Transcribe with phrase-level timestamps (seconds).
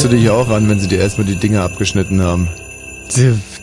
[0.00, 2.48] Hörst du dich auch an, wenn sie dir erstmal die Dinge abgeschnitten haben.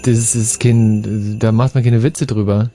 [0.04, 2.70] Das ist kein, da macht man keine Witze drüber.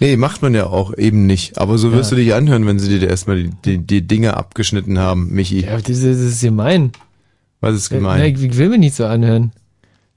[0.00, 1.56] Nee, macht man ja auch eben nicht.
[1.56, 2.18] Aber so wirst Ja.
[2.18, 5.62] du dich anhören, wenn sie dir erstmal die, die, die Dinge abgeschnitten haben, Michi.
[5.64, 6.92] Ja, das ist, das ist gemein.
[7.62, 8.18] Was ist Ja, gemein?
[8.18, 9.52] na, ich will mich nicht so anhören.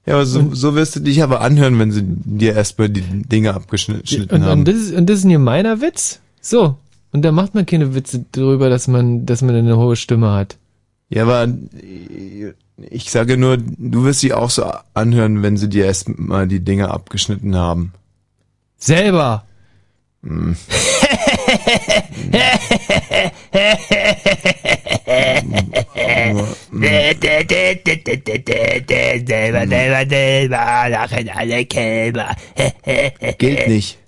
[0.04, 3.54] Ja, aber so, so wirst du dich aber anhören, wenn sie dir erstmal die Dinge
[3.54, 4.58] abgeschnitten Und, haben.
[4.60, 6.20] und, das ist, und das ist ein gemeiner Witz.
[6.42, 6.76] So.
[7.12, 10.58] Und da macht man keine Witze drüber, dass man, dass man eine hohe Stimme hat.
[11.10, 11.48] Ja, aber
[12.90, 16.90] ich sage nur, du wirst sie auch so anhören, wenn sie dir erstmal die Dinge
[16.90, 17.92] abgeschnitten haben.
[18.76, 19.44] Selber.
[20.22, 20.56] Hm.
[29.26, 32.36] Selber, selber, selber, lachen alle Kälber.
[33.38, 33.98] Gilt nicht.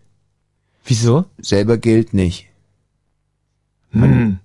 [0.85, 1.25] Wieso?
[1.41, 2.47] Selber gilt nicht.
[3.93, 4.39] Hm.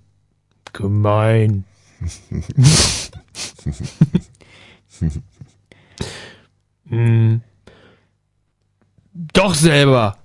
[0.72, 1.64] Gemein.
[6.88, 7.40] Hm.
[9.12, 10.18] Doch selber.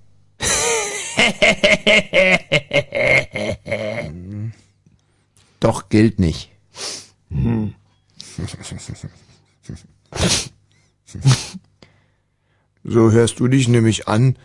[5.60, 6.50] Doch gilt nicht.
[7.30, 7.74] Hm.
[12.84, 14.38] So hörst du dich nämlich an,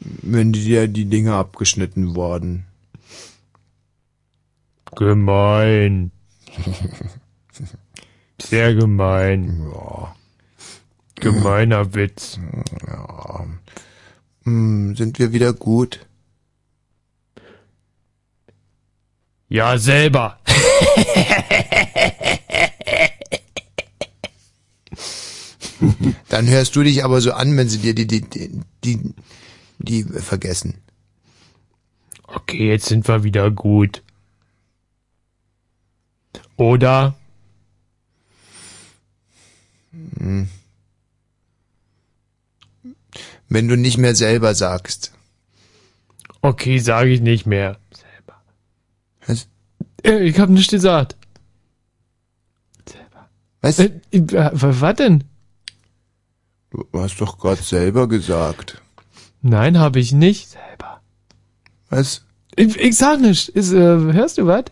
[0.00, 2.66] wenn dir die Dinge abgeschnitten worden.
[4.96, 6.10] Gemein.
[8.42, 9.70] Sehr gemein.
[9.72, 10.14] Ja.
[11.16, 12.38] Gemeiner Witz.
[12.86, 13.46] Ja.
[14.44, 16.06] Hm, sind wir wieder gut?
[19.48, 20.38] Ja, selber.
[26.28, 29.14] Dann hörst du dich aber so an, wenn sie dir die, die, die, die,
[29.78, 30.74] die vergessen.
[32.26, 34.02] Okay, jetzt sind wir wieder gut.
[36.56, 37.14] Oder?
[40.18, 40.48] Hm.
[43.48, 45.12] Wenn du nicht mehr selber sagst.
[46.42, 47.78] Okay, sage ich nicht mehr.
[47.92, 48.42] Selber.
[49.26, 49.48] Was?
[50.04, 51.16] Äh, Ich hab nichts gesagt.
[52.88, 53.28] Selber.
[53.60, 53.78] Was?
[53.78, 55.24] Äh, äh, was denn?
[56.70, 58.82] Du hast doch gerade selber gesagt.
[59.40, 60.50] Nein, habe ich nicht.
[60.50, 61.00] Selber.
[61.88, 62.24] Was?
[62.56, 63.48] Ich, ich sag nicht.
[63.48, 64.64] Ist, äh, hörst du was?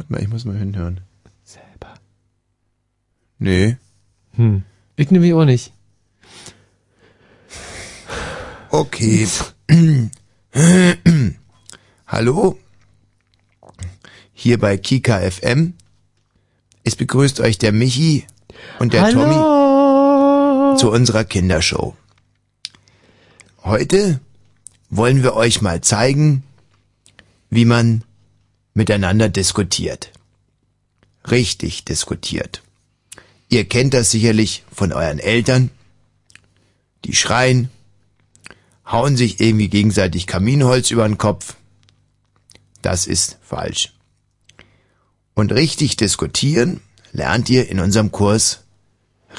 [0.00, 1.02] Warte mal, ich muss mal hinhören.
[1.44, 1.92] Selber.
[3.38, 3.76] Nee.
[4.32, 4.62] Hm.
[4.96, 5.74] Ich nehme mich auch nicht.
[8.70, 9.28] Okay.
[12.06, 12.58] Hallo?
[14.32, 15.74] Hier bei Kika FM.
[16.82, 18.26] Es begrüßt euch der Michi
[18.78, 19.20] und der Hallo.
[19.20, 21.94] Tommy zu unserer Kindershow.
[23.64, 24.18] Heute
[24.88, 26.42] wollen wir euch mal zeigen,
[27.50, 28.02] wie man
[28.80, 30.10] miteinander diskutiert.
[31.30, 32.62] Richtig diskutiert.
[33.50, 35.68] Ihr kennt das sicherlich von euren Eltern.
[37.04, 37.68] Die schreien,
[38.86, 41.56] hauen sich irgendwie gegenseitig Kaminholz über den Kopf.
[42.80, 43.92] Das ist falsch.
[45.34, 46.80] Und richtig diskutieren
[47.12, 48.64] lernt ihr in unserem Kurs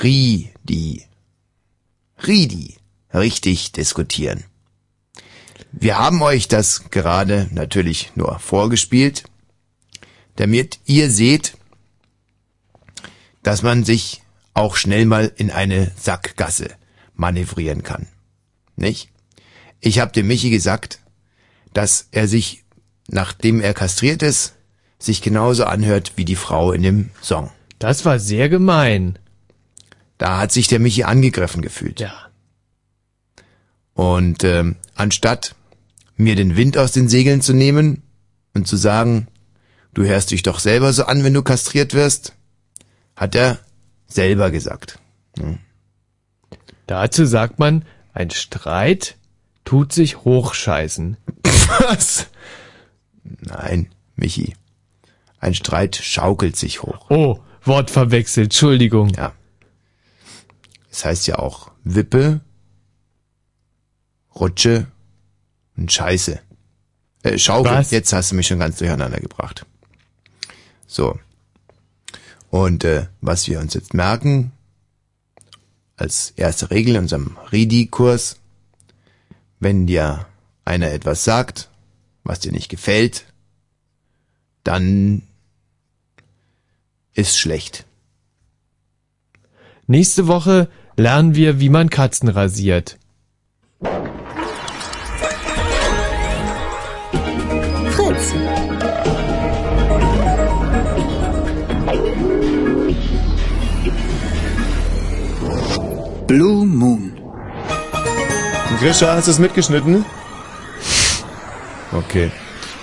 [0.04, 1.08] RIDI.
[2.28, 2.76] RIDI.
[3.12, 4.44] Richtig diskutieren.
[5.72, 9.24] Wir haben euch das gerade natürlich nur vorgespielt,
[10.42, 11.56] damit ihr seht,
[13.44, 14.24] dass man sich
[14.56, 16.72] auch schnell mal in eine Sackgasse
[17.14, 18.08] manövrieren kann.
[18.76, 19.10] Nicht?
[19.82, 20.98] Ich habe dem Michi gesagt,
[21.74, 22.64] dass er sich,
[23.08, 24.56] nachdem er kastriert ist,
[24.98, 27.52] sich genauso anhört wie die Frau in dem Song.
[27.78, 29.20] Das war sehr gemein.
[30.18, 32.00] Da hat sich der Michi angegriffen gefühlt.
[32.00, 32.32] Ja.
[33.94, 35.54] Und ähm, anstatt
[36.16, 38.02] mir den Wind aus den Segeln zu nehmen
[38.56, 39.28] und zu sagen,
[39.94, 42.34] du hörst dich doch selber so an, wenn du kastriert wirst,
[43.16, 43.60] hat er
[44.08, 45.00] selber gesagt.
[45.38, 45.60] Hm.
[46.88, 49.18] Dazu sagt man, ein Streit
[49.64, 51.18] tut sich hochscheißen.
[51.80, 52.28] Was?
[53.24, 54.56] Nein, Michi.
[55.40, 57.10] Ein Streit schaukelt sich hoch.
[57.10, 59.10] Oh, Wort verwechselt, Entschuldigung.
[59.10, 59.34] Ja.
[60.92, 62.42] Es heißt ja auch Wippe,
[64.36, 64.88] Rutsche
[65.78, 66.40] und Scheiße.
[67.24, 67.72] Äh, Schaukel.
[67.72, 67.92] Was?
[67.92, 69.66] Jetzt hast du mich schon ganz durcheinander gebracht.
[70.92, 71.18] So.
[72.50, 74.52] Und äh, was wir uns jetzt merken,
[75.96, 78.42] als erste Regel in unserem RIDI-Kurs,
[79.62, 80.26] wenn dir
[80.66, 81.70] einer etwas sagt,
[82.26, 83.26] was dir nicht gefällt,
[84.66, 85.24] dann
[87.14, 87.86] ist schlecht.
[89.88, 92.98] Nächste Woche lernen wir, wie man Katzen rasiert.
[106.32, 107.12] Blue Moon.
[108.80, 110.06] Grisha, hast du es mitgeschnitten?
[111.92, 112.32] Okay.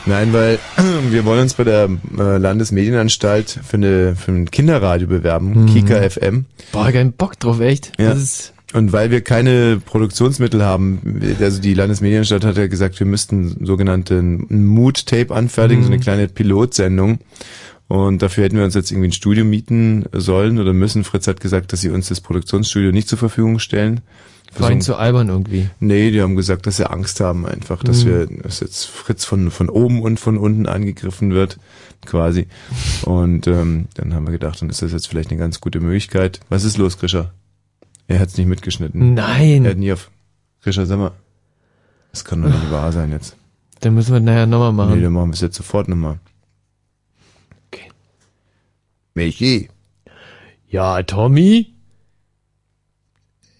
[0.05, 0.59] Nein, weil
[1.09, 5.67] wir wollen uns bei der äh, Landesmedienanstalt für, eine, für ein Kinderradio bewerben, mhm.
[5.67, 6.45] Kika FM.
[6.73, 7.93] Boah, keinen Bock drauf, echt.
[7.99, 8.11] Ja.
[8.11, 13.06] Das ist und weil wir keine Produktionsmittel haben, also die Landesmedienanstalt hat ja gesagt, wir
[13.06, 17.19] müssten sogenannte Mood-Tape anfertigen, so eine kleine Pilotsendung.
[17.88, 21.05] Und dafür hätten wir uns jetzt irgendwie ein Studio mieten sollen oder müssen.
[21.05, 24.03] Fritz hat gesagt, dass sie uns das Produktionsstudio nicht zur Verfügung stellen.
[24.61, 25.71] Allem ein- zu albern irgendwie.
[25.81, 29.50] Nee, die haben gesagt, dass sie Angst haben einfach, dass wir, dass jetzt Fritz von,
[29.50, 31.59] von oben und von unten angegriffen wird,
[32.05, 32.47] quasi.
[33.03, 36.41] Und ähm, dann haben wir gedacht, dann ist das jetzt vielleicht eine ganz gute Möglichkeit.
[36.50, 37.32] Was ist los, Grisha?
[38.08, 39.14] Er hat's nicht mitgeschnitten.
[39.14, 39.64] Nein.
[39.64, 40.10] Er hat nie auf.
[40.60, 41.12] Sag mal.
[42.10, 43.37] Das kann doch nicht wahr sein jetzt.
[43.81, 45.02] Dann müssen wir nachher nochmal Nee, machen.
[45.02, 46.19] dann machen wir es jetzt sofort nochmal.
[47.70, 47.90] Okay.
[49.14, 49.69] Michi.
[50.69, 51.72] Ja, Tommy?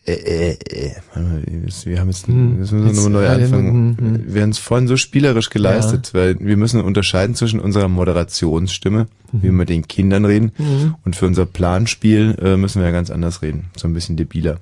[0.09, 0.93] Äh, äh, äh.
[1.13, 2.51] warte mal, Wir haben jetzt, Hm.
[2.51, 3.97] jetzt müssen wir Jetzt- nochmal neu ja, anfangen.
[3.99, 4.35] hm, hm.
[4.35, 9.43] Wir haben es vorhin so spielerisch geleistet, weil wir müssen unterscheiden zwischen unserer Moderationsstimme, wie
[9.43, 10.95] wir mit den Kindern reden, Mhm.
[11.05, 13.67] und für unser Planspiel äh, müssen wir ja ganz anders reden.
[13.77, 14.61] So ein bisschen debiler.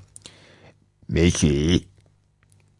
[1.06, 1.86] Michi.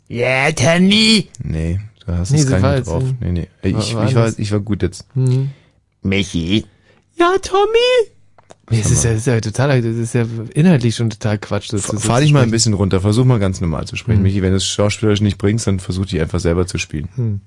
[0.08, 1.28] Ja, Tommy.
[1.42, 3.04] Nee, du hast Nee, es gar nicht drauf.
[3.20, 3.48] äh, Nee, nee.
[3.70, 5.04] Ich, war- ich, war ich war gut jetzt.
[5.16, 5.50] Mhm.
[6.02, 6.64] Michi.
[7.18, 8.10] Ja, Tommy?
[8.68, 11.72] Nee, das ist ja, ist ja total, das ist ja inhaltlich schon total Quatsch.
[11.72, 14.16] Das, das Fahr dich mal ein bisschen runter, versuch mal ganz normal zu sprechen.
[14.18, 14.22] Hm.
[14.24, 17.08] Michi, wenn du es schauspielerisch nicht bringst, dann versuch dich einfach selber zu spielen.
[17.14, 17.40] Hm.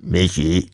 [0.00, 0.70] Michi.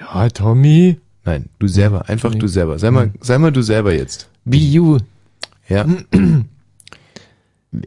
[0.00, 0.98] Ja, Tommy?
[1.24, 2.38] Nein, du selber, einfach Nee.
[2.40, 2.78] du selber.
[2.80, 4.28] Sei mal, sei mal du selber jetzt.
[4.44, 4.98] Be you.
[5.68, 5.86] Ja,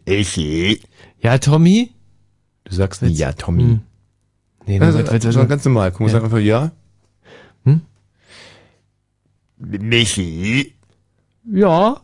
[0.08, 0.82] Michi.
[1.22, 1.92] Ja, Tommy?
[2.64, 3.64] du sagst nicht ja, Tommy.
[3.64, 3.80] Hm.
[4.66, 5.48] Nee, Also, also warte.
[5.48, 5.92] ganz normal.
[5.92, 6.12] Guck mal, Ja.
[6.14, 6.72] sag einfach ja.
[9.58, 10.74] Michi.
[11.52, 12.02] Ja.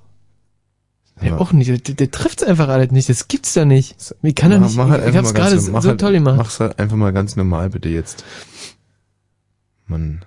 [1.22, 1.88] Ja, auch nicht.
[1.88, 3.08] Der, der trifft's einfach alles nicht.
[3.10, 3.96] Das gibt's doch nicht.
[4.22, 4.76] Wie kann er nicht?
[4.76, 6.38] mach halt ich hab's gerade so, so halt- toll gemacht.
[6.38, 8.24] Mach's halt einfach mal ganz normal bitte jetzt.
[9.86, 10.26] Mann,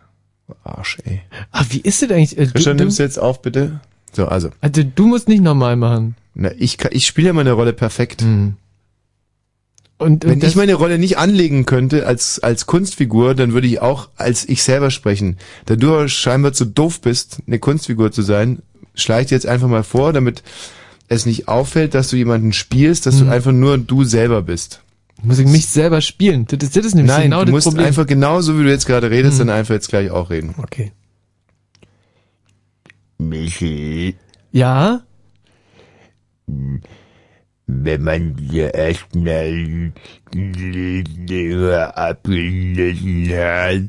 [0.62, 1.22] Arsch, ey.
[1.50, 2.38] Ah, wie ist das eigentlich?
[2.38, 3.80] Äh, Christian, du, nimmst du, jetzt auf, bitte?
[4.12, 4.50] So, also.
[4.60, 6.16] also, du musst nicht normal machen.
[6.34, 8.22] Na, ich, ich spiele ja meine Rolle perfekt.
[8.22, 8.56] Hm.
[9.96, 14.08] Und, Wenn ich meine Rolle nicht anlegen könnte als, als Kunstfigur, dann würde ich auch
[14.16, 15.38] als ich selber sprechen.
[15.66, 18.60] Da du aber scheinbar zu doof bist, eine Kunstfigur zu sein,
[18.94, 20.42] schlage ich dir jetzt einfach mal vor, damit
[21.08, 23.26] es nicht auffällt, dass du jemanden spielst, dass Hm.
[23.26, 24.80] du einfach nur du selber bist.
[25.22, 26.44] muss ich mich selber spielen.
[26.48, 27.86] Das, ist- das ist nämlich Nein, genau du das musst Problem.
[27.86, 29.46] einfach genauso, wie du jetzt gerade redest, Hm.
[29.46, 30.54] dann einfach jetzt gleich auch reden.
[30.58, 30.92] okay.
[33.18, 34.16] Michi.
[34.52, 35.02] Ja?
[37.66, 39.92] Wenn man dir erstmal
[41.94, 43.80] abgelesen hat.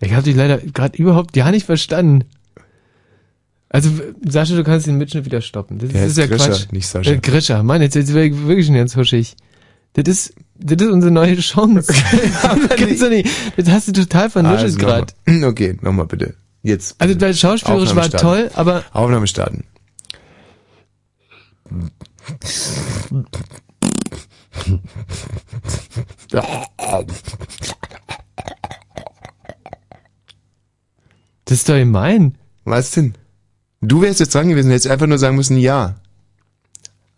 [0.00, 2.24] Ich habe dich leider gerade überhaupt gar nicht verstanden.
[3.70, 3.90] Also,
[4.26, 5.78] Sascha, du kannst den Mitschnitt wieder stoppen.
[5.78, 6.72] Das Der ist ja Grisha, Quatsch.
[6.72, 7.10] nicht Sascha.
[7.12, 9.36] Äh, Grisha, Mann, jetzt, jetzt wäre ich wirklich schon ganz huschig.
[9.92, 11.92] Das ist, das ist unsere neue Chance.
[12.76, 15.12] Kannst du nicht, das hast du total vernuschelt Also gerade.
[15.46, 16.34] Okay, nochmal bitte.
[16.62, 16.96] Jetzt.
[17.00, 18.26] Also, weil schauspielerisch war starten.
[18.26, 19.64] toll, aber Aufnahme starten.
[31.44, 32.34] das ist doch gemein.
[32.64, 33.14] Was denn?
[33.80, 35.96] Du wärst jetzt dran gewesen, hättest einfach nur sagen müssen, ja.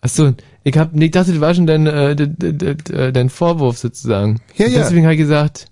[0.02, 3.12] Ach so, ich hab, ich dachte, das war schon dein, äh, d- d- d- äh,
[3.12, 4.40] dein Vorwurf sozusagen.
[4.56, 4.78] Ja, ja.
[4.80, 5.66] Deswegen habe ich gesagt,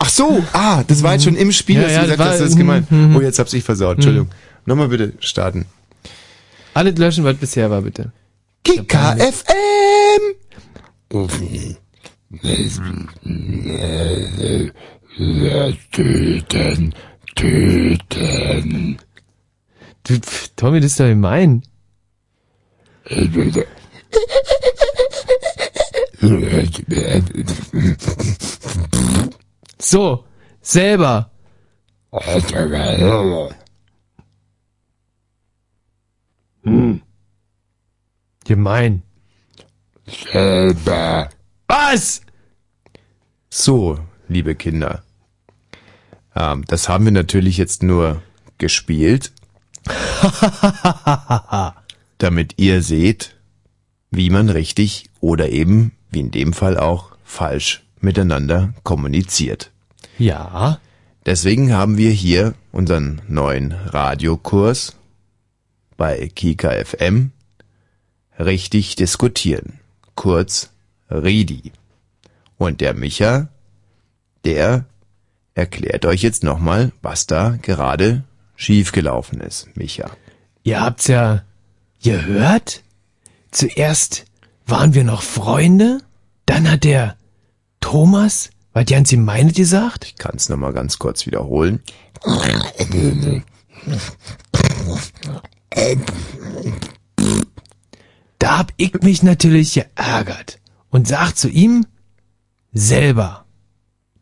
[0.00, 2.26] Ach so, ah, das war jetzt schon im Spiel, Ja, dass ja, du gesagt das
[2.26, 2.90] hast, war- das ist gemeint.
[2.90, 3.16] mhm, mhm.
[3.16, 4.28] Oh, jetzt hab's ich versaut, Entschuldigung.
[4.66, 5.66] Nochmal bitte starten.
[6.74, 8.12] alles löschen, was bisher war, bitte.
[8.64, 10.36] Kika FM!
[15.92, 16.94] Töten,
[17.34, 18.98] töten.
[20.04, 20.18] Du,
[20.56, 21.62] Tommy, das ist doch gemein.
[29.80, 30.24] So,
[30.60, 31.30] selber.
[36.64, 37.02] Hm.
[38.44, 39.02] Gemein.
[40.32, 41.28] Selber.
[41.68, 42.22] Was?
[43.50, 45.02] So, liebe Kinder.
[46.34, 48.22] Ähm, das haben wir natürlich jetzt nur
[48.58, 49.32] gespielt,
[52.18, 53.36] damit ihr seht,
[54.10, 59.70] wie man richtig oder eben, wie in dem Fall auch, falsch miteinander kommuniziert.
[60.18, 60.80] Ja.
[61.26, 64.96] Deswegen haben wir hier unseren neuen Radiokurs
[65.96, 67.32] bei Kika FM
[68.38, 69.80] richtig diskutieren.
[70.14, 70.70] Kurz
[71.10, 71.72] Ridi.
[72.56, 73.48] Und der Micha,
[74.44, 74.86] der
[75.54, 78.24] erklärt euch jetzt nochmal, was da gerade
[78.56, 80.10] schiefgelaufen ist, Micha.
[80.62, 81.42] Ihr habt's ja
[82.02, 82.82] gehört?
[83.50, 84.24] Zuerst
[84.66, 86.00] waren wir noch Freunde,
[86.46, 87.16] dann hat der
[87.80, 90.04] Thomas, was Janzi meinet gesagt?
[90.04, 91.80] Ich kann's noch mal ganz kurz wiederholen.
[98.38, 100.58] Da hab ich mich natürlich geärgert
[100.90, 101.86] und sag zu ihm
[102.72, 103.44] selber,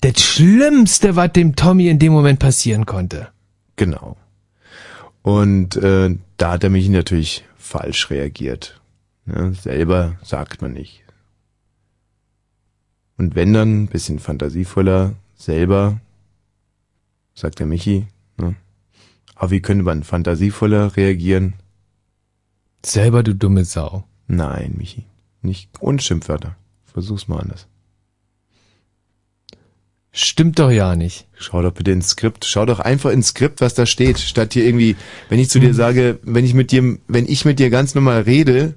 [0.00, 3.28] das Schlimmste, was dem Tommy in dem Moment passieren konnte.
[3.76, 4.16] Genau.
[5.22, 8.80] Und äh, da hat er mich natürlich falsch reagiert.
[9.25, 9.54] Ne?
[9.54, 11.02] Selber sagt man nicht.
[13.18, 16.00] Und wenn dann ein bisschen fantasievoller, selber,
[17.35, 18.06] sagt der Michi.
[18.37, 18.56] Ne?
[19.35, 21.54] Aber wie könnte man fantasievoller reagieren?
[22.85, 24.04] Selber, du dumme Sau.
[24.28, 25.04] Nein, Michi.
[25.42, 26.56] Nicht ohne Schimpfwörter.
[26.85, 27.66] Versuch's mal anders.
[30.18, 31.26] Stimmt doch ja nicht.
[31.35, 32.46] Schau doch bitte ins Skript.
[32.46, 34.96] Schau doch einfach ins Skript, was da steht, statt hier irgendwie,
[35.28, 38.23] wenn ich zu dir sage, wenn ich mit dir, wenn ich mit dir ganz normal
[38.23, 38.76] rede,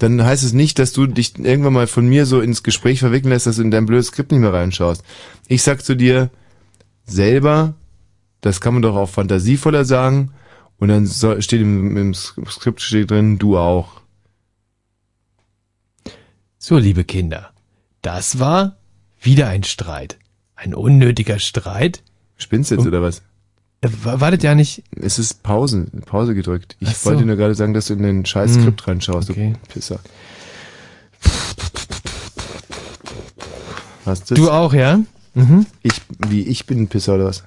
[0.00, 3.30] dann heißt es nicht, dass du dich irgendwann mal von mir so ins Gespräch verwickeln
[3.30, 5.04] lässt, dass du in dein blödes Skript nicht mehr reinschaust.
[5.46, 6.30] Ich sag zu dir
[7.04, 7.74] selber,
[8.40, 10.32] das kann man doch auch fantasievoller sagen,
[10.78, 14.00] und dann soll, steht im, im Skript steht drin, du auch.
[16.58, 17.52] So, liebe Kinder,
[18.02, 18.76] das war
[19.20, 20.18] wieder ein Streit.
[20.62, 22.02] Ein unnötiger Streit.
[22.36, 23.22] Spinnst du jetzt Um- oder was?
[23.80, 24.82] Äh, wa- Wartet ja nicht.
[24.94, 26.76] Es ist Pause, Pause gedrückt.
[26.80, 27.08] Ich so.
[27.10, 29.54] wollte nur gerade sagen, dass du in den scheiß Hm, Skript reinschaust, okay.
[29.54, 30.00] du Pisser.
[34.04, 34.36] Was ist das?
[34.38, 35.00] Du auch, ja?
[35.34, 35.64] Mhm.
[35.82, 35.94] Ich,
[36.28, 37.44] wie, ich bin ein Pisser oder was?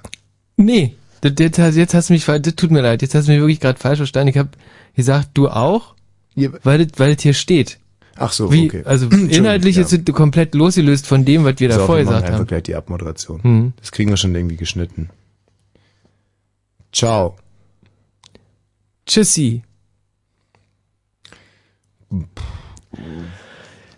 [0.56, 3.40] Nee, jetzt, hast- jetzt hast du mich, das tut mir leid, jetzt hast du mich
[3.40, 4.28] wirklich gerade falsch verstanden.
[4.30, 4.48] Ich habe
[4.96, 5.94] gesagt, du auch,
[6.34, 7.78] Ja, weil das, weil das hier steht.
[8.16, 8.82] Ach so, Wie, okay.
[8.84, 9.82] Also inhaltlich ja.
[9.82, 12.38] ist es komplett losgelöst von dem, was wir da So, vorher wir machen gesagt einfach
[12.40, 12.46] haben.
[12.46, 13.42] gleich die Abmoderation.
[13.42, 13.72] Hm.
[13.80, 15.10] Das kriegen wir schon irgendwie geschnitten.
[16.92, 17.36] Ciao.
[19.06, 19.62] Tschüssi.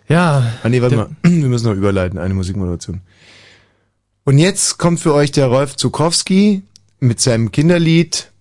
[0.09, 1.15] Ja, Ah nee, warte Da- mal.
[1.23, 3.01] Wir müssen noch überleiten, eine Musikmoderation.
[4.23, 6.63] Und jetzt kommt für euch der Rolf Zukowski
[6.99, 8.31] mit seinem Kinderlied.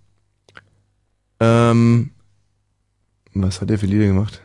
[1.40, 2.11] Ähm,
[3.35, 4.40] was hat er für Lieder gemacht?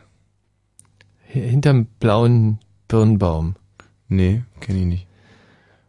[1.40, 2.58] Hinterm blauen
[2.88, 3.54] Birnbaum.
[4.08, 5.06] Nee, kenne ich nicht.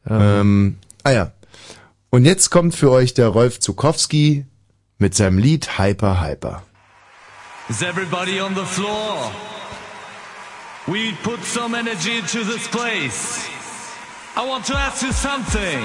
[0.10, 1.32] Ähm, Ähm, ah ja.
[2.10, 4.46] Und jetzt kommt für euch der Rolf Zukowski
[5.00, 6.64] mit seinem Lied Hyper Hyper.
[7.70, 9.32] Is everybody on the floor?
[10.86, 13.46] We put some energy into this place.
[14.36, 15.80] I want to ask you something.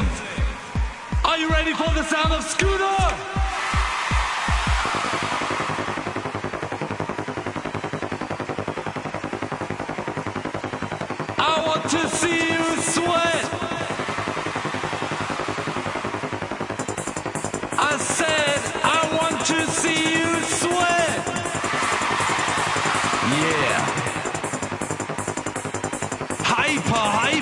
[1.24, 3.37] Are you ready for the sound of Scooter?
[11.58, 13.44] I want to see you sweat.
[17.76, 21.18] I said, I want to see you sweat.
[23.42, 23.80] Yeah.
[26.44, 27.37] Hyper, hyper.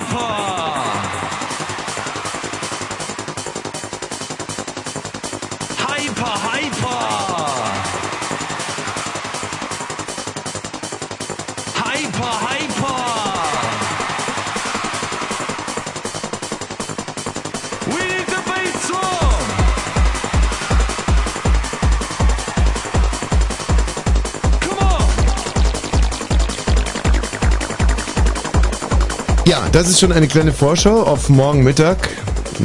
[29.71, 32.09] Das ist schon eine kleine Vorschau auf morgen Mittag.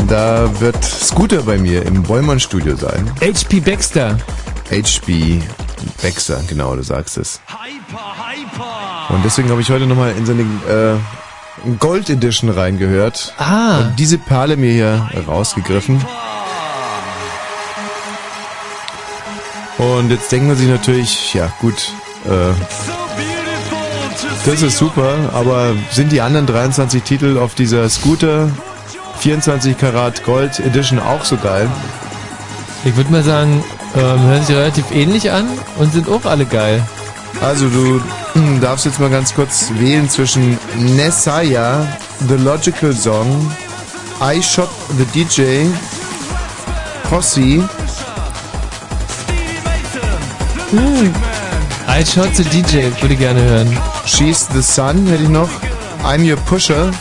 [0.08, 3.10] Da wird Scooter bei mir im Bollmann-Studio sein.
[3.20, 4.16] HP Baxter.
[4.70, 5.42] HB
[6.02, 7.40] Baxter, genau, du sagst es.
[7.46, 9.14] Hyper, hyper.
[9.14, 13.34] Und deswegen habe ich heute nochmal in seine äh, Gold Edition reingehört.
[13.38, 16.02] Ah, Und diese Perle mir hier rausgegriffen.
[19.78, 21.92] Und jetzt denkt man sich natürlich, ja gut,
[22.24, 22.52] äh,
[24.44, 28.50] das ist super, aber sind die anderen 23 Titel auf dieser Scooter
[29.18, 31.68] 24 Karat Gold Edition auch so geil?
[32.84, 33.62] ich würde mal sagen,
[33.96, 35.46] ähm, hören sich relativ ähnlich an
[35.78, 36.82] und sind auch alle geil.
[37.40, 38.00] Also du
[38.34, 40.58] hm, darfst jetzt mal ganz kurz wählen zwischen
[40.96, 41.86] Nessaya,
[42.28, 43.50] The Logical Song,
[44.20, 44.68] I Shot
[44.98, 45.66] the DJ,
[47.08, 47.68] Posse,
[51.88, 53.91] I Shot the DJ würde ich gerne hören.
[54.22, 55.48] She's the Sun hätte ich noch,
[56.04, 56.92] I'm Your Pusher,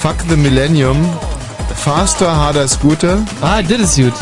[0.00, 0.96] Fuck the Millennium,
[1.74, 4.12] Faster, Harder Scooter, Ah, das ist gut.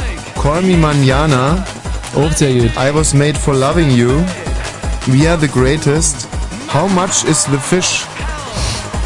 [0.43, 1.63] Call Me Manana,
[2.17, 2.71] Auch sehr gut.
[2.79, 4.25] I Was Made for Loving You,
[5.07, 6.27] We Are the Greatest,
[6.73, 8.07] How Much is the Fish,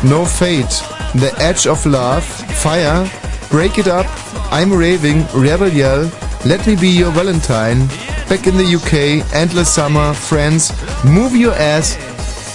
[0.05, 0.85] No Fate,
[1.15, 2.23] The Edge of Love,
[2.63, 3.05] Fire,
[3.51, 4.07] Break It Up,
[4.53, 6.09] I'm Raving, Rebel Yell,
[6.45, 7.89] Let Me Be Your Valentine,
[8.29, 10.71] Back in the UK, Endless Summer, Friends,
[11.03, 11.99] Move Your Ass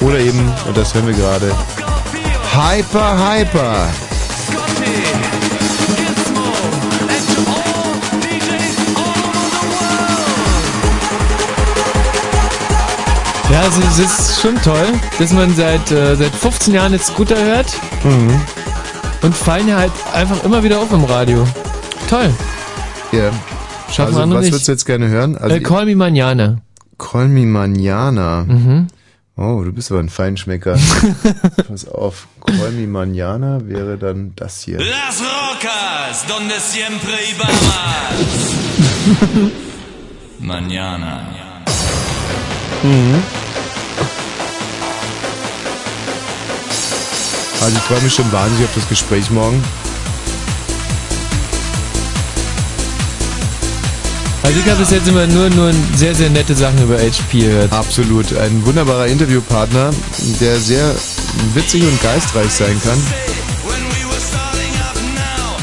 [0.04, 1.52] oder eben, und das hören wir gerade,
[2.54, 3.88] Hyper Hyper.
[13.52, 14.88] Ja, also es ist schon toll,
[15.20, 17.68] dass man seit, äh, seit 15 Jahren jetzt Scooter hört
[18.04, 18.42] Mhm.
[19.22, 21.46] und fallen ja halt einfach immer wieder auf im Radio.
[22.10, 22.32] Toll.
[23.12, 23.30] Ja.
[23.92, 24.54] Schaffen also, andere was nicht.
[24.54, 25.38] würdest du jetzt gerne hören?
[25.38, 26.58] Also, äh, Call Me Manana.
[26.98, 28.44] Call Me Manana.
[28.48, 28.88] Mhm.
[29.36, 30.78] Oh, du bist aber ein Feinschmecker.
[31.68, 32.28] Pass auf.
[32.46, 34.78] Call Me Manana wäre dann das hier.
[34.78, 38.54] Las rocas, donde siempre íbamos.
[40.40, 41.26] Mañana.
[42.84, 43.24] Mhm.
[47.62, 49.64] Also ich freue mich schon wahnsinnig auf das Gespräch morgen.
[54.44, 57.72] Also ich habe bis jetzt immer nur, nur sehr, sehr nette Sachen über HP gehört.
[57.72, 58.36] Absolut.
[58.36, 59.92] Ein wunderbarer Interviewpartner,
[60.42, 60.94] der sehr
[61.54, 63.00] witzig und geistreich sein kann.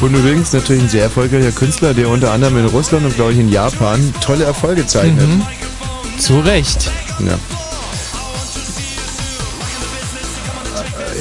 [0.00, 3.38] Und übrigens natürlich ein sehr erfolgreicher Künstler, der unter anderem in Russland und glaube ich
[3.38, 5.28] in Japan tolle Erfolge zeichnet.
[5.28, 5.42] Mhm.
[6.18, 6.90] Zu Recht.
[7.18, 7.38] Ja.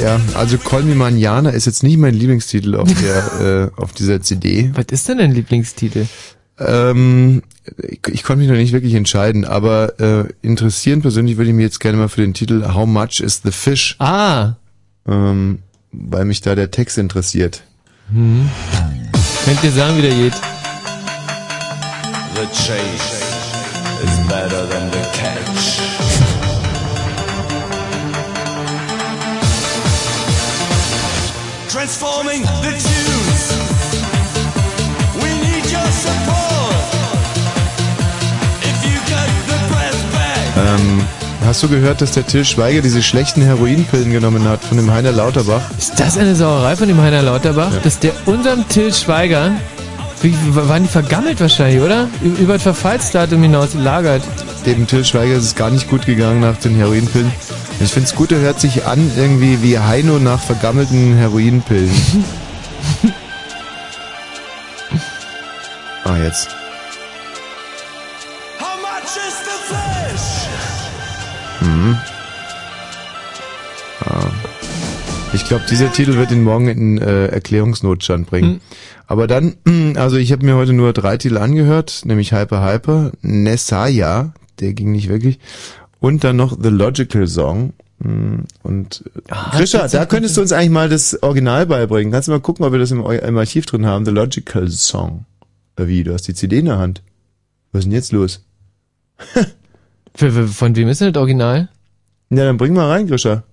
[0.01, 4.21] Ja, also Call Me Manjana ist jetzt nicht mein Lieblingstitel auf der äh, auf dieser
[4.21, 4.71] CD.
[4.73, 6.05] Was ist denn dein Lieblingstitel?
[6.59, 7.43] Ähm,
[7.77, 11.63] ich, ich konnte mich noch nicht wirklich entscheiden, aber äh, interessieren persönlich würde ich mich
[11.63, 13.95] jetzt gerne mal für den Titel How Much is the Fish?
[13.99, 14.53] Ah.
[15.07, 15.59] Ähm,
[15.91, 17.63] weil mich da der Text interessiert.
[18.11, 18.49] Hm.
[19.45, 20.33] Könnt ihr sagen, wie der geht?
[22.35, 23.23] The chase
[24.03, 25.79] is better than the catch.
[31.69, 32.88] Transforming the
[41.49, 45.11] hast du gehört, dass der Till Schweiger diese schlechten Heroinpillen genommen hat von dem Heiner
[45.11, 45.63] Lauterbach?
[45.79, 47.79] Ist das eine Sauerei von dem Heiner Lauterbach, Ja.
[47.79, 49.53] dass der unserem Till Schweiger,
[50.21, 52.07] wie, waren die vergammelt wahrscheinlich, oder?
[52.21, 54.21] Über das Verfallsdatum hinaus gelagert.
[54.67, 57.31] Dem Till Schweiger ist es gar nicht gut gegangen nach den Heroinpillen.
[57.79, 61.89] Ich finde es gut, er hört sich an irgendwie wie Heino nach vergammelten Heroinpillen.
[66.03, 66.49] ah, jetzt.
[71.61, 71.97] Mhm.
[74.05, 74.31] Ah.
[75.33, 78.53] Ich glaube, dieser Titel wird ihn morgen in äh, Erklärungsnotstand bringen.
[78.53, 78.59] Mhm.
[79.07, 79.55] Aber dann,
[79.95, 84.91] also ich habe mir heute nur drei Titel angehört, nämlich Hyper Hyper, Nessaya, der ging
[84.91, 85.39] nicht wirklich,
[85.99, 87.73] und dann noch The Logical Song.
[87.99, 92.11] Mm, Und äh, Ah, Grisha, das da könntest du uns eigentlich mal das Original beibringen.
[92.13, 95.25] Kannst du mal gucken, ob wir das im, im Archiv drin haben, The Logical Song.
[95.75, 97.01] Äh, Wie, du hast die CD in der Hand.
[97.73, 98.45] Was ist denn jetzt los?
[100.19, 101.69] Für, für, von wem ist denn das Original?
[102.29, 103.43] Ja, dann bring mal rein, Grisha.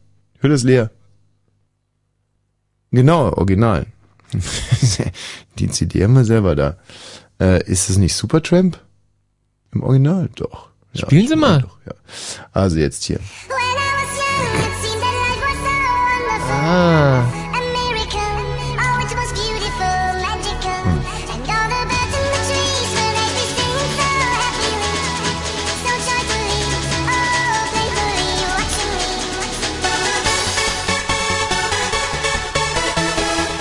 [0.40, 0.90] Hülle ist leer.
[2.90, 3.87] Genau, original.
[5.61, 6.76] Die CD haben wir selber da.
[7.40, 8.81] Äh, ist es nicht Supertramp?
[9.70, 10.29] Im Original?
[10.35, 10.70] Doch.
[10.92, 11.61] Ja, Spielen Sie mal.
[11.61, 11.94] Doch, ja.
[12.50, 13.20] Also jetzt hier.
[16.50, 17.45] Ah.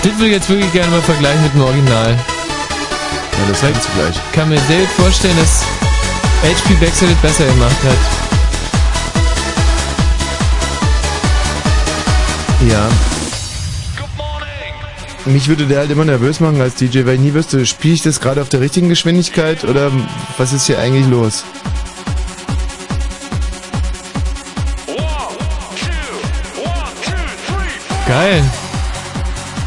[0.06, 2.12] Das würde ich jetzt wirklich gerne mal vergleichen mit dem Original.
[2.12, 4.14] Ja, das kannst du gleich.
[4.14, 5.64] Ich kann mir sehr gut vorstellen, dass
[6.42, 7.98] HP Baxter das besser gemacht hat.
[12.70, 12.88] Ja.
[15.24, 18.02] Mich würde der halt immer nervös machen als DJ, weil ich nie wüsste, spiele ich
[18.02, 19.90] das gerade auf der richtigen Geschwindigkeit oder
[20.38, 21.42] was ist hier eigentlich los?
[28.06, 28.44] Geil.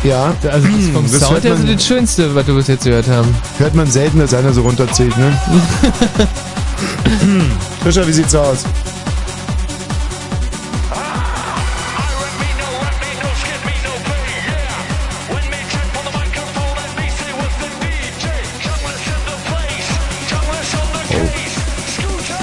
[0.04, 0.34] Ja.
[0.50, 3.36] Also das vom Das Sound her man- das Schönste, was wir bis jetzt gehört haben.
[3.58, 5.38] Hört man selten, dass einer so runterzählt, ne?
[7.84, 8.64] Fischer, wie sieht's aus?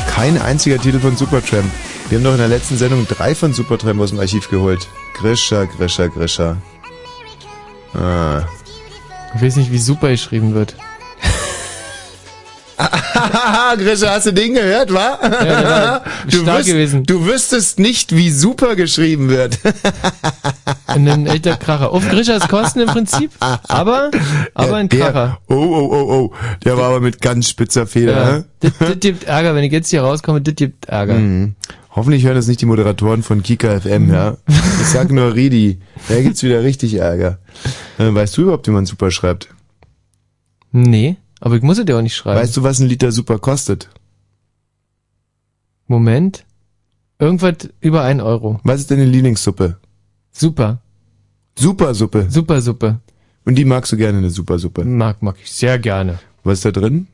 [0.09, 1.71] Kein einziger Titel von Supertramp.
[2.09, 4.89] Wir haben doch in der letzten Sendung drei von Supertramp aus dem Archiv geholt.
[5.15, 6.57] Grisha, Grisha, Grisha.
[7.97, 8.43] Ah.
[9.35, 10.75] Ich weiß nicht, wie super geschrieben wird.
[13.79, 15.19] Grisha, hast du den gehört, wa?
[15.21, 17.05] war du, stark wüs- gewesen.
[17.05, 19.59] du wüsstest nicht, wie super geschrieben wird.
[20.87, 21.91] ein echter Kracher.
[21.93, 24.11] Auf Grischers Kosten im Prinzip, aber,
[24.55, 25.39] aber ein Der- Kracher.
[25.49, 26.35] Oh, oh, oh, oh.
[26.65, 28.13] Der war aber mit ganz spitzer Feder.
[28.13, 28.45] Ja, ne?
[28.61, 31.15] das, das gibt Ärger, wenn ich jetzt hier rauskomme, das gibt Ärger.
[31.15, 31.55] Mhm.
[31.97, 34.37] Hoffentlich hören das nicht die Moderatoren von Kika FM, ja.
[34.47, 35.79] Ich sag nur Ridi.
[36.09, 37.39] Da gibt's wieder richtig Ärger.
[37.99, 39.49] Äh, Weißt du überhaupt, wie man super schreibt?
[40.73, 42.39] Nee, aber ich muss es dir auch nicht schreiben.
[42.39, 43.89] Weißt du, was ein Liter super kostet?
[45.87, 46.45] Moment.
[47.19, 48.61] Irgendwas über ein Euro.
[48.63, 49.79] Was ist deine Lieblingssuppe?
[50.33, 50.83] Super.
[51.59, 52.27] Supersuppe.
[52.29, 53.01] Supersuppe.
[53.47, 54.85] Und die magst du gerne, eine Supersuppe.
[54.85, 56.19] Mag, mag ich sehr gerne.
[56.45, 57.07] Was ist da drin?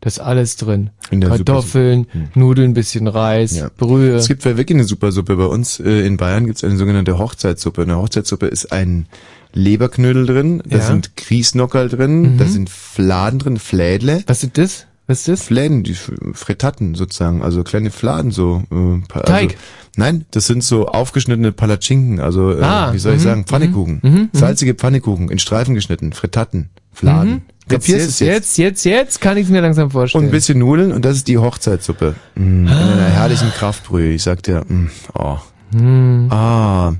[0.00, 0.90] Da ist alles drin.
[1.10, 3.68] In der Kartoffeln, Nudeln, bisschen Reis, Ja.
[3.76, 4.14] Brühe.
[4.14, 5.36] Es gibt wirklich eine Supersuppe.
[5.36, 7.82] Bei uns äh, in Bayern gibt's eine sogenannte Hochzeitssuppe.
[7.82, 9.06] Eine Hochzeitssuppe ist ein
[9.52, 10.82] Leberknödel drin, da Ja.
[10.84, 12.38] sind Grießnockerl drin, Mhm.
[12.38, 14.22] da sind Fladen drin, Flädle.
[14.26, 14.86] Was ist das?
[15.06, 15.42] Was ist das?
[15.44, 18.62] Fläden, die F- Fretatten sozusagen, also kleine Fladen so.
[18.70, 19.42] Äh, pa- Teig.
[19.52, 19.54] Also,
[19.96, 24.00] nein, das sind so aufgeschnittene Palatschinken, also äh, Ah, wie soll ich mhm, sagen, Pfannekuchen.
[24.02, 24.28] mhm, mhm.
[24.34, 27.42] Salzige Pfannekuchen, in Streifen geschnitten, Fretatten, Fladen.
[27.70, 28.58] Jetzt, Kapierst jetzt, jetzt?
[28.58, 30.24] jetzt, jetzt, kann ich es mir langsam Und vorstellen.
[30.24, 32.14] ein bisschen Nudeln und das ist die Hochzeitssuppe.
[32.34, 34.10] Mm, In einer herrlichen Kraftbrühe.
[34.12, 35.38] Ich sag dir, mm, oh.
[35.72, 36.28] Hm.
[36.30, 36.94] Ah,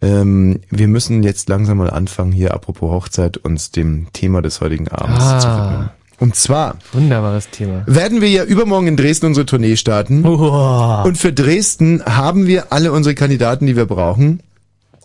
[0.00, 4.88] ähm, wir müssen jetzt langsam mal anfangen, hier apropos Hochzeit, uns dem Thema des heutigen
[4.88, 5.38] Abends Ah.
[5.40, 5.90] zu widmen.
[6.18, 7.82] Und zwar Wunderbares Thema.
[7.86, 10.24] werden wir ja übermorgen in Dresden unsere Tournee starten.
[10.24, 11.02] Uah.
[11.02, 14.40] Und für Dresden haben wir alle unsere Kandidaten, die wir brauchen.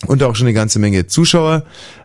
[0.07, 1.63] Und auch schon eine ganze Menge Zuschauer.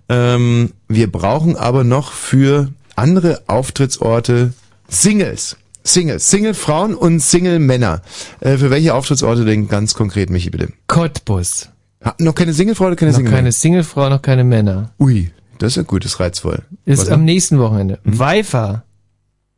[0.09, 4.53] Ähm, wir brauchen aber noch für andere Auftrittsorte
[4.89, 5.57] Singles.
[5.85, 6.29] Singles.
[6.31, 8.03] Single-Frauen und Single-Männer.
[8.41, 10.73] Äh, für welche Auftrittsorte denn ganz konkret, Michi, bitte?
[10.89, 11.69] Cottbus.
[12.05, 13.33] Ha, noch keine Singlefrau oder keine Noch Single?
[13.33, 14.91] keine Singlefrau, noch keine Männer.
[14.99, 16.63] Ui, das ist ja gut, das ist reizvoll.
[16.85, 17.27] Ist Was am noch?
[17.27, 18.01] nächsten Wochenende.
[18.05, 18.83] Weifer.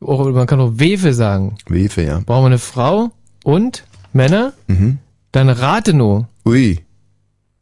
[0.00, 1.56] Auch, man kann auch Wefe sagen.
[1.66, 2.20] Wefe, ja.
[2.24, 3.10] Brauchen wir eine Frau
[3.44, 4.52] und Männer.
[4.68, 4.98] Mhm.
[5.32, 6.26] Dann Rathenow.
[6.46, 6.80] Ui.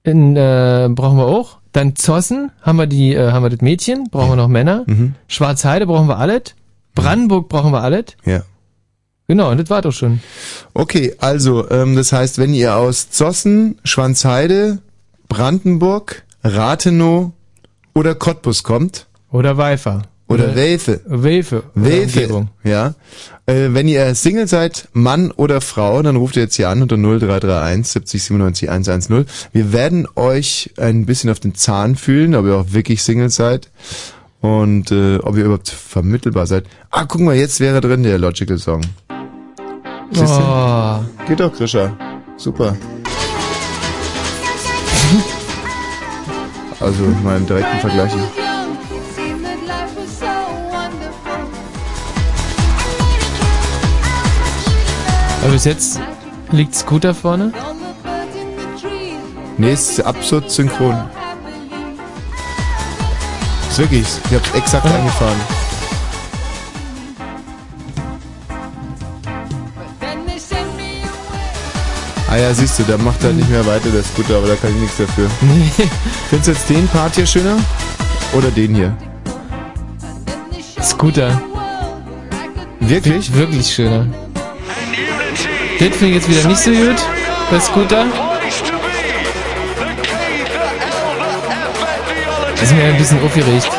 [0.03, 1.59] In, äh, brauchen wir auch.
[1.77, 4.85] Dann Zossen haben wir die, äh, haben wir das Mädchen, brauchen wir noch Männer.
[4.87, 5.15] Mhm.
[5.29, 6.55] Schwarzheide brauchen wir alles.
[6.95, 8.07] Brandenburg brauchen wir alles.
[8.25, 8.45] Ja.
[9.29, 10.21] Genau, und das war doch schon.
[10.73, 14.79] Okay, also, ähm, das heißt, wenn ihr aus Zossen, Schwanzheide,
[15.29, 17.33] Brandenburg, Rathenow
[17.93, 20.01] oder Cottbus kommt, Oder Weifer.
[20.29, 22.49] Oder Welfe, Welfe, Umgebung.
[22.65, 22.95] ja,
[23.47, 26.97] äh, wenn ihr Single seid, Mann oder Frau, dann ruft ihr jetzt hier an unter
[26.97, 29.27] 0331 70 97 110.
[29.53, 33.71] Wir werden euch ein bisschen auf den Zahn fühlen, ob ihr auch wirklich Single seid
[34.41, 36.65] und äh, ob ihr überhaupt vermittelbar seid.
[36.91, 38.81] Ah, guck mal, jetzt wäre drin der Logical Song.
[40.13, 40.33] Siehst?
[40.39, 41.01] Oh.
[41.29, 41.97] Geht doch, Grisha.
[42.37, 42.77] Super.
[46.79, 48.13] Also mal im direkten Vergleich.
[55.47, 56.01] Aber bis jetzt
[56.51, 57.53] liegt Scooter vorne.
[59.57, 60.97] Nee, ist absolut synchron.
[63.71, 65.37] Ist wirklich, ich hab's exakt eingefahren.
[72.29, 74.75] Ah ja, siehst du, da macht er nicht mehr weiter, der Scooter, aber da kann
[74.75, 75.31] ich nichts dafür.
[75.43, 75.71] Nee.
[76.29, 77.57] Findest du jetzt den Part hier schöner?
[78.33, 78.97] Oder den hier?
[80.83, 81.41] Scooter.
[82.81, 83.33] Wirklich?
[83.33, 84.09] Wirklich schöner.
[85.79, 86.97] Das finde ich jetzt wieder nicht so gut
[87.51, 88.07] bei Scooter.
[92.63, 93.71] Ist mir ein bisschen aufgeregt.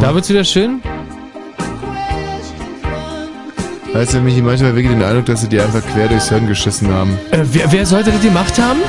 [0.00, 0.80] Da wird's wieder schön.
[3.92, 6.92] Weißt du, Michi, manchmal wirklich den Eindruck, dass sie dir einfach quer durchs Hirn geschissen
[6.92, 7.18] haben.
[7.30, 8.80] Äh, wer, wer sollte das gemacht haben?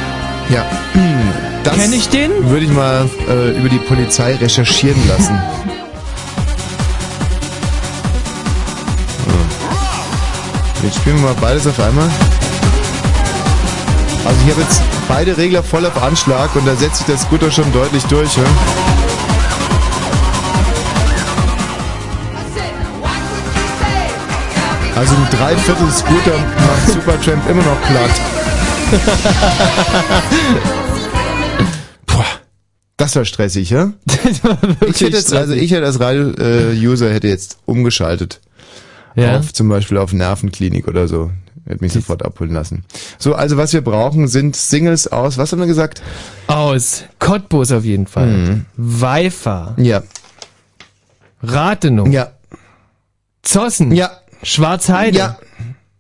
[0.50, 0.66] Ja.
[1.64, 2.32] Das Kenn ich den?
[2.50, 5.38] Würde ich mal äh, über die Polizei recherchieren lassen.
[11.08, 12.10] Spielen wir mal beides auf einmal.
[14.26, 17.50] Also ich habe jetzt beide Regler voll auf Anschlag und da setzt sich der Scooter
[17.50, 18.36] schon deutlich durch.
[18.36, 18.44] Ja?
[24.98, 28.12] Also ein Dreiviertel Scooter macht Supertramp immer noch platt.
[32.06, 32.26] Boah,
[32.98, 33.94] das war stressig, ja?
[34.86, 38.42] ich hätte jetzt, also ich hätte als Radio-User hätte jetzt umgeschaltet.
[39.18, 39.40] Ja.
[39.40, 41.32] Auf zum Beispiel auf Nervenklinik oder so.
[41.66, 42.86] Hätte mich sofort abholen lassen.
[43.18, 46.02] So, also was wir brauchen, sind Singles aus, was haben wir gesagt?
[46.48, 48.28] Aus Cottbus auf jeden Fall.
[48.28, 48.66] Mhm.
[48.78, 49.74] Weifer.
[49.78, 50.02] Ja.
[51.44, 52.08] Rathenow.
[52.08, 52.32] Ja.
[53.44, 53.92] Zossen.
[53.94, 54.12] Ja.
[54.44, 55.18] Schwarzheide.
[55.18, 55.38] Ja.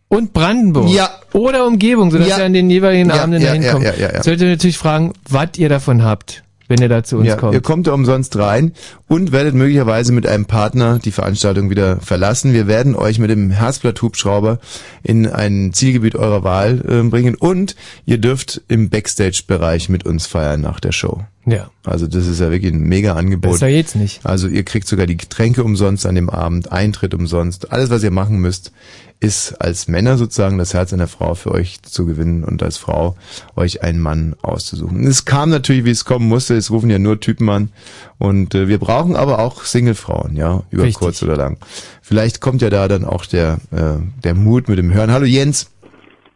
[0.09, 0.89] Und Brandenburg.
[0.89, 1.09] Ja.
[1.33, 2.37] Oder Umgebung, sodass Ja.
[2.39, 3.83] ihr an den jeweiligen Ja, Abenden ja, dahin ja, kommt.
[3.85, 4.23] ja, ja, ja.
[4.23, 6.43] Solltet ihr natürlich fragen, was ihr davon habt.
[6.67, 7.53] Wenn ihr da zu uns ja, kommt.
[7.53, 8.73] Ihr kommt da umsonst rein
[9.07, 12.53] und werdet möglicherweise mit einem Partner die Veranstaltung wieder verlassen.
[12.53, 14.59] Wir werden euch mit dem Herzblatt-Hubschrauber
[15.03, 17.75] in ein Zielgebiet eurer Wahl äh, bringen und
[18.05, 21.23] ihr dürft im Backstage-Bereich mit uns feiern nach der Show.
[21.47, 21.71] Ja.
[21.85, 23.53] Also das ist ja wirklich ein mega Angebot.
[23.53, 24.25] Besser geht's nicht.
[24.25, 27.71] Also ihr kriegt sogar die Getränke umsonst an dem Abend, Eintritt umsonst.
[27.71, 28.73] Alles, was ihr machen müsst,
[29.21, 33.15] ist als Männer sozusagen das Herz einer Frau für euch zu gewinnen und als Frau
[33.55, 35.07] euch einen Mann auszusuchen.
[35.07, 36.55] Es kam natürlich, wie es kommen musste.
[36.55, 37.69] Es rufen ja nur Typen an.
[38.17, 40.99] Und äh, wir brauchen aber auch Singlefrauen, ja, über Richtig.
[40.99, 41.57] kurz oder lang.
[42.01, 45.11] Vielleicht kommt ja da dann auch der, äh, der Mut mit dem Hören.
[45.11, 45.71] Hallo Jens.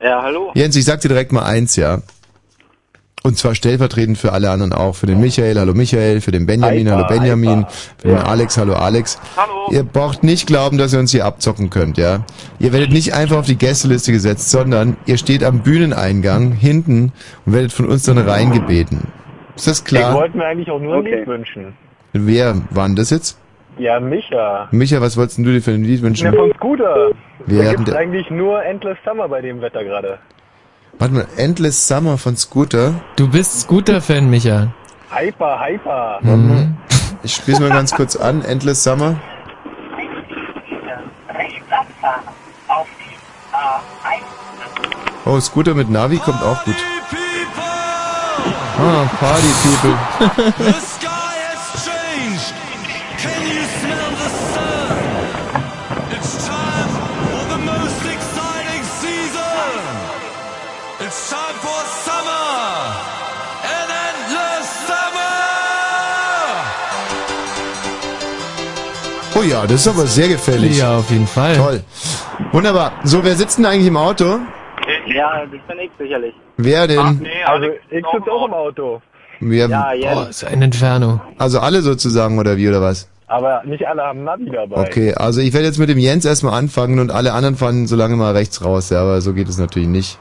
[0.02, 0.52] Ja, hallo.
[0.56, 2.02] Jens, ich sag dir direkt mal eins, ja.
[3.24, 4.96] Und zwar stellvertretend für alle anderen auch.
[4.96, 7.68] Für den Michael, hallo Michael, für den Benjamin, hallo Benjamin,
[8.00, 9.20] für den Alex, hallo Alex.
[9.38, 9.68] Hallo.
[9.72, 12.26] Ihr braucht nicht glauben, dass ihr uns hier abzocken könnt, ja.
[12.58, 17.12] Ihr werdet nicht einfach auf die Gästeliste gesetzt, sondern ihr steht am Bühneneingang hinten
[17.46, 19.02] und werdet von uns dann reingebeten.
[19.56, 20.16] Ist das Ich klar?
[20.16, 21.12] wollte mir eigentlich auch nur Okay.
[21.14, 21.74] ein Lied wünschen.
[22.14, 23.38] Wer war denn das jetzt?
[23.78, 24.68] Ja, Micha.
[24.72, 26.26] Micha, was wolltest du dir für ein Lied wünschen?
[26.26, 27.12] Ja, von Scooter.
[27.46, 30.18] Wir da hatten gibt's eigentlich nur Endless Summer bei dem Wetter gerade.
[31.02, 32.94] Warte mal, Endless Summer von Scooter.
[33.16, 34.68] Du bist Scooter-Fan, Micha.
[35.10, 36.20] Hyper, hyper.
[36.22, 36.78] Mhm.
[37.24, 38.44] Ich spiel's mal ganz kurz an.
[38.44, 39.16] Endless Summer.
[45.26, 46.76] Oh, Scooter mit Navi kommt auch gut.
[48.78, 49.98] Ah, Party People.
[69.42, 70.78] Oh ja, das ist aber sehr gefällig.
[70.78, 71.56] Ja, auf jeden Fall.
[71.56, 71.84] Toll.
[72.52, 72.92] Wunderbar.
[73.04, 74.40] So, wer sitzt denn eigentlich im Auto?
[75.08, 76.34] Ja, das bin ich sicherlich.
[76.58, 77.20] Wer denn?
[77.22, 79.02] Nee, also ich sitze auch im Auto.
[79.40, 80.30] Wer, Ja, Oh, jetzt.
[80.30, 81.22] ist ein Inferno.
[81.40, 83.10] Also alle sozusagen oder wie oder was?
[83.28, 84.82] Aber nicht alle haben Navi dabei.
[84.82, 87.96] Okay, also ich werde jetzt mit dem Jens erstmal anfangen und alle anderen fahren so
[87.96, 90.20] lange mal rechts raus, ja, aber so geht es natürlich nicht.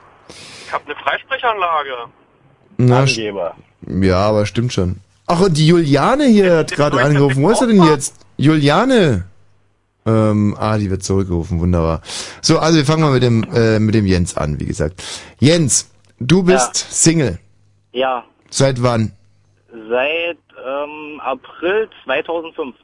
[0.67, 1.91] Ich habe eine Freisprechanlage.
[2.79, 3.55] Na, Angeber.
[3.87, 5.01] ja, aber stimmt schon.
[5.27, 7.43] Ach, und die Juliane hier hat gerade angerufen.
[7.43, 8.15] Wo ist er denn jetzt?
[8.41, 9.25] Juliane!
[10.07, 12.01] Ähm, ah, die wird zurückgerufen, wunderbar.
[12.41, 15.03] So, also wir fangen mal mit dem, äh, mit dem Jens an, wie gesagt.
[15.39, 17.39] Jens, du bist Single.
[17.93, 19.13] Ja, Seit wann?
[19.89, 22.75] seit ähm, April 2005.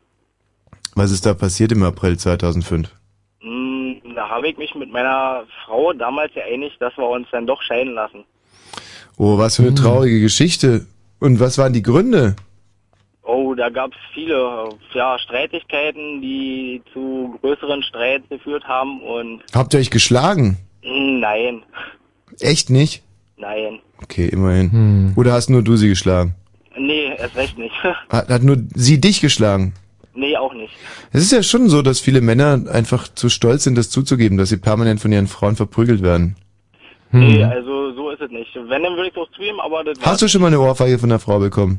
[0.95, 2.89] Was ist da passiert im April 2005?
[3.41, 7.61] Hm, da habe ich mich mit meiner Frau damals geeinigt, dass wir uns dann doch
[7.63, 8.25] scheiden lassen.
[9.17, 10.87] Oh, was für eine traurige Geschichte.
[11.19, 12.37] Und was waren die Gründe?
[13.27, 19.75] Oh, da gab es viele ja, Streitigkeiten, die zu größeren Streits geführt haben und Habt
[19.75, 20.59] ihr euch geschlagen?
[20.83, 21.63] hm, nein,
[22.41, 23.03] Echt nicht?
[23.37, 25.13] nein, Okay, immerhin.
[25.17, 26.35] Oder hast nur du sie geschlagen?
[26.79, 27.75] nee, erst recht nicht.
[28.11, 29.73] Hat, hat nur sie dich geschlagen?
[30.15, 30.73] nee, auch nicht.
[31.13, 34.51] Es ist ja schon so, dass viele Männer einfach zu stolz sind, das zuzugeben, dass
[34.51, 36.37] sie permanent von ihren Frauen verprügelt werden.
[37.13, 38.55] Nee, also so ist es nicht.
[38.55, 39.99] Wenn, dann würde ich doch zugeben, aber das.
[40.03, 41.79] Hast du schon mal eine Ohrfeige von der Frau bekommen?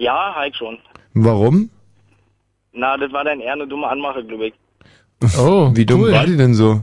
[0.00, 0.78] Ja, halt schon.
[1.12, 1.68] Warum?
[2.72, 4.54] Na, das war dann eher eine dumme Anmache, glaube ich.
[5.38, 6.12] Oh, Wie dumm cool.
[6.12, 6.82] war die denn so?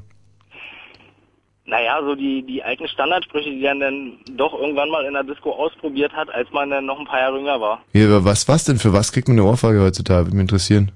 [1.65, 5.51] Naja, so die, die alten Standardsprüche, die man dann doch irgendwann mal in der Disco
[5.51, 7.81] ausprobiert hat, als man dann noch ein paar Jahre jünger war.
[7.93, 8.77] Ja, aber was, was denn?
[8.77, 10.27] Für was kriegt man eine Ohrfeige heutzutage?
[10.27, 10.91] Würde mich interessieren.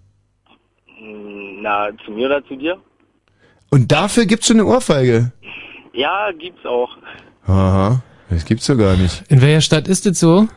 [1.00, 2.78] Hm, Na, zu mir oder zu dir?
[3.72, 5.32] Und dafür gibt's schon eine Ohrfeige?
[5.94, 6.90] Ja, gibt's auch.
[7.48, 9.24] Aha, das gibt's doch gar nicht.
[9.30, 10.48] In welcher Stadt ist das so?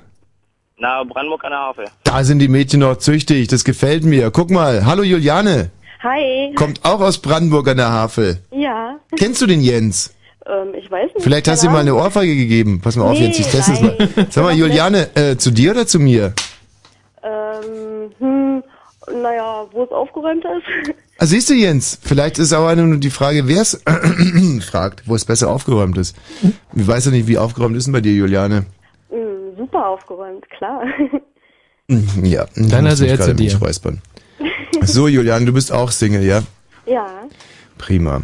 [0.85, 1.87] Na, Brandenburg an der Havel.
[2.05, 4.31] Da sind die Mädchen noch züchtig, das gefällt mir.
[4.31, 5.71] Guck mal, hallo Juliane,
[6.03, 6.53] Hi.
[6.57, 8.37] kommt auch aus Brandenburg an der Havel.
[8.51, 8.97] Ja.
[9.17, 10.13] Kennst du den Jens?
[10.45, 11.23] Ähm, ich weiß nicht.
[11.25, 11.95] Vielleicht hast du ihm mal eine.
[11.95, 12.83] Ohrfeige gegeben.
[12.83, 13.97] Pass mal auf, Nee, Jens, ich teste es mal.
[14.29, 16.35] Sag mal, Juliane, äh, zu dir oder zu mir?
[17.23, 18.63] Ähm, hm,
[19.23, 20.95] naja, wo es aufgeräumt ist.
[21.17, 23.81] Ah, siehst du, Jens, vielleicht ist auch eine nur die Frage, wer es
[24.69, 26.17] fragt, wo es besser aufgeräumt ist.
[26.75, 28.67] Ich weiß ja nicht, wie aufgeräumt ist denn bei dir, Juliane?
[29.57, 30.83] Super aufgeräumt, klar.
[32.23, 33.45] Ja, ich Dann also mich er gerade zu dir.
[33.45, 34.01] nicht räuspern.
[34.83, 36.43] So, Juliane, du bist auch Single, ja?
[36.87, 37.07] ja.
[37.79, 38.23] Prima.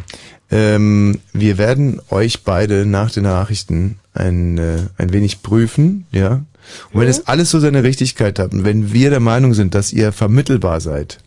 [0.51, 6.43] Ähm, wir werden euch beide nach den Nachrichten ein, äh, ein wenig prüfen, ja?
[6.93, 9.93] Und wenn es alles so seine Richtigkeit hat und wenn wir der Meinung sind, dass
[9.93, 11.19] ihr vermittelbar seid,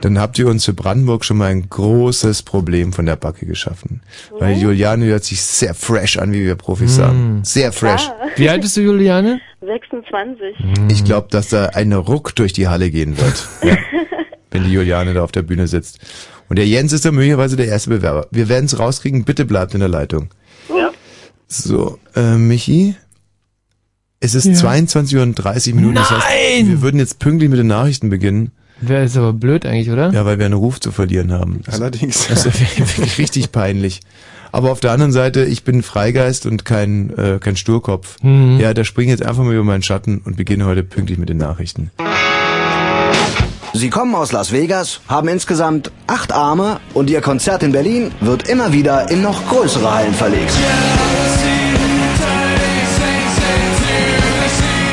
[0.00, 4.00] dann habt ihr uns für Brandenburg schon mal ein großes Problem von der Backe geschaffen.
[4.38, 7.40] Weil Juliane hört sich sehr fresh an, wie wir Profis sagen.
[7.44, 8.08] Sehr fresh.
[8.36, 9.40] Wie alt bist du, Juliane?
[9.60, 10.54] 26.
[10.90, 13.76] Ich glaube, dass da ein Ruck durch die Halle gehen wird, ja,
[14.50, 15.98] wenn die Juliane da auf der Bühne sitzt.
[16.48, 18.26] Und der Jens ist dann möglicherweise der erste Bewerber.
[18.30, 19.24] Wir werden es rauskriegen.
[19.24, 20.30] Bitte bleibt in der Leitung.
[20.70, 20.90] Ja.
[21.46, 22.94] So, äh, Michi,
[24.20, 24.54] Es ist Ja.
[24.54, 25.94] 22 Uhr und 30 Minuten.
[25.96, 26.68] Das heißt, Nein!
[26.68, 28.52] wir würden jetzt pünktlich mit den Nachrichten beginnen.
[28.80, 30.12] Wäre ist aber blöd eigentlich, oder?
[30.12, 31.60] Ja, weil wir einen Ruf zu verlieren haben.
[31.64, 32.28] Das, Allerdings.
[32.28, 34.00] das ist wirklich richtig peinlich.
[34.52, 38.16] Aber auf der anderen Seite, ich bin Freigeist und kein, äh, kein Sturkopf.
[38.22, 38.58] Mhm.
[38.60, 41.28] Ja, da springe ich jetzt einfach mal über meinen Schatten und beginne heute pünktlich mit
[41.28, 41.90] den Nachrichten.
[43.74, 48.48] Sie kommen aus Las Vegas, haben insgesamt acht Arme und ihr Konzert in Berlin wird
[48.48, 50.52] immer wieder in noch größere Hallen verlegt.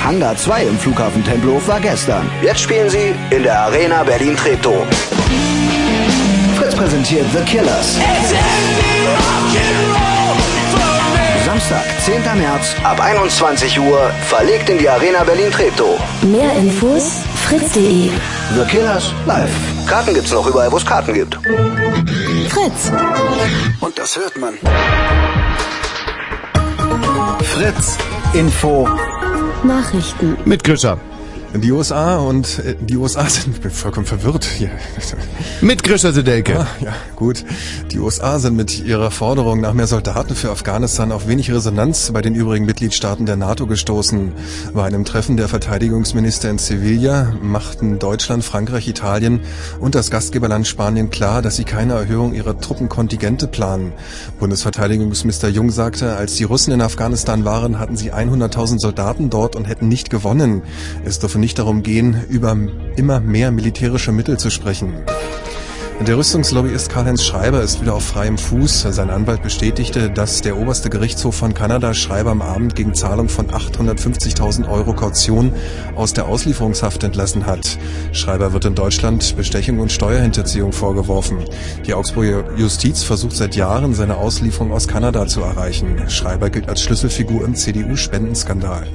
[0.06, 2.30] Hangar 2 im Flughafen Tempelhof war gestern.
[2.44, 4.86] Jetzt spielen sie in der Arena Berlin-Treptow.
[6.56, 7.98] Fritz präsentiert The Killers.
[11.44, 12.22] Samstag, 10.
[12.38, 16.00] März ab 21 Uhr verlegt in die Arena Berlin-Treptow.
[16.22, 18.12] Mehr Infos fritz.de.
[18.56, 19.50] The Killers live.
[19.88, 21.36] Karten gibt's noch überall, wo es Karten gibt.
[22.50, 22.92] Fritz.
[23.80, 24.54] Und das hört man.
[27.42, 27.98] Fritz
[28.34, 28.88] Info.
[29.66, 30.38] Nachrichten.
[30.46, 30.98] Mit Grischer.
[31.58, 34.70] Die USA und äh, die USA sind vollkommen verwirrt hier.
[35.62, 36.60] Mit Grischer Sedelke.
[36.60, 37.46] Ah, ja, gut.
[37.92, 42.22] Die USA sind mit ihrer Forderung nach mehr Soldaten für Afghanistan auf wenig Resonanz bei
[42.22, 44.34] den übrigen Mitgliedstaaten der NATO gestoßen.
[44.74, 49.40] Bei einem Treffen der Verteidigungsminister in Sevilla machten Deutschland, Frankreich, Italien
[49.80, 53.94] und das Gastgeberland Spanien klar, dass sie keine Erhöhung ihrer Truppenkontingente planen.
[54.40, 59.66] Bundesverteidigungsminister Jung sagte, als die Russen in Afghanistan waren, hatten sie 100.000 Soldaten dort und
[59.66, 60.62] hätten nicht gewonnen.
[61.06, 62.58] Es dürfe nicht darum gehen, über
[62.96, 64.96] immer mehr militärische Mittel zu sprechen.
[66.08, 68.88] Der Rüstungslobbyist Karl-Heinz Schreiber ist wieder auf freiem Fuß.
[68.90, 73.46] Sein Anwalt bestätigte, dass der oberste Gerichtshof von Kanada Schreiber am Abend gegen Zahlung von
[73.52, 75.54] 850.000 Euro Kaution
[75.96, 77.78] aus der Auslieferungshaft entlassen hat.
[78.12, 81.38] Schreiber wird in Deutschland Bestechung und Steuerhinterziehung vorgeworfen.
[81.86, 86.10] Die Augsburger Justiz versucht seit Jahren, seine Auslieferung aus Kanada zu erreichen.
[86.10, 88.88] Schreiber gilt als Schlüsselfigur im CDU-Spendenskandal.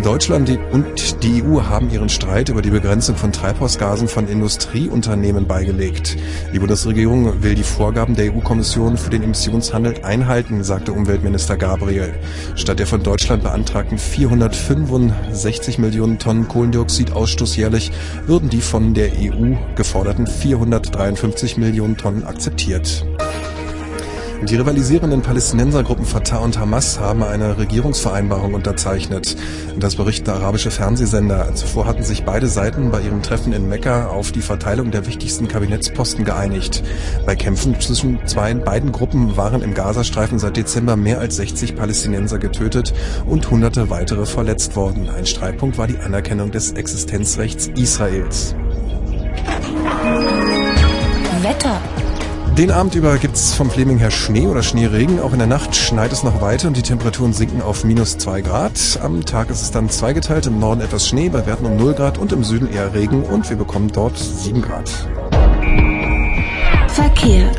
[0.00, 6.16] Deutschland und die EU haben ihren Streit über die Begrenzung von Treibhausgasen von Industrieunternehmen beigelegt.
[6.52, 12.14] Die Bundesregierung will die Vorgaben der EU-Kommission für den Emissionshandel einhalten, sagte Umweltminister Gabriel.
[12.56, 17.92] Statt der von Deutschland beantragten 465 Millionen Tonnen Kohlendioxidausstoß jährlich
[18.26, 23.04] würden die von der EU geforderten 453 Millionen Tonnen akzeptiert.
[24.48, 29.36] Die rivalisierenden Palästinensergruppen Fatah und Hamas haben eine Regierungsvereinbarung unterzeichnet.
[29.78, 31.54] Das berichten arabische Fernsehsender.
[31.54, 35.46] Zuvor hatten sich beide Seiten bei ihrem Treffen in Mekka auf die Verteilung der wichtigsten
[35.46, 36.82] Kabinettsposten geeinigt.
[37.24, 42.38] Bei Kämpfen zwischen zwei, beiden Gruppen waren im Gazastreifen seit Dezember mehr als 60 Palästinenser
[42.38, 42.92] getötet
[43.26, 45.08] und hunderte weitere verletzt worden.
[45.08, 48.56] Ein Streitpunkt war die Anerkennung des Existenzrechts Israels.
[51.42, 51.80] Wetter.
[52.58, 55.20] Den Abend über gibt's vom Fleming her Schnee oder Schneeregen.
[55.20, 58.42] Auch in der Nacht schneit es noch weiter und die Temperaturen sinken auf minus zwei
[58.42, 59.00] Grad.
[59.02, 62.18] Am Tag ist es dann zweigeteilt, im Norden etwas Schnee, bei Werten um 0 Grad
[62.18, 64.90] und im Süden eher Regen und wir bekommen dort 7 Grad.
[66.88, 67.50] Verkehr.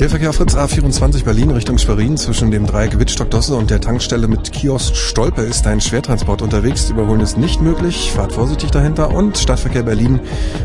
[0.00, 4.26] Der Verkehr auf Fritz A24 Berlin Richtung Schwerin zwischen dem Dreieck Wittstock-Dosse und der Tankstelle
[4.26, 6.90] mit Kiosk Stolpe ist ein Schwertransport unterwegs.
[6.90, 8.10] Überholen ist nicht möglich.
[8.12, 9.10] Fahrt vorsichtig dahinter.
[9.14, 10.18] Und Stadtverkehr Berlin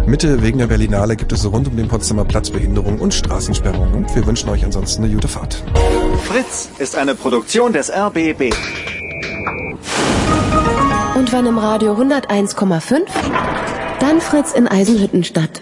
[0.07, 3.93] Mitte wegen der Berlinale gibt es rund um den Potsdamer Platz Behinderung und Straßensperrungen.
[3.93, 5.63] Und wir wünschen euch ansonsten eine gute Fahrt.
[6.23, 8.53] Fritz ist eine Produktion des RBB.
[11.15, 13.01] Und wenn im Radio 101,5,
[13.99, 15.59] dann Fritz in Eisenhüttenstadt.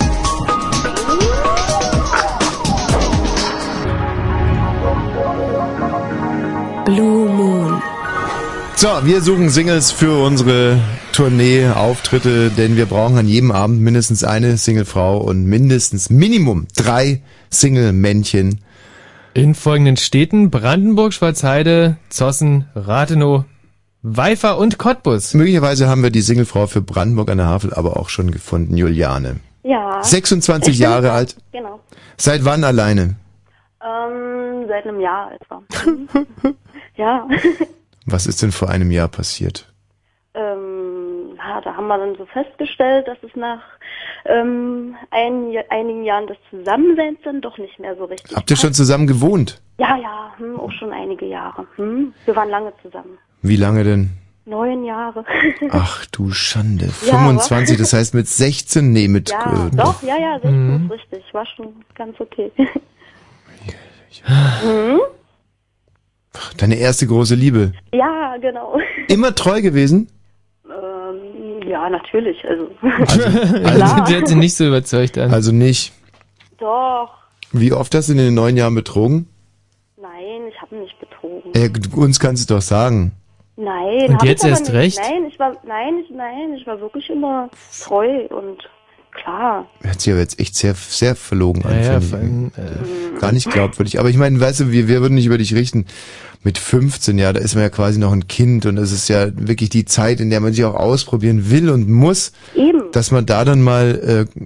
[8.86, 10.80] So, wir suchen Singles für unsere
[11.12, 17.24] Tournee, Auftritte, denn wir brauchen an jedem Abend mindestens eine Singlefrau und mindestens Minimum drei
[17.50, 18.62] Single-Männchen.
[19.34, 23.46] In folgenden Städten Brandenburg, Schwarzheide, Zossen, Rathenow,
[24.04, 25.34] Weifer und Cottbus.
[25.34, 29.38] Möglicherweise haben wir die Singlefrau für Brandenburg an der Havel aber auch schon gefunden, Juliane.
[29.64, 30.04] Ja.
[30.04, 31.36] 26 Ich bin Jahre alt.
[31.52, 31.80] Genau.
[32.18, 33.16] Seit wann alleine?
[33.84, 35.64] Ähm, seit einem Jahr etwa.
[36.98, 37.28] ja.
[38.06, 39.72] Was ist denn vor einem Jahr passiert?
[40.38, 43.62] ähm, ja, da haben wir dann so festgestellt, dass es nach
[44.26, 48.74] ähm, ein, einigen Jahren des Zusammenseins dann doch nicht mehr so richtig Habt ihr schon
[48.74, 49.62] zusammen gewohnt?
[49.78, 51.66] Ja, ja, hm, auch schon einige Jahre.
[51.78, 52.14] Hm.
[52.26, 53.18] Wir waren lange zusammen.
[53.42, 54.10] Wie lange denn?
[54.46, 55.24] Neun Jahre.
[55.70, 56.88] Ach du Schande.
[57.06, 59.30] Ja, 25, aber- das heißt mit 16, nee, mit...
[59.32, 60.86] ja, äh, doch, ja, ja, 16 Mhm.
[60.86, 61.34] ist richtig.
[61.34, 62.52] War schon ganz okay.
[64.24, 65.00] hm?
[66.58, 67.72] Deine erste große Liebe.
[67.94, 68.78] Ja, genau.
[69.08, 70.10] Immer treu gewesen?
[70.66, 72.38] ähm, ja, natürlich.
[72.48, 73.20] Also, Also,
[73.60, 74.04] klar.
[74.08, 75.32] die hat sie nicht so überzeugt an.
[75.32, 75.94] Also nicht.
[76.58, 77.10] Doch.
[77.52, 79.28] Wie oft hast du in den neun Jahren betrogen?
[80.02, 81.52] Nein, ich habe nicht betrogen.
[81.54, 83.12] Äh, uns kannst du doch sagen.
[83.58, 84.74] Nein, Und hab ich jetzt aber erst nicht.
[84.74, 85.00] recht?
[85.02, 87.50] Nein, ich war, nein, ich, nein, ich war wirklich immer
[87.84, 88.58] treu und
[89.16, 89.68] klar.
[89.82, 91.76] Hört sich aber jetzt echt sehr, sehr verlogen an.
[91.76, 92.24] Ja, ja, vor ich.
[92.26, 94.00] allem, Äh, Gar nicht glaubwürdig.
[94.00, 95.86] Aber ich meine, weißt du, wir, wir würden nicht über dich richten.
[96.44, 99.30] Mit 15, ja, da ist man ja quasi noch ein Kind und es ist ja
[99.36, 102.34] wirklich die Zeit, in der man sich auch ausprobieren will und muss.
[102.54, 102.92] Eben.
[102.92, 104.40] Dass man da dann mal äh,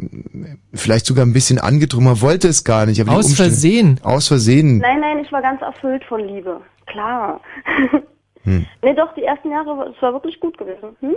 [0.74, 3.02] vielleicht sogar ein bisschen angedrungen, man wollte es gar nicht.
[3.02, 4.00] Aber Aus Umstände- Versehen.
[4.04, 4.78] Aus Versehen.
[4.78, 6.62] Nein, nein, ich war ganz erfüllt von Liebe.
[6.86, 7.42] Klar.
[8.46, 8.66] Hm.
[8.82, 10.96] Nee, doch, die ersten Jahre, es war wirklich gut gewesen.
[11.02, 11.16] Hm?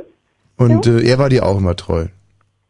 [0.57, 2.07] Und äh, er war dir auch immer treu.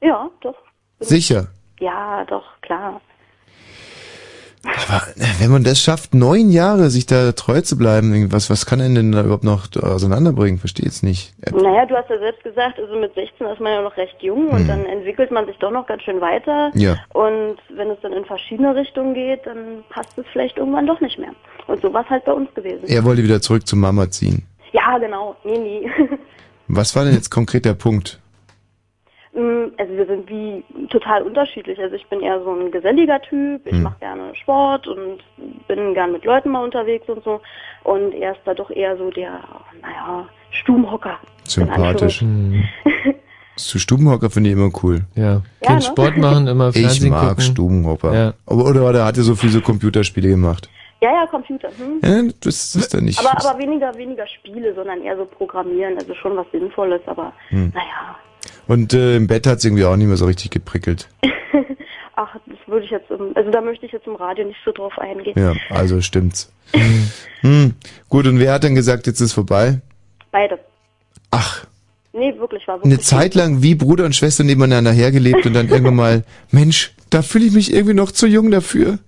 [0.03, 0.55] Ja, doch.
[1.03, 1.49] Sicher.
[1.81, 3.01] Ja, doch, klar.
[4.65, 8.65] Aber äh, wenn man das schafft, neun Jahre sich da treu zu bleiben, was, was
[8.65, 10.61] kann einen denn da überhaupt noch auseinanderbringen?
[10.61, 11.35] Verstehe jetzt nicht.
[11.43, 14.15] Äh, Naja, du hast ja selbst gesagt, also mit 16 ist man ja noch recht
[14.21, 14.69] jung und Hm.
[14.69, 16.71] dann entwickelt man sich doch noch ganz schön weiter.
[16.75, 16.97] Ja.
[17.13, 21.19] Und wenn es dann in verschiedene Richtungen geht, dann passt es vielleicht irgendwann doch nicht
[21.19, 21.33] mehr.
[21.67, 22.85] Und so war es halt bei uns gewesen.
[22.87, 24.47] Er wollte wieder zurück zu Mama ziehen.
[24.71, 25.35] Ja, genau.
[25.43, 25.91] Nee, nee.
[26.69, 28.21] Was war denn jetzt konkret der Punkt?
[29.35, 31.79] Mm, Also wir sind wie total unterschiedlich.
[31.81, 33.83] Also ich bin eher so ein geselliger Typ, ich Hm.
[33.85, 35.19] mache gerne Sport und
[35.69, 37.41] bin gern mit Leuten mal unterwegs und so.
[37.85, 39.41] Und er ist da doch eher so der,
[39.81, 41.19] naja, Stubenhocker.
[41.45, 42.21] Sympathisch.
[42.21, 42.63] Hm.
[43.57, 45.03] Zu Stubenhocker finde ich immer cool.
[45.15, 45.25] Ja.
[45.35, 45.83] Ja, Kind ne?
[45.83, 47.43] Sport machen, immer Ich Fernsehen mag gucken.
[47.45, 48.15] Stubenhocker.
[48.15, 48.33] Ja.
[48.47, 50.69] Aber, oder, oder hat er so viele so Computerspiele gemacht?
[51.01, 51.69] Ja, ja, Computer.
[51.77, 52.01] Hm?
[52.03, 53.19] Ja, das ist dann nicht.
[53.19, 57.73] Aber, aber weniger, weniger Spiele, sondern eher so Programmieren, also schon was Sinnvolles, aber Hm.
[57.75, 58.17] naja.
[58.67, 61.09] Und äh, im Bett hat es irgendwie auch nicht mehr so richtig geprickelt.
[62.17, 64.71] Ach, das würde ich jetzt, im, also da möchte ich jetzt im Radio nicht so
[64.73, 65.35] drauf eingehen.
[65.37, 66.53] Ja, also stimmt's.
[67.41, 67.75] hm.
[68.09, 69.81] Gut, und wer hat dann gesagt, jetzt ist vorbei?
[70.31, 70.59] Beide.
[71.31, 71.67] Ach.
[72.13, 72.93] Nee, wirklich, war wirklich.
[72.93, 77.23] Eine Zeit lang wie Bruder und Schwester nebeneinander hergelebt und dann irgendwann mal, Mensch, da
[77.23, 78.99] fühle ich mich irgendwie noch zu jung dafür.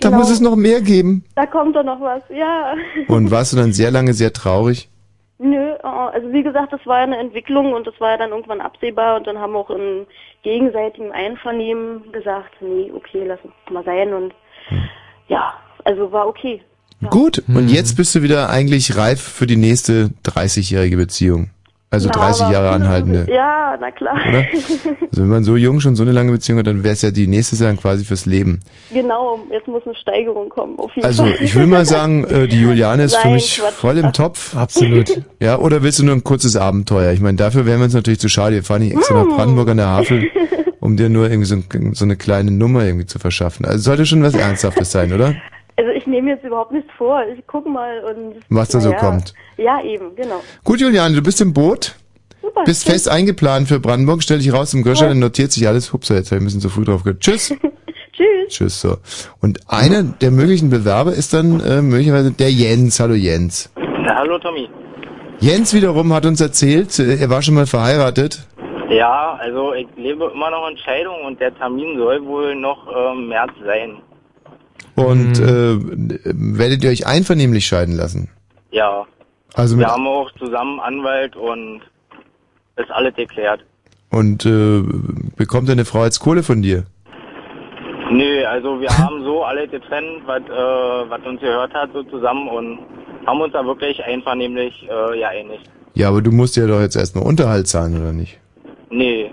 [0.00, 0.20] Da Genau.
[0.20, 1.24] muss es noch mehr geben.
[1.34, 2.74] Da kommt doch noch was, ja.
[3.08, 4.88] Und warst du dann sehr lange sehr traurig?
[5.44, 8.30] Nö, äh, also wie gesagt, das war ja eine Entwicklung und das war ja dann
[8.30, 10.06] irgendwann absehbar und dann haben wir auch in
[10.42, 14.34] gegenseitigem Einvernehmen gesagt, nee, okay, lass uns mal sein und
[15.28, 16.62] ja, also war okay.
[17.10, 21.50] Gut, und jetzt bist du wieder eigentlich reif für die nächste 30-jährige Beziehung.
[21.92, 23.26] Also Ja, 30 aber- Jahre anhaltende.
[23.30, 24.14] Ja, na klar.
[24.28, 24.38] Oder?
[25.10, 27.10] Also wenn man so jung schon so eine lange Beziehung hat, dann wäre es ja
[27.12, 28.60] die nächste dann quasi fürs Leben.
[28.92, 31.36] genau, jetzt muss eine Steigerung kommen, auf jeden Also Fall.
[31.40, 33.72] ich will mal sagen, äh, die Juliane ist für Nein, mich Quatsch.
[33.74, 34.56] voll im Topf.
[34.56, 35.20] Absolut.
[35.38, 37.12] Ja, oder willst du nur ein kurzes Abenteuer?
[37.12, 38.56] Ich meine, dafür wären wir uns natürlich zu schade.
[38.56, 40.30] Wir fahren nicht extra nach Brandenburg an der Havel,
[40.80, 43.66] um dir nur irgendwie so, ein- so eine kleine Nummer irgendwie zu verschaffen.
[43.66, 45.34] Also sollte schon was Ernsthaftes sein, oder?
[45.76, 48.36] Also ich nehme jetzt überhaupt nichts vor, ich gucke mal und...
[48.50, 49.00] Was da so naja.
[49.00, 49.32] kommt.
[49.56, 50.42] Ja, eben, genau.
[50.64, 51.94] Gut, Juliane, du bist im Boot.
[52.42, 52.64] Super.
[52.64, 55.92] Bist fest eingeplant für Brandenburg, stell dich raus im Gröscher, dann notiert sich alles.
[55.92, 57.20] Hupsa, jetzt habe ich ein bisschen zu früh drauf gehört.
[57.20, 57.54] Tschüss.
[58.12, 58.48] Tschüss.
[58.48, 58.96] Tschüss, so.
[59.40, 63.00] Und einer der möglichen Bewerber ist dann äh, möglicherweise der Jens.
[63.00, 63.72] Hallo Jens.
[63.76, 64.68] Na, hallo Tommy.
[65.38, 68.46] Jens wiederum hat uns erzählt, äh, er war schon mal verheiratet.
[68.90, 73.28] Ja, also ich lebe immer noch in Scheidung und der Termin soll wohl noch ähm,
[73.28, 74.02] März sein.
[75.06, 75.76] Und äh,
[76.58, 78.28] werdet ihr euch einvernehmlich scheiden lassen?
[78.70, 79.06] Ja.
[79.54, 81.82] Also Wir haben auch zusammen Anwalt und
[82.76, 83.60] ist alles geklärt.
[84.10, 84.82] und äh,
[85.36, 86.84] bekommt deine Frau jetzt Kohle von dir?
[88.10, 92.48] Nö, also wir haben so alle getrennt, was äh, was uns gehört hat, so zusammen
[92.48, 92.78] und
[93.26, 95.64] haben uns da wirklich einvernehmlich äh, geeinigt.
[95.94, 98.38] Ja, aber du musst ja doch jetzt erstmal Unterhalt zahlen, oder nicht?
[98.90, 99.30] Nee,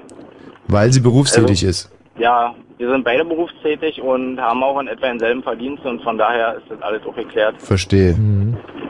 [0.68, 1.92] Weil sie berufstätig Also- ist.
[2.18, 6.56] ja, wir sind beide berufstätig und haben auch in etwa denselben Verdienst und von daher
[6.56, 7.62] ist das alles auch geklärt.
[7.62, 8.16] Verstehe.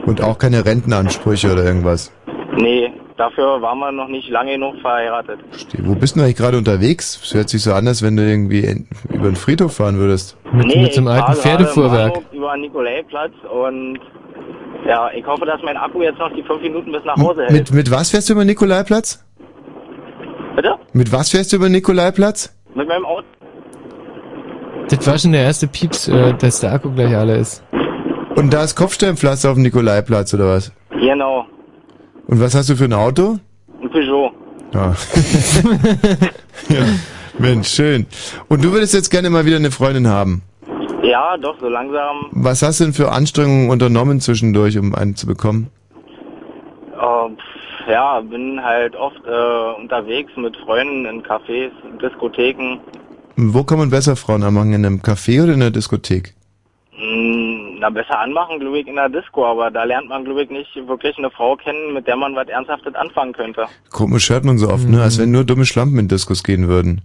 [0.05, 2.13] Und auch keine Rentenansprüche oder irgendwas.
[2.55, 5.39] Nee, dafür waren wir noch nicht lange genug verheiratet.
[5.49, 5.81] Verstehe.
[5.83, 7.19] Wo bist du eigentlich gerade unterwegs?
[7.23, 10.37] Es hört sich so an, als wenn du irgendwie in, über den Friedhof fahren würdest.
[10.53, 13.99] nee, ich fahr gerade in Brandenburg Über den Nikolaiplatz und
[14.87, 17.53] ja, ich hoffe, dass mein Akku jetzt noch die fünf Minuten bis nach Hause hält.
[17.53, 19.25] Mit, mit was fährst du über den Nikolaiplatz?
[20.55, 20.75] Bitte?
[20.93, 22.55] Mit was fährst du über den Nikolaiplatz?
[22.75, 23.25] Mit meinem Auto.
[24.89, 27.63] Das war schon der erste Pieps, äh, dass der Akku gleich alle ist.
[28.35, 30.71] Und da ist Kopfsteinpflaster auf dem Nikolaiplatz, oder was?
[30.91, 31.45] Genau,
[32.27, 33.37] Und was hast du für ein Auto?
[33.81, 34.31] ein Peugeot.
[34.73, 34.93] Ja.
[36.69, 36.85] ja.
[37.37, 38.05] Mensch, schön.
[38.49, 40.41] Und du würdest jetzt gerne mal wieder eine Freundin haben.
[41.03, 42.25] Ja, doch, so langsam.
[42.31, 45.69] Was hast du denn für Anstrengungen unternommen zwischendurch, um einen zu bekommen?
[46.93, 51.71] Äh, pf, ja, bin halt oft äh, unterwegs mit Freunden in Cafés,
[52.01, 52.79] Diskotheken.
[53.53, 54.73] Wo kann man besser Frauen anmachen?
[54.73, 56.33] In einem Café oder in einer Diskothek?
[56.91, 60.49] Hm, na, besser anmachen, glaube ich, in der Disco, aber da lernt man, glaube ich,
[60.49, 63.65] nicht wirklich eine Frau kennen, mit der man was Ernsthaftes anfangen könnte.
[63.91, 65.01] Komisch hört man so oft, ne?
[65.01, 67.01] Als wenn nur dumme Schlampen in Diskos gehen würden.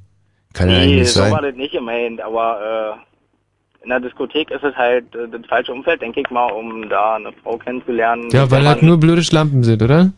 [0.53, 1.33] Kann ja nee, eigentlich nicht so sein.
[1.33, 5.73] war das nicht gemeint, aber äh, in der Diskothek ist es halt äh, das falsche
[5.73, 8.23] Umfeld, denke ich mal, um da eine Frau kennenzulernen.
[8.33, 10.11] Ja, mit der weil halt man- nur blöde Schlampen sind, oder?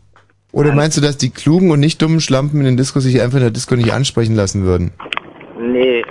[0.52, 3.36] Oder meinst du, dass die klugen und nicht dummen Schlampen in den Diskos sich einfach
[3.36, 4.92] in der Disco nicht ansprechen lassen würden?
[5.58, 6.04] Nee, äh,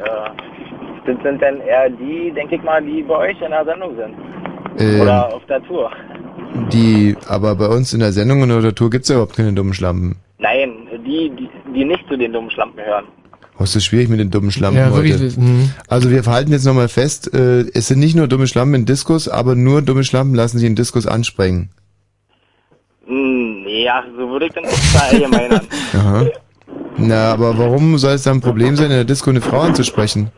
[1.05, 4.15] das sind dann eher die, denke ich mal, die bei euch in der Sendung sind.
[4.79, 5.91] Ähm, Oder auf der Tour.
[6.71, 9.53] Die, aber bei uns in der Sendung und auf der Tour gibt's ja überhaupt keine
[9.53, 10.15] dummen Schlampen.
[10.39, 13.05] Nein, die, die, die nicht zu den dummen Schlampen gehören.
[13.57, 15.09] Oh, ist das schwierig mit den dummen Schlampen Ja, heute.
[15.09, 15.69] wirklich, mhm.
[15.87, 19.29] Also wir verhalten jetzt nochmal fest, äh, es sind nicht nur dumme Schlampen in Diskos,
[19.29, 21.69] aber nur dumme Schlampen lassen sich in Diskos ansprengen.
[23.05, 25.61] Hm, nee, ja, so würde ich dann nicht verallgemeinern.
[25.93, 26.25] Aha.
[26.97, 30.29] Na, aber warum soll es dann ein Problem sein, in der Disco eine Frau anzusprechen?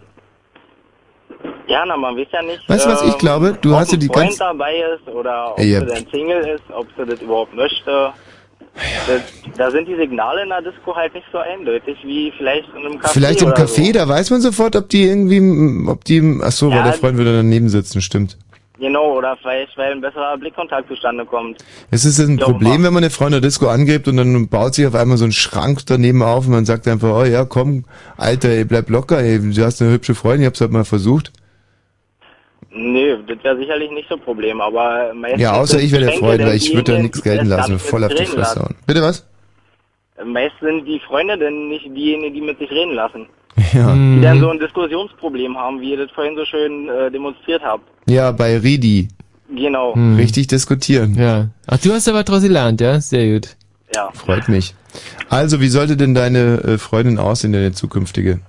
[1.67, 2.67] ja, na, man weiß ja nicht.
[2.69, 3.57] Weißt du, was ich ähm, glaube?
[3.61, 5.81] Du ob hast ja die Freund ganz- dabei ist oder ob Ja.
[5.81, 8.11] sie dann Single ist, ob sie das überhaupt möchte.
[9.07, 9.21] Das,
[9.57, 12.99] da sind die Signale in der Disco halt nicht so eindeutig wie vielleicht in einem
[12.99, 13.91] Café Vielleicht im Café, so.
[13.93, 17.17] da weiß man sofort, ob die irgendwie, ob die, ach so, weil Ja, der Freund
[17.17, 18.37] würde daneben sitzen, stimmt.
[18.79, 21.57] Genau, oder vielleicht, weil ein besserer Blickkontakt zustande kommt.
[21.89, 24.75] Es ist ein Problem, wenn man eine Frau in der Disco angibt und dann baut
[24.75, 27.85] sich auf einmal so ein Schrank daneben auf und man sagt einfach, oh ja, komm,
[28.17, 31.31] Alter, ey, bleib locker, ey, du hast eine hübsche Freundin, ich hab's halt mal versucht.
[32.69, 36.13] Nee, das wäre sicherlich nicht so ein Problem, aber meistens Ja, außer ich wäre der
[36.13, 38.75] Freund, weil ich würde da nichts gelten lassen, voll auf die Fresse hauen.
[38.85, 39.25] Bitte was?
[40.23, 43.27] Meist sind die Freunde denn nicht diejenigen, die mit sich reden lassen.
[43.73, 43.93] Ja.
[43.93, 47.83] Die dann so ein Diskussionsproblem haben, wie ihr das vorhin so schön äh, demonstriert habt.
[48.07, 49.07] Ja, bei Ridi.
[49.49, 49.93] Genau.
[50.17, 51.15] Richtig diskutieren.
[51.15, 51.47] Ja.
[51.67, 52.99] Ach, du hast aber draus gelernt, ja?
[52.99, 53.55] Sehr gut.
[53.95, 54.09] Ja.
[54.13, 54.75] Freut mich.
[55.29, 58.41] Also, wie sollte denn deine äh, Freundin aussehen, deine zukünftige?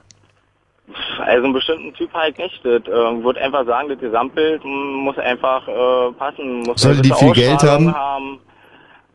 [1.21, 2.61] Also einen bestimmten Typ halt nicht.
[2.65, 2.89] Das äh,
[3.25, 6.61] wird einfach sagen, das Gesamtbild muss einfach äh, passen.
[6.63, 8.39] Muss Sollte die viel Geld Ausstrahlung haben?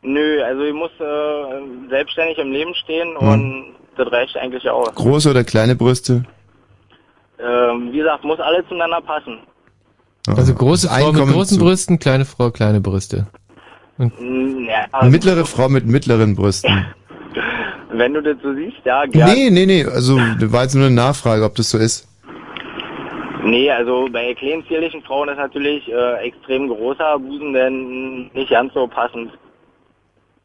[0.03, 3.27] Nö, also ich muss äh, selbstständig im Leben stehen Hm.
[3.27, 3.65] und
[3.97, 4.93] das reicht eigentlich aus.
[4.95, 6.23] Große oder kleine Brüste?
[7.39, 9.39] Ähm, wie gesagt, muss alles zueinander passen.
[10.27, 13.27] Also große Frau mit Einkommen großen zu- Brüsten, kleine Frau, kleine Brüste.
[13.97, 16.85] Mm, Ja, Eine mittlere Frau mit mittleren Brüsten.
[17.91, 19.33] wenn du das so siehst, ja, gerne.
[19.33, 22.07] Nee, nee, nee, also, das war jetzt nur eine Nachfrage, ob das so ist.
[23.43, 28.73] Nee, also bei kleinen zierlichen Frauen ist natürlich äh, extrem großer Busen denn nicht ganz
[28.73, 29.31] so passend.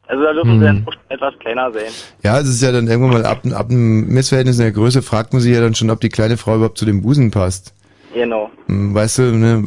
[0.09, 0.59] Also da dürfen Hm.
[0.59, 1.83] sie dann etwas kleiner sein.
[2.23, 5.33] Ja, es ist ja dann irgendwann mal ab, ab einem Missverhältnis in der Größe, fragt
[5.33, 7.73] man sich ja dann schon, ob die kleine Frau überhaupt zu dem Busen passt.
[8.13, 8.49] Genau.
[8.65, 9.63] Hm, Weißt du, ne,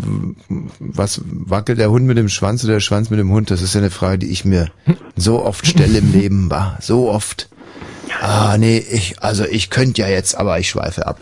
[0.81, 3.53] was wackelt der Hund mit dem Schwanz oder der Schwanz mit dem Hund?
[3.53, 4.69] Das ist ja eine Frage, die ich mir
[5.15, 7.49] so oft stelle im Leben, war so oft.
[8.21, 11.21] Ah, nee, ich, also ich könnte ja jetzt, aber ich schweife ab.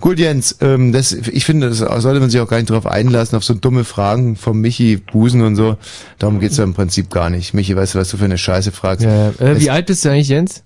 [0.00, 3.36] Gut, Jens, ähm, das, ich finde, das sollte man sich auch gar nicht drauf einlassen,
[3.36, 5.76] auf so dumme Fragen vom Michi, Busen und so.
[6.18, 7.54] Darum geht's ja im Prinzip gar nicht.
[7.54, 9.04] Michi, weißt du, was du für eine Scheiße fragst?
[9.04, 10.62] Ja, äh, Es- wie alt bist du eigentlich, Jens?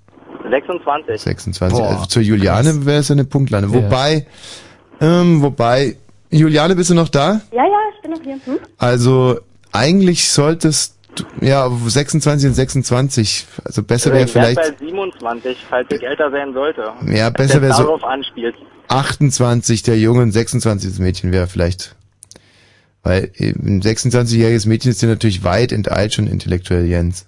[0.50, 1.20] 26.
[1.22, 1.78] 26.
[1.78, 3.72] Boah, also zur Juliane wäre es ja eine Punktlandung.
[3.72, 3.82] Ja.
[3.84, 4.26] Wobei,
[5.00, 5.96] ähm, wobei,
[6.30, 7.40] Juliane, bist du noch da?
[7.52, 8.34] Ja, ja, ich bin noch hier.
[8.44, 8.58] Hm?
[8.78, 9.38] Also
[9.72, 11.01] eigentlich solltest du,
[11.40, 16.92] ja, 26 und 26, also besser wäre vielleicht bei 27, falls ich älter sein sollte.
[17.06, 18.54] Ja, besser der wär so- darauf anspielt.
[18.88, 21.94] 28 der Junge und 26 das Mädchen wäre vielleicht.
[23.02, 27.26] Weil ein 26-jähriges Mädchen ist ja natürlich weit enteilt schon intellektuell, Jens.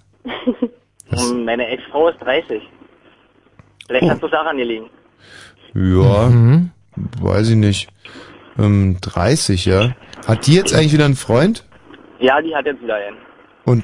[1.09, 2.61] Und meine Ex-Frau ist 30.
[3.87, 4.09] Vielleicht Oh.
[4.09, 4.89] hat es daran gelegen.
[5.73, 6.71] Ja, Mhm.
[7.21, 7.89] weiß ich nicht.
[8.57, 9.95] Ähm, 30, ja.
[10.27, 11.65] Hat die jetzt eigentlich wieder einen Freund?
[12.19, 13.17] Ja, die hat jetzt wieder einen.
[13.65, 13.83] Und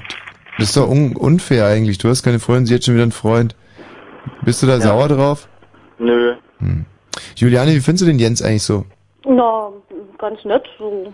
[0.58, 1.98] das ist doch un unfair eigentlich.
[1.98, 3.54] Du hast keine Freundin, sie hat schon wieder einen Freund.
[4.44, 5.48] Bist du da sauer drauf?
[5.98, 6.34] Nö.
[6.58, 6.84] Hm.
[7.36, 8.84] Juliane, wie findest du den Jens eigentlich so?
[9.24, 9.68] Na,
[10.18, 11.12] ganz nett, so,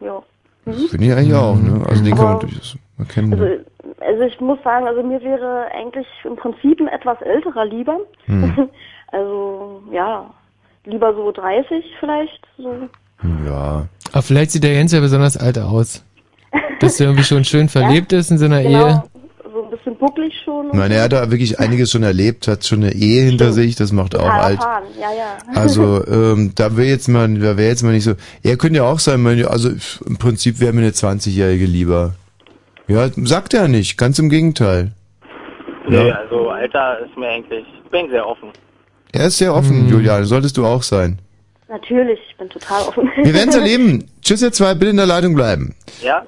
[0.00, 0.22] ja.
[0.64, 0.88] Mhm.
[0.88, 1.84] Finde ich eigentlich auch, ne?
[1.88, 3.32] Also den kann man Aber- durchaus erkennen.
[3.32, 3.64] Also, ne?
[4.00, 7.98] also ich muss sagen, also mir wäre eigentlich im Prinzip ein etwas älterer lieber.
[8.26, 8.68] Hm.
[9.12, 10.28] Also, ja,
[10.84, 12.88] lieber so 30 vielleicht, so.
[13.46, 13.86] Ja.
[14.12, 16.04] Aber vielleicht sieht der Jens ja besonders alt aus.
[16.80, 19.02] Dass er irgendwie schon schön verlebt ist in seiner Genau, Ehe.
[19.52, 20.66] so ein bisschen bucklig schon.
[20.68, 23.76] Ich meine, er hat da wirklich einiges schon erlebt, hat schon eine Ehe hinter sich,
[23.76, 24.56] das macht auch alt.
[24.58, 25.38] erfahren, ja, ja.
[25.60, 28.12] Also, ähm, da wäre jetzt mal, da wäre jetzt mal nicht so.
[28.42, 29.70] Er könnte ja auch sein, meine, also
[30.06, 32.14] im Prinzip wäre mir eine 20-Jährige lieber.
[32.88, 34.92] Ja, sagt er nicht, ganz im Gegenteil.
[35.88, 36.14] Nee, Ja.
[36.16, 38.48] also Alter ist mir eigentlich, ich bin sehr offen.
[39.12, 41.18] Er ist sehr offen, Juliane, solltest du auch sein.
[41.68, 43.08] Natürlich, ich bin total offen.
[43.22, 44.04] Wir werden es erleben.
[44.22, 45.74] Tschüss, ihr zwei, bitte in der Leitung bleiben.
[46.02, 46.24] Ja?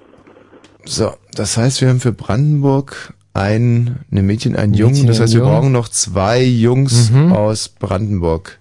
[0.90, 5.06] So, das heißt, wir haben für Brandenburg ein, eine Mädchen, einen Mädchen, Jungen.
[5.06, 5.52] Das heißt, wir Jungen.
[5.52, 7.32] brauchen noch zwei Jungs Mhm.
[7.32, 8.58] aus Brandenburg.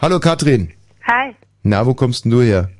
[0.00, 0.70] Hallo Katrin.
[1.06, 1.34] Hi.
[1.64, 2.70] Na, wo kommst denn du her?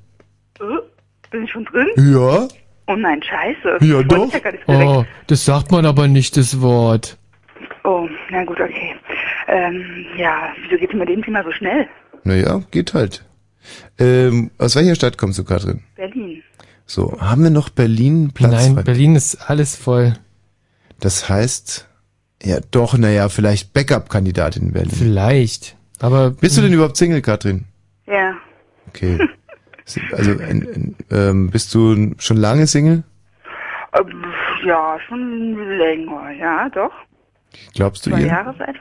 [1.31, 1.89] Bin ich schon drin?
[1.97, 2.47] Ja?
[2.87, 3.85] Oh nein, scheiße.
[3.85, 4.29] Ja, Wollte doch.
[4.29, 4.89] ich Ja gar nicht direkt.
[4.89, 7.17] Oh, das sagt man aber nicht, das Wort.
[7.83, 8.95] Oh, na gut, okay.
[9.49, 11.89] Ähm, ja, wieso geht's mit dem Thema so schnell?
[12.23, 13.25] Naja, geht halt.
[13.99, 15.81] Ähm, aus welcher Stadt kommst du, Katrin?
[15.97, 16.41] Berlin.
[16.87, 18.83] So, haben wir noch Berlin Platz Nein, frei?
[18.83, 20.15] Berlin ist alles voll.
[21.01, 21.89] Das heißt,
[22.43, 24.91] Ja, doch, naja, vielleicht Backup-Kandidatin in Berlin.
[24.91, 25.77] Vielleicht.
[26.01, 26.31] Aber.
[26.31, 27.65] Bist du denn überhaupt Single, Katrin?
[28.07, 28.35] Ja.
[28.89, 29.19] Okay.
[30.13, 33.03] Also, in, in, ähm, bist du schon lange Single?
[33.99, 34.25] Ähm,
[34.67, 36.91] ja, schon länger, ja, doch.
[37.75, 38.27] Glaubst du Zwei ihr?
[38.29, 38.81] Jahre etwa.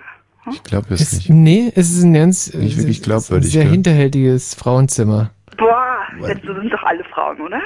[0.51, 1.29] Ich glaube es Ist, nicht.
[1.29, 3.71] nee, es ist ein ganz Nicht wirklich ist ein glaubwürdig, sehr gell?
[3.71, 5.31] hinterhältiges Frauenzimmer.
[5.57, 7.61] Boah, das sind doch alle Frauen, oder?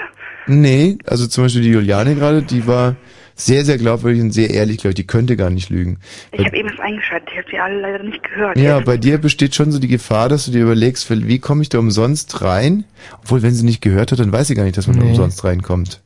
[0.47, 2.95] Nee, also zum Beispiel die Juliane gerade, die war
[3.35, 4.95] sehr, sehr glaubwürdig und sehr ehrlich, glaube ich.
[4.95, 5.99] Die könnte gar nicht lügen.
[6.31, 8.57] Ich habe eben was eingeschaltet, ich habe sie alle leider nicht gehört.
[8.57, 11.69] Ja, bei dir besteht schon so die Gefahr, dass du dir überlegst, wie komme ich
[11.69, 12.85] da umsonst rein?
[13.21, 15.09] Obwohl, wenn sie nicht gehört hat, dann weiß sie gar nicht, dass man da Nee.
[15.11, 16.01] umsonst reinkommt.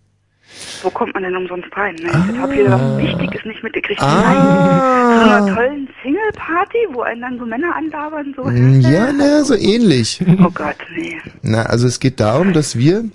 [0.83, 1.95] Wo kommt man denn umsonst rein?
[1.95, 2.09] Ne?
[2.33, 4.01] Ich habe hier was Wichtiges nicht mitgekriegt.
[4.01, 5.23] Ah.
[5.23, 8.43] Zu einer tollen Single-Party, wo einen dann so Männer anlabern, so.
[8.43, 10.21] Mm, Ja, na, so ähnlich.
[10.43, 11.17] Oh Gott, nee.
[11.41, 13.05] Na, also es geht darum, dass wir,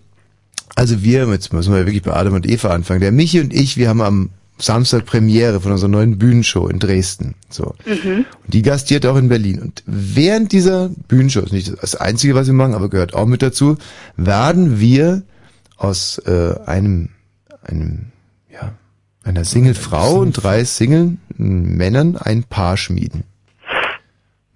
[0.77, 3.01] also wir, jetzt müssen wir wirklich bei Adam und Eva anfangen.
[3.01, 7.35] Der Michi und ich, wir haben am Samstag Premiere von unserer neuen Bühnenshow in Dresden.
[7.49, 7.75] So.
[7.87, 8.27] Mhm.
[8.45, 9.61] Und die gastiert auch in Berlin.
[9.61, 13.43] Und während dieser Bühnenshow, ist nicht das Einzige, was wir machen, aber gehört auch mit
[13.43, 13.79] dazu,
[14.17, 15.23] werden wir
[15.79, 17.09] aus äh, einem,
[17.63, 18.13] einem,
[18.53, 18.75] ja,
[19.25, 23.25] einer Single-Frau und drei Single-Männern ein Paar schmieden.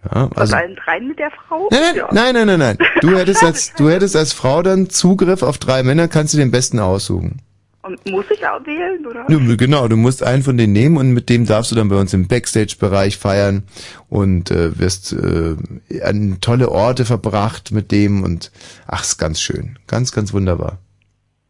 [0.04, 1.68] Ja, also, allen dreien mit der Frau?
[1.70, 2.08] Nein, Ja.
[2.12, 2.78] nein, nein, nein, nein.
[3.02, 6.50] Du hättest als, du hättest als Frau dann Zugriff auf drei Männer, kannst du den
[6.50, 7.42] besten aussuchen.
[7.82, 9.24] Und muss ich auch wählen, oder?
[9.28, 11.96] Ja, genau, du musst einen von denen nehmen und mit dem darfst du dann bei
[11.96, 13.62] uns im Backstage-Bereich feiern
[14.10, 15.56] und äh, wirst äh,
[16.02, 18.52] an tolle Orte verbracht mit dem und
[18.86, 19.78] ach, ist ganz schön.
[19.86, 20.78] Ganz, ganz wunderbar.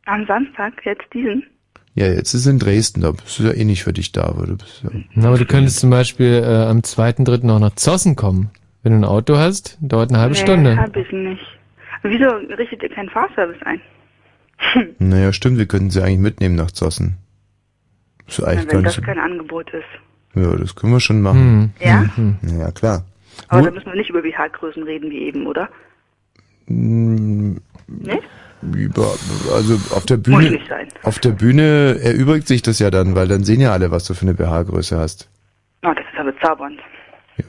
[0.07, 1.45] Am Samstag, jetzt diesen?
[1.95, 4.47] Ja, jetzt ist in Dresden, da bist du ja eh nicht für dich da, aber
[4.47, 4.91] du bist ja.
[5.15, 7.51] Na, aber du könntest zum Beispiel äh, am 2.3.
[7.51, 8.51] auch nach Zossen kommen.
[8.83, 10.77] Wenn du ein Auto hast, dauert eine halbe nee, Stunde.
[10.77, 11.43] hab ich nicht.
[12.03, 13.81] Wieso richtet ihr keinen Fahrservice ein?
[14.99, 17.17] Naja, stimmt, wir könnten sie eigentlich mitnehmen nach Zossen.
[18.27, 19.03] Ist Na, eigentlich gar wenn das so.
[19.03, 19.85] kein Angebot ist.
[20.41, 21.75] Ja, das können wir schon machen.
[21.81, 22.09] Ja?
[22.59, 23.05] Ja, klar.
[23.49, 25.69] Aber Wo- da müssen wir nicht über BH-Größen reden wie eben, oder?
[26.67, 27.57] Mm,
[27.89, 28.21] Nee?
[28.63, 29.15] Über,
[29.55, 30.61] also auf der Muss Bühne,
[31.03, 34.15] auf der Bühne erübrigt sich das ja dann, weil dann sehen ja alle, was du
[34.15, 35.29] für eine BH-Größe hast.
[35.83, 36.79] Oh, das ist aber bezaubernd.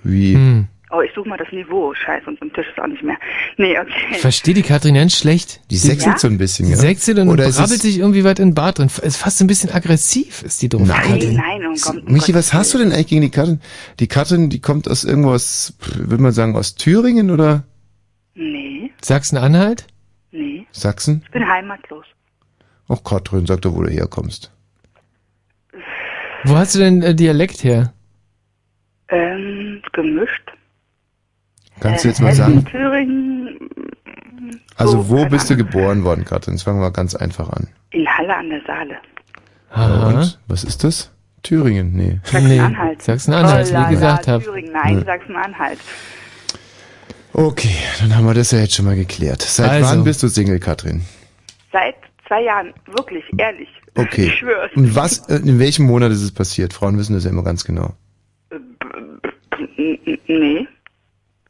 [0.04, 0.36] Wie?
[0.36, 0.68] Hm.
[0.94, 1.94] Oh, ich suche mal das Niveau.
[1.94, 3.16] Scheiße, und am Tisch ist auch nicht mehr.
[3.58, 3.92] Nee, okay.
[4.12, 5.62] Ich verstehe die Katrin ganz schlecht.
[5.70, 6.78] Die sechselt so ein bisschen, Die ja.
[6.78, 8.88] sechselt und Oder brabbelt sich irgendwie weit in den Bart drin.
[9.02, 10.82] Ist fast ein bisschen aggressiv, ist die drauf.
[10.86, 11.36] Nein.
[11.36, 13.62] Nein, um Gott, um Michi, was hast du denn eigentlich gegen die Katrin?
[14.00, 17.64] Die Katrin, die kommt aus irgendwas, würde man sagen, aus Thüringen oder
[18.34, 19.86] Nee, Sachsen-Anhalt?
[20.72, 21.22] Sachsen?
[21.26, 22.06] Ich bin heimatlos.
[22.90, 24.52] Ach, Katrin, sag doch, wo du herkommst.
[26.44, 27.94] Wo hast du denn äh, Dialekt her?
[29.10, 30.52] Ähm, gemischt.
[31.80, 32.66] Kannst du Äh, jetzt mal sagen?
[32.66, 33.60] Thüringen,
[34.76, 36.56] Also, wo keine bist du geboren worden, Katrin?
[36.56, 37.68] Jetzt fangen wir mal ganz einfach an.
[37.92, 38.96] in Halle an der Saale.
[39.76, 40.40] Ja, und?
[40.48, 41.12] Was ist das?
[41.44, 41.94] Thüringen?
[41.94, 42.20] Nee.
[42.24, 43.02] Sachsen-Anhalt.
[43.02, 44.44] Sachsen-Anhalt, Oh, wie gesagt habe.
[44.44, 45.04] Thüringen, nein.
[45.06, 45.80] Sachsen-Anhalt.
[47.34, 49.42] Okay, dann haben wir das ja jetzt schon mal geklärt.
[49.42, 49.90] Seit Also.
[49.90, 51.02] wann bist du Single, Katrin?
[51.72, 51.96] Seit
[52.28, 53.70] zwei Jahren, wirklich, ehrlich.
[53.96, 54.28] Okay.
[54.28, 54.72] Ich schwör's.
[54.76, 56.74] Und was, äh, in welchem Monat ist es passiert?
[56.74, 57.94] Frauen wissen das ja immer ganz genau.
[59.78, 60.68] Nee.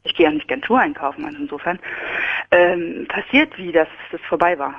[0.04, 1.78] Ich gehe ja nicht gern Schuhe einkaufen, also insofern.
[2.50, 4.74] Ähm, passiert wie, dass das vorbei war.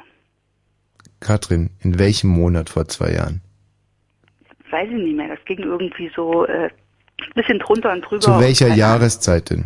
[1.19, 3.41] Katrin, in welchem Monat vor zwei Jahren?
[4.69, 5.29] Weiß ich nicht mehr.
[5.29, 6.69] Das ging irgendwie so äh,
[7.35, 8.21] bisschen drunter und drüber.
[8.21, 9.65] Zu welcher Jahreszeit denn?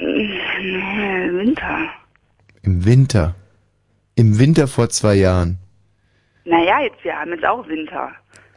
[0.00, 1.88] Nee, Winter.
[2.62, 3.34] Im Winter.
[4.14, 5.58] Im Winter vor zwei Jahren.
[6.44, 8.10] Naja, jetzt, wir haben jetzt auch Winter.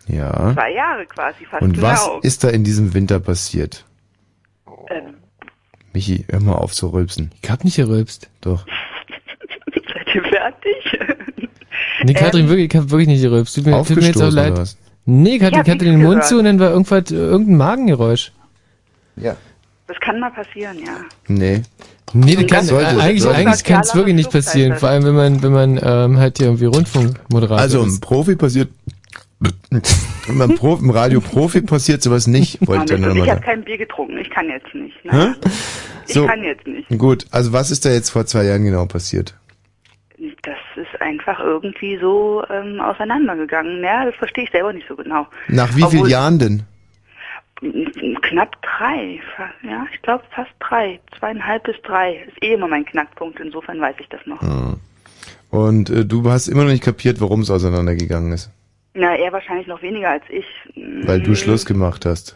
[0.08, 0.54] Ja.
[0.54, 2.20] Zwei Jahre quasi fast Und was genau.
[2.20, 3.86] ist da in diesem Winter passiert?
[4.90, 5.16] Ähm,
[5.94, 7.32] Michi, hör mal auf zu rülpsen.
[7.42, 8.30] Ich hab nicht gerülpst.
[8.42, 8.66] Doch.
[9.94, 11.00] seid ihr fertig?
[12.04, 13.56] Nee, Katrin, wirklich, ich hab wirklich nicht gerülpst.
[13.56, 14.52] Tut mir, tut mir jetzt auch Aufgestoßen leid.
[14.52, 14.78] oder was?
[15.06, 16.28] Nee, Ich Katrin, ich hatte den Mund gehört.
[16.28, 18.32] zu und dann war irgendwas, irgendein Magengeräusch.
[19.16, 19.36] Ja.
[19.94, 20.94] Das kann mal passieren, ja.
[21.28, 21.62] Nee.
[22.14, 24.76] Nee, das kann, sollte- eigentlich, sollte- eigentlich kann es wirklich nicht passieren.
[24.78, 28.02] Vor allem, wenn man, wenn man ähm, halt hier irgendwie Rundfunkmoderator Also im ist.
[28.02, 28.70] Profi passiert,
[30.28, 33.78] im, Pro, im Radio Profi passiert sowas nicht, wollte ich ja ich habe kein Bier
[33.78, 34.18] getrunken.
[34.18, 35.04] Ich kann jetzt nicht.
[35.06, 35.36] Ne?
[35.44, 35.50] Hä?
[36.08, 36.26] Ich So.
[36.28, 36.88] kann jetzt nicht.
[36.98, 39.36] Gut, also was ist da jetzt vor zwei Jahren genau passiert?
[40.44, 43.84] Das ist einfach irgendwie so ähm, auseinandergegangen.
[43.84, 45.28] Ja, das verstehe ich selber nicht so genau.
[45.50, 46.64] Nach wie Obwohl- vielen Jahren denn?
[48.22, 49.20] Knapp drei.
[49.64, 51.00] Ja, ich glaube fast drei.
[51.18, 52.26] Zweieinhalb bis drei.
[52.28, 53.40] Ist eh immer mein Knackpunkt.
[53.40, 54.42] Insofern weiß ich das noch.
[54.42, 54.78] Hm.
[55.50, 58.52] Und äh, du hast immer noch nicht kapiert, warum es auseinandergegangen ist.
[58.96, 60.46] Na, er wahrscheinlich noch weniger als ich.
[60.76, 62.36] Weil du Mm, Schluss gemacht hast.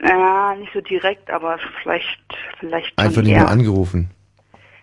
[0.00, 2.20] Ja, nicht so direkt, aber vielleicht,
[2.60, 4.10] vielleicht Einfach nicht mehr angerufen.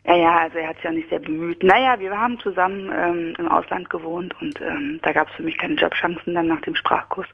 [0.06, 1.64] Ja, ja, also er hat sich ja nicht sehr bemüht.
[1.64, 5.58] Naja, wir haben zusammen ähm, im Ausland gewohnt und ähm, da gab es für mich
[5.58, 7.28] keine Jobchancen dann nach dem Sprachkurs.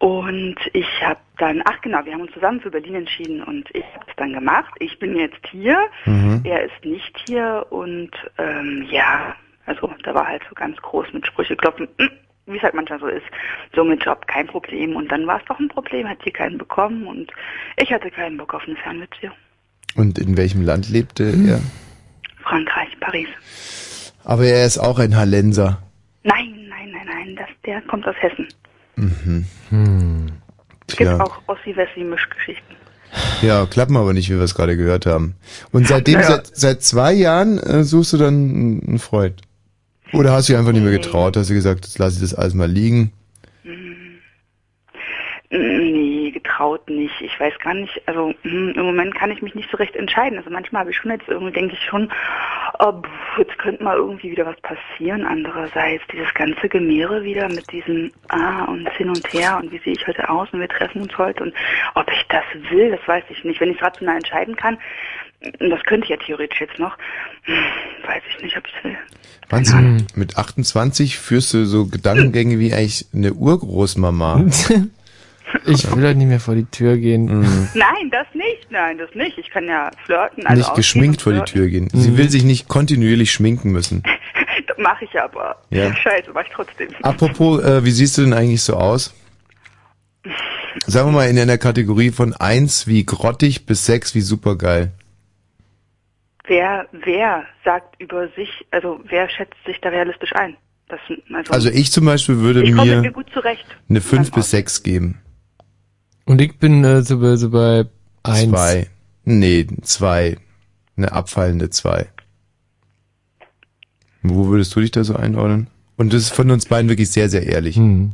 [0.00, 3.84] Und ich habe dann, ach genau, wir haben uns zusammen für Berlin entschieden und ich
[3.94, 4.72] habe es dann gemacht.
[4.78, 6.40] Ich bin jetzt hier, Mhm.
[6.42, 9.36] er ist nicht hier und ähm, ja,
[9.66, 11.86] also da war halt so ganz groß mit Sprüche klopfen,
[12.46, 13.26] wie es halt manchmal so ist,
[13.74, 14.96] so mit Job kein Problem.
[14.96, 17.30] Und dann war es doch ein Problem, hat hier keinen bekommen und
[17.76, 19.34] ich hatte keinen Bock auf eine Fernbeziehung.
[19.96, 21.60] Und in welchem Land lebte er?
[22.42, 23.28] Frankreich, Paris.
[24.24, 25.82] Aber er ist auch ein Hallenser.
[26.22, 28.48] Nein, nein, nein, nein, das, der kommt aus Hessen.
[28.96, 29.46] Mhm.
[29.70, 30.26] Hm.
[30.88, 31.20] Es gibt Tja.
[31.20, 32.76] auch Ossi-Wessi-Mischgeschichten.
[33.42, 35.34] Ja, klappen aber nicht, wie wir es gerade gehört haben.
[35.72, 36.28] Und seitdem, Naja.
[36.28, 39.40] seit, seit zwei Jahren äh, suchst du dann einen Freund?
[40.12, 42.34] Oder hast du dich einfach nicht mehr getraut, hast du gesagt, jetzt lass ich das
[42.34, 43.12] alles mal liegen?
[45.50, 45.58] Nee,
[46.60, 47.20] getraut nicht.
[47.20, 50.38] Ich weiß gar nicht, also hm, im Moment kann ich mich nicht so recht entscheiden.
[50.38, 52.10] Also manchmal habe ich schon jetzt irgendwie, denke ich schon,
[52.78, 52.92] oh,
[53.38, 55.24] jetzt könnte mal irgendwie wieder was passieren.
[55.24, 59.94] Andererseits dieses ganze Gemehre wieder mit diesem Ah und hin und her und wie sehe
[59.94, 61.54] ich heute aus und wir treffen uns heute und
[61.94, 63.60] ob ich das will, das weiß ich nicht.
[63.60, 64.78] Wenn ich es rational entscheiden kann,
[65.58, 66.98] das könnte ich ja theoretisch jetzt noch,
[67.44, 67.54] hm,
[68.06, 68.98] weiß ich nicht, ob ich es will.
[69.48, 70.06] Wahnsinn.
[70.14, 74.44] Mit 28 führst du so Gedankengänge wie eigentlich eine Urgroßmama.
[75.66, 77.26] Ich will halt nicht mehr vor die Tür gehen.
[77.74, 79.36] Nein, das nicht, nein, das nicht.
[79.38, 80.46] Ich kann ja flirten.
[80.46, 81.88] Also nicht geschminkt vor die Tür gehen.
[81.92, 84.02] Sie will sich nicht kontinuierlich schminken müssen.
[84.66, 85.56] Das mache ich aber.
[85.70, 85.94] Ja.
[86.02, 86.88] Scheiße, mach ich trotzdem.
[87.02, 89.14] Apropos, äh, wie siehst du denn eigentlich so aus?
[90.86, 94.92] Sagen wir mal in einer Kategorie von 1 wie grottig bis 6 wie supergeil.
[96.46, 100.56] Wer, wer sagt über sich, also wer schätzt sich da realistisch ein?
[100.88, 101.00] Das,
[101.32, 103.64] also, Also ich zum Beispiel würde ich mir mir gut zurecht.
[103.88, 105.20] eine 5 bis 6 geben.
[106.30, 107.86] Und ich bin äh, so, bei, so bei
[108.22, 108.50] eins.
[108.50, 108.86] Zwei.
[109.24, 110.36] Nee, zwei.
[110.96, 112.06] Eine abfallende zwei.
[114.22, 115.66] Wo würdest du dich da so einordnen?
[115.96, 117.74] Und das ist von uns beiden wirklich sehr, sehr ehrlich.
[117.74, 118.12] Hm.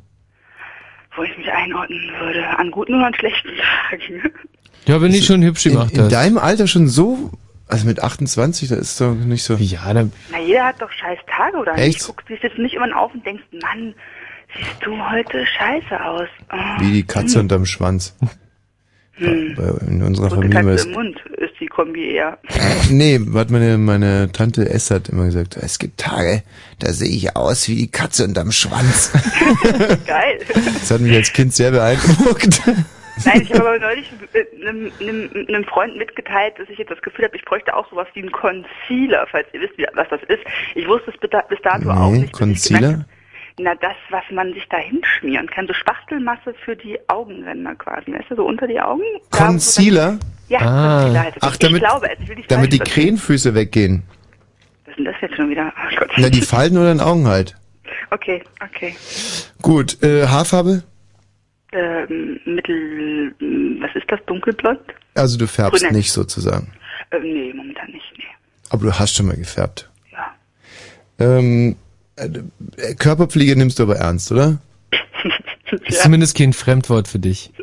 [1.14, 4.32] Wo ich mich einordnen würde, an guten und an schlechten Tagen.
[4.86, 6.12] Ja, wenn ich schon hübsch gemacht in, in hast.
[6.12, 7.32] deinem Alter schon so,
[7.68, 9.56] also mit 28, da ist doch nicht so.
[9.56, 10.10] Ja, dann.
[10.32, 11.98] Na, jeder hat doch scheiß Tage, oder Echt?
[11.98, 12.06] nicht?
[12.06, 13.94] Guckst dich jetzt nicht immer auf und denkst, Mann,
[14.58, 16.28] siehst du heute scheiße aus.
[16.52, 16.80] Oh.
[16.80, 18.16] Wie die Katze unterm Schwanz.
[19.18, 19.56] Hm.
[19.88, 20.86] In unserer Und Familie Katze ist.
[20.86, 22.38] im Mund ist die Kombi eher.
[22.90, 26.42] Nee, hat meine, meine Tante S hat immer gesagt, es gibt Tage,
[26.78, 29.10] da sehe ich aus wie die Katze unterm Schwanz.
[30.06, 30.38] Geil.
[30.78, 32.60] Das hat mich als Kind sehr beeindruckt.
[33.24, 37.00] Nein, ich habe aber neulich äh, einem, einem, einem Freund mitgeteilt, dass ich jetzt das
[37.00, 40.42] Gefühl habe, ich bräuchte auch sowas wie einen Concealer, falls ihr wisst, was das ist.
[40.74, 42.26] Ich wusste es bis da- bis dato auch Nee, nicht.
[42.26, 43.04] ich gemerkt Concealer?
[43.58, 48.30] Na, das, was man sich da hinschmieren kann, so Spachtelmasse für die Augenränder quasi, weißt
[48.30, 49.02] du, so unter die Augen.
[49.30, 50.18] Concealer?
[50.48, 51.42] Ja, Concealer heißt es.
[51.42, 54.02] Ach, damit, ich glaube es, ich will nicht damit die Krähenfüße weggehen.
[54.84, 55.72] Was ist denn das jetzt schon wieder?
[55.74, 56.10] Oh Gott.
[56.18, 57.56] Na, die Falten oder den Augen halt.
[58.10, 58.94] Okay, okay.
[59.62, 60.82] Gut, äh, Haarfarbe?
[61.72, 63.34] Ähm, mittel,
[63.80, 64.80] was ist das, dunkelblond?
[65.14, 65.96] Also du färbst Brünett.
[65.96, 66.72] nicht sozusagen.
[67.10, 68.24] Ähm, nee, momentan nicht, nee.
[68.70, 69.90] Aber du hast schon mal gefärbt.
[70.12, 70.34] Ja.
[71.18, 71.74] Ähm, äh,
[72.98, 74.58] Körperpflege nimmst du aber ernst, oder?
[75.86, 77.50] Ist zumindest kein Fremdwort für dich.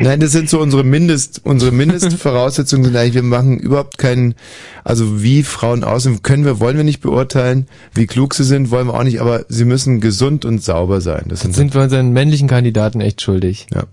[0.00, 4.36] Nein, das sind so unsere Mindest, unsere Mindestvoraussetzungen sind eigentlich, wir machen überhaupt keinen,
[4.84, 8.86] also wie Frauen aussehen, können wir, wollen wir nicht beurteilen, wie klug sie sind, wollen
[8.86, 11.24] wir auch nicht, aber sie müssen gesund und sauber sein.
[11.26, 13.66] Das sind, sind wir unseren männlichen Kandidaten echt schuldig.
[13.74, 13.84] ja.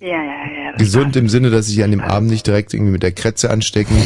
[0.00, 0.76] Ja, ja, ja.
[0.78, 3.50] Gesund im Sinne, dass sie sich an dem Abend nicht direkt irgendwie mit der Kretze
[3.50, 3.94] anstecken.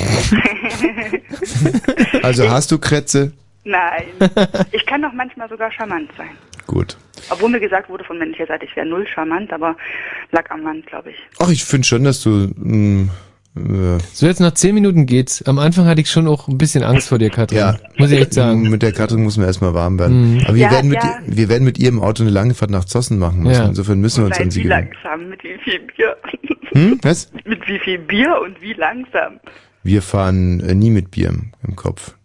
[2.26, 3.32] also hast du Kretze?
[3.64, 4.04] Nein.
[4.72, 6.30] Ich kann doch manchmal sogar charmant sein.
[6.66, 6.96] Gut.
[7.30, 9.76] Obwohl mir gesagt wurde von männlicher Seite, ich wäre null charmant, aber
[10.32, 11.16] lag am Mann, glaube ich.
[11.38, 13.08] Ach, ich finde schon, dass du, mh,
[13.56, 15.42] äh, So, jetzt nach zehn Minuten geht's.
[15.46, 17.58] Am Anfang hatte ich schon auch ein bisschen Angst vor dir, Katrin.
[17.58, 17.76] Ja.
[17.96, 18.68] Muss ich echt sagen.
[18.68, 20.34] Mit der Katrin müssen wir erstmal warm werden.
[20.34, 20.40] Mhm.
[20.44, 21.18] Aber wir Ja, werden mit, ja.
[21.26, 23.62] wir werden mit ihr im Auto eine lange Fahrt nach Zossen machen müssen.
[23.62, 23.68] Ja.
[23.68, 24.90] Insofern müssen wir uns an sie wie gewöhnen.
[25.02, 26.16] langsam, mit wie viel Bier.
[26.72, 26.98] Hm?
[27.02, 27.30] Was?
[27.44, 29.40] mit wie viel Bier und wie langsam.
[29.82, 32.15] Wir fahren äh, nie mit Bier im, im Kopf.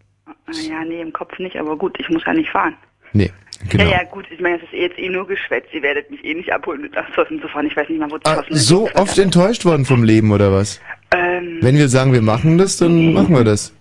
[0.53, 2.75] Ah, Ja, nee, im Kopf nicht, aber gut, ich muss ja nicht fahren.
[3.13, 3.31] Nee,
[3.69, 3.83] genau.
[3.83, 5.69] Ja, ja, gut, ich meine, es ist eh jetzt eh nur geschwätzt.
[5.73, 7.67] Ihr werdet mich eh nicht abholen, mit nach Zossen zu fahren.
[7.67, 8.67] Ich weiß nicht mal, wo Ah, Zossen ist.
[8.67, 10.79] so oft enttäuscht worden vom Leben, oder was?
[11.13, 13.73] Ähm, Wenn wir sagen, wir machen das, dann machen wir das.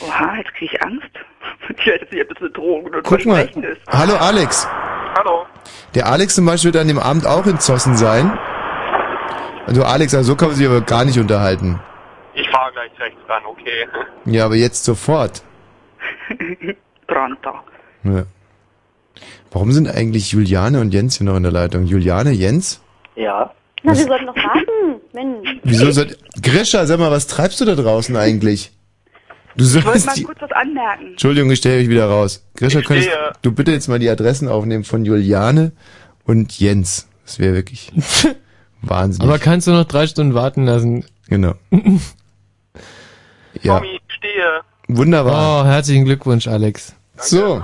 [0.00, 1.10] oha, jetzt kriege ich Angst.
[1.76, 3.40] Ich weiß jetzt nicht, ob das eine Drohung oder ein Guck mal.
[3.44, 3.80] Ist.
[3.88, 4.68] Hallo Alex.
[5.18, 5.46] Hallo.
[5.94, 8.38] Der Alex zum Beispiel wird an dem Abend auch in Zossen sein.
[9.66, 11.80] Also Alex, also so kann man sich aber gar nicht unterhalten.
[12.34, 13.86] Ich fahre gleich rechts ran, okay.
[14.26, 15.42] Ja, aber jetzt sofort.
[17.06, 17.50] Pronto.
[18.04, 18.24] Ja.
[19.52, 21.84] Warum sind eigentlich Juliane und Jens hier noch in der Leitung?
[21.86, 22.80] Juliane, Jens?
[23.16, 23.52] Ja.
[23.82, 25.00] Na, wir sollten noch warten.
[25.12, 25.60] Mensch.
[25.62, 26.16] Wieso soll...
[26.42, 28.72] Grisha, sag mal, was treibst du da draußen eigentlich?
[29.56, 31.06] Du Ich wollte sollst mal die, kurz was anmerken.
[31.10, 32.44] Entschuldigung, ich stelle euch wieder raus.
[32.56, 33.32] Grisha, Ich könntest stehe.
[33.42, 35.72] du bitte jetzt mal die Adressen aufnehmen von Juliane
[36.24, 37.08] und Jens?
[37.24, 37.92] Das wäre wirklich
[38.82, 39.28] wahnsinnig.
[39.28, 41.04] Aber kannst du noch drei Stunden warten lassen?
[41.28, 41.54] Genau.
[43.62, 44.60] Ja, Tommy, stehe.
[44.88, 45.62] Wunderbar.
[45.62, 46.94] Oh, herzlichen Glückwunsch, Alex.
[47.16, 47.62] So.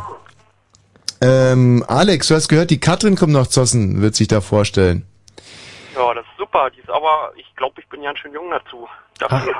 [1.22, 5.04] Ähm, Alex, du hast gehört, die Katrin kommt nach Zossen, wird sich da vorstellen.
[5.94, 6.70] Ja, das ist super.
[6.74, 8.88] Die ist aber, ich glaube, ich bin ganz schön jung dazu.
[9.18, 9.54] Dafür.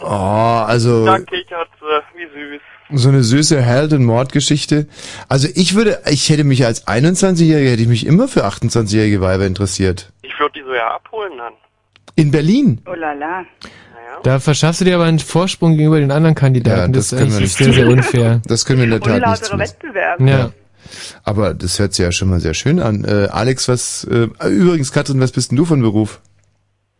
[0.00, 2.56] Oh, also Da kichert sie, wie
[2.90, 3.00] süß.
[3.00, 4.88] so eine süße Held- und Mordgeschichte.
[5.28, 9.46] Also ich würde, ich hätte mich als 21-Jähriger, hätte ich mich immer für 28-jährige Weiber
[9.46, 10.12] interessiert.
[10.22, 11.52] Ich würde die so ja abholen dann.
[12.16, 12.80] In Berlin.
[12.86, 13.44] Oh la la.
[14.22, 16.92] Da verschaffst du dir aber einen Vorsprung gegenüber den anderen Kandidaten.
[16.92, 18.40] das ist können wir nicht sehr, sehr unfair.
[18.46, 19.58] Das können wir in der Tat nicht.
[19.58, 20.20] Wettbewerb.
[20.20, 20.50] Ja.
[21.24, 23.04] Aber das hört sich ja schon mal sehr schön an.
[23.04, 26.20] Äh, Alex, was, äh, übrigens, Katrin, was bist denn du von Beruf?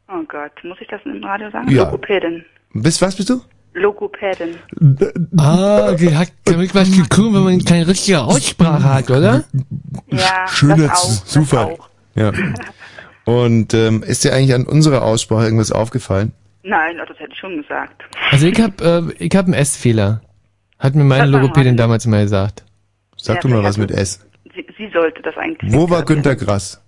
[0.09, 1.71] Oh Gott, muss ich das im Radio sagen?
[1.71, 1.85] Ja.
[1.85, 2.45] Logopädin.
[2.73, 3.41] Bist, was bist du?
[3.75, 4.57] Logopädin.
[5.37, 9.45] Ah, die hat damit was zu tun, wenn man keine richtige Aussprache hat, oder?
[10.11, 11.77] Ja, Schöner das auch, Zufall.
[12.15, 12.33] Ja.
[13.25, 16.33] Und ähm, ist dir eigentlich an unserer Aussprache irgendwas aufgefallen?
[16.65, 18.03] Nein, oh, das hätte ich schon gesagt.
[18.31, 20.23] Also ich hab, äh, ich hab einen S-Fehler.
[20.79, 22.65] Hat mir meine Sag mal, Logopädin damals mal gesagt.
[23.17, 24.27] Sag Ja, du mal was mit S.
[24.55, 25.73] Sie, sie sollte das eigentlich.
[25.73, 26.83] Wo war Günter Grass?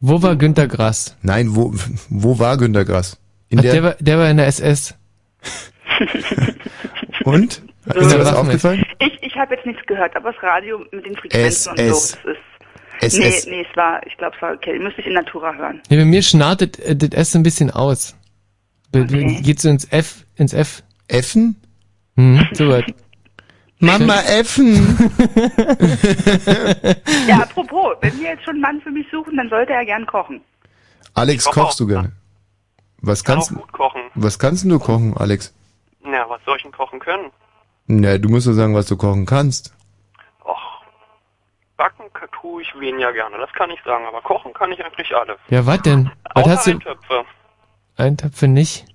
[0.00, 1.16] Wo war Günter Grass?
[1.22, 1.74] Nein, wo,
[2.08, 3.20] wo war Günter Grass?
[3.50, 4.94] In Ach, der, der, war, der war in der SS.
[7.24, 7.62] Und?
[7.84, 8.00] So.
[8.00, 8.84] Ist dir was aufgefallen?
[9.00, 12.18] Ich, ich habe jetzt nichts gehört, aber das Radio mit den Frequenzen und so, SS.
[12.22, 13.14] das ist.
[13.14, 13.46] SS.
[13.46, 14.78] Nee, nee, es war, ich glaube, es war okay.
[14.78, 15.80] Müsste ich in Natura hören.
[15.88, 18.17] Nee, bei mir schnartet äh, das S ein bisschen aus.
[18.92, 19.40] Be- Okay.
[19.42, 20.82] Geht so ins F, ins F.
[21.08, 21.56] Effen?
[22.16, 22.94] Hm, so weit.
[23.80, 24.96] Mama Effen!
[27.28, 30.04] Ja, apropos, wenn wir jetzt schon einen Mann für mich suchen, dann sollte er gern
[30.06, 30.40] kochen.
[31.14, 32.12] Alex, koche kochst du gerne?
[33.00, 34.00] Was Kann kannst, auch gut kochen.
[34.14, 35.54] was kannst du kochen, Alex?
[36.04, 37.30] Ja, was soll ich denn kochen können?
[37.86, 39.72] Na, du musst nur sagen, was du kochen kannst.
[41.76, 45.14] Backen k- tue ich weniger gerne, das kann ich sagen, aber kochen kann ich eigentlich
[45.14, 45.38] alles.
[45.48, 46.10] Ja, was denn?
[46.34, 46.70] Was Außer hast du?
[46.72, 47.24] Eintöpfe.
[47.98, 48.86] Eintöpfe nicht?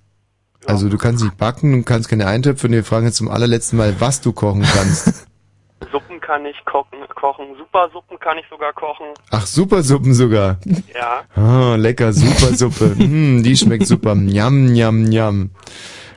[0.66, 3.78] Also du kannst nicht backen, du kannst keine Eintöpfe und wir fragen jetzt zum allerletzten
[3.78, 5.28] Mal, was du kochen kannst.
[5.92, 7.46] Suppen kann ich kochen, kochen.
[7.58, 9.08] Supersuppen kann ich sogar kochen.
[9.32, 10.58] Ach, Supersuppen sogar.
[10.94, 11.24] Ja.
[11.36, 12.96] Ah, lecker, Supersuppe.
[12.98, 14.16] hm, die schmeckt super.
[14.16, 15.50] Njam, njam, njam.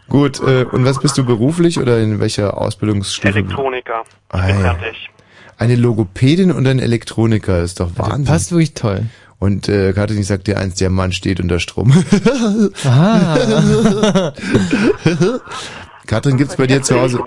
[0.08, 3.28] Gut, äh, und was bist du beruflich oder in welcher Ausbildungsstufe?
[3.28, 4.04] Elektroniker.
[4.28, 4.54] Ah, ja.
[4.54, 5.10] fertig.
[5.58, 8.24] Eine Logopädin und ein Elektroniker, ist doch Wahnsinn.
[8.26, 9.06] Passt wirklich toll.
[9.38, 11.92] Und äh, Katrin, ich sag dir eins, der Mann steht unter Strom.
[16.06, 17.22] Katrin, gibt's bei dir zu Hause,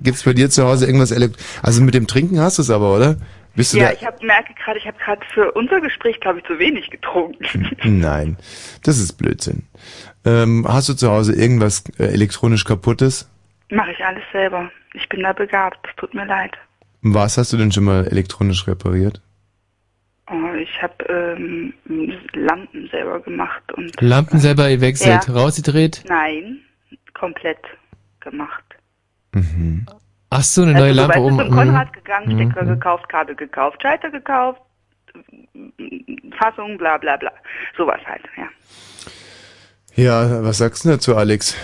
[0.00, 2.94] gibt's bei dir zu Hause irgendwas Elekt Also mit dem Trinken hast du es aber,
[2.94, 3.16] oder?
[3.54, 3.92] Bist du Ja, da?
[3.94, 7.70] ich hab, merke gerade, ich habe gerade für unser Gespräch, glaube ich, zu wenig getrunken.
[8.00, 8.36] Nein,
[8.82, 9.64] das ist Blödsinn.
[10.24, 13.28] Ähm, hast du zu Hause irgendwas äh, elektronisch kaputtes?
[13.70, 14.70] Mache ich alles selber.
[14.94, 16.52] Ich bin da begabt, es tut mir leid.
[17.02, 19.20] Was hast du denn schon mal elektronisch repariert?
[20.28, 21.72] Oh, ich habe ähm,
[22.34, 25.34] Lampen selber gemacht und Lampen selber gewechselt, Ja.
[25.34, 26.02] rausgedreht.
[26.08, 26.58] nein,
[27.14, 27.58] komplett
[28.20, 28.64] gemacht.
[29.32, 29.86] Mhm.
[30.30, 31.38] Ach so, eine neue also, Lampe du weißt, um.
[31.38, 32.50] zum Konrad gegangen, Mhm.
[32.50, 34.60] Stecker gekauft, Kabel gekauft, Schalter gekauft,
[36.38, 37.30] Fassung, bla bla bla.
[37.76, 38.48] Sowas halt, ja.
[39.94, 41.56] Ja, was sagst du dazu, Alex?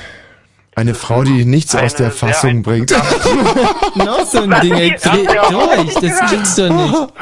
[0.74, 2.90] Eine Frau, die nichts aus der Fassung bringt.
[3.94, 7.12] Noch so ein Ding, ey, durch, das gibt's doch nicht.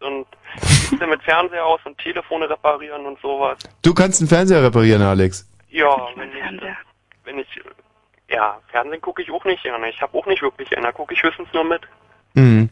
[0.00, 0.26] Und, und
[0.62, 3.58] wie sieht's mit Fernseher aus und Telefone reparieren und sowas.
[3.82, 5.48] Du kannst einen Fernseher reparieren, Alex.
[5.70, 6.62] Ja, wenn ich,
[7.24, 7.60] wenn ich,
[8.28, 9.88] ja, Fernsehen gucke ich auch nicht gerne.
[9.90, 11.82] Ich habe auch nicht wirklich einen, da gucke ich höchstens nur mit.
[12.36, 12.68] Mhm.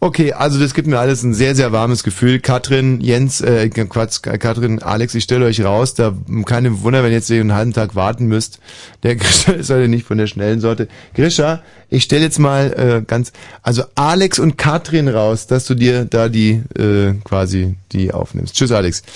[0.00, 2.40] Okay, also das gibt mir alles ein sehr, sehr warmes Gefühl.
[2.40, 6.14] Katrin, Jens, äh, Quatsch, Katrin, Alex, ich stelle euch raus, da
[6.46, 8.60] keine Wunder, wenn ihr jetzt einen halben Tag warten müsst.
[9.02, 10.88] Der Grisha ist heute nicht von der schnellen Sorte.
[11.14, 13.32] Grisha, ich stelle jetzt mal äh, ganz,
[13.62, 18.54] also Alex und Katrin raus, dass du dir da die äh, quasi die aufnimmst.
[18.54, 19.02] Tschüss, Alex.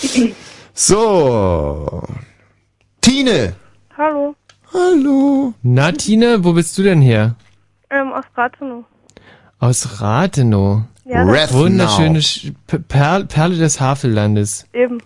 [0.80, 2.04] So,
[3.00, 3.54] Tine.
[3.96, 4.36] Hallo,
[4.72, 5.52] Hallo.
[5.64, 7.34] Na, Tine, wo bist du denn her?
[7.90, 8.84] ähm, aus Rathenow.
[9.58, 10.82] Aus Rathenow.
[11.04, 11.26] Ja.
[11.52, 12.20] Wunderschöne
[12.88, 14.66] Perl, Perle des Havellandes.
[14.72, 14.98] Eben,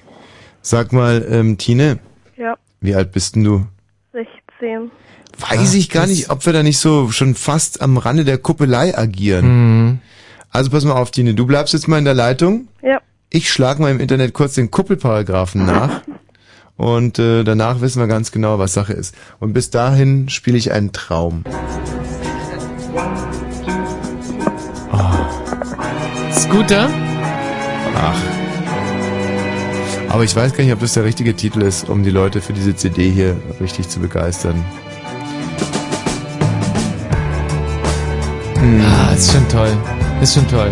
[0.60, 1.98] Sag mal, ähm, Tine,
[2.36, 3.66] ja, wie alt bist denn du?
[4.12, 4.90] 16.
[5.38, 8.96] Weiß ich gar nicht, ob wir da nicht so schon fast am Rande der Kuppelei
[8.96, 9.46] agieren.
[9.46, 9.98] Mhm.
[10.50, 12.68] Also pass mal auf, Tine, du bleibst jetzt mal in der Leitung.
[12.82, 13.00] Ja.
[13.30, 16.02] Ich schlag mal im Internet kurz den Kuppelparagraphen nach.
[16.76, 19.14] Und äh, danach wissen wir ganz genau, was Sache ist.
[19.40, 21.44] Und bis dahin spiele ich einen Traum.
[26.52, 26.86] Gute?
[27.96, 28.14] Ach.
[30.10, 32.52] Aber ich weiß gar nicht, ob das der richtige Titel ist, um die Leute für
[32.52, 34.62] diese CD hier richtig zu begeistern.
[38.58, 38.82] Hm.
[38.84, 39.72] Ah, ist schon toll.
[40.20, 40.70] Ist schon toll.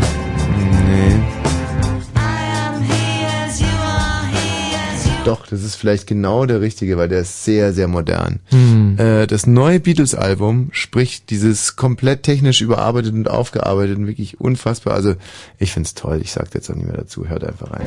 [5.25, 8.41] Doch, das ist vielleicht genau der richtige, weil der ist sehr, sehr modern.
[8.47, 8.99] Hm.
[8.99, 14.95] Äh, das neue Beatles-Album, sprich dieses komplett technisch überarbeitet und aufgearbeiteten, wirklich unfassbar.
[14.95, 15.17] Also
[15.59, 17.87] ich find's toll, ich sag jetzt auch nicht mehr dazu, hört einfach rein.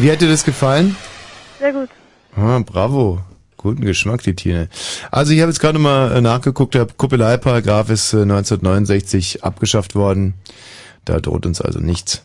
[0.00, 0.96] Wie hat dir das gefallen?
[1.58, 1.90] Sehr gut.
[2.34, 3.20] Ah, bravo.
[3.58, 4.70] Guten Geschmack, die Tine.
[5.10, 10.32] Also ich habe jetzt gerade mal äh, nachgeguckt, der Kuppelei-Paragraph ist äh, 1969 abgeschafft worden.
[11.04, 12.24] Da droht uns also nichts.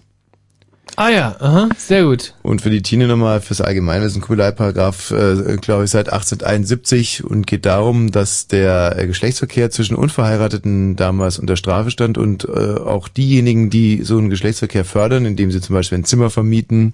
[0.96, 2.36] Ah ja, aha, sehr gut.
[2.44, 7.66] Und für die Tine nochmal fürs Allgemeinwissen, Kuppeleiparagraf, äh, glaube ich, seit 1871 und geht
[7.66, 13.70] darum, dass der äh, Geschlechtsverkehr zwischen Unverheirateten damals unter Strafe stand und äh, auch diejenigen,
[13.70, 16.94] die so einen Geschlechtsverkehr fördern, indem sie zum Beispiel ein Zimmer vermieten,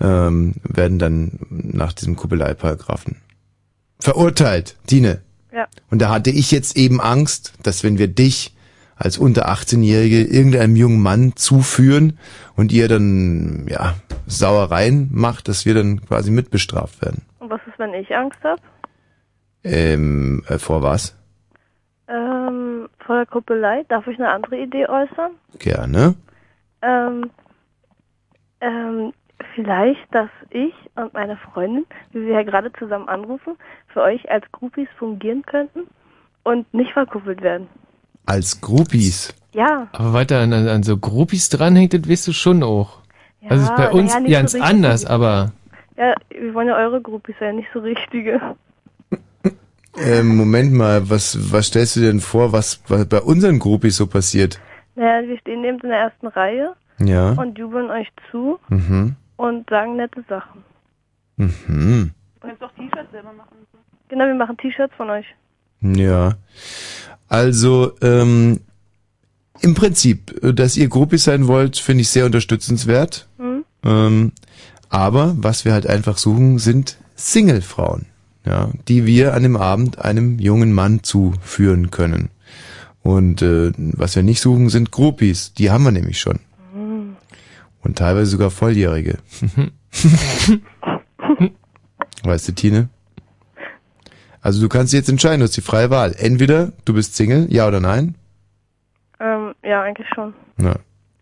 [0.00, 3.16] ähm, werden dann nach diesem Kuppeleieparagraphen
[3.98, 4.76] verurteilt.
[4.86, 5.20] Tine.
[5.52, 5.66] Ja.
[5.90, 8.54] Und da hatte ich jetzt eben Angst, dass wenn wir dich
[8.96, 12.18] als unter 18-Jährige irgendeinem jungen Mann zuführen
[12.54, 13.94] und ihr dann, ja,
[14.26, 17.22] Sauereien macht, dass wir dann quasi mitbestraft werden.
[17.38, 18.60] Und was ist, wenn ich Angst habe?
[19.64, 21.16] Ähm, äh, vor was?
[22.08, 23.84] Ähm, vor der Kuppelei.
[23.88, 25.32] Darf ich eine andere Idee äußern?
[25.58, 26.14] Gerne.
[26.82, 27.30] Ähm,
[28.60, 29.12] ähm,
[29.54, 33.56] vielleicht, dass ich und meine Freundin, wie wir ja gerade zusammen anrufen,
[33.88, 35.80] für euch als Groupies fungieren könnten
[36.42, 37.68] und nicht verkuppelt werden.
[38.26, 39.34] Als Groupies.
[39.52, 39.88] Ja.
[39.92, 43.00] Aber weiter an, an, so Groupies dranhängt, das wirst du schon auch.
[43.40, 45.52] Ja, also ist bei uns nicht ganz so anders, aber
[45.96, 48.40] Ja, wir wollen ja eure Groupies sein, nicht so richtige.
[49.98, 54.06] Ähm, Moment mal, was, was stellst du denn vor, was, was bei unseren Groupies so
[54.06, 54.60] passiert?
[54.94, 57.30] Naja, wir stehen eben in der ersten Reihe Ja.
[57.32, 59.16] und jubeln euch zu Mhm.
[59.40, 60.62] Und sagen nette Sachen.
[61.38, 62.10] Mhm.
[62.34, 63.56] Du kannst auch T-Shirts selber machen.
[64.08, 65.24] Genau, wir machen T-Shirts von euch.
[65.80, 66.34] Ja.
[67.28, 68.60] Also, ähm,
[69.62, 73.28] im Prinzip, äh, dass ihr Groupies sein wollt, finde ich sehr unterstützenswert.
[73.38, 73.64] Mhm.
[73.82, 74.32] Ähm,
[74.90, 78.06] aber was wir halt einfach suchen, sind Single-Frauen,
[78.44, 82.28] ja, die wir an dem Abend einem jungen Mann zuführen können.
[83.02, 85.54] Und äh, was wir nicht suchen, sind Groupies.
[85.54, 86.40] Die haben wir nämlich schon.
[87.82, 89.18] Und teilweise sogar Volljährige.
[92.24, 92.88] weißt du, Tine?
[94.42, 96.14] Also du kannst dich jetzt entscheiden, du hast die freie Wahl.
[96.16, 98.14] Entweder du bist Single, ja oder nein.
[99.18, 100.32] Ähm, ja, eigentlich schon.
[100.58, 100.76] Ja.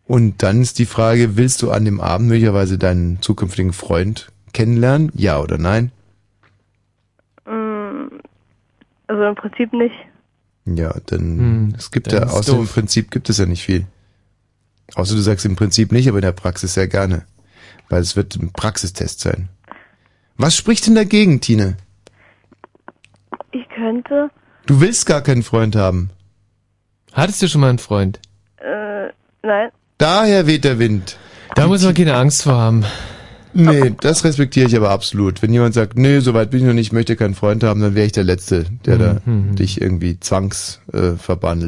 [0.07, 5.11] Und dann ist die Frage, willst du an dem Abend möglicherweise deinen zukünftigen Freund kennenlernen?
[5.15, 5.91] Ja oder nein?
[7.45, 8.09] Mm,
[9.09, 9.95] Also im Prinzip nicht.
[10.65, 12.73] Ja, dann Hm, es gibt dann ja außer im doof.
[12.75, 13.87] Prinzip gibt es ja nicht viel.
[14.95, 17.25] Außer du sagst im Prinzip nicht, aber in der Praxis sehr gerne.
[17.89, 19.49] Weil es wird ein Praxistest sein.
[20.37, 21.77] Was spricht denn dagegen, Tine?
[23.53, 24.31] Ich könnte,
[24.67, 26.11] Du willst gar keinen Freund haben.
[27.13, 28.21] hattest du schon mal einen Freund?
[28.59, 29.09] äh,
[29.43, 29.71] nein.
[29.99, 31.17] Daher weht der Wind.
[31.55, 32.85] Da muss man keine Angst vor haben.
[33.55, 35.43] Nee, das respektiere ich aber absolut.
[35.43, 37.95] Wenn jemand sagt, nee, so weit bin ich noch nicht, möchte keinen Freund haben, dann
[37.95, 39.57] wäre ich der Letzte, der da Mhm.
[39.57, 41.13] dich irgendwie zwangs äh,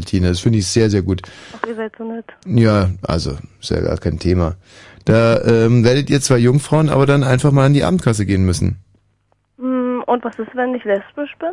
[0.05, 0.29] Tine.
[0.29, 1.23] Das finde ich sehr, sehr gut.
[1.57, 2.25] Ach, ihr seid so nett.
[2.47, 4.57] Ja, also, ist ja gar kein Thema.
[5.05, 8.77] Da ähm, werdet ihr zwei Jungfrauen aber dann einfach mal an die Abendkasse gehen müssen.
[9.59, 11.53] Mm, Und was ist, wenn ich lesbisch bin?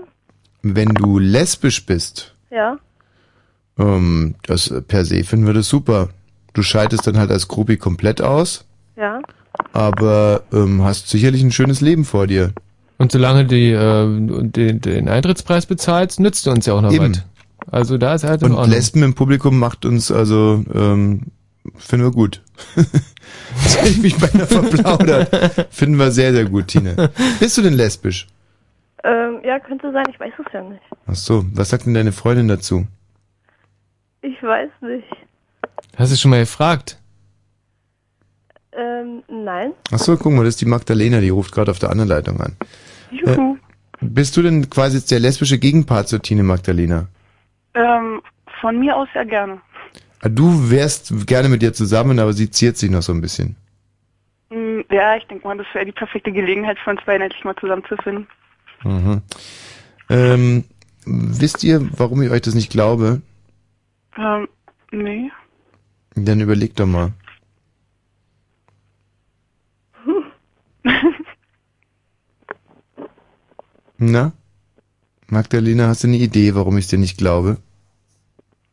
[0.76, 2.78] Wenn du lesbisch bist, Ja.
[3.80, 6.10] ähm, das äh, per se finden wir das super.
[6.54, 8.66] Du scheidest dann halt als Groupie komplett aus,
[8.98, 9.22] Ja.
[9.74, 12.54] Aber ähm, hast sicherlich ein schönes Leben vor dir.
[12.98, 17.16] Und solange die, äh, den, den Eintrittspreis bezahlst, nützt du uns ja auch noch Eben.
[17.16, 17.24] was.
[17.72, 18.76] Also da ist halt in Und Ordnung.
[18.76, 21.24] Lesben im Publikum macht uns also, ähm,
[21.76, 22.42] finden wir gut.
[22.76, 25.68] Jetzt hätte ich mich beinahe verplaudert.
[25.70, 27.12] Finden wir sehr, sehr gut, Tine.
[27.40, 28.28] Bist du denn lesbisch?
[29.04, 30.82] Ähm, ja, könnte sein, ich weiß es ja nicht.
[31.06, 32.88] Ach so, was sagt denn deine Freundin dazu?
[34.22, 35.08] Ich weiß nicht.
[35.96, 36.98] Hast du schon mal gefragt?
[38.78, 39.74] Ähm, nein.
[39.92, 42.40] Ach so, guck mal, das ist die Magdalena, die ruft gerade auf der anderen Leitung
[42.40, 42.56] an.
[43.12, 43.56] Juhu.
[43.56, 43.58] Äh,
[44.02, 47.08] bist du denn quasi jetzt der lesbische Gegenpart zur Tine Magdalena?
[47.74, 48.22] Ähm,
[48.62, 49.60] von mir aus ja gerne.
[50.22, 53.56] Ah, Du wärst gerne mit ihr zusammen, aber sie ziert sich noch so ein bisschen.
[54.52, 57.56] Hm, Ja, ich denke mal, das wäre die perfekte Gelegenheit für uns beiden endlich mal
[57.56, 58.28] zusammenzufinden.
[58.84, 59.22] Mhm.
[60.10, 60.64] Ähm,
[61.06, 63.22] wisst ihr, warum ich euch das nicht glaube?
[64.18, 64.48] Ähm,
[64.92, 65.32] nee.
[66.16, 67.14] Dann überlegt doch mal.
[73.98, 74.32] Na?
[75.28, 77.58] Magdalena, hast du eine Idee, warum ich dir nicht glaube?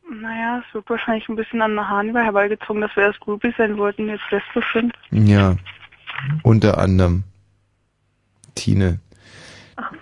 [0.08, 3.76] Naja, es wird wahrscheinlich ein bisschen an den Haaren herbeigezogen, dass wir erst Groupies sein
[3.76, 4.92] wollten, jetzt lesbisch sind.
[5.10, 5.56] Ja.
[6.42, 7.24] Unter anderem.
[8.54, 9.00] Tine.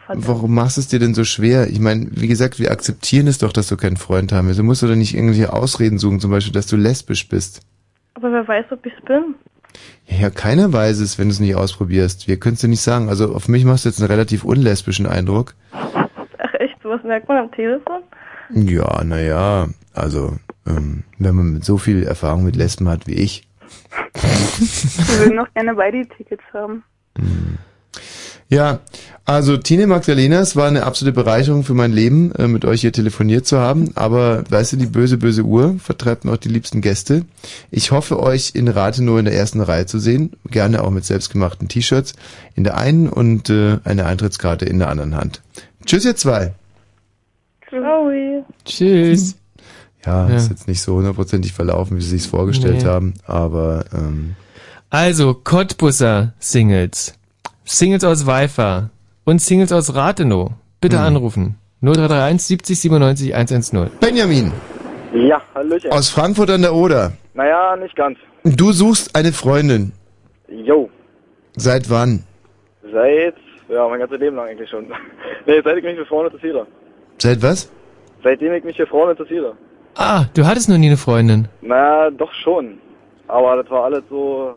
[0.09, 1.69] Warum machst du es dir denn so schwer?
[1.69, 4.61] Ich meine, wie gesagt, wir akzeptieren es doch, dass du keinen Freund haben willst.
[4.61, 7.63] Du musst doch nicht irgendwelche Ausreden suchen, zum Beispiel, dass du lesbisch bist.
[8.15, 9.35] Aber wer weiß, ob ich's bin.
[10.07, 12.29] Ja, keiner weiß es, wenn du es nicht ausprobierst.
[12.29, 13.09] Wir können es dir nicht sagen.
[13.09, 15.55] Also auf mich machst du jetzt einen relativ unlesbischen Eindruck.
[15.73, 18.03] Ach echt, sowas merkt man am Telefon?
[18.51, 20.37] Ja, naja, also
[20.67, 23.49] ähm, wenn man mit so viel Erfahrung mit Lesben hat wie ich.
[24.15, 26.85] Wir würden noch gerne beide Tickets haben.
[28.49, 28.81] Ja,
[29.25, 32.93] Also Tine Magdalena, es war eine absolute Bereicherung für mein Leben, äh, mit euch hier
[32.93, 33.93] telefoniert zu haben.
[33.95, 37.25] Aber weißt du, die böse, böse Uhr vertreibt noch die liebsten Gäste.
[37.71, 40.33] Ich hoffe, euch in Rathenow in der ersten Reihe zu sehen.
[40.51, 42.15] Gerne auch mit selbstgemachten T-Shirts
[42.57, 45.41] in der einen und äh, eine Eintrittskarte in der anderen Hand.
[45.87, 46.55] Tschüss, ihr zwei.
[47.69, 48.11] Ciao.
[48.65, 49.37] Tschüss.
[50.05, 50.35] Ja, Ja.
[50.37, 52.89] ist jetzt nicht so hundertprozentig verlaufen, wie sie sich's vorgestellt Nee.
[52.89, 54.35] haben, aber ähm,
[54.91, 57.15] Also, Cottbusser Singles,
[57.65, 58.91] Singles aus Weifer
[59.25, 60.51] und Singles aus Rathenow.
[60.81, 61.05] Bitte Hm.
[61.07, 61.57] anrufen.
[61.81, 63.91] 0331 70 97 110.
[64.01, 64.53] Benjamin
[65.15, 65.91] Ja, Hallöchen.
[65.93, 67.13] aus Frankfurt an der Oder.
[67.35, 68.19] Naja, nicht ganz.
[68.45, 69.93] Du suchst eine Freundin.
[70.49, 70.91] Jo,
[71.57, 72.25] Seit wann?
[72.93, 73.35] seit,
[73.69, 74.87] ja, mein ganzes Leben lang eigentlich schon.
[75.47, 76.67] nee, seit ich mich für Frauen interessiere.
[77.19, 77.71] Seit was?
[78.23, 79.55] Seitdem ich mich für Frauen interessiere.
[79.95, 81.49] Ah, du hattest noch nie eine Freundin.
[81.61, 82.79] Naja, doch schon.
[83.29, 84.55] Aber das war alles so,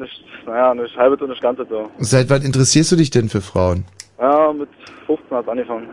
[0.00, 1.90] nicht, naja, nicht halbes und nicht ganzes so.
[1.98, 3.84] Seit wann interessierst du dich denn für Frauen?
[4.18, 4.68] Ja, mit
[5.06, 5.88] 15 hat's angefangen.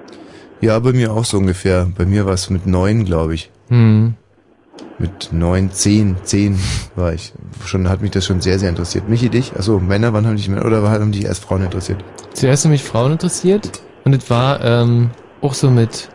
[0.60, 1.88] Ja, bei mir auch so ungefähr.
[1.96, 3.52] Bei mir war es mit neun, glaube ich.
[3.70, 4.16] Hm.
[5.00, 6.58] Mit neun, zehn, zehn
[6.96, 7.34] war ich.
[7.66, 9.08] Schon hat mich das schon sehr, sehr interessiert.
[9.08, 9.56] Michi, dich?
[9.56, 12.04] Achso, Männer, wann haben dich Männer oder haben dich erst Frauen interessiert?
[12.34, 13.70] Zuerst haben mich Frauen interessiert
[14.06, 15.12] und es war ähm,
[15.42, 16.10] auch so mit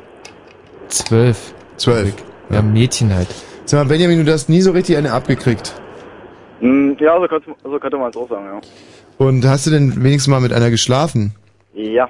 [0.89, 1.55] zwölf.
[1.77, 2.13] Zwölf.
[2.51, 3.29] Ja, Mädchen halt.
[3.65, 5.75] Sag mal, Benjamin, du hast nie so richtig eine abgekriegt.
[6.63, 8.61] Hm, ja, so könnte, so könnte man es auch sagen, ja.
[9.27, 11.35] Und hast du denn wenigstens mal mit einer geschlafen?
[11.75, 12.09] Ja.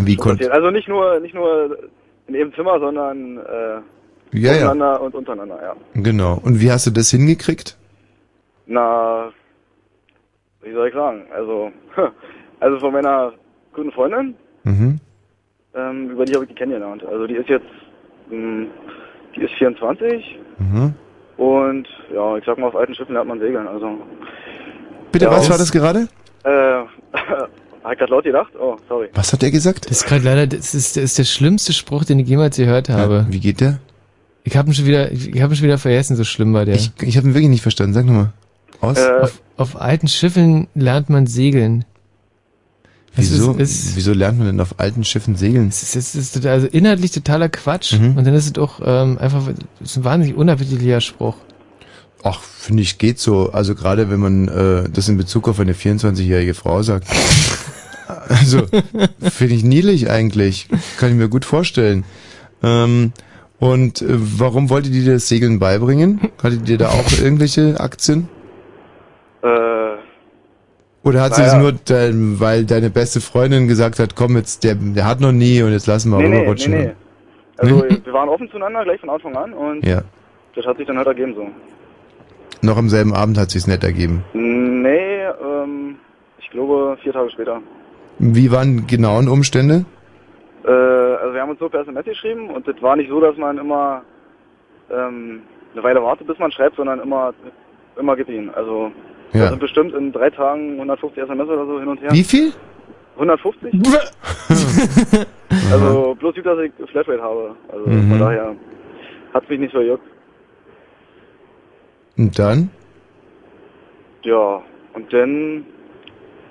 [0.00, 0.52] Wie so konnt passiert.
[0.54, 1.78] Also nicht nur, nicht nur
[2.26, 3.80] in ihrem Zimmer, sondern äh,
[4.32, 4.52] Ja, ja.
[4.70, 5.74] untereinander und untereinander, ja.
[5.94, 6.38] Genau.
[6.44, 7.76] Und wie hast du das hingekriegt?
[8.66, 9.30] Na,
[10.62, 11.22] wie soll ich sagen?
[11.34, 11.70] Also,
[12.60, 13.32] also von meiner
[13.72, 14.34] guten Freundin,
[14.64, 14.98] Mhm.
[15.74, 17.04] ähm, über die habe ich die kennengelernt.
[17.04, 17.66] Also die ist jetzt,
[18.30, 18.66] ähm,
[19.34, 20.94] die ist 24 Mhm.
[21.36, 23.66] Und ja, ich sag mal, auf alten Schiffen lernt man segeln.
[23.66, 23.98] Also,
[25.12, 26.08] Bitte, Ja, was war das gerade?
[26.44, 26.80] äh,
[27.92, 28.52] ich grad laut gedacht?
[28.58, 29.08] Oh, sorry.
[29.14, 29.84] Was hat er gesagt?
[29.90, 32.88] Das ist gerade leider, das ist, das ist der schlimmste Spruch, den ich jemals gehört
[32.88, 33.26] habe.
[33.30, 33.78] wie geht der?
[34.44, 36.76] Ich habe ihn schon wieder, ich habe ihn schon wieder vergessen, so schlimm war der.
[36.76, 37.94] Ich, ich habe ihn wirklich nicht verstanden.
[37.94, 38.32] Sag nochmal.
[38.80, 38.98] Aus?
[38.98, 41.84] Äh, auf, auf alten Schiffen lernt man segeln.
[43.16, 45.68] Das Wieso, Ist, ist, wieso lernt man denn auf alten Schiffen segeln?
[45.68, 47.94] es ist, es ist total, also inhaltlich totaler Quatsch.
[47.94, 48.16] Mhm.
[48.16, 49.48] Und dann ist es auch ähm, einfach,
[49.80, 51.36] ist ein wahnsinnig unappetitlicher Spruch.
[52.22, 53.52] Ach, finde ich, geht so.
[53.52, 57.08] Also gerade wenn man äh, das in Bezug auf eine 24-jährige Frau sagt.
[58.28, 58.62] Also,
[59.20, 60.68] finde ich niedlich eigentlich.
[60.96, 62.04] Kann ich mir gut vorstellen.
[62.62, 63.12] Ähm,
[63.58, 66.20] und äh, warum wollte die dir das Segeln beibringen?
[66.40, 68.28] Hattet ihr da auch irgendwelche Aktien?
[69.42, 69.95] Äh,
[71.06, 71.54] Oder hat sie Naja.
[71.56, 75.30] es nur, dein, weil deine beste Freundin gesagt hat, komm jetzt, der, der hat noch
[75.32, 76.72] nie und jetzt lassen wir nee, nee, nee, rüberrutschen?
[76.74, 76.90] nee.
[77.58, 80.02] Also wir waren offen zueinander, gleich von Anfang an und Ja.
[80.56, 81.46] das hat sich dann halt ergeben so.
[82.62, 84.24] Noch am selben Abend hat sich's nett ergeben.
[84.34, 85.96] Nee, ähm,
[86.40, 87.60] ich glaube vier Tage später.
[88.18, 89.84] Wie waren die genauen Umstände?
[90.64, 93.36] Äh, also wir haben uns so per SMS geschrieben und das war nicht so, dass
[93.36, 94.02] man immer
[94.90, 95.42] ähm,
[95.72, 97.32] eine Weile wartet, bis man schreibt, sondern immer
[97.98, 98.50] immer gibt ihn.
[98.50, 98.90] Also
[99.32, 99.40] Ja.
[99.40, 102.10] das sind bestimmt in drei Tagen 150 SMS oder so hin und her.
[102.12, 102.52] Wie viel?
[103.14, 103.72] 150?
[105.72, 107.56] also bloß gut, dass ich Flatrate habe.
[107.68, 108.10] Also Mhm.
[108.10, 108.56] von daher
[109.34, 110.06] hat mich nicht so juckt.
[112.18, 112.70] Und dann?
[114.22, 114.62] Ja,
[114.94, 115.64] und dann,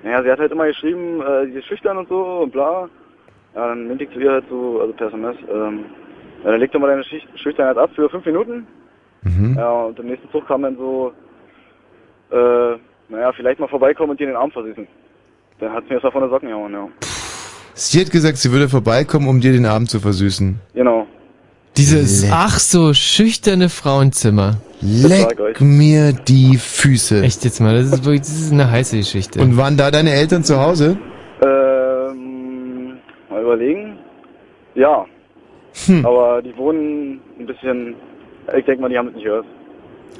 [0.03, 2.87] naja, sie hat halt immer geschrieben, äh, sie ist schüchtern und so und bla.
[3.55, 5.85] Ja, dann meinte ich zu ihr halt so, also per SMS, ähm,
[6.43, 8.67] ja, dann leg doch mal deine Schüchternheit ab für fünf Minuten.
[9.23, 9.55] Mhm.
[9.57, 11.11] Ja, und im nächsten Zug kam dann so,
[12.31, 12.77] äh,
[13.09, 14.87] naja, vielleicht mal vorbeikommen und dir den Arm versüßen.
[15.59, 16.87] Dann hat sie mir das mal von der Socken gehauen, ja.
[17.73, 20.59] Sie hat gesagt, sie würde vorbeikommen, um dir den Abend zu versüßen.
[20.73, 21.07] Genau.
[21.77, 22.31] Dieses Leck.
[22.33, 24.57] ach so schüchterne Frauenzimmer.
[24.81, 27.21] Leck mir die Füße.
[27.21, 29.41] Echt jetzt mal, das ist wirklich, das ist eine heiße Geschichte.
[29.41, 30.97] Und waren da deine Eltern zu Hause?
[31.45, 32.97] Ähm,
[33.29, 33.97] mal überlegen.
[34.75, 35.05] Ja.
[35.85, 36.05] Hm.
[36.05, 37.95] Aber die wohnen ein bisschen,
[38.57, 39.45] ich denke mal, die haben es nicht gehört.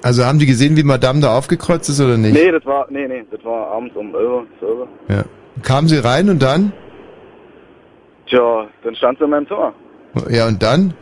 [0.01, 2.34] Also haben die gesehen, wie Madame da aufgekreuzt ist oder nicht?
[2.34, 4.88] Nee, das war, nee, nee, das war abends um 11, 12.
[5.09, 5.23] Ja.
[5.63, 6.72] Kamen sie rein und dann?
[8.27, 9.73] Tja, dann stand sie in meinem Zimmer.
[10.30, 10.93] Ja, und dann?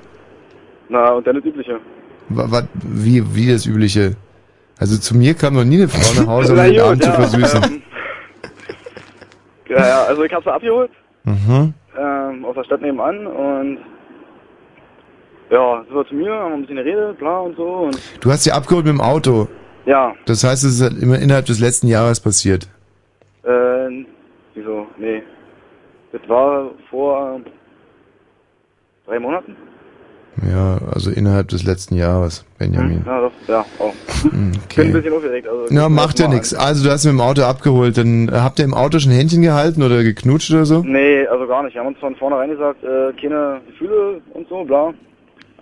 [0.90, 1.80] Na, und dann das Übliche.
[2.30, 4.16] Wa- wa- wie, wie das Übliche?
[4.80, 7.04] Also zu mir kam noch nie eine Frau nach Hause, um Na den gut, Abend
[7.04, 7.64] zu versüßen.
[7.64, 7.82] ähm,
[9.70, 10.92] ja, ja, also ich hab sie abgeholt,
[11.26, 11.74] Mhm.
[11.98, 13.78] ähm, aus der Stadt nebenan und
[15.54, 18.44] ja, sind wir zu mir, haben ein bisschen geredet, bla und so und Du hast
[18.44, 19.48] sie abgeholt mit dem Auto.
[19.86, 22.68] ja, Das heißt, es ist halt immer innerhalb des letzten Jahres passiert.
[23.44, 24.06] äh,
[24.56, 25.22] wieso, nee.
[26.12, 27.40] Das war vor
[29.08, 29.56] drei Monaten.
[30.50, 33.04] Ja, also innerhalb des letzten Jahres, Benjamin.
[33.06, 33.94] Ja, das, ja, auch.
[34.24, 34.92] Hm, Ich bin ein Okay.
[34.92, 35.48] bisschen aufgeregt.
[35.48, 36.54] Also, Na, macht ja nichts.
[36.56, 37.98] Also du hast mit dem Auto abgeholt.
[37.98, 40.82] Dann äh, habt ihr im Auto schon Händchen gehalten oder geknutscht oder so?
[40.84, 41.74] Nee, also gar nicht.
[41.76, 44.94] Wir haben uns von vornherein gesagt, äh, keine Gefühle und so, bla.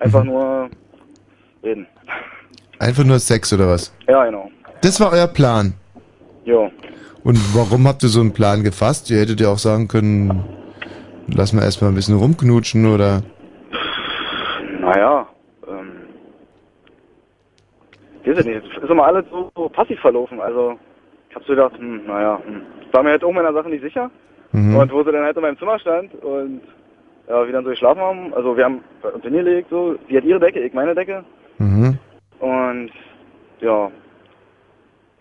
[0.02, 0.70] Einfach nur
[1.64, 1.88] reden.
[2.80, 3.94] Einfach nur Sex oder was?
[4.08, 4.50] Ja, genau.
[4.82, 5.74] Das war euer Plan.
[6.44, 6.72] Jo.
[7.24, 9.12] Und warum habt ihr so einen Plan gefasst?
[9.12, 10.44] Ihr hättet ja auch sagen können,
[11.28, 13.22] lass mal erstmal ein bisschen rumknutschen oder.
[14.80, 15.28] Naja,
[15.68, 15.92] ähm.
[18.24, 18.64] Ich weiß nicht.
[18.76, 20.42] Es ist immer alles so, passiv verlaufen.
[20.42, 20.80] Also,
[21.30, 22.62] ich hab so gedacht, hm, naja, hm.
[22.92, 24.10] War mir halt auch meiner Sache nicht sicher.
[24.52, 24.76] Mhm.
[24.76, 26.62] Und wo sie dann halt in meinem Zimmer stand und
[27.28, 30.40] ja, wir dann so geschlafen haben, also wir haben uns hingelegt, so, sie hat ihre
[30.40, 31.24] Decke, ich meine Decke.
[31.60, 31.98] Mhm.
[32.40, 32.92] Und
[33.62, 33.92] ja,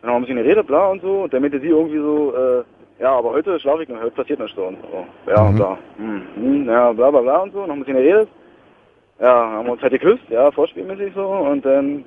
[0.01, 1.23] dann haben wir ein bisschen geredet, bla und so.
[1.23, 4.41] Und dann meinte sie irgendwie so, äh, ja, aber heute schlafe ich noch, heute passiert
[4.41, 4.65] nichts so.
[4.67, 5.07] Und so.
[5.31, 5.57] Ja, und Mhm.
[5.57, 5.79] bla.
[5.97, 7.67] Hm, hm, ja, bla bla bla und so.
[7.67, 8.29] Noch ein bisschen geredet.
[9.21, 11.27] Ja, haben wir uns halt geküsst, ja, vorspielmäßig so.
[11.27, 12.05] Und dann,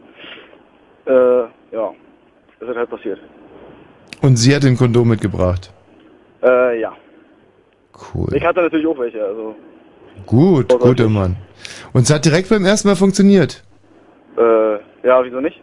[1.06, 1.42] äh,
[1.72, 1.94] ja,
[2.60, 3.20] ist es halt passiert.
[4.22, 5.72] Und sie hat den Kondom mitgebracht.
[6.42, 6.94] Äh, ja.
[8.14, 8.34] Cool.
[8.34, 9.56] Ich hatte natürlich auch welche, also,
[10.26, 11.36] Gut, guter Mann.
[11.94, 13.64] Und es hat direkt beim ersten Mal funktioniert.
[14.38, 14.74] äh,
[15.08, 15.62] ja, wieso nicht?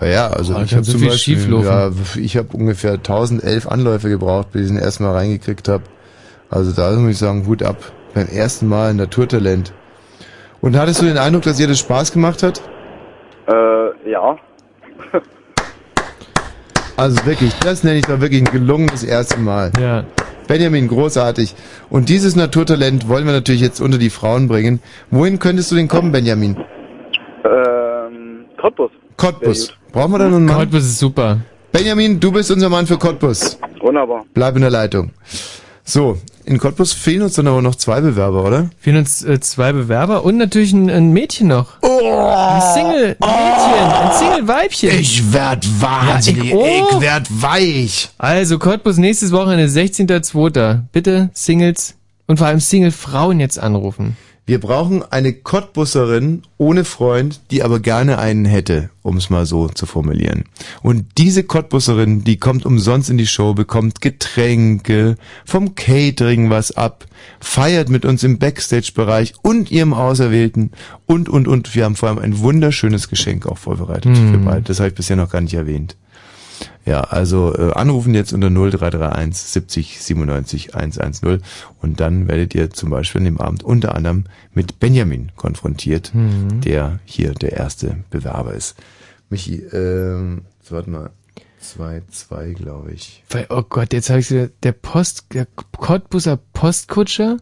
[0.00, 3.66] Ja, ja, also Oh, ich habe so zum viel Beispiel, ja, ich habe ungefähr 1011
[3.66, 5.84] Anläufe gebraucht, bis ich ihn erstmal reingekriegt habe.
[6.50, 7.76] Also da muss ich sagen, Hut ab.
[8.14, 9.72] Beim ersten Mal ein Naturtalent.
[10.60, 12.60] Und hattest du den Eindruck, dass ihr das Spaß gemacht hat?
[13.48, 14.36] Äh, ja.
[16.96, 19.70] Also wirklich, das nenne ich mal wirklich ein gelungenes erste Mal.
[19.78, 20.04] Ja.
[20.46, 21.54] Benjamin, großartig.
[21.90, 24.80] Und dieses Naturtalent wollen wir natürlich jetzt unter die Frauen bringen.
[25.10, 26.56] Wohin könntest du denn kommen, Benjamin?
[27.44, 28.90] Ähm, Cottbus.
[29.16, 29.72] Cottbus.
[29.92, 30.58] Brauchen wir da noch einen Mann?
[30.58, 31.38] Cottbus ist super.
[31.72, 33.58] Benjamin, du bist unser Mann für Cottbus.
[33.80, 34.24] Wunderbar.
[34.34, 35.10] Bleib in der Leitung.
[35.88, 38.70] So, in Cottbus fehlen uns dann aber noch zwei Bewerber, oder?
[38.80, 41.74] Fehlen uns äh, zwei Bewerber und natürlich ein, ein Mädchen noch.
[41.80, 44.90] Oh, ein Single-Mädchen, ein Single-Weibchen.
[44.98, 48.08] Ich werd wahnsinnig, ich werd weich.
[48.18, 50.80] Also Cottbus nächstes Wochenende, 16.02.
[50.90, 51.94] Bitte Singles
[52.26, 54.16] und vor allem Single-Frauen jetzt anrufen.
[54.48, 59.66] Wir brauchen eine Cottbusserin ohne Freund, die aber gerne einen hätte, um es mal so
[59.68, 60.44] zu formulieren.
[60.82, 67.06] Und diese Cottbusserin, die kommt umsonst in die Show, bekommt Getränke, vom Catering was ab,
[67.40, 70.70] feiert mit uns im Backstage-Bereich und ihrem Auserwählten
[71.06, 71.74] und, und, und.
[71.74, 74.30] Wir haben vor allem ein wunderschönes Geschenk auch vorbereitet Hm.
[74.32, 74.62] für beide.
[74.62, 75.96] Das habe ich bisher noch gar nicht erwähnt.
[76.86, 81.40] Ja, also äh, anrufen jetzt unter 0331 70 97 110
[81.82, 86.60] und dann werdet ihr zum Beispiel an dem Abend unter anderem mit Benjamin konfrontiert, Mhm.
[86.60, 88.76] der hier der erste Bewerber ist.
[89.28, 91.10] Michi, ähm, so, warte mal,
[91.60, 93.24] 2-2 glaube ich.
[93.30, 95.46] Weil, oh Gott, jetzt habe ich wieder, der Post, der
[95.76, 97.38] Cottbuser Postkutscher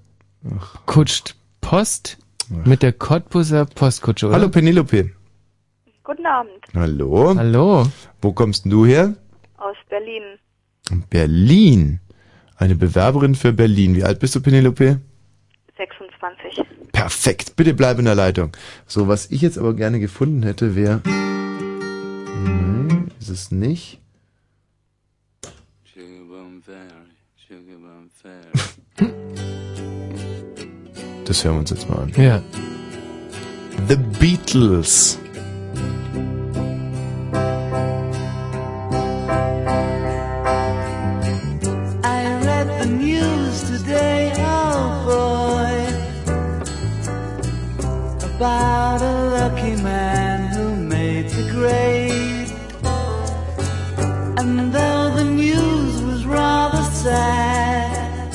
[0.86, 2.18] kutscht Post
[2.64, 4.36] mit der Cottbuser Postkutsche, oder?
[4.36, 5.10] Hallo Penelope.
[6.02, 7.34] Guten Abend Hallo.
[7.36, 7.86] Hallo.
[8.20, 9.14] Wo kommst denn du her?
[9.65, 10.39] Aus Berlin.
[11.11, 12.01] Berlin.
[12.57, 13.97] Eine Bewerberin für Berlin.
[13.97, 15.01] Wie alt bist du, Penelope?
[15.77, 16.62] 26.
[16.93, 18.57] Perfekt, bitte bleib in der Leitung.
[18.86, 21.01] So, was ich jetzt aber gerne gefunden hätte, wäre.
[22.45, 23.99] Nein, ist es nicht.
[31.24, 32.12] Das hören wir uns jetzt mal an.
[32.16, 32.43] Ja.
[33.89, 35.19] The Beatles.
[48.44, 52.50] About a lucky man who made the grade.
[54.38, 58.34] And though the news was rather sad,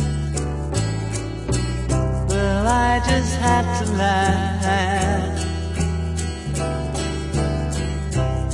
[2.28, 5.46] well, I just had to laugh.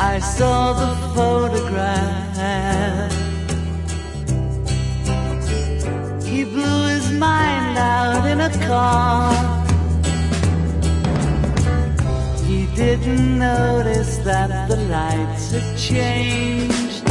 [0.02, 3.14] I saw the photograph.
[6.26, 9.55] He blew his mind out in a car.
[12.76, 17.04] Didn't notice that the lights had changed.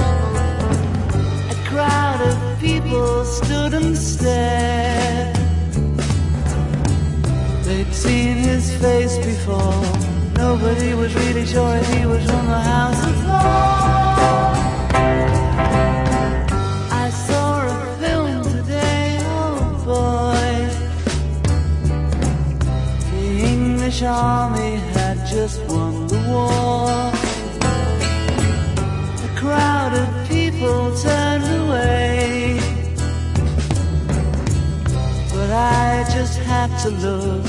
[1.55, 5.35] A crowd of people stood and stared.
[7.65, 9.83] They'd seen his face before.
[10.37, 14.53] Nobody was really sure he was from the house of law.
[16.91, 20.45] I saw a film today, oh boy.
[23.13, 24.74] The English army
[25.35, 27.11] just won the war.
[29.27, 32.61] A crowd of people turned away.
[35.33, 37.47] But I just had to look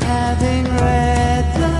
[0.00, 1.79] Having read the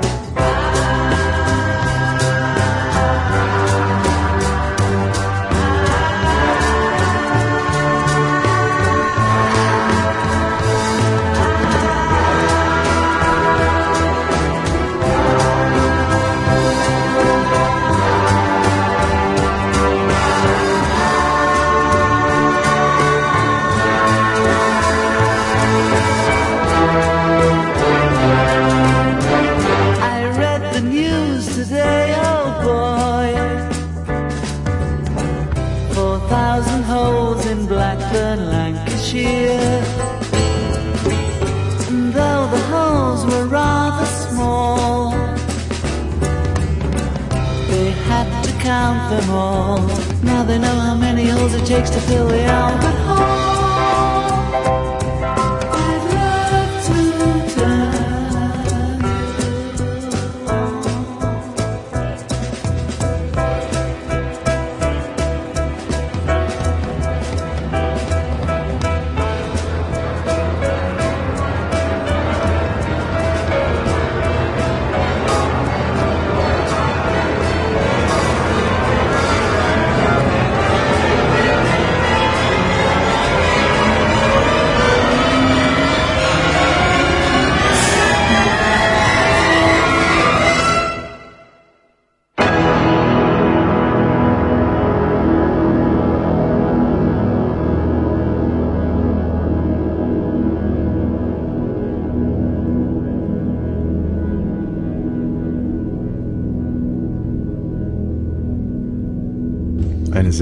[51.71, 52.70] Takes to fill the Albert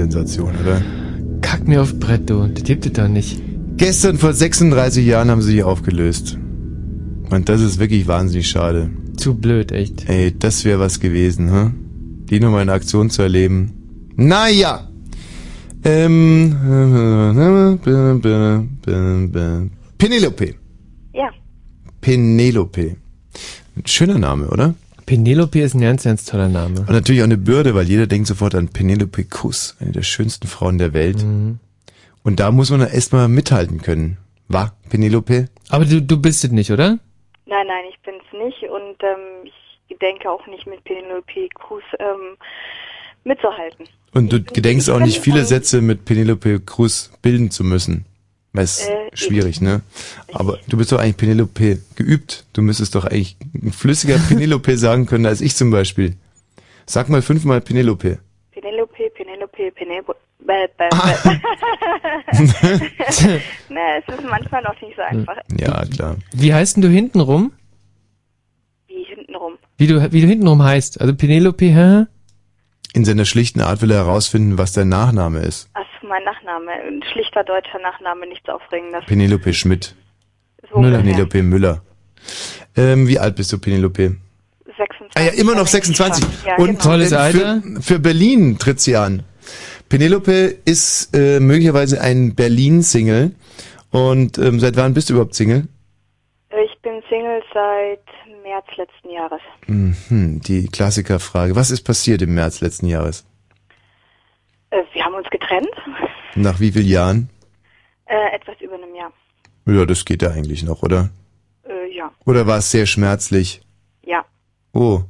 [0.00, 0.80] Sensation, oder?
[1.42, 2.46] Kack mir auf Brett, du.
[2.46, 3.42] Das gibt es doch nicht.
[3.76, 6.38] Gestern vor 36 Jahren haben sie sich aufgelöst.
[7.30, 8.90] Und das ist wirklich wahnsinnig schade.
[9.16, 10.08] Zu blöd, echt.
[10.08, 11.74] Ey, das wäre was gewesen, hm?
[12.30, 13.72] Die nochmal in Aktion zu erleben.
[14.16, 14.88] Naja.
[15.84, 16.56] Ähm.
[19.98, 20.54] Penelope.
[21.12, 21.30] Ja.
[22.00, 22.96] Penelope.
[23.76, 24.74] Ein schöner Name, oder?
[25.10, 26.82] Penelope ist ein ganz, ganz toller Name.
[26.82, 30.46] Und natürlich auch eine Bürde, weil jeder denkt sofort an Penelope Kuss, eine der schönsten
[30.46, 31.24] Frauen der Welt.
[31.24, 31.58] Mhm.
[32.22, 34.18] Und da muss man erstmal mithalten können.
[34.46, 35.46] War Penelope?
[35.68, 37.00] Aber du, du bist es nicht, oder?
[37.46, 39.50] Nein, nein, ich bin's nicht und ähm,
[39.88, 42.36] ich denke auch nicht mit Penelope Cruz ähm,
[43.24, 43.86] mitzuhalten.
[44.14, 48.04] Und du gedenkst auch nicht viele Sätze mit Penelope Cruz bilden zu müssen.
[48.52, 49.82] Weil es Äh, schwierig, ne?
[50.32, 52.44] Aber du bist doch eigentlich Penelope geübt.
[52.52, 56.16] Du müsstest doch eigentlich ein flüssiger Penelope sagen können als ich zum Beispiel.
[56.86, 58.18] Sag mal fünfmal Penelope.
[58.50, 60.16] Penelope, Penelope, Penelope.
[60.40, 61.14] Bäh, bäh, Ah.
[61.22, 61.38] bäh.
[63.68, 65.36] ne, es ist manchmal noch nicht so einfach.
[65.58, 66.16] Ja, klar.
[66.32, 67.52] Wie heißt denn du hintenrum?
[68.88, 69.52] Wie hintenrum.
[69.76, 71.00] Wie du, wie du hintenrum heißt?
[71.00, 72.04] Also Penelope, hä?
[72.92, 75.68] In seiner schlichten Art will er herausfinden, was dein Nachname ist.
[75.74, 76.72] Ach, mein Nachname.
[76.72, 79.06] Ein schlichter deutscher Nachname, nichts Aufregendes.
[79.06, 79.94] Penelope Schmidt.
[80.70, 80.80] So.
[80.82, 81.82] Penelope Müller.
[82.76, 84.16] Ähm, wie alt bist du, Penelope?
[84.76, 85.10] 26.
[85.14, 86.24] Ah ja, immer noch 26.
[86.44, 86.82] Ja, Und genau.
[86.82, 87.62] Tolles äh, Alter.
[87.62, 89.22] Für, für Berlin tritt sie an.
[89.88, 93.32] Penelope ist äh, möglicherweise ein Berlin-Single.
[93.90, 95.66] Und ähm, seit wann bist du überhaupt Single?
[96.64, 98.00] Ich bin Single seit
[98.42, 99.40] März letzten Jahres.
[99.66, 101.56] Mhm, die Klassikerfrage.
[101.56, 103.24] Was ist passiert im März letzten Jahres?
[104.70, 105.70] Äh, wir haben uns getrennt.
[106.34, 107.30] Nach wie vielen Jahren?
[108.06, 109.12] Äh, etwas über einem Jahr.
[109.66, 111.10] Ja, das geht ja eigentlich noch, oder?
[111.68, 112.12] Äh, ja.
[112.24, 113.62] Oder war es sehr schmerzlich?
[114.04, 114.24] Ja.
[114.72, 115.00] Oh,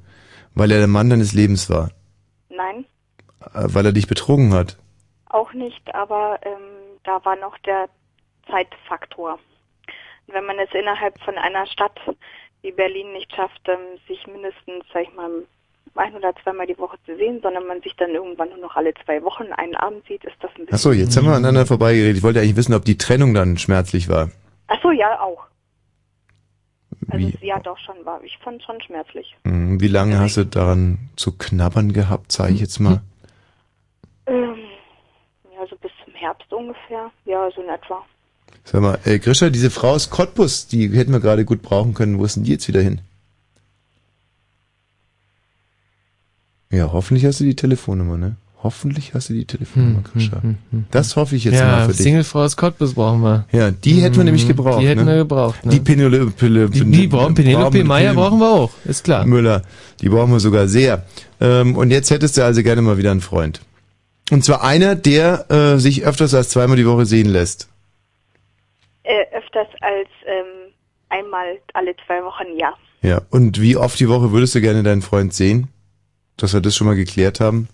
[0.54, 1.90] weil er der Mann deines Lebens war.
[2.48, 2.84] Nein,
[3.54, 4.76] Äh, Weil er dich betrogen hat.
[5.26, 7.88] auch nicht, aber ähm, da war noch der
[8.50, 9.38] Zeitfaktor.
[10.26, 11.98] Und wenn man es innerhalb von einer Stadt
[12.62, 13.78] wie Berlin nicht schafft, ähm,
[14.08, 15.30] sich mindestens, sag ich mal,
[15.94, 18.92] ein oder zweimal die Woche zu sehen, sondern man sich dann irgendwann nur noch alle
[19.04, 20.74] zwei Wochen einen Abend sieht, ist das ein bisschen...
[20.74, 22.18] Achso, jetzt haben wir aneinander vorbeigeredet.
[22.18, 24.30] Ich wollte eigentlich wissen, ob die Trennung dann schmerzlich war.
[24.68, 25.44] Ach so, ja, auch.
[27.08, 28.22] Also Wie, ja, doch schon war.
[28.22, 29.36] Ich fand schon schmerzlich.
[29.44, 33.00] Hm, wie lange hast du daran zu knabbern gehabt, sage ich jetzt mal?
[34.26, 34.56] Ähm,
[35.52, 37.10] ja, so bis zum Herbst ungefähr.
[37.24, 38.04] Ja, so in etwa.
[38.64, 42.18] Sag mal, äh, Grisha, diese Frau aus Cottbus, die hätten wir gerade gut brauchen können.
[42.18, 43.00] Wo ist denn die jetzt wieder hin?
[46.72, 48.36] Ja, hoffentlich hast du die Telefonnummer, ne?
[48.62, 50.42] Hoffentlich hast du die Telefonnummer, Grisha.
[50.90, 52.02] Das hoffe ich jetzt ja, mal für dich.
[52.02, 53.46] Singlefrau aus Cottbus brauchen wir.
[53.52, 54.82] Ja, die hätten wir nämlich gebraucht.
[54.82, 55.12] Die hätten ne?
[55.12, 55.64] wir gebraucht.
[55.64, 55.72] Ne?
[55.72, 56.30] Die Penelope,
[56.68, 59.24] Die- die brauchen- Penelope Meyer brauchen wir auch, ist klar.
[59.24, 59.62] Müller,
[60.02, 61.06] die brauchen wir sogar sehr.
[61.40, 63.62] Ähm, und jetzt hättest du also gerne mal wieder einen Freund.
[64.30, 67.68] Und zwar einer, der äh, sich öfters als zweimal die Woche sehen lässt.
[69.04, 70.70] Äh, öfters als ähm,
[71.08, 72.74] einmal alle zwei Wochen, ja.
[73.00, 73.22] Ja.
[73.30, 75.68] Und wie oft die Woche würdest du gerne deinen Freund sehen?
[76.40, 77.68] Dass wir das schon mal geklärt haben?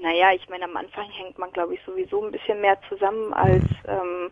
[0.00, 3.64] Naja, ich meine, am Anfang hängt man, glaube ich, sowieso ein bisschen mehr zusammen als,
[3.86, 4.30] ähm,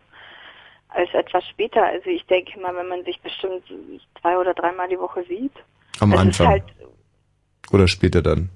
[0.89, 1.83] als etwas später.
[1.83, 3.63] Also ich denke mal, wenn man sich bestimmt
[4.21, 5.51] zwei oder dreimal die Woche sieht.
[5.99, 6.47] Am Anfang.
[6.47, 6.63] Halt
[7.71, 8.49] Oder später dann?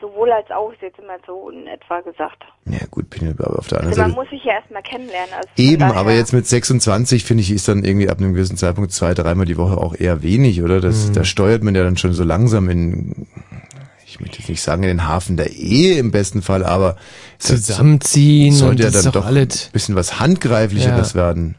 [0.00, 2.42] Sowohl als auch, ist jetzt immer so in etwa gesagt.
[2.66, 4.20] Ja gut, Penelope, aber auf der anderen Also man Seite...
[4.20, 5.34] muss sich ja erstmal kennenlernen.
[5.34, 8.56] Also Eben, daher- aber jetzt mit 26 finde ich, ist dann irgendwie ab einem gewissen
[8.56, 10.80] Zeitpunkt zwei, dreimal die Woche auch eher wenig, oder?
[10.80, 11.12] Das, Mhm.
[11.14, 13.26] Da steuert man ja dann schon so langsam in,
[14.06, 16.96] ich möchte jetzt nicht sagen in den Hafen der Ehe im besten Fall, aber
[17.38, 21.56] Zusammenziehen sollte und ja das dann ist doch doch alles- ein bisschen was Handgreiflicheres werden.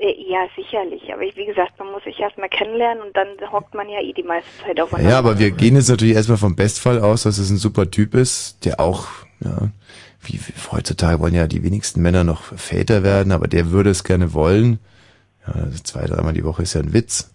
[0.00, 1.12] Äh, Ja, sicherlich.
[1.12, 4.12] Aber ich, wie gesagt, man muss sich erstmal kennenlernen und dann hockt man ja eh
[4.12, 5.10] die meiste Zeit aufeinander.
[5.10, 8.14] Ja, aber wir gehen jetzt natürlich erstmal vom Bestfall aus, dass es ein super Typ
[8.14, 9.06] ist, der auch,
[9.44, 9.68] ja,
[10.22, 14.04] wie, wie heutzutage wollen ja die wenigsten Männer noch Väter werden, aber der würde es
[14.04, 14.78] gerne wollen.
[15.46, 17.32] Ja, also zwei, dreimal die Woche ist ja ein Witz.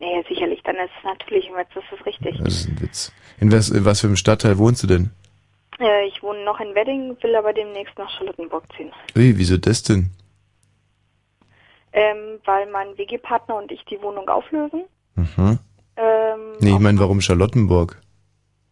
[0.00, 0.60] Naja, sicherlich.
[0.64, 2.38] Dann ist es natürlich, ein Witz, das ist richtig.
[2.38, 3.12] Das ist ein Witz.
[3.40, 5.10] In was, in was für einem Stadtteil wohnst du denn?
[5.80, 8.90] Äh, ich wohne noch in Wedding, will aber demnächst nach Charlottenburg ziehen.
[9.16, 10.10] Ui, wieso das denn?
[11.92, 14.84] Ähm, weil mein WG-Partner und ich die Wohnung auflösen.
[15.14, 15.58] Mhm.
[15.96, 18.00] Ähm, Nee, ich meine, warum Charlottenburg?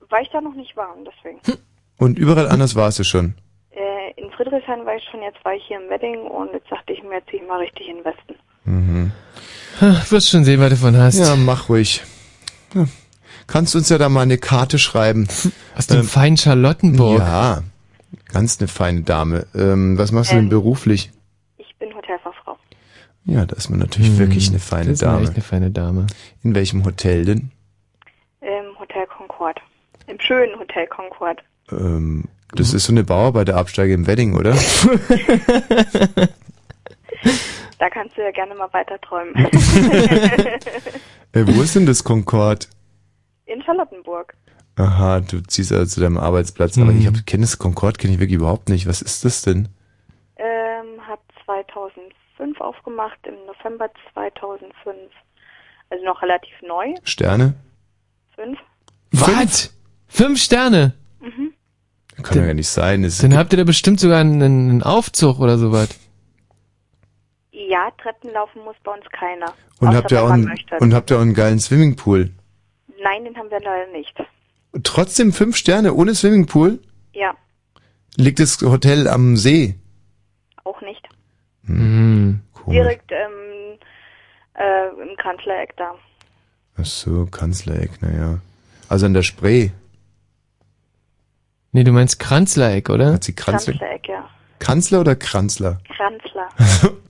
[0.08, 1.38] weil ich da noch nicht war und deswegen.
[1.96, 3.34] Und überall anders warst du schon.
[3.70, 6.92] Äh, in Friedrichshain war ich schon, jetzt war ich hier im Wedding und jetzt dachte
[6.92, 8.34] ich mir, jetzt ziehe ich mal richtig in den Westen.
[8.64, 9.12] Mhm.
[9.80, 11.18] Ach, wirst schon sehen, was du von hast.
[11.18, 12.02] Ja, mach ruhig.
[12.74, 12.86] Ja.
[13.46, 15.28] Kannst uns ja da mal eine Karte schreiben.
[15.76, 17.20] Aus dem feinen Charlottenburg.
[17.20, 17.62] Ja,
[18.32, 19.46] ganz eine feine Dame.
[19.54, 20.50] Ähm, was machst du denn Ähm.
[20.50, 21.12] beruflich?
[23.30, 25.22] Ja, da ist man natürlich wirklich eine feine Hm, das ist Dame.
[25.22, 26.06] echt eine feine Dame.
[26.42, 27.50] In welchem Hotel denn?
[28.40, 29.60] Im Hotel Concord.
[30.08, 31.38] Im schönen Hotel Concord.
[31.70, 32.24] Ähm,
[32.56, 34.56] das ist so eine Bauarbeiterabsteige im Wedding, oder?
[37.78, 39.34] Da kannst du ja gerne mal weiter träumen.
[41.32, 42.68] äh, wo ist denn das Concord?
[43.46, 44.34] in Charlottenburg.
[44.76, 46.76] Aha, du ziehst also zu deinem Arbeitsplatz.
[46.78, 48.86] Aber ich hab- kenne das Concord kenne ich wirklich überhaupt nicht.
[48.86, 49.68] Was ist das denn?
[50.36, 51.20] Ähm, hat
[52.40, 54.96] 2005 aufgemacht, im November 2005.
[55.90, 56.94] Also noch relativ neu.
[57.04, 57.54] Sterne?
[58.34, 58.58] Fünf.
[59.12, 59.74] Was?
[60.08, 60.94] Fünf Sterne?
[61.20, 61.52] Mhm.
[62.22, 63.04] Kann ja gar nicht sein.
[63.04, 65.88] Es Dann habt ihr da bestimmt sogar einen, einen Aufzug oder sowas.
[67.52, 69.52] Ja, Treppen laufen muss bei uns keiner.
[69.80, 72.30] und habt ihr auch einen, und habt ihr auch einen geilen Swimmingpool?
[73.02, 74.14] Nein, den haben wir leider nicht.
[74.82, 76.80] Trotzdem fünf Sterne ohne Swimmingpool?
[77.12, 77.34] Ja,
[78.16, 79.76] Liegt das Hotel am See?
[81.76, 82.40] Hm.
[82.52, 82.76] Komisch.
[82.76, 83.78] Direkt ähm,
[84.54, 85.94] äh, im Kanzlereck da.
[86.76, 88.38] Ach so, Kanzlereck, naja.
[88.88, 89.70] Also an der Spree.
[91.72, 93.14] Nee, du meinst Kranzlereck, oder?
[93.14, 93.74] Hat sie Kranzler?
[93.74, 94.28] Kanzlereck, ja.
[94.58, 95.80] Kanzler oder Kranzler?
[95.96, 96.48] Kranzler.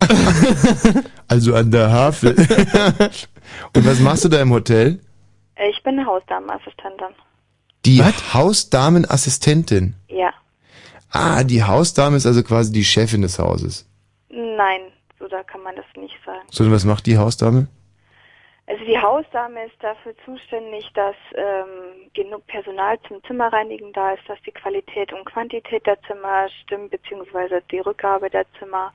[1.28, 2.34] Also an der Havel.
[3.76, 4.98] Und was machst du da im Hotel?
[5.54, 7.14] Äh, ich bin eine Hausdamenassistentin.
[7.84, 9.94] Die Hausdamenassistentin.
[10.08, 10.32] Ja.
[11.12, 13.86] Ah, die Hausdame ist also quasi die Chefin des Hauses.
[14.30, 16.46] Nein, so da kann man das nicht sagen.
[16.50, 17.68] Sondern was macht die Hausdame?
[18.66, 24.40] Also die Hausdame ist dafür zuständig, dass ähm, genug Personal zum Zimmerreinigen da ist, dass
[24.42, 28.94] die Qualität und Quantität der Zimmer stimmt, beziehungsweise die Rückgabe der Zimmer,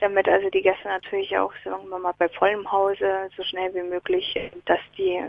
[0.00, 3.82] damit also die Gäste natürlich auch, sagen wir mal, bei vollem Hause so schnell wie
[3.82, 5.22] möglich, dass die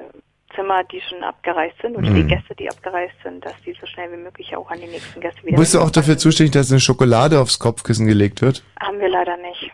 [0.56, 2.28] Zimmer, die schon abgereist sind, oder die Mhm.
[2.28, 5.44] Gäste, die abgereist sind, dass die so schnell wie möglich auch an die nächsten Gäste
[5.44, 8.64] wieder Bist du auch dafür zuständig, dass eine Schokolade aufs Kopfkissen gelegt wird?
[8.80, 9.72] Haben wir leider nicht.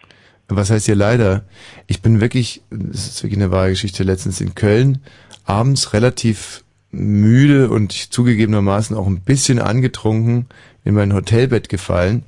[0.48, 1.44] Was heißt hier leider?
[1.88, 5.02] Ich bin wirklich, das ist wirklich eine wahre Geschichte, letztens in Köln
[5.46, 10.48] abends relativ müde und zugegebenermaßen auch ein bisschen angetrunken
[10.84, 12.26] in mein Hotelbett gefallen.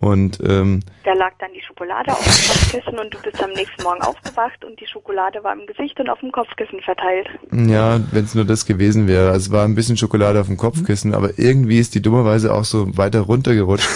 [0.00, 3.82] Und ähm, Da lag dann die Schokolade auf dem Kopfkissen und du bist am nächsten
[3.82, 7.28] Morgen aufgewacht und die Schokolade war im Gesicht und auf dem Kopfkissen verteilt.
[7.52, 9.30] ja, wenn es nur das gewesen wäre.
[9.30, 12.64] Also es war ein bisschen Schokolade auf dem Kopfkissen, aber irgendwie ist die dummerweise auch
[12.64, 13.88] so weiter runtergerutscht.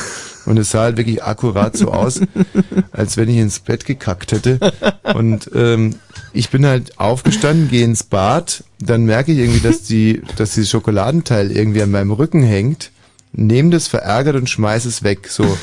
[0.45, 2.21] Und es sah halt wirklich akkurat so aus,
[2.93, 4.59] als wenn ich ins Bett gekackt hätte.
[5.15, 5.95] Und ähm,
[6.35, 10.69] ich bin halt aufgestanden, gehe ins Bad, dann merke ich irgendwie, dass die, dass dieses
[10.69, 12.91] Schokoladenteil irgendwie an meinem Rücken hängt,
[13.33, 15.29] nehme das verärgert und schmeiß es weg.
[15.29, 15.57] So.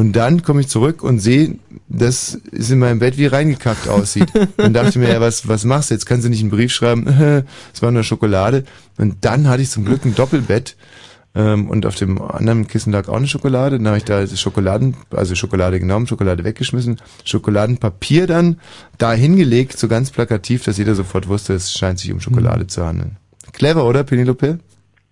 [0.00, 1.58] Und dann komme ich zurück und sehe,
[1.90, 4.28] dass es in meinem Bett wie reingekackt aussieht.
[4.56, 5.94] Und dachte mir, ja, was, was machst du?
[5.94, 7.06] Jetzt kannst du nicht einen Brief schreiben,
[7.74, 8.64] es war nur Schokolade.
[8.96, 10.74] Und dann hatte ich zum Glück ein Doppelbett.
[11.34, 13.76] Ähm, und auf dem anderen Kissen lag auch eine Schokolade.
[13.76, 16.96] Dann habe ich da das Schokoladen, also Schokolade genommen, Schokolade weggeschmissen,
[17.26, 18.58] Schokoladenpapier dann
[18.96, 22.86] da hingelegt, so ganz plakativ, dass jeder sofort wusste, es scheint sich um Schokolade zu
[22.86, 23.18] handeln.
[23.52, 24.60] Clever, oder, Penelope?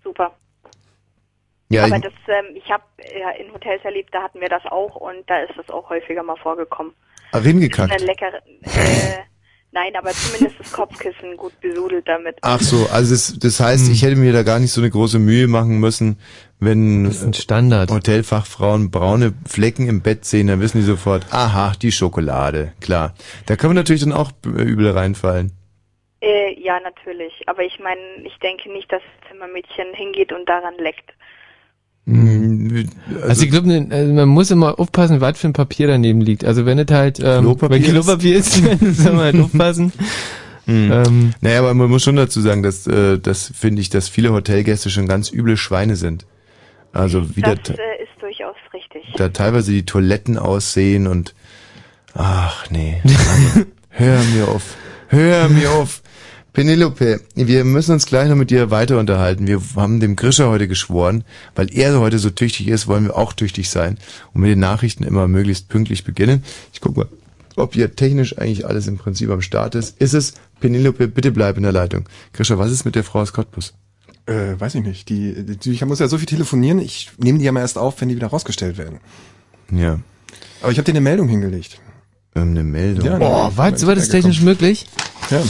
[0.03, 0.31] Super.
[1.71, 2.83] Ja, Aber ich- das, ähm, ich habe
[3.19, 6.23] ja, in Hotels erlebt, da hatten wir das auch und da ist das auch häufiger
[6.23, 6.93] mal vorgekommen.
[7.31, 7.91] Ah, Reingekackt.
[7.91, 9.19] Eine leckere, äh,
[9.71, 12.37] nein, aber zumindest das Kopfkissen gut besudelt damit.
[12.41, 15.19] Ach so, also das, das heißt, ich hätte mir da gar nicht so eine große
[15.19, 16.17] Mühe machen müssen,
[16.59, 17.91] wenn das ist ein Standard.
[17.91, 23.13] Hotelfachfrauen braune Flecken im Bett sehen, dann wissen die sofort, aha, die Schokolade, klar.
[23.45, 25.51] Da kann man natürlich dann auch äh, übel reinfallen.
[26.21, 27.43] Äh, ja, natürlich.
[27.47, 31.13] Aber ich meine, ich denke nicht, dass das Zimmermädchen hingeht und daran leckt.
[33.23, 36.43] Also, ich glaube, also man muss immer aufpassen, was für ein Papier daneben liegt.
[36.45, 39.93] Also wenn es halt ähm, Klopapier wenn ist- Klopapier ist, dann soll man halt aufpassen.
[40.65, 40.91] Mhm.
[40.91, 44.31] Ähm, naja, aber man muss schon dazu sagen, dass äh, das finde ich, dass viele
[44.33, 46.25] Hotelgäste schon ganz üble Schweine sind.
[46.93, 49.03] Also wie da, Das äh, ist durchaus richtig.
[49.17, 51.33] da teilweise die Toiletten aussehen und
[52.13, 54.75] ach nee, Mann, hör mir auf,
[55.09, 56.01] hör mir auf.
[56.59, 59.47] Penelope, wir müssen uns gleich noch mit dir weiter unterhalten.
[59.47, 61.23] Wir haben dem Grischer heute geschworen,
[61.55, 63.97] weil er heute so tüchtig ist, wollen wir auch tüchtig sein
[64.33, 66.43] und mit den Nachrichten immer möglichst pünktlich beginnen.
[66.73, 67.07] Ich guck mal,
[67.55, 70.01] ob hier technisch eigentlich alles im Prinzip am Start ist.
[70.01, 70.33] Ist es?
[70.59, 72.09] Penelope, bitte bleib in der Leitung.
[72.33, 73.73] Grischer, was ist mit der Frau aus Cottbus?
[74.25, 75.07] Äh, weiß ich nicht.
[75.07, 76.79] Die, die, ich muss ja so viel telefonieren.
[76.79, 78.99] Ich nehme die ja mal erst auf, wenn die wieder rausgestellt werden.
[79.71, 79.97] Ja.
[80.61, 81.79] Aber ich habe dir eine Meldung hingelegt.
[82.35, 83.05] Ähm, eine Meldung.
[83.05, 83.87] Ja, oh, was?
[83.87, 84.87] War das technisch möglich?
[85.29, 85.41] Ja.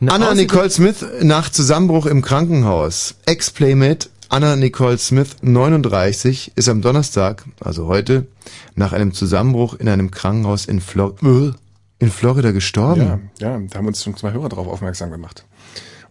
[0.00, 3.14] Anna Nicole Smith nach Zusammenbruch im Krankenhaus.
[3.26, 8.26] Ex-Playmate Anna Nicole Smith, 39, ist am Donnerstag, also heute,
[8.74, 11.52] nach einem Zusammenbruch in einem Krankenhaus in, Flor äh,
[12.00, 13.30] in Florida gestorben.
[13.38, 15.44] Ja, ja, da haben uns schon zwei Hörer darauf aufmerksam gemacht.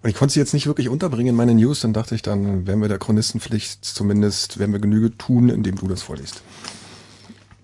[0.01, 2.67] Und ich konnte sie jetzt nicht wirklich unterbringen in meine News, dann dachte ich, dann
[2.67, 6.43] werden wir der Chronistenpflicht zumindest, werden wir Genüge tun, indem du das vorliest.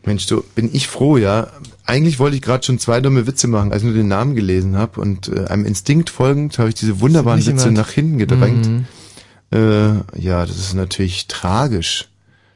[0.10, 1.52] Mensch, du, bin ich froh, ja.
[1.86, 4.76] Eigentlich wollte ich gerade schon zwei dumme Witze machen, als ich nur den Namen gelesen
[4.76, 8.68] habe und äh, einem Instinkt folgend habe ich diese wunderbaren Witze jemand- nach hinten gedrängt.
[8.68, 8.86] Mhm.
[9.52, 12.10] Äh, ja, das ist natürlich tragisch.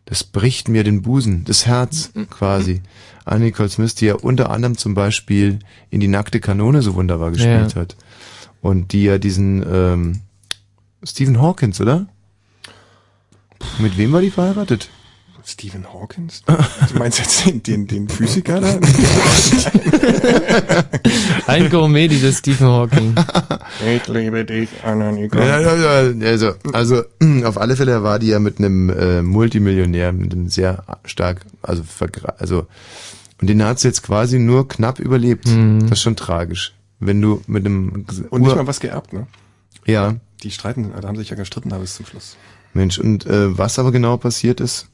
[0.06, 2.82] Das bricht mir den Busen, das Herz quasi.
[3.24, 5.60] Anne Nicole Smith, die ja unter anderem zum Beispiel
[5.92, 7.82] in die nackte Kanone so wunderbar gespielt Ja.
[7.82, 7.96] hat.
[8.62, 10.22] Und die ja diesen ähm,
[11.04, 12.08] Stephen Hawkins, oder?
[13.80, 14.90] Mit wem war die verheiratet?
[15.46, 16.44] Stephen Hawkins?
[16.46, 18.80] Du meinst jetzt den, den, den Physiker da?
[21.48, 23.16] Ein Gourmet, dieses Stephen Hawking.
[23.86, 25.46] Ich liebe dich, Anna Nicole.
[25.46, 27.04] Ja, ja, ja, also, also
[27.44, 31.84] auf alle Fälle war die ja mit einem äh, Multimillionär, mit einem sehr stark, also
[32.38, 32.68] also
[33.42, 35.48] und den hat sie jetzt quasi nur knapp überlebt.
[35.48, 35.82] Mhm.
[35.82, 36.74] Das ist schon tragisch.
[37.00, 39.28] Wenn du mit einem Und nicht mal was geerbt, ne?
[39.86, 40.16] Ja.
[40.44, 42.38] Die streiten, da haben sich ja gestritten da bis zum Schluss.
[42.74, 44.88] Mensch, und äh, was aber genau passiert ist?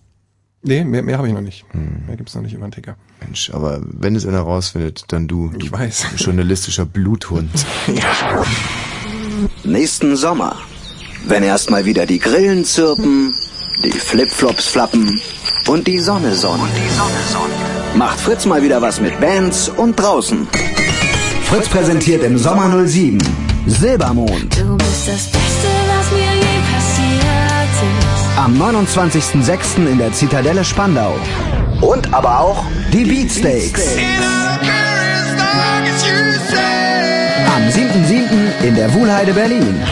[0.61, 1.65] Nee, mehr, mehr habe ich noch nicht.
[1.71, 2.05] Hm.
[2.05, 2.95] Mehr gibt's noch nicht über den Ticker.
[3.21, 5.51] Mensch, aber wenn es einer rausfindet, dann du.
[5.57, 6.07] Ich du weiß.
[6.17, 7.49] Journalistischer Bluthund.
[9.63, 10.57] Nächsten Sommer.
[11.27, 13.33] Wenn erstmal wieder die Grillen zirpen,
[13.83, 15.21] die Flipflops flappen
[15.67, 16.61] und die Sonne sonnt.
[17.95, 20.47] Macht Fritz mal wieder was mit Bands und draußen.
[21.43, 23.17] Fritz präsentiert im Sommer 07
[23.65, 24.59] Silbermond.
[24.59, 25.38] Du bist das
[28.39, 29.85] Am 29.06.
[29.85, 31.13] in der Zitadelle Spandau.
[31.81, 32.63] Und aber auch
[32.93, 33.97] die Beatsteaks.
[37.53, 38.65] Am 7.07.
[38.65, 39.83] in der Wuhlheide Berlin.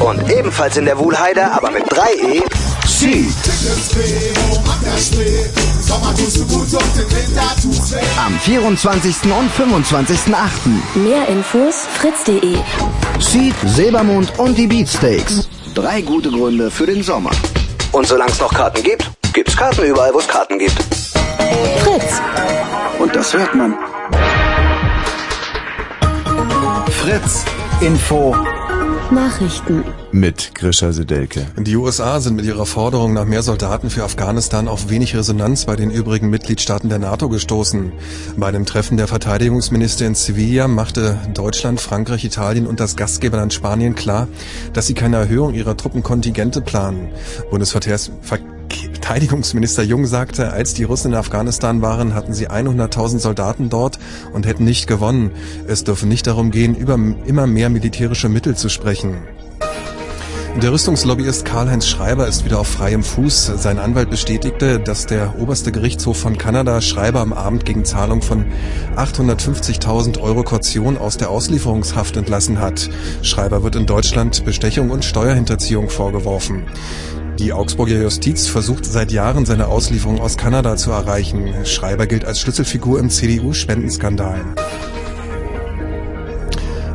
[0.00, 2.42] Und ebenfalls in der Wuhlheide, aber mit 3E,
[2.84, 3.32] Süd.
[8.26, 9.14] Am 24.
[9.26, 10.98] und 25.08.
[10.98, 12.56] Mehr Infos fritz.de.
[13.20, 15.48] Seed, Silbermond und die Beatsteaks.
[15.76, 17.30] Drei gute Gründe für den Sommer.
[17.94, 20.76] Und solange es noch Karten gibt, gibt's Karten überall, wo es Karten gibt.
[21.84, 22.20] Fritz.
[22.98, 23.78] Und das hört man.
[26.90, 27.44] Fritz
[27.80, 28.34] Info
[29.10, 29.84] Nachrichten.
[30.12, 31.46] Mit Grisha Sedelke.
[31.56, 35.76] Die USA sind mit ihrer Forderung nach mehr Soldaten für Afghanistan auf wenig Resonanz bei
[35.76, 37.92] den übrigen Mitgliedstaaten der NATO gestoßen.
[38.36, 43.94] Bei einem Treffen der Verteidigungsminister in Sevilla machte Deutschland, Frankreich, Italien und das Gastgeberland Spanien
[43.94, 44.28] klar,
[44.72, 47.08] dass sie keine Erhöhung ihrer Truppenkontingente planen.
[47.50, 48.38] Bundesverkehrs Ver
[48.76, 53.98] Verteidigungsminister Jung sagte, als die Russen in Afghanistan waren, hatten sie 100.000 Soldaten dort
[54.32, 55.32] und hätten nicht gewonnen.
[55.66, 59.18] Es dürfe nicht darum gehen, über immer mehr militärische Mittel zu sprechen.
[60.62, 63.52] Der Rüstungslobbyist Karl-Heinz Schreiber ist wieder auf freiem Fuß.
[63.56, 68.46] Sein Anwalt bestätigte, dass der oberste Gerichtshof von Kanada Schreiber am Abend gegen Zahlung von
[68.96, 72.88] 850.000 Euro Kaution aus der Auslieferungshaft entlassen hat.
[73.22, 76.62] Schreiber wird in Deutschland Bestechung und Steuerhinterziehung vorgeworfen.
[77.38, 81.52] Die Augsburger Justiz versucht seit Jahren seine Auslieferung aus Kanada zu erreichen.
[81.64, 84.40] Schreiber gilt als Schlüsselfigur im CDU-Spendenskandal.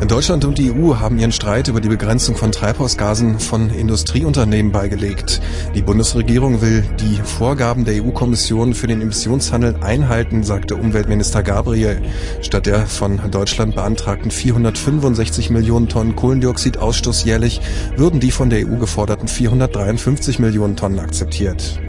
[0.07, 5.41] Deutschland und die EU haben ihren Streit über die Begrenzung von Treibhausgasen von Industrieunternehmen beigelegt.
[5.75, 12.01] Die Bundesregierung will die Vorgaben der EU-Kommission für den Emissionshandel einhalten, sagte Umweltminister Gabriel.
[12.41, 17.59] Statt der von Deutschland beantragten 465 Millionen Tonnen Kohlendioxidausstoß jährlich
[17.97, 21.79] würden die von der EU geforderten 453 Millionen Tonnen akzeptiert.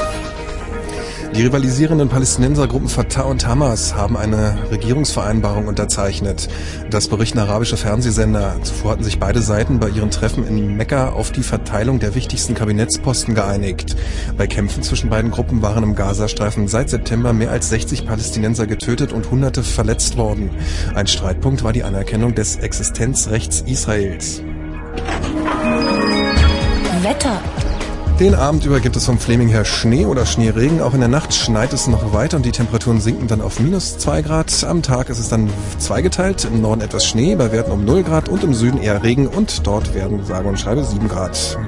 [1.35, 6.49] Die rivalisierenden Palästinensergruppen Fatah und Hamas haben eine Regierungsvereinbarung unterzeichnet.
[6.91, 8.57] Das berichten arabische Fernsehsender.
[8.63, 12.55] Zuvor hatten sich beide Seiten bei ihren Treffen in Mekka auf die Verteilung der wichtigsten
[12.55, 13.95] Kabinettsposten geeinigt.
[14.37, 19.13] Bei Kämpfen zwischen beiden Gruppen waren im Gazastreifen seit September mehr als 60 Palästinenser getötet
[19.13, 20.51] und Hunderte verletzt worden.
[20.95, 24.43] Ein Streitpunkt war die Anerkennung des Existenzrechts Israels.
[27.03, 27.41] Wetter.
[28.21, 30.83] Den Abend über gibt es vom Fleming her Schnee oder Schneeregen.
[30.83, 33.97] Auch in der Nacht schneit es noch weiter und die Temperaturen sinken dann auf minus
[33.97, 34.63] 2 Grad.
[34.63, 35.49] Am Tag ist es dann
[35.79, 36.45] zweigeteilt.
[36.45, 39.67] Im Norden etwas Schnee, bei Werten um 0 Grad und im Süden eher Regen und
[39.67, 41.59] dort werden sage und schreibe 7 Grad.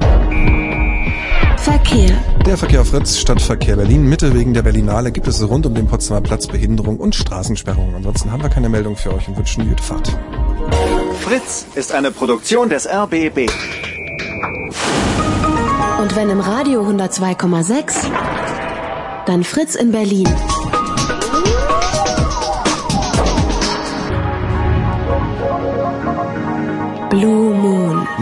[1.57, 2.19] Verkehr.
[2.45, 4.07] Der Verkehr auf Fritz, Stadtverkehr Berlin.
[4.07, 7.95] Mitte wegen der Berlinale gibt es rund um den Potsdamer Platz Behinderung und Straßensperrungen.
[7.95, 10.19] Ansonsten haben wir keine Meldung für euch und wünschen gute Fahrt.
[11.23, 13.49] Fritz ist eine Produktion des RBB.
[16.03, 18.11] Und wenn im Radio 102,6,
[19.25, 20.29] dann Fritz in Berlin.
[27.09, 27.62] Blue Moon.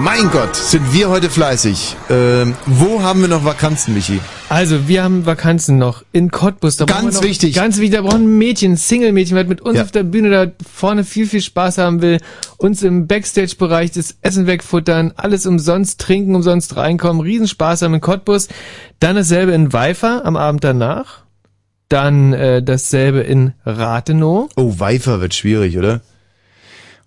[0.03, 1.95] Mein Gott, sind wir heute fleißig.
[2.09, 4.19] Ähm, wo haben wir noch Vakanzen, Michi?
[4.49, 6.79] Also, wir haben Vakanzen noch in Cottbus.
[6.79, 7.55] Da Ganz noch, wichtig.
[7.55, 9.83] Ganz wichtig, da brauchen Mädchen, ein Single-Mädchen, was mit uns Ja.
[9.83, 12.19] auf der Bühne da vorne viel, viel Spaß haben will,
[12.57, 18.49] uns im Backstage-Bereich das Essen wegfuttern, alles umsonst trinken, umsonst reinkommen, Riesenspaß haben in Cottbus.
[19.01, 21.25] Dann dasselbe in Weifer am Abend danach.
[21.91, 24.49] Dann äh, dasselbe in Rathenow.
[24.57, 26.01] Oh, Weifer wird schwierig, oder?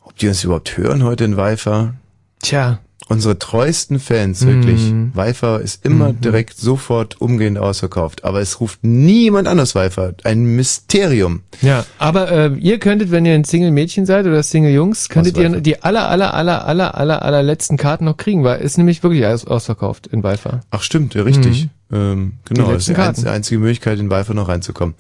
[0.04, 1.96] Ob die uns überhaupt hören heute in Weifer?
[2.44, 2.78] Tja.
[3.10, 4.82] Unsere treuesten Fans, wirklich.
[4.92, 5.12] Mhm.
[5.14, 6.22] Weifer ist immer Mhm.
[6.22, 8.24] direkt sofort umgehend ausverkauft.
[8.24, 10.14] Aber es ruft niemand an aus Weifer.
[10.24, 11.42] Ein Mysterium.
[11.62, 15.84] Ja, aber äh, ihr könntet, wenn ihr ein Single-Mädchen seid oder Single-Jungs, könntet ihr die
[15.84, 19.46] aller, aller, aller, aller, aller, aller letzten Karten noch kriegen, weil ist nämlich wirklich aus,
[19.46, 20.62] ausverkauft in Weifer.
[20.72, 21.68] Ach stimmt, ja, richtig.
[21.92, 24.96] Ähm, genau, das ist die einz- einzige Möglichkeit, in Weifer noch reinzukommen.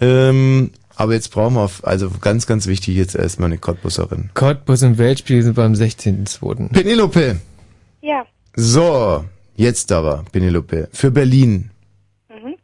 [0.00, 4.30] Ähm, aber jetzt brauchen wir auf, also ganz, ganz wichtig jetzt erstmal eine Cottbusserin.
[4.34, 6.72] Cottbus im Weltspiel sind wir am 16.02.
[6.72, 7.40] Penelope.
[8.00, 8.26] Ja.
[8.56, 10.88] So, jetzt aber, Penelope.
[10.92, 11.70] Für Berlin.
[12.28, 12.56] Mhm.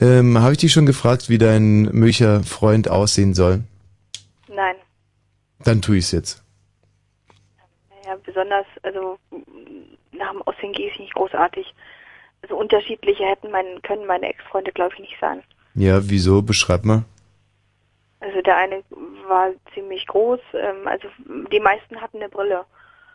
[0.00, 3.62] Ähm, Habe ich dich schon gefragt, wie dein möglicher Freund aussehen soll?
[4.48, 4.74] Nein.
[5.62, 6.42] Dann tue ich's jetzt.
[7.90, 9.18] Naja, besonders, also
[10.10, 11.72] nach dem Aussehen gehe ich nicht großartig.
[12.42, 15.44] Also unterschiedliche hätten mein, können meine Ex-Freunde, glaube ich, nicht sein.
[15.76, 16.42] Ja, wieso?
[16.42, 17.04] Beschreib mal.
[18.20, 18.82] Also der eine
[19.28, 21.08] war ziemlich groß, ähm, also
[21.52, 22.64] die meisten hatten eine Brille.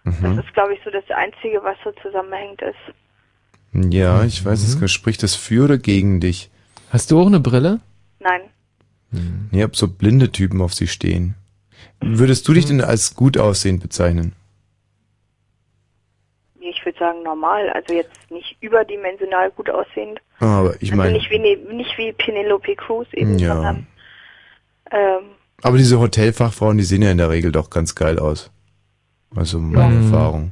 [0.03, 0.35] Mhm.
[0.37, 3.93] Das ist, glaube ich, so das Einzige, was so zusammenhängt ist.
[3.93, 6.49] Ja, ich weiß, es spricht das für oder gegen dich.
[6.89, 7.79] Hast du auch eine Brille?
[8.19, 8.41] Nein.
[9.51, 11.35] Ich hab so blinde Typen auf sie stehen.
[12.01, 14.33] Würdest du dich denn als gut aussehend bezeichnen?
[16.59, 20.19] Ich würde sagen normal, also jetzt nicht überdimensional gut aussehend.
[20.39, 23.55] Aber ich also meine, nicht wie ne, nicht wie Penelope Cruz eben, Ja.
[23.55, 23.87] sondern
[24.93, 25.23] ähm,
[25.61, 28.51] aber diese Hotelfachfrauen, die sehen ja in der Regel doch ganz geil aus.
[29.35, 30.03] Also meine Mhm.
[30.13, 30.51] Erfahrung.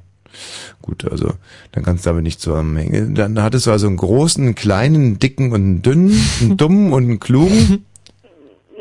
[0.81, 1.34] Gut, also
[1.73, 3.13] dann kannst du damit nicht zusammenhängen.
[3.15, 6.93] Dann hattest du also einen großen, einen kleinen, einen dicken und einen dünnen, einen dummen
[6.93, 7.85] und einen klugen.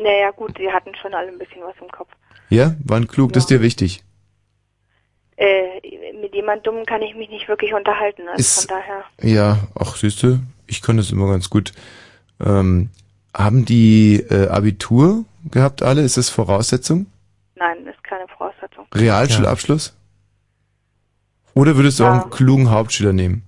[0.01, 2.09] naja gut, die hatten schon alle ein bisschen was im Kopf.
[2.49, 4.03] Ja, waren klug, das ist dir wichtig.
[5.37, 5.81] Äh,
[6.21, 9.03] mit jemand Dummen kann ich mich nicht wirklich unterhalten, also Ist- von daher.
[9.21, 11.71] Ja, ach siehste, ich kann das immer ganz gut.
[12.39, 12.89] Ähm,
[13.35, 16.01] haben die äh, Abitur gehabt alle?
[16.01, 17.07] Ist das Voraussetzung?
[17.55, 18.85] Nein, ist keine Voraussetzung.
[18.93, 19.95] Realschulabschluss?
[21.53, 22.21] Oder würdest du auch Ja.
[22.23, 23.43] einen klugen Hauptschüler nehmen?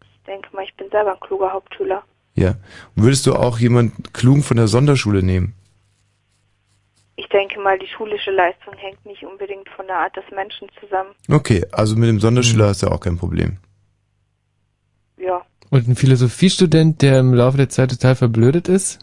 [0.00, 2.02] Ich denke mal, ich bin selber ein kluger Hauptschüler.
[2.34, 2.54] Ja.
[2.96, 5.54] Und würdest du auch jemanden klugen von der Sonderschule nehmen?
[7.16, 11.10] Ich denke mal, die schulische Leistung hängt nicht unbedingt von der Art des Menschen zusammen.
[11.30, 13.58] Okay, also mit dem Sonderschüler hast du auch kein Problem.
[15.16, 15.42] Ja.
[15.70, 18.98] Und ein Philosophiestudent, der im Laufe der Zeit total verblödet ist?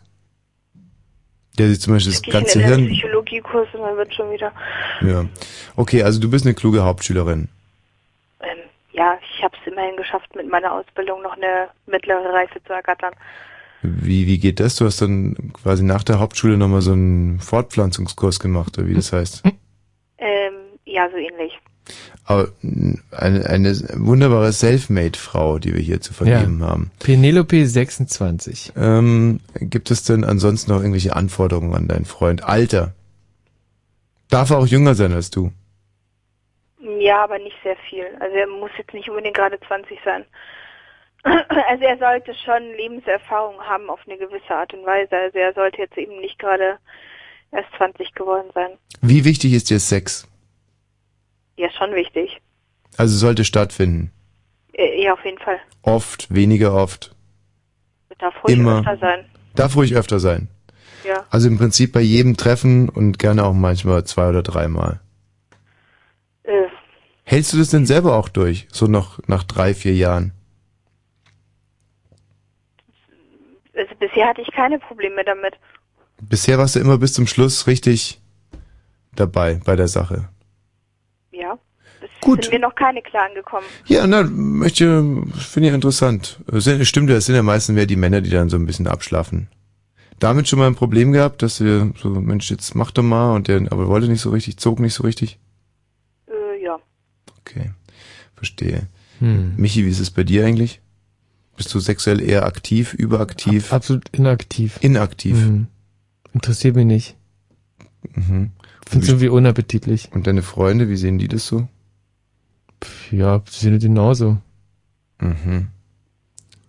[1.58, 2.88] Der sich zum Beispiel das Gehe ich ganze in den Hirn.
[2.88, 4.52] Psychologiekurs und dann wird schon wieder.
[5.02, 5.26] Ja.
[5.76, 7.50] Okay, also du bist eine kluge Hauptschülerin.
[8.42, 8.58] Ähm,
[8.94, 13.14] ja, ich habe es immerhin geschafft, mit meiner Ausbildung noch eine mittlere Reife zu ergattern.
[13.82, 14.76] Wie, wie geht das?
[14.76, 19.12] Du hast dann quasi nach der Hauptschule nochmal so einen Fortpflanzungskurs gemacht, oder wie das
[19.12, 19.44] heißt.
[20.20, 20.54] Ähm,
[20.86, 21.60] ja, so ähnlich.
[22.26, 26.92] Aber mh, eine, eine wunderbare Selfmade-Frau, die wir hier zu vergeben haben.
[27.00, 28.74] Penelope 26.
[28.78, 32.44] Ähm, gibt es denn ansonsten noch irgendwelche Anforderungen an deinen Freund?
[32.44, 32.94] Alter.
[34.30, 35.52] Darf er auch jünger sein als du?
[37.00, 38.06] Ja, aber nicht sehr viel.
[38.20, 40.26] Also er muss jetzt nicht unbedingt gerade 20 sein.
[41.68, 45.16] Also er sollte schon Lebenserfahrung haben auf eine gewisse Art und Weise.
[45.16, 46.80] Also er sollte jetzt eben nicht gerade
[47.52, 48.72] erst 20 geworden sein.
[49.02, 50.28] Wie wichtig ist dir Sex?
[51.62, 52.42] Ja, schon wichtig.
[52.98, 54.12] Also sollte stattfinden.
[54.74, 55.60] Äh, Ja, auf jeden Fall.
[55.84, 57.14] Oft, weniger oft.
[58.18, 58.80] Darf ruhig Immer.
[58.80, 59.26] öfter sein.
[59.56, 60.48] Darf ruhig öfter sein.
[61.06, 61.24] Ja.
[61.30, 65.00] Also im Prinzip bei jedem Treffen und gerne auch manchmal zwei oder dreimal.
[66.44, 66.64] Äh,
[67.24, 68.68] Hältst du das denn selber auch durch?
[68.72, 70.32] So noch nach drei, vier Jahren?
[73.76, 75.56] also bisher hatte ich keine Probleme damit.
[76.22, 78.20] Bisher warst du immer bis zum Schluss richtig
[79.16, 80.30] dabei bei der Sache.
[82.22, 82.44] Gut.
[82.44, 83.66] sind mir noch keine klaren gekommen.
[83.86, 86.40] Ja, na, möchte, finde ich interessant.
[86.84, 89.48] Stimmt, ja, es sind ja meistens mehr die Männer, die dann so ein bisschen abschlafen.
[90.20, 93.48] Damit schon mal ein Problem gehabt, dass wir so, Mensch, jetzt mach doch mal und
[93.48, 95.40] der, aber wollte nicht so richtig, zog nicht so richtig.
[96.28, 96.78] Äh, ja.
[97.40, 97.72] Okay,
[98.36, 98.88] verstehe.
[99.20, 99.54] Hm.
[99.58, 100.80] Michi, wie ist es bei dir eigentlich?
[101.58, 103.74] Bist du sexuell eher aktiv, überaktiv?
[103.74, 104.78] Absolut inaktiv.
[104.82, 105.38] Inaktiv.
[105.38, 105.68] Mhm.
[106.34, 107.16] Interessiert mich nicht.
[108.14, 108.52] Mhm.
[108.88, 110.10] Find's irgendwie unappetitlich.
[110.12, 111.68] Und deine Freunde, wie sehen die das so?
[113.12, 114.38] Ja, sie sind genauso.
[115.20, 115.68] Mhm.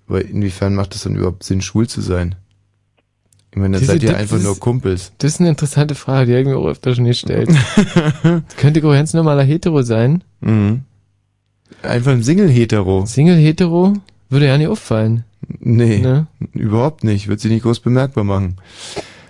[0.09, 2.35] Aber inwiefern macht es dann überhaupt Sinn, schwul zu sein?
[3.51, 5.13] Ich meine, dann Diese- seid ihr das einfach ist- nur Kumpels.
[5.19, 7.51] Das ist eine interessante Frage, die mir auch öfter schon gestellt.
[8.57, 10.25] Könnte Gorenz normaler Hetero sein?
[10.41, 10.83] Mhm.
[11.83, 13.07] Einfach ein Single-Hetero.
[13.07, 13.95] Single-Hetero?
[14.31, 15.25] Würde ja nicht auffallen.
[15.61, 16.27] Nee, Ne?
[16.53, 17.29] überhaupt nicht.
[17.29, 18.57] Wird sie nicht groß bemerkbar machen.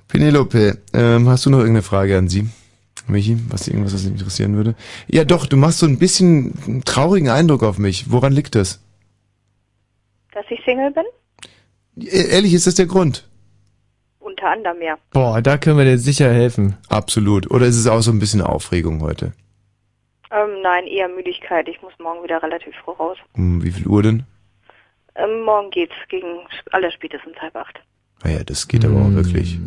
[0.09, 2.49] Penelope, ähm, hast du noch irgendeine Frage an sie?
[3.09, 4.75] Michi, was irgendwas, was dich interessieren würde?
[5.09, 8.11] Ja, doch, du machst so ein bisschen einen traurigen Eindruck auf mich.
[8.11, 8.81] Woran liegt das?
[10.33, 11.05] Dass ich Single bin?
[12.07, 13.29] E- Ehrlich, ist das der Grund?
[14.21, 14.97] Unter anderem, ja.
[15.13, 16.77] Boah, da können wir dir sicher helfen.
[16.89, 17.51] Absolut.
[17.51, 19.33] Oder ist es auch so ein bisschen Aufregung heute?
[20.31, 21.69] Ähm, nein, eher Müdigkeit.
[21.69, 23.19] Ich muss morgen wieder relativ früh raus.
[23.35, 24.23] Um wie viel Uhr denn?
[25.17, 26.39] Ähm, morgen geht's gegen
[26.71, 27.81] allerspätestens halb acht.
[28.25, 29.59] Naja, Ah das geht aber auch wirklich.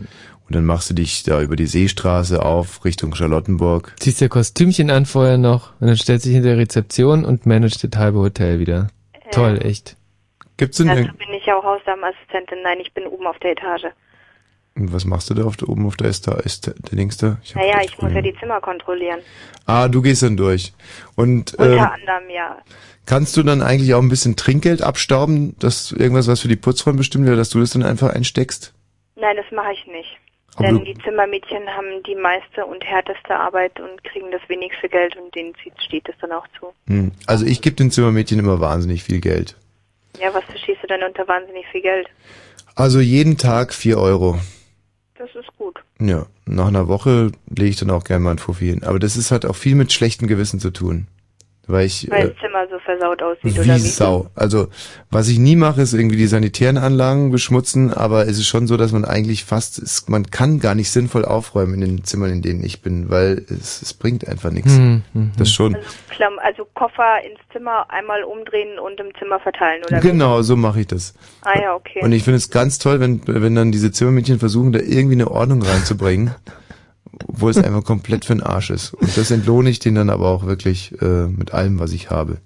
[0.48, 3.96] Und dann machst du dich da über die Seestraße auf, Richtung Charlottenburg.
[4.00, 7.84] Ziehst dir Kostümchen an vorher noch und dann stellst dich hinter der Rezeption und managst
[7.84, 8.90] das halbe Hotel wieder.
[9.32, 9.98] Toll, echt.
[10.58, 12.60] Gibt's denn, Dazu bin ich ja auch Hausdamenassistentin.
[12.64, 13.88] Nein, ich bin oben auf der Etage.
[14.78, 17.38] Und was machst du da auf der, oben auf der Esta, Esta, der Dings da?
[17.44, 19.20] Ich Naja, ich muss ja die Zimmer kontrollieren.
[19.66, 20.74] Ah, du gehst dann durch.
[21.16, 22.58] Und Unter ähm, anderem, ja.
[23.06, 26.98] kannst du dann eigentlich auch ein bisschen Trinkgeld abstauben, dass irgendwas, was für die Putzfrauen
[26.98, 28.74] bestimmt wäre, dass du das dann einfach einsteckst?
[29.16, 30.18] Nein, das mache ich nicht.
[30.60, 35.36] Denn die Zimmermädchen haben die meiste und härteste Arbeit und kriegen das wenigste Geld und
[35.36, 35.54] denen
[35.86, 36.74] steht es dann auch zu.
[36.88, 37.12] Hm.
[37.28, 39.58] Also ich gebe den Zimmermädchen immer wahnsinnig viel Geld.
[40.20, 42.08] Ja, was verstehst du denn unter wahnsinnig viel Geld?
[42.76, 44.40] Also jeden Tag vier Euro.
[45.18, 45.80] Das ist gut.
[46.00, 48.84] Ja, nach einer Woche lege ich dann auch gerne mal ein Fuffi hin.
[48.84, 51.08] Aber das ist halt auch viel mit schlechtem Gewissen zu tun.
[51.68, 52.10] Weil ich...
[52.10, 53.80] Weil Äh, das Zimmer so versaut aussieht, wie oder wie?
[53.80, 54.28] Sau.
[54.36, 54.68] Also,
[55.10, 58.78] was ich nie mache, ist irgendwie die sanitären Anlagen beschmutzen, aber es ist schon so,
[58.78, 62.42] dass man eigentlich fast, es, man kann gar nicht sinnvoll aufräumen in den Zimmern, in
[62.42, 64.74] denen ich bin, weil es, es bringt einfach nichts.
[64.76, 65.76] Hm, hm, Das schon.
[66.10, 70.08] Klamm, also Koffer ins Zimmer einmal umdrehen und im Zimmer verteilen, oder wie?
[70.08, 71.14] Genau, so mache ich das.
[71.42, 72.02] Ah ja, okay.
[72.04, 75.32] Und ich finde es ganz toll, wenn, wenn dann diese Zimmermädchen versuchen, da irgendwie eine
[75.32, 76.36] Ordnung reinzubringen,
[77.28, 78.94] obwohl es einfach komplett für den Arsch ist.
[78.94, 82.38] Und das entlohne ich denen dann aber auch wirklich äh, mit allem, was ich habe.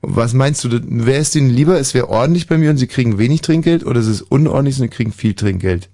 [0.00, 2.86] Und was meinst du, wäre es denen lieber, es wäre ordentlich bei mir und sie
[2.86, 5.88] kriegen wenig Trinkgeld oder es ist unordentlich und sie kriegen viel Trinkgeld?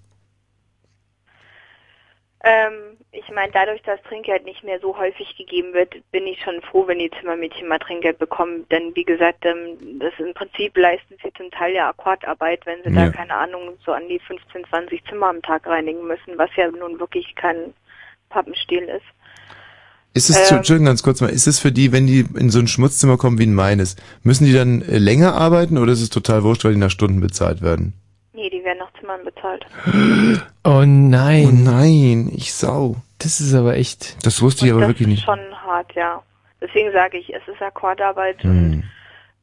[2.42, 2.72] Ähm,
[3.12, 6.86] ich meine, dadurch, dass Trinkgeld nicht mehr so häufig gegeben wird, bin ich schon froh,
[6.86, 8.66] wenn die Zimmermädchen mal Trinkgeld bekommen.
[8.70, 12.90] Denn wie gesagt, ähm, das im Prinzip leisten sie zum Teil ja Akkordarbeit, wenn sie
[12.90, 13.06] Ja.
[13.06, 16.70] da, keine Ahnung, so an die 15, 20 Zimmer am Tag reinigen müssen, was ja
[16.70, 17.72] nun wirklich kein
[18.34, 19.04] Pappenstiel ist.
[20.16, 20.58] Ist es, Ähm.
[20.58, 23.38] Entschuldigung, ganz kurz mal, ist es für die, wenn die in so ein Schmutzzimmer kommen
[23.38, 26.72] wie in meines, müssen die dann äh, länger arbeiten oder ist es total wurscht, weil
[26.74, 27.94] die nach Stunden bezahlt werden?
[28.32, 29.64] Nee, die werden nach Zimmern bezahlt.
[30.66, 31.46] Oh nein.
[31.46, 32.96] Oh nein, ich sau.
[33.18, 34.16] Das ist aber echt.
[34.24, 35.24] Das wusste ich aber das wirklich ist nicht.
[35.24, 36.22] schon hart, ja.
[36.62, 38.50] Deswegen sage ich, es ist Akkordarbeit Hm.
[38.50, 38.84] und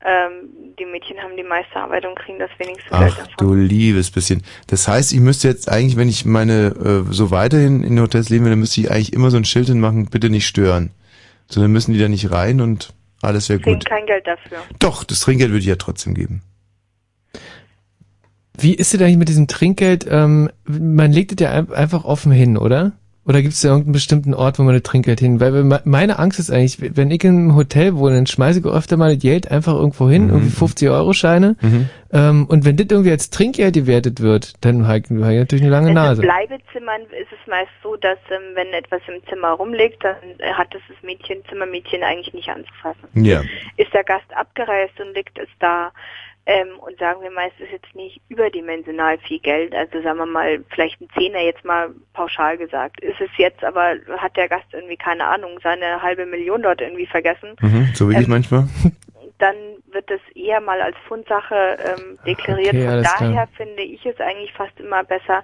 [0.06, 0.50] ähm,
[0.80, 3.34] die Mädchen haben die meiste Arbeit und kriegen das wenigste Geld Ach davon.
[3.38, 4.42] du liebes bisschen.
[4.68, 8.46] Das heißt, ich müsste jetzt eigentlich, wenn ich meine äh, so weiterhin in Hotels leben
[8.46, 10.92] will, dann müsste ich eigentlich immer so ein Schild hinmachen, bitte nicht stören.
[11.48, 13.86] So, dann müssen die da nicht rein und alles wäre gut.
[13.86, 14.58] kein Geld dafür.
[14.80, 16.42] Doch, das Trinkgeld würde ich ja trotzdem geben.
[18.58, 20.06] Wie ist es eigentlich mit diesem Trinkgeld?
[20.10, 22.94] Ähm, man legt es ja ein- einfach offen hin, oder?
[23.24, 25.40] Oder gibt es da irgendeinen bestimmten Ort, wo man das Trinkgeld hin?
[25.40, 28.98] Weil me- meine Angst ist eigentlich, wenn ich im Hotel wohne, dann schmeiße ich öfter
[28.98, 31.56] mal das Geld einfach irgendwo hin, irgendwie 50-Euro-Scheine.
[31.62, 31.90] Mhm.
[32.12, 35.62] Ähm, und wenn das irgendwie als Trinkgeld gewertet wird, dann habe ich, hab ich natürlich
[35.64, 36.22] eine lange In Nase.
[36.24, 40.74] Bleibezimmern ist es meist so, dass ähm, wenn etwas im Zimmer rumliegt, dann äh, hat
[40.74, 43.08] es das Mädchen, Zimmermädchen eigentlich nicht anzufassen.
[43.14, 43.42] Ja.
[43.78, 45.92] Ist der Gast abgereist und liegt es da
[46.48, 50.26] ähm, und sagen wir mal, es ist jetzt nicht überdimensional viel Geld, also sagen wir
[50.26, 53.00] mal vielleicht ein Zehner jetzt mal pauschal gesagt.
[53.02, 57.06] Ist es jetzt, aber hat der Gast irgendwie keine Ahnung, seine halbe Million dort irgendwie
[57.06, 58.64] vergessen, Mhm, so wie ich Ähm, manchmal.
[59.38, 59.56] dann
[59.92, 62.74] wird das eher mal als Fundsache ähm, deklariert.
[62.76, 63.30] Okay, Von alles klar.
[63.30, 65.44] daher finde ich es eigentlich fast immer besser,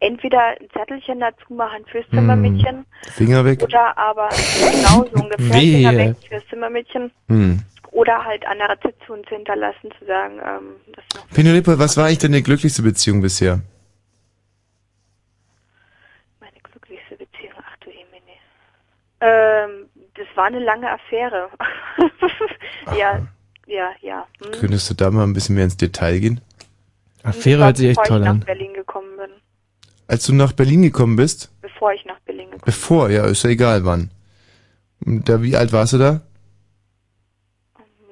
[0.00, 2.16] entweder ein Zettelchen dazu machen fürs Mhm.
[2.16, 2.86] Zimmermädchen
[3.16, 3.62] Finger weg.
[3.62, 5.76] oder aber genau so ungefähr Wehe.
[5.78, 7.60] Finger weg fürs Zimmermädchen Hm.
[7.94, 12.06] Oder halt an der Rezeption zu hinterlassen, zu sagen, ähm, das noch Penelope, was war
[12.06, 13.60] eigentlich deine glücklichste Beziehung bisher?
[16.40, 17.54] meine glücklichste Beziehung.
[17.58, 18.34] Ach du Jemine.
[19.20, 21.48] Ähm, das war eine lange Affäre.
[22.98, 23.26] ja,
[23.66, 24.26] ja, ja.
[24.44, 24.52] Hm.
[24.60, 26.40] Könntest du da mal ein bisschen mehr ins Detail gehen?
[27.22, 28.40] Affäre hört sich echt toll ich an.
[28.40, 29.30] nach Berlin gekommen bin.
[30.08, 31.50] Als du nach Berlin gekommen bist?
[31.62, 34.10] Bevor ich nach Berlin gekommen Bevor, ja, ist ja egal wann.
[35.06, 36.22] Und da, wie alt warst du da?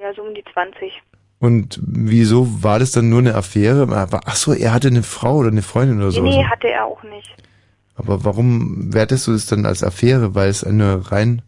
[0.02, 1.00] Ja, so um die 20.
[1.38, 3.82] Und wieso war das dann nur eine Affäre?
[3.94, 6.22] Aber, ach so, er hatte eine Frau oder eine Freundin oder Nee, so.
[6.22, 7.34] nee, hatte er auch nicht.
[7.96, 10.34] Aber warum wertest du es dann als Affäre?
[10.34, 11.42] Weil es eine rein...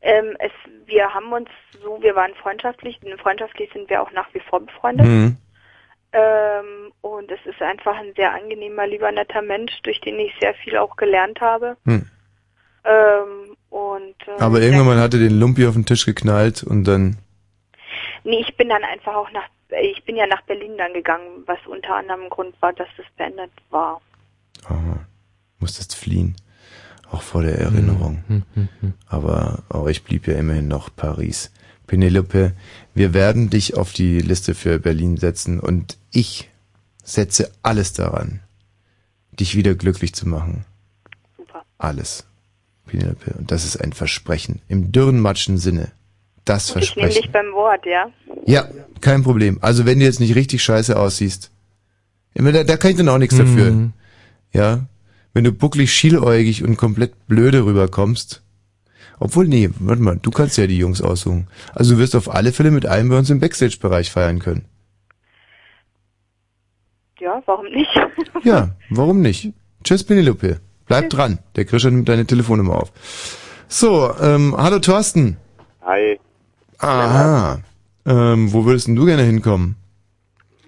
[0.00, 0.52] Ähm, es,
[0.86, 1.48] wir haben uns
[1.82, 5.06] so, wir waren freundschaftlich, freundschaftlich sind wir auch nach wie vor befreundet.
[5.06, 5.36] Mhm.
[6.12, 10.54] Ähm, und es ist einfach ein sehr angenehmer, lieber, netter Mensch, durch den ich sehr
[10.54, 11.76] viel auch gelernt habe.
[11.86, 12.06] Hm.
[12.84, 17.16] Ähm, und äh, Aber irgendwann hatte den Lumpi auf den Tisch geknallt und dann...
[18.24, 19.48] nee, ich bin dann einfach auch nach,
[19.82, 23.52] ich bin ja nach Berlin dann gegangen, was unter anderem Grund war, dass das beendet
[23.70, 24.00] war.
[25.58, 26.36] musstest fliehen.
[27.10, 28.24] Auch vor der Erinnerung.
[29.06, 31.52] Aber euch blieb ja immerhin noch Paris.
[31.86, 32.52] Penelope,
[32.94, 36.48] wir werden dich auf die Liste für Berlin setzen und ich
[37.02, 38.40] setze alles daran,
[39.32, 40.64] dich wieder glücklich zu machen.
[41.36, 41.64] Super.
[41.76, 42.26] Alles.
[42.86, 43.34] Penelope.
[43.34, 44.62] Und das ist ein Versprechen.
[44.68, 45.92] Im dürrenmatschen Sinne.
[46.44, 48.06] Das Und ich nehme dich beim Wort, ja?
[48.46, 48.66] Ja,
[49.00, 49.58] kein Problem.
[49.60, 51.50] Also wenn du jetzt nicht richtig scheiße aussiehst,
[52.34, 53.38] immer da, da kann ich dann auch nichts Mhm.
[53.38, 53.90] dafür.
[54.52, 54.86] Ja,
[55.34, 58.42] wenn du bucklig, schieläugig und komplett blöde rüberkommst.
[59.20, 61.46] Obwohl, nee, warte mal, du kannst ja die Jungs aussuchen.
[61.74, 64.64] Also du wirst auf alle Fälle mit einem bei uns im Backstage-Bereich feiern können.
[67.20, 67.90] Ja, warum nicht?
[68.44, 69.52] Ja, warum nicht?
[69.84, 70.60] Tschüss, Penelope.
[70.86, 71.38] Bleib dran.
[71.54, 72.92] Der Christian nimmt deine Telefonnummer auf.
[73.68, 75.36] So, ähm, hallo Thorsten.
[75.82, 76.18] Hi.
[76.82, 77.58] Aha.
[78.06, 79.76] Ähm, wo würdest denn du gerne hinkommen?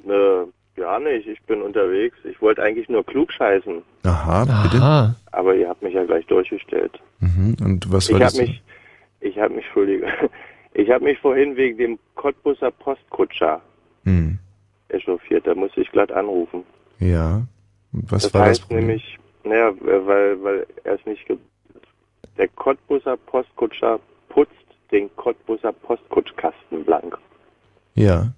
[0.06, 2.16] Äh, gar nicht, ich bin unterwegs.
[2.24, 5.16] Ich wollte eigentlich nur klug scheißen, Aha, bitte.
[5.32, 6.98] aber ihr habt mich ja gleich durchgestellt.
[7.20, 7.56] Mhm.
[7.60, 8.42] Und was ich habe wolltest du?
[8.42, 8.62] mich,
[9.20, 10.06] ich habe mich, Entschuldige,
[10.74, 13.60] ich habe mich vorhin wegen dem Cottbusser Postkutscher
[14.04, 14.38] Hm.
[14.88, 15.46] echauffiert.
[15.46, 16.62] Da musste ich glatt anrufen.
[17.00, 17.42] Ja.
[17.92, 18.86] Und was das war heißt das Problem?
[18.88, 21.26] nämlich, naja, weil, weil er es nicht
[22.36, 24.52] Der Cottbusser Postkutscher putzt
[24.94, 27.18] den Cottbusser Postkutschkasten blank.
[27.94, 28.32] Ja.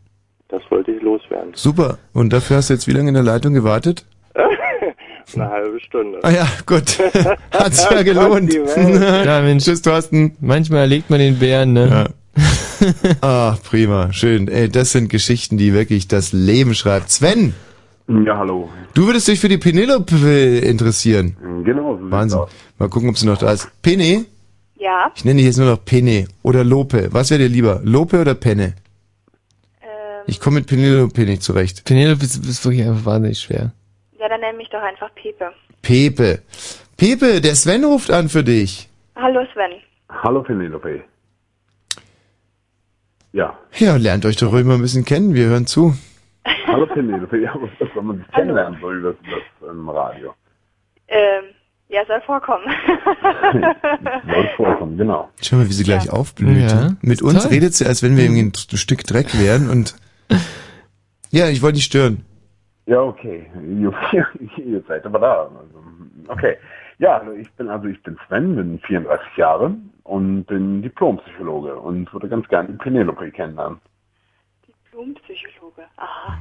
[0.49, 1.53] Das wollte ich loswerden.
[1.55, 1.99] Super.
[2.13, 4.07] Und dafür hast du jetzt wie lange in der Leitung gewartet?
[5.35, 6.21] Eine halbe Stunde.
[6.23, 6.99] Ah ja, gut.
[7.53, 8.55] Hat's ja gelohnt.
[8.77, 9.65] Ja, Mensch.
[9.65, 10.37] Tschüss, Thorsten.
[10.41, 12.09] Manchmal erlegt man den Bären, ne?
[12.37, 13.17] Ja.
[13.23, 14.13] ah, prima.
[14.13, 14.49] Schön.
[14.49, 17.11] Ey, das sind Geschichten, die wirklich das Leben schreibt.
[17.11, 17.55] Sven!
[18.09, 18.71] Ja, hallo.
[18.95, 20.15] Du würdest dich für die Penelope
[20.59, 21.37] interessieren.
[21.65, 22.41] Genau, so Wahnsinn.
[22.79, 23.69] Mal gucken, ob sie noch da ist.
[23.83, 24.27] Pene?
[24.79, 25.11] Ja.
[25.15, 27.09] Ich nenne dich jetzt nur noch Pene oder Lope.
[27.13, 27.81] Was wäre dir lieber?
[27.83, 28.75] Lope oder Penne?
[29.81, 30.25] Ähm.
[30.27, 31.85] Ich komme mit Penelope nicht zurecht.
[31.85, 33.73] Penelope ist, ist wirklich einfach wahnsinnig schwer.
[34.19, 35.53] Ja, dann nenn mich doch einfach Pepe.
[35.83, 36.43] Pepe.
[36.97, 38.89] Pepe, der Sven ruft an für dich.
[39.15, 39.81] Hallo Sven.
[40.09, 41.03] Hallo Penelope.
[43.33, 43.59] Ja.
[43.75, 45.35] Ja, lernt euch doch ruhig mal ein bisschen kennen.
[45.35, 45.95] Wir hören zu.
[46.67, 47.39] Hallo Penelope.
[47.39, 50.35] Ja, was, wenn man sich kennenlernen soll, das, das im Radio.
[51.09, 51.45] Ähm,
[51.89, 52.65] Ja, soll vorkommen.
[54.27, 55.31] Soll vorkommen, genau.
[55.41, 56.71] Schau mal, wie sie gleich aufblüht.
[56.71, 57.53] Ja, Mit uns toll.
[57.53, 59.95] redet sie, als wenn wir irgendwie ein Stück Dreck wären und
[61.31, 62.25] ja, ich wollte nicht stören.
[62.87, 63.49] Ja, okay.
[63.55, 63.93] Ihr,
[64.57, 65.43] ihr seid aber da.
[65.43, 65.85] Also,
[66.29, 66.57] okay.
[66.99, 72.13] Ja, also ich bin also ich bin Sven, bin 34 Jahre und bin Diplompsychologe und
[72.13, 73.81] würde ganz gerne Penelope kennenlernen.
[74.91, 75.83] Blumenpsychologe.
[75.97, 76.39] Aha.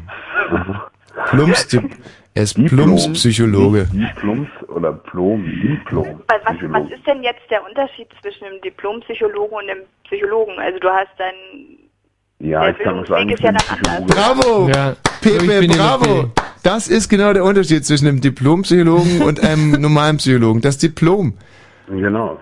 [1.29, 1.67] Plumps,
[2.35, 3.87] er ist Plumpspsychologe.
[3.93, 6.21] Diplums oder Plom, Diplom.
[6.27, 10.53] Was, was, was ist denn jetzt der Unterschied zwischen dem Diplompsychologen und dem Psychologen?
[10.59, 11.33] Also du hast dann
[12.39, 14.05] Ja, ich kann sagen, ist ja dann.
[14.05, 14.67] Bravo!
[14.67, 16.31] Ja, Pepe, bravo!
[16.61, 20.59] Das ist genau der Unterschied zwischen einem Diplompsychologen und einem normalen Psychologen.
[20.59, 21.37] Das Diplom.
[21.87, 22.39] Genau.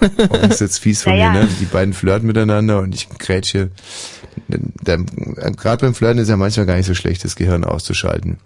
[0.00, 1.32] Oh, das ist jetzt fies von Naja.
[1.32, 1.48] mir, ne?
[1.60, 3.70] Die beiden flirten miteinander und ich grätsche.
[4.46, 8.38] Gerade beim Flirten ist ja manchmal gar nicht so schlecht, das Gehirn auszuschalten.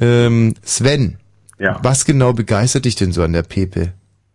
[0.00, 1.18] Ähm, Sven,
[1.58, 1.78] Ja.
[1.82, 3.92] was genau begeistert dich denn so an der Pepe?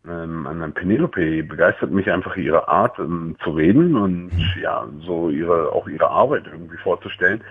[0.07, 4.31] Ähm, an der Penelope begeistert mich einfach ihre Art ähm, zu reden und
[4.61, 7.41] ja, so ihre auch ihre Arbeit irgendwie vorzustellen.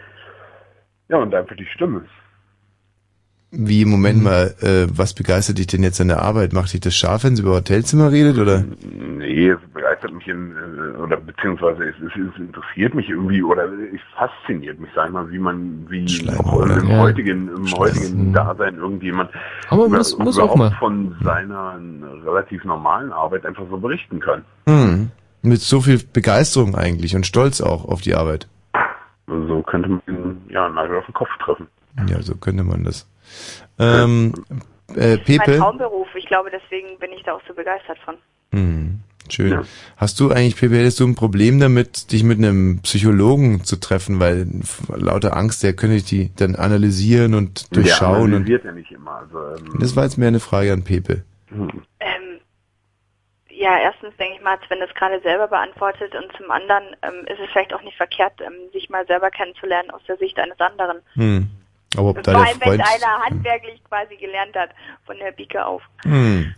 [1.09, 2.05] Ja, und einfach die Stimme.
[3.53, 3.91] Wie, Mhm.
[3.91, 6.53] Moment mal, äh, was begeistert dich denn jetzt an der Arbeit?
[6.53, 8.65] Macht dich das scharf, wenn sie über Hotelzimmer redet, oder?
[8.93, 13.65] Nee, es begeistert mich in, äh, oder beziehungsweise es, es, es interessiert mich irgendwie oder
[13.65, 16.07] es fasziniert mich, sag ich mal, wie man, wie
[16.39, 16.99] auch im Ja.
[17.01, 19.31] heutigen, im heutigen Dasein irgendjemand
[19.69, 20.79] Aber über- muss- muss auch überhaupt mal.
[20.79, 21.77] von seiner
[22.25, 24.45] relativ normalen Arbeit einfach so berichten kann.
[24.69, 25.11] Hm.
[25.43, 28.47] Mit so viel Begeisterung eigentlich und Stolz auch auf die Arbeit.
[29.27, 31.67] So könnte man ja einen Nagel auf den Kopf treffen.
[32.09, 33.09] Ja, so könnte man das.
[33.79, 34.35] Ähm,
[34.95, 35.59] äh, Das ist mein Pepe?
[35.59, 36.09] Traumberuf.
[36.15, 38.17] Ich glaube, deswegen bin ich da auch so begeistert von.
[38.53, 39.01] Hm,
[39.31, 39.65] schön.
[39.97, 44.19] Hast du eigentlich, Pepe, hättest du ein Problem damit, dich mit einem Psychologen zu treffen,
[44.21, 44.47] weil
[44.95, 49.13] lauter Angst, der könnte die dann analysieren und Der durchschauen und analysiert ja nicht immer.
[49.23, 51.23] Also, ähm, das war jetzt mehr eine Frage an Pepe.
[51.49, 51.83] hm.
[52.01, 52.41] Ähm,
[53.53, 57.27] ja, erstens denke ich mal, als wenn das gerade selber beantwortet und zum anderen ähm,
[57.27, 60.59] ist es vielleicht auch nicht verkehrt, ähm, sich mal selber kennenzulernen aus der Sicht eines
[60.59, 60.99] anderen.
[61.13, 61.51] Hm.
[61.97, 62.83] Aber ob da Vor der allem, wenn Freund...
[62.83, 64.71] einer handwerklich quasi gelernt hat,
[65.05, 65.83] von der Pike auf.
[66.03, 66.55] Hm.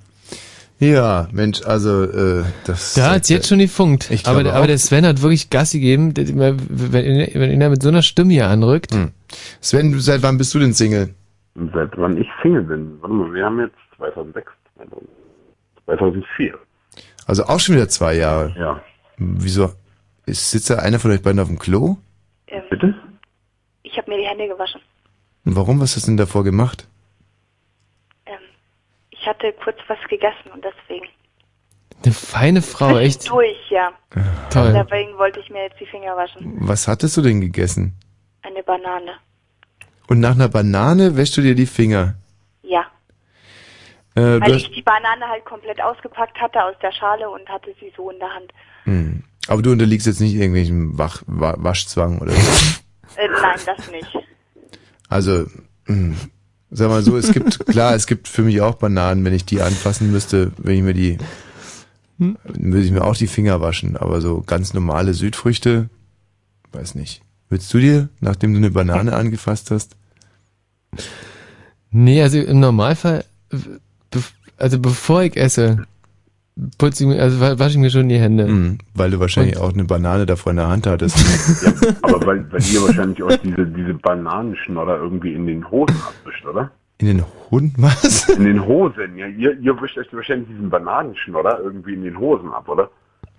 [0.79, 2.95] Ja, Mensch, also äh, das...
[2.95, 4.11] Da hat's jetzt schon gefunkt.
[4.11, 4.67] Ich aber, aber auch.
[4.67, 8.49] der Sven hat wirklich Gas gegeben, wenn, wenn ihn er mit so einer Stimme hier
[8.49, 8.93] anrückt.
[8.93, 9.13] Hm.
[9.61, 11.15] Sven, seit wann bist du denn Single?
[11.73, 12.99] Seit wann ich Single bin?
[13.01, 14.51] Warte mal, wir haben jetzt 2006,
[15.85, 16.59] 2004.
[17.27, 18.53] Also auch schon wieder zwei Jahre.
[18.59, 18.83] Ja.
[19.19, 19.71] Wieso?
[20.27, 21.97] Ist, sitzt da einer von euch beiden auf dem Klo?
[22.49, 22.95] Ähm, Bitte?
[23.85, 24.81] Ich habe mir die Hände gewaschen.
[25.45, 25.81] Und warum?
[25.81, 26.87] Was hast du denn davor gemacht?
[29.11, 31.07] Ich hatte kurz was gegessen und deswegen.
[32.05, 33.31] Eine feine Frau, echt.
[33.31, 33.93] Durch, ja.
[34.51, 34.73] Toll.
[34.73, 36.57] Deswegen wollte ich mir jetzt die Finger waschen.
[36.59, 37.95] Was hattest du denn gegessen?
[38.43, 39.13] Eine Banane.
[40.09, 42.17] Und nach einer Banane wäschst du dir die Finger.
[42.63, 42.81] Ja.
[44.17, 47.49] Äh, du Weil hast, ich die Banane halt komplett ausgepackt hatte aus der Schale und
[47.49, 48.53] hatte sie so in der Hand.
[48.85, 49.23] hm.
[49.47, 52.81] Aber du unterliegst jetzt nicht irgendwelchem Wach, Wa Waschzwang oder so.
[53.17, 54.19] Äh, nein, das nicht.
[55.13, 55.47] Also,
[55.87, 56.15] hm.
[56.71, 59.61] sag mal so, es gibt, klar, es gibt für mich auch Bananen, wenn ich die
[59.61, 61.19] anfassen müsste, wenn ich mir die,
[62.19, 62.37] Hm?
[62.45, 63.97] würde ich mir auch die Finger waschen.
[63.97, 65.89] Aber so ganz normale Südfrüchte,
[66.73, 67.23] weiß nicht.
[67.49, 69.97] Würdest du dir, nachdem du eine Banane angefasst hast?
[71.91, 73.25] Nee, also im Normalfall,
[74.57, 75.85] also bevor ich esse,
[76.79, 78.47] putze ich mir, also wa- wasche ich mir schon die Hände.
[78.47, 81.17] Mhm, weil du wahrscheinlich auch eine Banane davor in der Hand hattest.
[82.03, 86.71] Aber weil, weil ihr wahrscheinlich euch diese, diese Bananenschnodder irgendwie in den Hosen abwischt, oder?
[86.99, 87.75] In den Hoden?
[87.79, 88.29] Was?
[88.29, 89.27] In den Hosen, ja.
[89.27, 92.91] Ihr, ihr wischt euch wahrscheinlich diesen Bananenschnodder irgendwie in den Hosen ab, oder?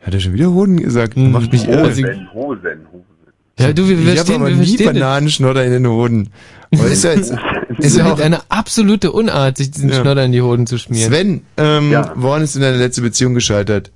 [0.02, 1.16] Hat er schon wieder Hoden gesagt?
[1.16, 1.88] Macht mich irre.
[1.90, 3.06] Hosen, Hosen, Hosen.
[3.60, 4.94] Ja, du, wir ich habe verstehen, aber wir nie verstehen.
[4.94, 6.30] Bananenschnodder in den Hoden.
[6.74, 7.32] Aber ist ja jetzt,
[7.80, 9.96] Es ist halt eine absolute Unart, sich diesen Ja.
[10.02, 11.12] Schnodder in die Hoden zu schmieren.
[11.12, 12.12] Sven, ähm, Ja.
[12.16, 13.92] woran ist denn deine letzte Beziehung gescheitert?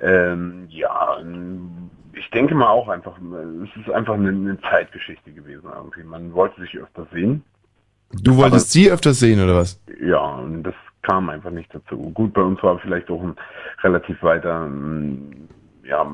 [0.00, 1.18] Ähm, ja,
[2.14, 3.12] ich denke mal auch einfach,
[3.62, 6.02] es ist einfach eine, eine Zeitgeschichte gewesen irgendwie.
[6.02, 7.44] Man wollte sich öfter sehen.
[8.22, 9.80] Du wolltest sie öfters sehen, oder was?
[10.04, 11.96] Ja, und das kam einfach nicht dazu.
[12.10, 13.34] Gut, bei uns war vielleicht auch ein
[13.82, 15.48] relativ weiter, ähm,
[15.84, 16.06] ja,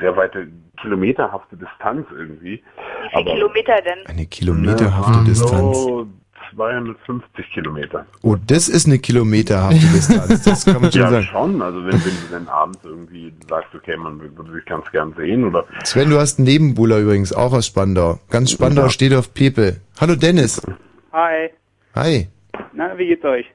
[0.00, 0.48] sehr weite
[0.80, 2.62] kilometerhafte Distanz irgendwie.
[2.62, 4.06] Wie viele Kilometer denn?
[4.06, 5.78] Eine kilometerhafte Ja, Distanz.
[5.78, 6.06] So
[6.54, 8.06] 250 Kilometer.
[8.22, 10.42] Oh, das ist eine kilometerhafte Distanz.
[10.44, 11.24] Das kann man schon ja, sagen.
[11.24, 11.62] schon.
[11.62, 15.44] Also wenn, wenn du dann abends irgendwie sagst, okay, man würde sich ganz gern sehen
[15.44, 18.18] oder Sven, du hast einen Nebenbuhler übrigens, auch aus Spandau.
[18.30, 18.90] Ganz Spandau Ja.
[18.90, 19.80] steht auf Pepe.
[20.00, 20.60] Hallo Dennis.
[21.12, 21.50] Hi.
[21.94, 22.28] Hi.
[22.72, 23.46] Na, wie geht's euch?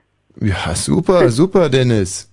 [0.42, 2.29] Ja, super, super, Dennis.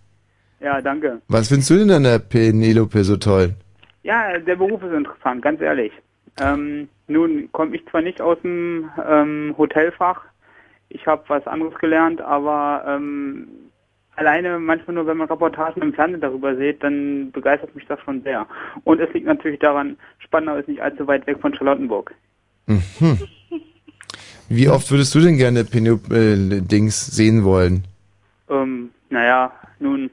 [0.66, 1.22] Ja, danke.
[1.28, 3.54] Was findest du denn an der Penelope so toll?
[4.02, 5.92] Ja, der Beruf ist interessant, ganz ehrlich.
[6.40, 10.22] Ähm, nun komme ich zwar nicht aus dem ähm, Hotelfach,
[10.88, 13.46] ich habe was anderes gelernt, aber ähm,
[14.16, 18.22] alleine manchmal nur, wenn man Reportagen im Fernsehen darüber sieht, dann begeistert mich das schon
[18.22, 18.44] sehr.
[18.82, 22.12] Und es liegt natürlich daran, Spandau ist nicht allzu weit weg von Charlottenburg.
[22.66, 23.20] Mhm.
[24.48, 27.84] Wie oft würdest du denn gerne Penelope-Dings sehen wollen?
[28.50, 30.10] Ähm, naja, nun,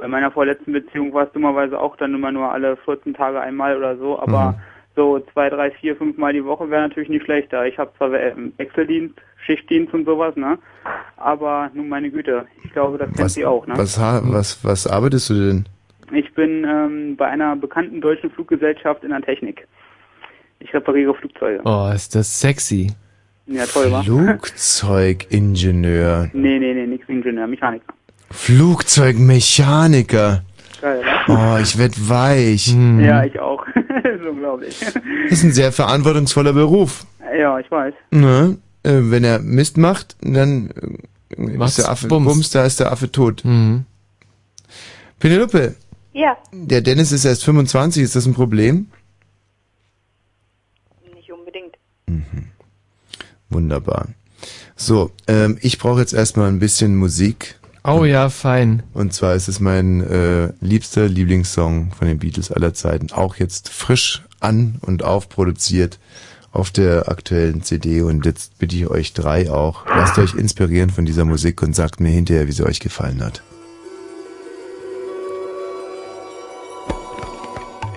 [0.00, 3.76] bei meiner vorletzten Beziehung war es dummerweise auch dann immer nur alle 14 Tage einmal
[3.76, 4.60] oder so, aber Mhm.
[4.96, 7.64] so zwei, drei, vier, fünf Mal die Woche wäre natürlich nicht schlechter.
[7.66, 9.14] Ich habe zwar ähm, Wechseldienst,
[9.46, 10.58] Schichtdienst und sowas, ne?
[11.16, 13.74] Aber nun meine Güte, ich glaube, das kennt Was, sie auch, ne?
[13.76, 15.64] was, ha- was, was arbeitest du denn?
[16.12, 19.66] Ich bin ähm, bei einer bekannten deutschen Fluggesellschaft in der Technik.
[20.58, 21.60] Ich repariere Flugzeuge.
[21.64, 22.90] Oh, ist das sexy.
[23.46, 24.02] Ja, toll, wa?
[24.02, 26.30] Flugzeugingenieur.
[26.32, 27.92] Nee, nee, nee, nix Ingenieur, Mechaniker.
[28.30, 30.42] Flugzeugmechaniker.
[30.80, 31.60] Geil, Oh, oder?
[31.60, 32.74] ich werd weich.
[32.98, 33.64] Ja, ich auch.
[33.74, 33.84] das
[34.20, 34.78] ist unglaublich.
[34.80, 34.94] Das
[35.30, 37.04] ist ein sehr verantwortungsvoller Beruf.
[37.38, 37.92] ja, ich weiß.
[38.10, 38.56] Ne?
[38.82, 40.70] Äh, wenn er Mist macht, dann
[41.36, 42.26] äh, Macht's ist der Affe Bums.
[42.26, 42.50] Bums.
[42.50, 43.42] da ist der Affe tot.
[45.18, 45.74] Penelope,
[46.14, 48.86] Ja, der Dennis ist erst 25, ist das ein Problem?
[51.14, 51.76] nicht unbedingt.
[53.50, 54.08] Wunderbar.
[54.76, 57.56] So, ähm, ich brauche jetzt erstmal ein bisschen Musik.
[57.82, 58.82] Oh ja, fein.
[58.92, 63.10] Und zwar ist es mein äh, liebster Lieblingssong von den Beatles aller Zeiten.
[63.12, 65.98] Auch jetzt frisch an und aufproduziert
[66.52, 68.02] auf der aktuellen CD.
[68.02, 72.00] Und jetzt bitte ich euch drei auch, lasst euch inspirieren von dieser Musik und sagt
[72.00, 73.42] mir hinterher, wie sie euch gefallen hat.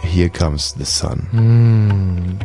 [0.01, 1.27] Here comes the sun.
[1.31, 2.39] Hm.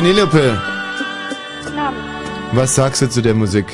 [0.00, 0.56] Penelope,
[1.62, 2.00] Guten Abend.
[2.52, 3.66] was sagst du zu der Musik?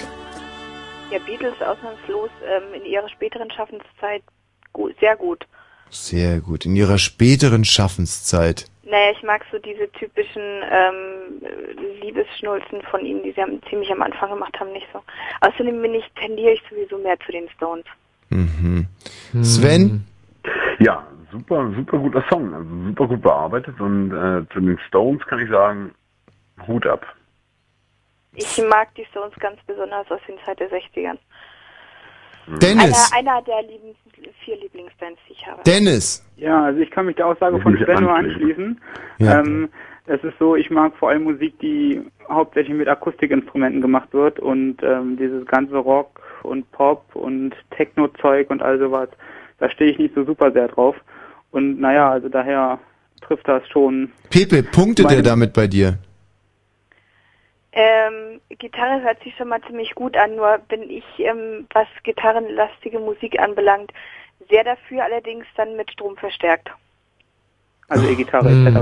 [1.13, 4.25] Ja, Beatles ausnahmslos ähm, in ihrer späteren Schaffenszeit
[4.73, 5.47] gut, sehr gut.
[5.91, 6.67] Sehr gut.
[6.67, 8.65] In ihrer späteren Schaffenszeit.
[8.83, 14.03] Naja, ich mag so diese typischen ähm, Liebesschnulzen von ihnen, die sie am, ziemlich am
[14.03, 15.01] Anfang gemacht haben, nicht so.
[15.43, 17.85] Außerdem bin ich, tendiere ich sowieso mehr zu den Stones.
[18.31, 18.87] Mhm.
[19.43, 20.05] Sven?
[20.81, 25.39] Ja, super, super guter Song, also super gut bearbeitet und äh, zu den Stones kann
[25.39, 25.93] ich sagen,
[26.67, 27.05] Hut ab.
[28.35, 31.19] Ich mag die Stones ganz besonders aus den Zeit der 60ern.
[32.47, 33.13] Dennis.
[33.13, 33.97] Einer, einer der lieben,
[34.45, 35.63] vier Lieblingsbands, die ich habe.
[35.65, 36.25] Dennis.
[36.37, 38.81] Ja, also ich kann mich der Aussage von Sven nur anschließen.
[39.19, 39.41] Ja.
[39.41, 39.69] Ähm,
[40.07, 44.77] es ist so, ich mag vor allem Musik, die hauptsächlich mit Akustikinstrumenten gemacht wird und
[44.83, 49.09] ähm, dieses ganze Rock und Pop und Techno-Zeug und all sowas,
[49.59, 50.95] da stehe ich nicht so super sehr drauf.
[51.51, 52.79] Und naja, also daher
[53.21, 54.13] trifft das schon.
[54.31, 55.99] Pepe, punktet er damit bei dir?
[57.79, 62.99] Ähm, Gitarre hört sich schon mal ziemlich gut an, nur bin ich, ähm, was gitarrenlastige
[62.99, 63.93] Musik anbelangt,
[64.51, 66.71] sehr dafür, allerdings dann mit Strom verstärkt.
[67.89, 68.67] Also E-Gitarre Hm.
[68.67, 68.79] etc.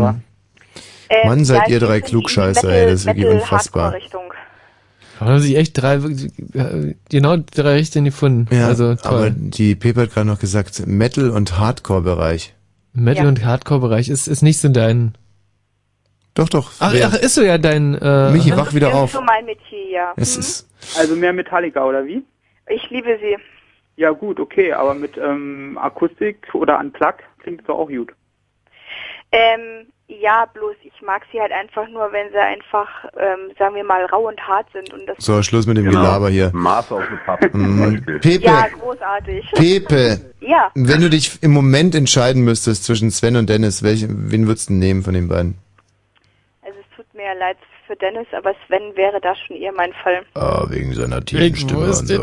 [1.11, 3.95] Ähm, Mann, seid ja, ihr drei Klugscheißer, ey, das ist wirklich unfassbar.
[5.19, 5.99] Da haben sich echt drei,
[7.11, 8.55] genau drei Richtungen gefunden.
[8.55, 9.35] Ja, also aber toll.
[9.37, 12.55] die Pepe hat gerade noch gesagt, Metal- und Hardcore-Bereich.
[12.93, 13.29] Metal- Ja.
[13.29, 15.15] und Hardcore-Bereich ist, ist nicht so dein...
[16.35, 16.71] Doch, doch.
[16.81, 17.95] Ach, ach ist so ja dein...
[17.95, 19.05] Äh, Michi, wach wieder Das auf.
[19.11, 20.13] ist so mein Metier, ja.
[20.17, 20.41] Es Hm?
[20.41, 22.23] ist, Also mehr Metallica oder wie?
[22.69, 23.37] Ich liebe sie.
[23.97, 28.13] Ja gut, okay, aber mit ähm, Akustik oder Unplug klingt es doch auch gut.
[29.31, 33.85] Ähm, ja, bloß ich mag sie halt einfach nur, wenn sie einfach, ähm, sagen wir
[33.85, 36.01] mal, rau und hart sind und das so, Schluss mit dem Genau.
[36.01, 36.51] Gelaber hier.
[36.53, 37.93] Master of the Puppet zum Mhm.
[37.93, 38.19] Beispiel.
[38.21, 39.51] Pepe, ja großartig.
[39.55, 44.47] Pepe, Ja, wenn du dich im Moment entscheiden müsstest zwischen Sven und Dennis, welchen, wen
[44.47, 45.59] würdest du nehmen von den beiden?
[47.25, 47.57] Mir ja leid
[47.87, 50.23] für Dennis, aber Sven wäre da schon eher mein Fall.
[50.35, 52.23] Ah, wegen seiner tiefen Stimme und so.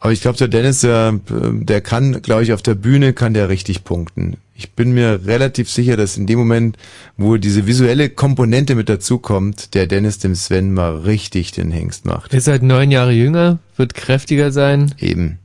[0.00, 3.48] Aber ich glaube, der Dennis, der, der kann, glaube ich, auf der Bühne kann der
[3.48, 4.36] richtig punkten.
[4.56, 6.76] Ich bin mir relativ sicher, dass in dem Moment,
[7.16, 12.34] wo diese visuelle Komponente mit dazukommt, der Dennis dem Sven mal richtig den Hengst macht.
[12.34, 14.92] Ist halt neun Jahre jünger, wird kräftiger sein.
[14.98, 15.38] Eben.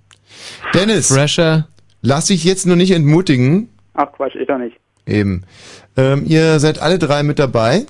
[0.74, 1.68] Dennis, Fresher.
[2.02, 3.70] lass dich jetzt nur nicht entmutigen.
[3.94, 4.76] Ach Quatsch, ich doch nicht.
[5.06, 5.44] Eben.
[5.96, 7.86] Ähm, ihr seid alle drei mit dabei.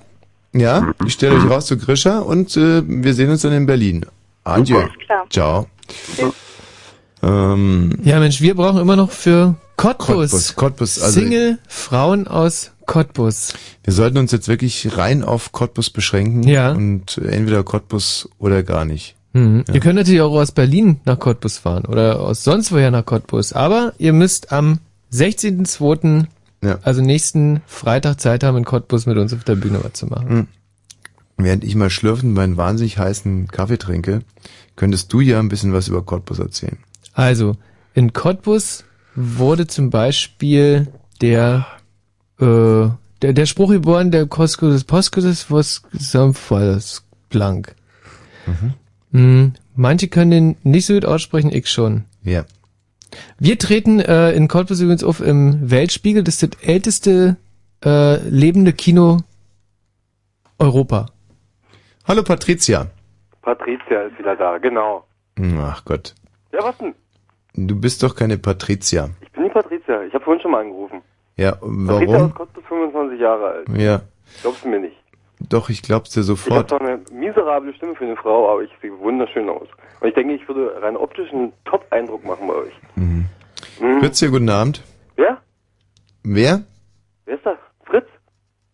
[0.59, 4.05] Ja, ich stelle euch raus zu Grisha und äh, wir sehen uns dann in Berlin.
[4.43, 4.77] Adieu.
[4.77, 5.25] Alles klar.
[5.29, 5.67] Ciao.
[7.23, 10.31] Ähm, Ja, Mensch, wir brauchen immer noch für Cottbus.
[10.31, 13.53] Cottbus, Cottbus, also- Single Frauen aus Cottbus.
[13.84, 16.43] wir sollten uns jetzt wirklich rein auf Cottbus beschränken.
[16.43, 16.71] Ja.
[16.71, 19.15] Und entweder Cottbus oder gar nicht.
[19.34, 19.65] Mhm.
[19.67, 19.73] Ja.
[19.73, 23.51] Ihr könnt natürlich auch aus Berlin nach Cottbus fahren oder aus sonst woher nach Cottbus.
[23.53, 24.79] Aber ihr müsst am
[25.11, 26.25] 16.02.,
[26.63, 26.79] Ja.
[26.81, 30.35] also nächsten Freitag Zeit haben, in Cottbus mit uns auf der Bühne was zu machen.
[30.35, 30.47] Mhm.
[31.38, 34.21] Während ich mal schlürfend meinen wahnsinnig heißen Kaffee trinke,
[34.75, 36.77] könntest du ja ein bisschen was über Cottbus erzählen.
[37.13, 37.57] Also,
[37.93, 38.85] in Cottbus
[39.15, 40.88] wurde zum Beispiel
[41.21, 41.67] der,
[42.39, 42.89] äh,
[43.21, 47.75] der, der Spruch geboren, der Cosco des Poskus was Samfalls blank.
[49.11, 49.53] Mhm.
[49.75, 52.05] Manche können den nicht so gut aussprechen, ich schon.
[52.23, 52.45] Ja.
[53.39, 57.38] Wir treten äh, in Cottbus übrigens auf im Weltspiegel, das ist das älteste
[57.84, 59.19] äh, lebende Kino
[60.60, 61.07] Europa.
[62.07, 62.88] Hallo Patricia.
[63.41, 65.06] Patricia ist wieder da, genau.
[65.60, 66.15] Ach Gott.
[66.52, 66.95] Ja, was denn?
[67.53, 69.10] Du bist doch keine Patricia.
[69.22, 70.02] Ich bin die Patricia.
[70.03, 71.02] Ich habe vorhin schon mal angerufen.
[71.35, 72.31] Ja, Patricia warum?
[72.31, 73.69] aus Cottbus, 25 Jahre alt.
[73.77, 74.02] Ja.
[74.41, 74.95] Glaubst du mir nicht?
[75.39, 76.69] Doch, ich glaub's dir Ich habe sofort.
[76.69, 79.68] zwar eine miserable Stimme für eine Frau, aber ich sehe wunderschön aus.
[79.99, 82.74] Und ich denke, ich würde rein optisch einen Top-Eindruck machen bei euch.
[82.95, 83.26] Mhm.
[83.82, 83.99] Mhm.
[83.99, 84.84] Fritz hier, guten Abend.
[85.15, 85.41] Wer?
[86.24, 86.64] Wer?
[87.26, 87.57] Wer ist das?
[87.86, 88.06] Fritz?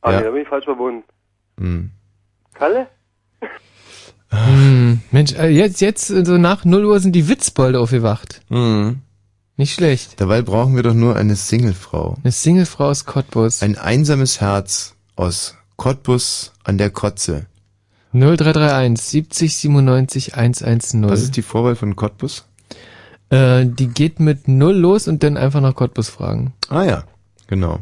[0.01, 0.17] Ah, Ja.
[0.19, 1.03] nee, da bin ich falsch verbunden.
[1.57, 1.91] Hm.
[2.53, 2.87] Kalle?
[4.29, 8.41] Hm, Mensch, äh, jetzt, jetzt äh, so nach 0 Uhr sind die Witzbolde aufgewacht.
[8.49, 9.01] Mhm.
[9.57, 10.19] Nicht schlecht.
[10.19, 12.17] Dabei brauchen wir doch nur eine Singlefrau.
[12.23, 13.61] Eine Singlefrau aus Cottbus.
[13.61, 17.45] Ein einsames Herz aus Cottbus an der Kotze.
[18.13, 21.09] 0331 70 97 110.
[21.09, 22.45] Was ist die Vorwahl von Cottbus?
[23.29, 26.53] Äh, die geht mit 0 los und dann einfach nach Cottbus fragen.
[26.69, 27.03] Ah ja,
[27.47, 27.79] genau.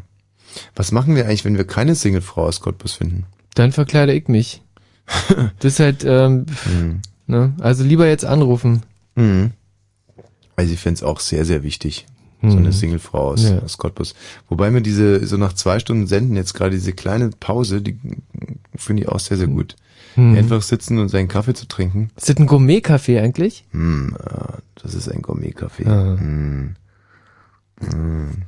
[0.74, 3.24] Was machen wir eigentlich, wenn wir keine Singlefrau aus Cottbus finden?
[3.54, 4.62] Dann verkleide ich mich.
[5.58, 7.00] das ist halt, ähm, Mhm.
[7.26, 7.52] ne?
[7.60, 8.82] Also lieber jetzt anrufen.
[9.14, 9.50] Mhm.
[10.56, 12.06] Also ich fänd's auch sehr, sehr wichtig.
[12.40, 12.58] So Mhm.
[12.58, 13.58] eine Singlefrau aus, Ja.
[13.60, 14.14] aus Cottbus.
[14.48, 17.98] Wobei mir diese, so nach zwei Stunden Senden jetzt gerade diese kleine Pause, die
[18.74, 19.76] finde ich auch sehr, sehr gut.
[20.16, 20.36] Mhm.
[20.36, 22.10] Einfach sitzen und seinen Kaffee zu trinken.
[22.16, 23.64] Ist das ein Gourmet-Café eigentlich?
[23.72, 25.86] Hm, äh, das ist ein Gourmet-Café.
[25.86, 26.18] Ah.
[26.18, 26.74] Hm.
[27.80, 28.42] Hm.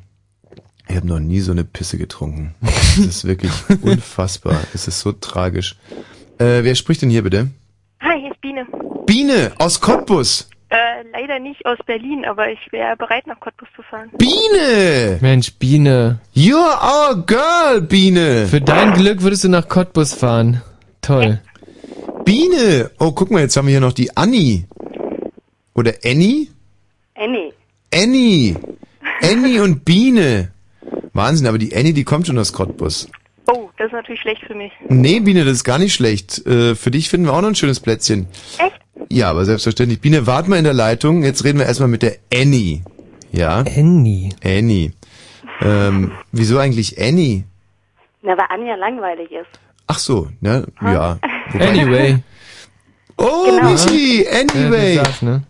[0.88, 2.54] Ich habe noch nie so eine Pisse getrunken.
[2.96, 3.50] Das ist wirklich
[3.82, 4.60] unfassbar.
[4.72, 5.76] Es ist so tragisch.
[6.38, 7.48] Äh, wer spricht denn hier bitte?
[8.00, 8.66] Hi, hier ist Biene.
[9.04, 10.48] Biene aus Cottbus.
[10.68, 10.76] Äh,
[11.12, 14.10] leider nicht aus Berlin, aber ich wäre bereit, nach Cottbus zu fahren.
[14.16, 15.18] Biene!
[15.20, 16.20] Mensch, Biene.
[16.34, 18.46] You're our girl, Biene.
[18.46, 20.62] Für dein Glück würdest du nach Cottbus fahren.
[21.00, 21.40] Toll.
[22.24, 22.90] Biene!
[22.98, 24.64] Oh, guck mal, jetzt haben wir hier noch die Annie.
[25.74, 26.48] Oder Annie?
[27.14, 27.52] Annie.
[27.92, 28.56] Annie!
[29.22, 30.52] Annie und Biene.
[31.12, 33.08] Wahnsinn, aber die Annie, die kommt schon aus Cottbus.
[33.46, 34.72] Oh, das ist natürlich schlecht für mich.
[34.88, 36.44] Nee, Biene, das ist gar nicht schlecht.
[36.46, 38.26] Äh, für dich finden wir auch noch ein schönes Plätzchen.
[38.58, 38.80] Echt?
[39.10, 40.00] Ja, aber selbstverständlich.
[40.00, 41.22] Biene, wart mal in der Leitung.
[41.22, 42.82] Jetzt reden wir erstmal mit der Annie.
[43.32, 43.64] Ja?
[43.76, 44.30] Annie.
[44.42, 44.92] Annie.
[45.60, 47.44] Ähm, wieso eigentlich Annie?
[48.22, 49.60] Na, weil Anja langweilig ist.
[49.86, 50.66] Ach so, ne?
[50.80, 51.18] Ja.
[51.60, 52.18] Anyway.
[53.16, 53.70] Oh, Genau.
[53.72, 54.96] Michi, Ja, anyway.
[54.96, 55.42] du sagst, ne?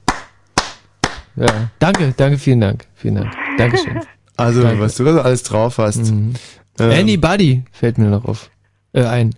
[1.36, 1.70] Ja.
[1.78, 2.86] Danke, danke, vielen Dank.
[2.94, 3.32] Vielen Dank.
[3.58, 4.00] Dankeschön.
[4.36, 4.80] Also, Danke.
[4.80, 6.08] was du da alles drauf hast.
[6.10, 6.34] Ähm,
[6.78, 8.50] Anybody fällt mir noch auf.
[8.92, 9.34] Äh, ein.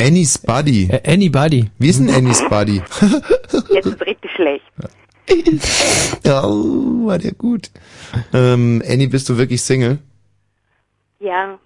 [0.00, 0.88] Annie's Buddy.
[0.90, 1.70] Äh, Anybody.
[1.78, 2.82] Wie ist denn Annie's Buddy?
[3.72, 4.64] Jetzt ist richtig schlecht.
[6.26, 7.70] oh, war der gut.
[8.32, 9.98] Ähm, Annie, bist du wirklich Single?
[11.20, 11.58] Ja.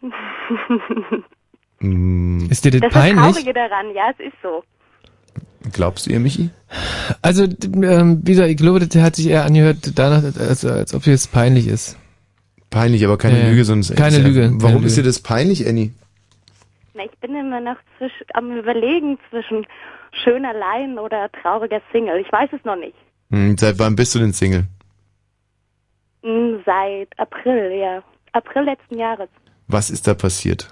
[1.81, 3.25] Hm, Ist dir das, Das ist das peinlich?
[3.35, 4.63] Traurige daran, ja, es ist so.
[5.73, 6.51] glaubst du ihr, Michi?
[7.23, 11.03] Also, ähm, wie gesagt, ich glaube, das hat sich eher angehört danach, als, als ob
[11.03, 11.97] dir das peinlich ist.
[12.71, 13.49] Peinlich, aber keine Ja.
[13.49, 13.95] Lüge, sonst.
[13.97, 15.93] Keine Lüge, Warum keine ist dir das peinlich, Annie?
[16.95, 19.65] Na, ich bin immer noch zwisch, am überlegen zwischen
[20.25, 22.19] schön allein oder trauriger Single.
[22.21, 22.97] Ich weiß es noch nicht.
[23.31, 24.65] Hm, seit wann bist du denn Single?
[26.23, 28.03] Hm, Seit April, ja.
[28.33, 29.29] April letzten Jahres.
[29.69, 30.69] Was ist da passiert?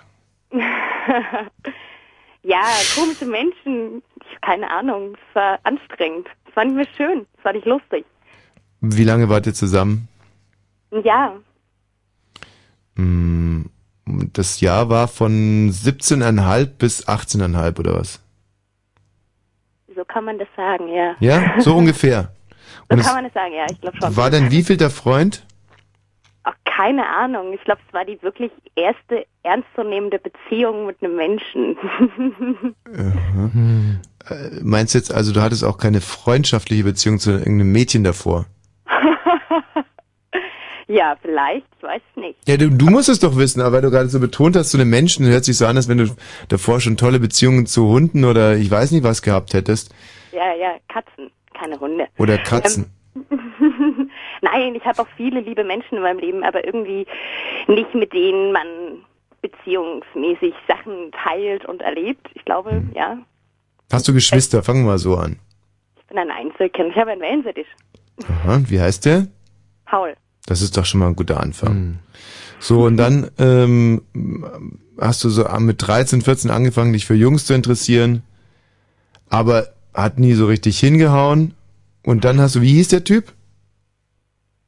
[2.42, 2.62] ja,
[2.94, 4.02] komische Menschen.
[4.20, 5.16] Ich, keine Ahnung.
[5.28, 6.26] Es war anstrengend.
[6.48, 7.26] Es war nicht mehr schön.
[7.38, 8.04] Es war nicht lustig.
[8.80, 10.08] Wie lange wart ihr zusammen?
[11.04, 11.34] Ja,
[12.96, 13.68] Hm,
[14.32, 18.20] Das Jahr war von 17,5 bis 18,5 oder was?
[19.94, 21.16] so kann man das sagen, ja.
[21.20, 22.30] Ja, so ungefähr.
[22.90, 23.64] So Und kann man das sagen, ja.
[23.70, 24.16] Ich glaube schon.
[24.16, 25.45] war denn wie viel der Freund?
[26.48, 27.54] Ach, keine Ahnung.
[27.54, 31.76] Ich glaube, es war die wirklich erste ernstzunehmende Beziehung mit einem Menschen.
[34.28, 38.46] Äh, meinst du jetzt also, du hattest auch keine freundschaftliche Beziehung zu irgendeinem Mädchen davor?
[40.88, 41.66] ja, vielleicht.
[41.76, 42.36] Ich weiß nicht.
[42.48, 44.78] Ja, du, du musst es doch wissen, aber weil du gerade so betont hast zu
[44.78, 46.16] einem Menschen, hört sich so an, als wenn du
[46.48, 49.94] davor schon tolle Beziehungen zu Hunden oder ich weiß nicht was gehabt hättest.
[50.32, 52.08] Ja, ja, Katzen, keine Hunde.
[52.18, 52.84] Oder Katzen.
[52.84, 52.90] Ähm,
[54.42, 57.06] Nein, ich habe auch viele liebe Menschen in meinem Leben, aber irgendwie
[57.68, 58.66] nicht mit denen man
[59.42, 62.26] beziehungsmäßig Sachen teilt und erlebt.
[62.34, 62.90] Ich glaube, Hm.
[62.94, 63.18] ja,
[63.92, 64.62] Hast du Geschwister?
[64.64, 65.38] Fangen wir mal so an.
[65.96, 66.90] ich bin ein Einzelkind.
[66.90, 67.66] Ich habe einen Wellensittich.
[68.28, 69.28] Aha, wie heißt der?
[69.84, 70.14] Paul.
[70.46, 71.98] Das ist doch schon mal ein guter Anfang.
[72.58, 74.02] So, und dann ähm,
[75.00, 78.22] hast du so mit 13, 14 angefangen, dich für Jungs zu interessieren,
[79.28, 81.54] aber hat nie so richtig hingehauen.
[82.04, 83.32] Und dann hast du, wie hieß der Typ?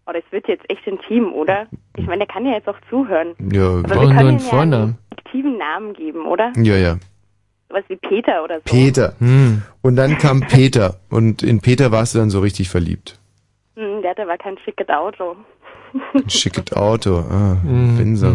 [0.09, 1.67] Oh, das wird jetzt echt intim, oder?
[1.97, 3.35] Ich meine, der kann ja jetzt auch zuhören.
[3.53, 4.85] Ja, Aber wir brauchen können nur einen ihm ja Vornamen.
[4.85, 6.53] einen fiktiven Namen geben, oder?
[6.57, 6.97] Ja, ja.
[7.69, 8.63] Sowas wie Peter oder so.
[8.65, 9.15] Peter.
[9.83, 10.99] Und dann kam Peter.
[11.11, 13.19] Und in Peter warst du dann so richtig verliebt.
[13.77, 15.37] Hm, der hatte aber kein schickes Auto.
[16.15, 17.19] Ein schickes Auto.
[17.19, 18.35] Ah, Windsor.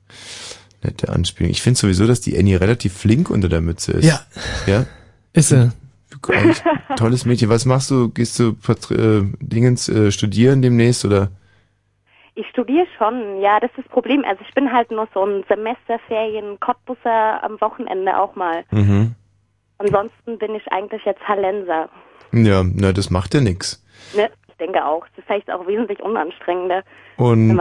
[0.84, 1.50] Nette Anspielung.
[1.50, 4.04] Ich finde sowieso, dass die Annie relativ flink unter der Mütze ist.
[4.04, 4.20] Ja.
[4.66, 4.86] Ja?
[5.32, 5.72] Ist sie.
[6.96, 7.48] Tolles Mädchen.
[7.48, 8.10] Was machst du?
[8.10, 8.56] Gehst du
[8.90, 11.30] äh, Dingens äh, studieren demnächst oder?
[12.34, 14.24] Ich studiere schon, ja, das ist das Problem.
[14.24, 18.64] Also ich bin halt nur so ein Semesterferien Cottbusser am Wochenende auch mal.
[18.70, 19.14] Mhm.
[19.78, 21.88] Ansonsten bin ich eigentlich jetzt Hallenser.
[22.32, 23.82] Ja, na, das macht ja nix.
[24.14, 24.28] Ne?
[24.48, 25.06] Ich denke auch.
[25.08, 26.82] Das ist vielleicht auch wesentlich unanstrengender.
[27.16, 27.58] Und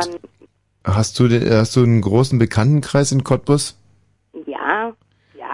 [0.84, 3.80] hast du den, hast du einen großen Bekanntenkreis in Cottbus?
[4.46, 4.94] ja,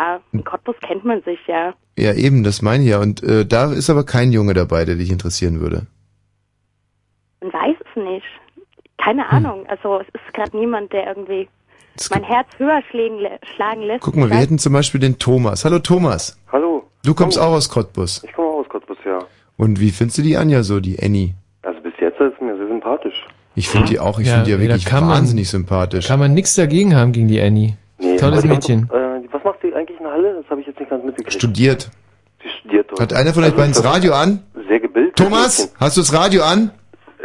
[0.01, 1.73] ja, in Cottbus kennt man sich ja.
[1.97, 2.99] Ja, eben, das meine ich ja.
[2.99, 5.85] Und äh, da ist aber kein Junge dabei, der dich interessieren würde.
[7.41, 8.25] Man weiß es nicht.
[8.97, 9.37] Keine Hm.
[9.37, 9.65] Ahnung.
[9.67, 11.47] Also es ist gerade niemand, der irgendwie
[12.11, 14.01] mein Herz höher schlagen, lä- schlagen lässt.
[14.01, 15.65] Guck mal, wir hätten zum Beispiel den Thomas.
[15.65, 16.39] Hallo Thomas.
[16.51, 16.83] Hallo.
[17.03, 18.23] Du kommst auch aus Cottbus.
[18.23, 19.19] Ich komme auch aus Cottbus, ja.
[19.57, 21.33] Und wie findest du die Anja so, die Annie?
[21.63, 23.27] Also bis jetzt ist mir sehr sympathisch.
[23.55, 25.49] Ich finde die auch, ich Ja, finde die ja nee, da wirklich kann man- wahnsinnig
[25.49, 26.07] sympathisch.
[26.07, 27.77] Kann man nichts dagegen haben gegen die Annie.
[27.99, 28.81] Tolles aber die Mädchen.
[28.81, 29.10] Macht, äh,
[29.61, 30.35] macht die eigentlich in Halle?
[30.41, 31.33] Das habe ich jetzt nicht ganz mitgekriegt.
[31.33, 31.89] Studiert.
[32.43, 32.99] Sie studiert dort.
[33.01, 34.43] Hat einer von euch beiden das Radio an?
[34.67, 35.15] Sehr gebildet.
[35.15, 36.71] Thomas, hast du das Radio an?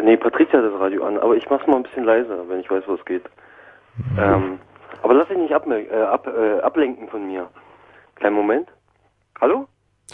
[0.03, 2.71] Nee, Patricia hat das Radio an, aber ich mach's mal ein bisschen leiser, wenn ich
[2.71, 3.23] weiß, was geht.
[3.97, 4.19] Mhm.
[4.19, 4.59] Ähm,
[5.03, 7.49] aber lass dich nicht abme- äh, ab, äh, ablenken von mir.
[8.17, 8.69] Kleinen Moment.
[9.41, 9.67] Hallo?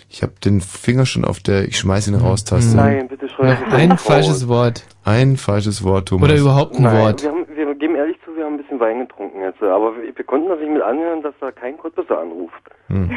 [0.09, 2.77] Ich habe den Finger schon auf der Ich schmeiß ihn raus Taste.
[2.77, 4.03] Nein, bitte schreib Noch nicht ein raus.
[4.03, 4.85] falsches Wort.
[5.05, 6.31] Ein falsches Wort, Thomas.
[6.31, 7.23] Oder überhaupt ein Nein, Wort.
[7.23, 7.42] Wir, haben,
[7.83, 9.61] geben ehrlich zu, wir haben ein bisschen Wein getrunken jetzt.
[9.61, 12.63] Aber wir, wir konnten das nicht mit anhören, dass da kein Cottbusser anruft.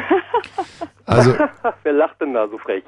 [1.06, 1.34] Also,
[1.84, 2.82] Wer lacht denn da so frech?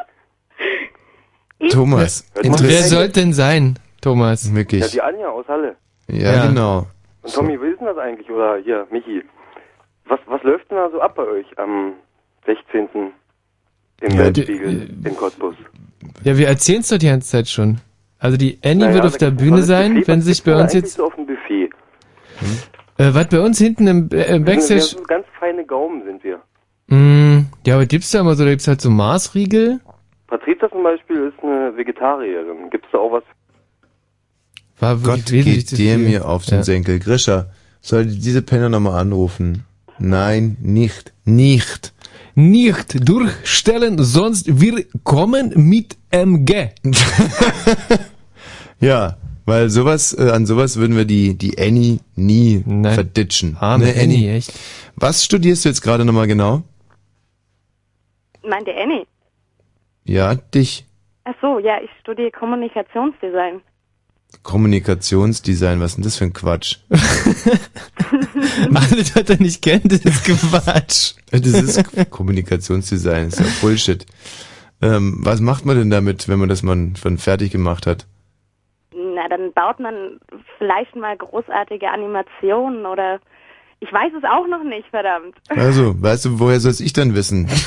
[1.71, 4.53] Thomas, Und wer sollte denn sein, Thomas?
[4.55, 4.81] wirklich.
[4.81, 5.77] Ja, die Anja aus Halle.
[6.09, 6.47] Ja, Ja.
[6.49, 6.87] genau.
[7.23, 8.29] Und Tommy, wie ist denn das eigentlich?
[8.29, 9.23] Oder hier, Michi.
[10.07, 11.93] Was, was läuft denn da so ab bei euch am
[12.47, 12.89] 16.
[14.01, 15.55] im Ja, Weltspiegel in Cottbus?
[16.25, 17.79] Ja, wir erzählen es doch die ganze Zeit schon.
[18.19, 20.95] Also die Annie Naja, wird auf der Bühne sein, wenn Was sich bei uns jetzt...
[20.95, 21.27] so auf dem
[22.99, 24.81] Äh, was bei uns hinten im, äh, im Wir sind, wir Backstage...
[24.81, 26.41] sind ganz feine Gaumen sind wir.
[26.89, 29.81] Mm, ja, aber gibt's da immer so, da gibt's halt so Maßriegel.
[30.27, 32.71] Patrizia zum Beispiel ist eine Vegetarierin.
[32.71, 33.25] Gibt's da auch was?
[34.81, 36.63] War Gott geht dir mir auf den Ja.
[36.65, 36.99] Senkel.
[36.99, 37.47] Grisha,
[37.81, 39.65] soll diese Penner nochmal anrufen?
[39.99, 41.13] Nein, nicht.
[41.25, 41.93] Nicht.
[42.35, 46.69] Nicht durchstellen, sonst wir kommen mit MG.
[48.81, 49.17] Ja,
[49.49, 53.57] weil sowas, äh, an sowas würden wir die, die Annie nie verditschen.
[53.59, 54.53] Arme Ne, Annie, echt.
[54.95, 56.63] Was studierst du jetzt gerade nochmal genau?
[58.47, 59.07] Meinte Annie?
[60.05, 60.85] Ja, dich.
[61.25, 63.63] Ach so, ja, ich studiere Kommunikationsdesign.
[64.43, 66.77] Kommunikationsdesign, was ist denn das für ein Quatsch?
[66.91, 71.15] Alles, was er nicht kennt, ist Quatsch.
[71.31, 74.05] Das ist Kommunikationsdesign, ist ja Bullshit.
[74.83, 78.07] Ähm, was macht man denn damit, wenn man das mal schon fertig gemacht hat?
[79.19, 80.21] Na, dann baut man
[80.59, 83.19] vielleicht mal großartige Animationen oder
[83.81, 85.35] ich weiß es auch noch nicht, verdammt.
[85.49, 87.49] Also, weißt du, woher soll ich dann wissen?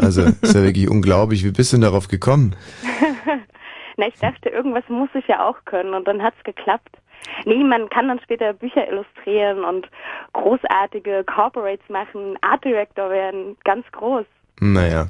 [0.00, 1.44] Also, ist ja wirklich unglaublich.
[1.44, 2.56] Wie bist du denn darauf gekommen?
[3.96, 6.98] Na, ich dachte, irgendwas muss ich ja auch können und dann hat's geklappt.
[7.44, 9.88] Nee, man kann dann später Bücher illustrieren und
[10.32, 14.24] großartige Corporates machen, Art Director werden, ganz groß.
[14.58, 15.06] Naja.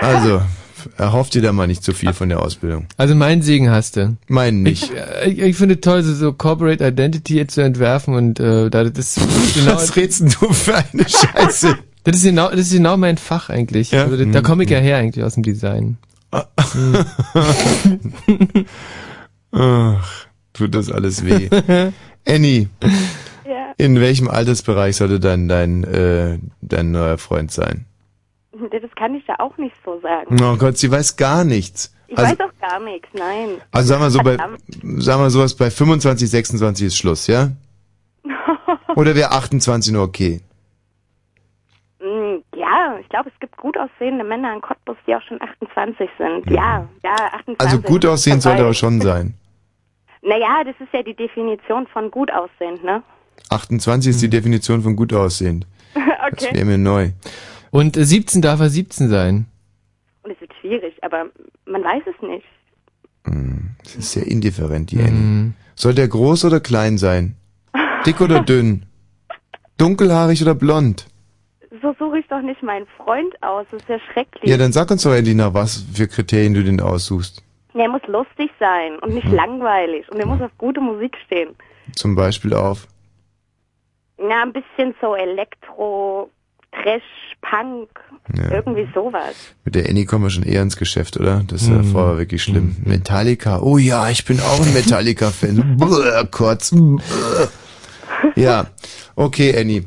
[0.00, 0.40] Also,
[0.96, 2.86] erhofft dir da mal nicht zu viel von der Ausbildung.
[2.96, 4.16] Also meinen Segen hast du.
[4.28, 4.84] Meinen nicht.
[4.84, 8.84] Ich, äh, ich, ich finde toll, so, so Corporate Identity zu entwerfen und äh, da
[8.84, 11.76] das ist genau, Was redst du für eine Scheiße?
[12.04, 13.90] Das ist genau, das ist genau mein Fach eigentlich.
[13.90, 14.04] Ja?
[14.04, 14.84] Also, da, da komme ich ja Mhm.
[14.84, 15.96] her eigentlich aus dem Design.
[19.52, 21.48] Ach, tut das alles weh.
[22.28, 22.68] Annie,
[23.44, 23.72] Ja.
[23.78, 27.86] in welchem Altersbereich sollte dein, dein, äh, dein neuer Freund sein?
[28.70, 30.36] Das kann ich ja auch nicht so sagen.
[30.42, 31.92] Oh Gott, sie weiß gar nichts.
[32.08, 33.60] Ich Also, weiß auch gar nichts, nein.
[33.72, 34.60] also sagen wir so, bei, Verdammt.
[35.02, 37.50] sagen wir sowas, bei 25, 26 ist Schluss, ja?
[38.96, 40.40] Oder wäre 28 nur okay?
[42.00, 46.08] Mm, Ja, ich glaube, es gibt gut aussehende Männer in Cottbus, die auch schon 28
[46.18, 46.50] sind.
[46.50, 47.60] Ja, ja, 28.
[47.60, 49.34] Also gut aussehen sollte aber schon sein.
[50.22, 53.00] Naja, das ist ja die Definition von gut aussehend, ne?
[53.50, 55.68] 28 ist die Definition von gut aussehend.
[55.94, 56.02] Das
[56.32, 56.48] okay.
[56.52, 57.10] wäre mir neu.
[57.76, 59.46] Und äh, 17 darf er 17 sein.
[60.22, 61.26] Und es wird schwierig, aber
[61.66, 62.46] man weiß es nicht.
[63.82, 65.52] Das ist sehr indifferent, die Annie.
[65.74, 67.36] Soll der groß oder klein sein?
[68.06, 68.86] Dick oder dünn?
[69.76, 71.06] Dunkelhaarig oder blond?
[71.82, 74.50] So suche ich doch nicht meinen Freund aus, das ist ja schrecklich.
[74.50, 77.42] Ja, dann sag uns doch nach, was für Kriterien du den aussuchst.
[77.74, 81.54] Der muss lustig sein und nicht langweilig und der muss auf gute Musik stehen.
[81.92, 82.88] Zum Beispiel auf.
[84.18, 86.30] Ja, ein bisschen so Elektro,
[86.72, 87.02] Trash,
[87.50, 87.88] Punk,
[88.36, 88.50] Ja.
[88.50, 89.34] irgendwie sowas.
[89.64, 91.44] Mit der Annie kommen wir schon eher ins Geschäft, oder?
[91.46, 91.92] Das ist ja Mhm.
[91.92, 92.76] vorher wirklich schlimm.
[92.84, 93.60] Metallica.
[93.60, 95.76] Oh ja, ich bin auch ein Metallica-Fan.
[95.78, 96.74] Brrr, Kurz.
[98.34, 98.66] Ja,
[99.14, 99.84] okay, Annie.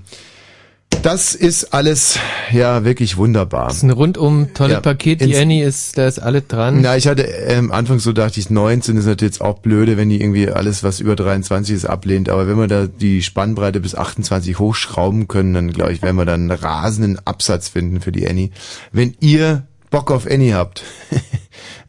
[1.01, 2.19] Das ist alles,
[2.51, 3.67] ja, wirklich wunderbar.
[3.67, 5.21] Das ist ein rundum tolles Ja, Paket.
[5.21, 6.81] Die Annie ist, da ist alle dran.
[6.81, 10.09] Na, ich hatte ähm, Anfang so dachte ich, 19 ist natürlich jetzt auch blöde, wenn
[10.09, 12.27] die irgendwie alles, was über 23 ist, ablehnt.
[12.27, 16.25] Aber wenn wir da die Spannbreite bis 28 hochschrauben können, dann glaube ich, werden wir
[16.25, 18.49] dann einen rasenden Absatz finden für die Annie.
[18.91, 20.83] Wenn ihr Bock auf Annie habt,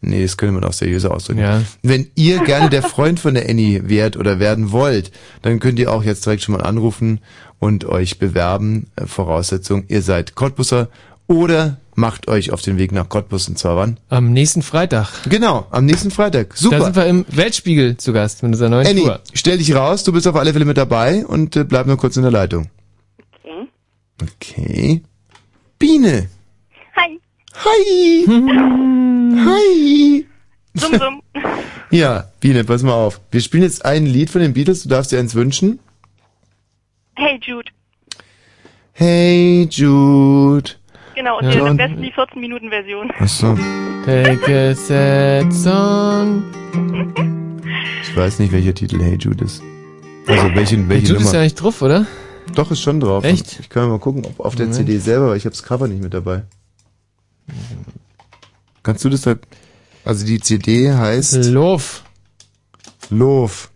[0.00, 1.40] nee, das könnte man auch seriöser ausdrücken.
[1.40, 1.62] Ja.
[1.82, 5.92] Wenn ihr gerne der Freund von der Annie wärt oder werden wollt, dann könnt ihr
[5.92, 7.20] auch jetzt direkt schon mal anrufen
[7.58, 8.88] und euch bewerben.
[8.96, 10.88] Äh, Voraussetzung, ihr seid Cottbusser
[11.26, 14.00] oder macht euch auf den Weg nach Cottbus und zwar wann?
[14.08, 15.08] Am nächsten Freitag.
[15.28, 16.56] Genau, am nächsten Freitag.
[16.56, 16.78] Super.
[16.78, 19.20] Da sind wir im Weltspiegel zu Gast mit unserer neuen Annie, Tour.
[19.32, 22.16] stell dich raus, du bist auf alle Fälle mit dabei und äh, bleib nur kurz
[22.16, 22.68] in der Leitung.
[23.44, 23.68] Okay.
[24.22, 25.02] Okay.
[25.78, 26.28] Biene.
[27.54, 28.24] Hi.
[28.26, 29.44] Hi.
[29.44, 30.26] Hi.
[30.74, 31.22] Summ, summ.
[31.90, 33.20] Ja, Biene, pass mal auf.
[33.30, 35.80] Wir spielen jetzt ein Lied von den Beatles, du darfst dir eins wünschen.
[37.16, 37.70] Hey Jude.
[38.92, 40.70] Hey Jude.
[41.16, 41.50] Genau, und Ja.
[41.50, 43.10] hier am besten die 14-Minuten-Version.
[43.18, 43.58] Achso.
[44.06, 46.44] Take a sad song.
[48.02, 49.62] Ich weiß nicht, welcher Titel Hey Jude ist.
[50.26, 51.26] Also welche, welche Jude Nummer?
[51.26, 52.06] ist ja nicht drauf, oder?
[52.56, 53.22] Doch, ist schon drauf.
[53.22, 53.60] Echt?
[53.60, 54.86] Ich kann mal gucken, ob auf der Moment.
[54.88, 56.42] CD selber, weil ich habe das Cover nicht mit dabei.
[58.82, 59.36] Kannst du das da...
[60.04, 61.46] Also die CD heißt...
[61.46, 61.84] Love.
[63.10, 63.68] Love.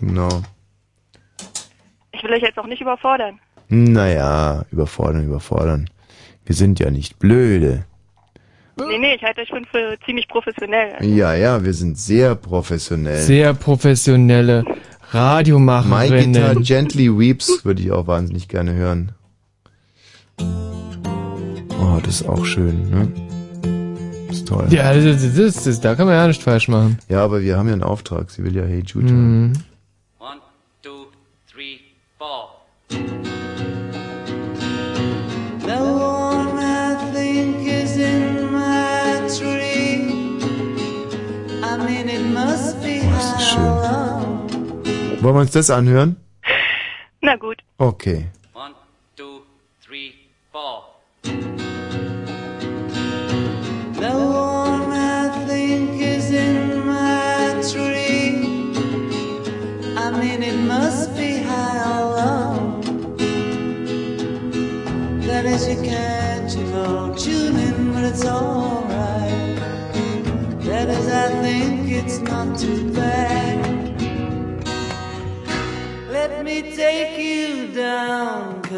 [0.00, 0.42] Genau.
[2.12, 3.38] Ich will euch jetzt auch nicht überfordern.
[3.68, 5.88] Naja, überfordern, überfordern.
[6.44, 7.84] Wir sind ja nicht blöde.
[8.76, 11.04] Nee, nee, ich halte euch schon für ziemlich professionell.
[11.04, 13.18] Ja, ja, wir sind sehr professionell.
[13.18, 14.74] Sehr professionelle My
[15.12, 16.32] Radiomacherinnen.
[16.32, 19.12] Guitar Gently Weeps würde ich auch wahnsinnig gerne hören.
[21.82, 23.08] Oh, das ist auch schön, ne?
[24.28, 24.66] Das ist toll.
[24.70, 26.98] Ja, das, das, das, das, da kann man ja nicht falsch machen.
[27.08, 28.30] Ja, aber wir haben ja einen Auftrag.
[28.30, 29.10] Sie will ja Hey Jude.
[29.12, 29.52] Mhm.
[30.18, 30.40] One,
[30.82, 31.06] two,
[31.50, 31.80] three,
[32.18, 32.50] four.
[35.60, 40.12] The one I think is in my tree.
[41.62, 44.46] I mean, it must be hollow.
[45.22, 46.16] Wollen wir uns das anhören?
[47.22, 47.58] Na gut.
[47.78, 48.26] Okay.
[48.54, 48.74] One,
[49.16, 49.40] two,
[49.82, 50.12] three,
[50.52, 50.84] four.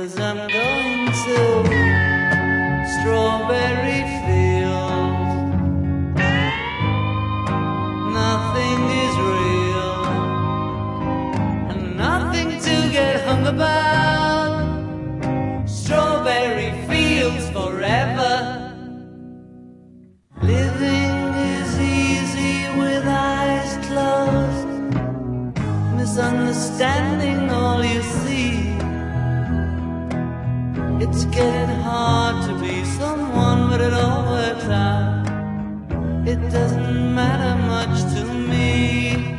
[0.02, 1.62] Cause I'm going to
[2.98, 4.21] Strawberry
[15.66, 18.34] Strawberry Fields forever.
[20.42, 21.14] Living
[21.54, 24.68] is easy with eyes closed
[25.96, 28.52] misunderstanding all you see.
[31.02, 35.26] It's getting hard to be someone, but it all works out.
[36.26, 39.31] It doesn't matter much to me.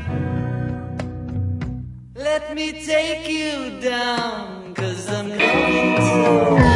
[2.23, 6.72] Let me take you down, cause I'm going to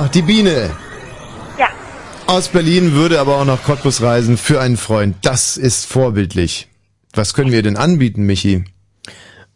[0.00, 0.70] So, die Biene.
[1.58, 1.68] Ja.
[2.26, 5.16] Aus Berlin würde aber auch nach Cottbus reisen für einen Freund.
[5.20, 6.68] Das ist vorbildlich.
[7.12, 8.64] Was können wir denn anbieten, Michi?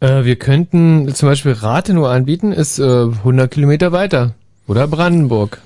[0.01, 4.35] Äh, wir könnten zum Beispiel Rathenow anbieten, ist äh, 100 Kilometer weiter.
[4.67, 5.61] Oder Brandenburg.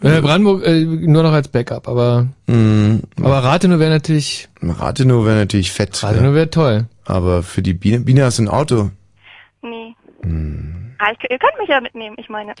[0.00, 5.72] Äh, Brandenburg äh, nur noch als Backup, aber aber Rathenow wäre natürlich Rathenow wäre natürlich
[5.72, 6.00] fett.
[6.04, 6.84] Rathenow wäre toll.
[7.04, 8.90] Aber für die Biene, Biene hast du ein Auto.
[9.62, 9.94] Nee.
[10.22, 10.94] Hm.
[10.98, 12.52] Ah, ich, ihr könnt mich ja mitnehmen, ich meine.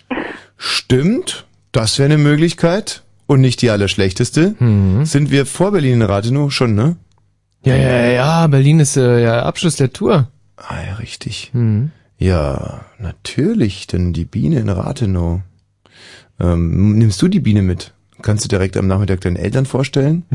[0.56, 3.02] Stimmt, das wäre eine Möglichkeit.
[3.26, 4.56] Und nicht die allerschlechteste.
[5.04, 6.96] Sind wir vor Berlin in Rathenow schon, ne?
[7.64, 10.28] Ja, ja, ja, ja, Berlin ist äh, ja Abschluss der Tour.
[10.56, 11.50] Ah, ja, richtig.
[11.52, 11.92] Mhm.
[12.18, 15.42] Ja, natürlich, denn die Biene in Rathenow.
[16.40, 17.92] Ähm, nimmst du die Biene mit?
[18.20, 20.24] Kannst du direkt am Nachmittag deinen Eltern vorstellen?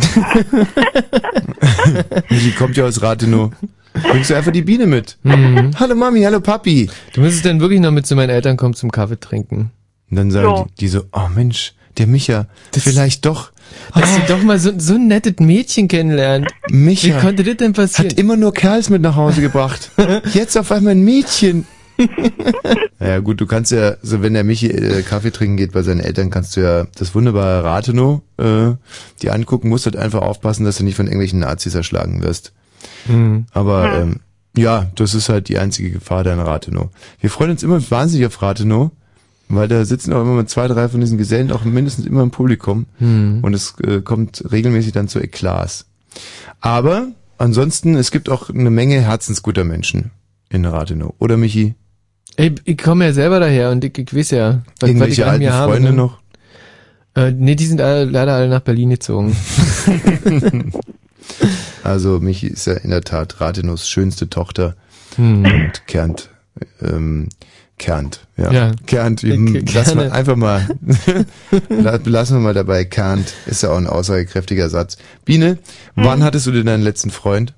[2.30, 3.52] die kommt ja aus Rathenow.
[3.94, 5.18] Bringst du einfach die Biene mit?
[5.24, 5.72] Mhm.
[5.80, 6.90] Hallo Mami, hallo Papi.
[7.14, 9.72] Du müsstest dann wirklich noch mit zu meinen Eltern kommen zum Kaffee trinken.
[10.10, 13.52] Und dann sagen die, die so, oh Mensch, der Micha, vielleicht doch.
[13.96, 16.48] Dass sie doch mal so, so ein nettes Mädchen kennenlernt.
[16.70, 17.08] Micha.
[17.08, 18.12] Wie konnte das denn passieren?
[18.12, 19.92] Hat immer nur Kerls mit nach Hause gebracht.
[20.34, 21.66] Jetzt auf einmal ein Mädchen.
[23.00, 26.02] ja gut, du kannst ja, so wenn der Michi äh, Kaffee trinken geht bei seinen
[26.02, 28.74] Eltern, kannst du ja das wunderbare Rathenow äh,
[29.22, 32.52] dir angucken, musst halt einfach aufpassen, dass du nicht von irgendwelchen Nazis erschlagen wirst.
[33.08, 33.46] Mhm.
[33.54, 34.02] Aber Ja.
[34.02, 34.20] ähm,
[34.58, 36.90] ja, das ist halt die einzige Gefahr da in Rathenow.
[37.20, 38.92] Wir freuen uns immer wahnsinnig auf Rathenow,
[39.50, 42.32] weil da sitzen auch immer mit zwei, drei von diesen Gesellen auch mindestens immer im
[42.32, 43.40] Publikum Mhm.
[43.44, 45.86] und es äh, kommt regelmäßig dann zu Eklats.
[46.62, 47.08] Aber
[47.38, 50.12] ansonsten, es gibt auch eine Menge herzensguter Menschen
[50.50, 51.14] in Rathenow.
[51.20, 51.76] Oder Michi?
[52.38, 55.32] Ey, ich komme ja selber daher und ich, ich weiß ja, was, Irgendwelche was ich
[55.50, 55.72] alten habe.
[55.74, 55.96] Freunde ne?
[55.96, 56.20] noch?
[57.16, 59.36] Äh, nee, die sind alle, leider alle nach Berlin gezogen.
[61.84, 64.76] Also Michi ist ja in der Tat Rathenows schönste Tochter
[65.18, 65.46] Hm.
[65.46, 66.30] und Kernt,
[66.82, 67.30] ähm,
[67.78, 68.52] Kernt, ja.
[68.52, 68.72] Ja.
[68.88, 70.12] Kernt, K- lassen wir Kerne.
[70.14, 70.66] einfach mal,
[71.70, 74.98] la- belassen wir mal dabei, Kernt ist ja auch ein aussagekräftiger Satz.
[75.26, 75.58] Biene,
[75.96, 77.54] wann hattest du denn deinen letzten Freund?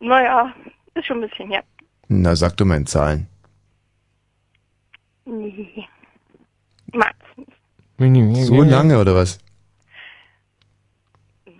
[0.00, 0.52] Naja,
[0.94, 1.62] ist schon ein bisschen her.
[2.08, 3.26] Na, sag doch mal in Zahlen.
[5.24, 5.86] Nee.
[6.92, 7.16] Max.
[7.98, 9.38] So lange oder was?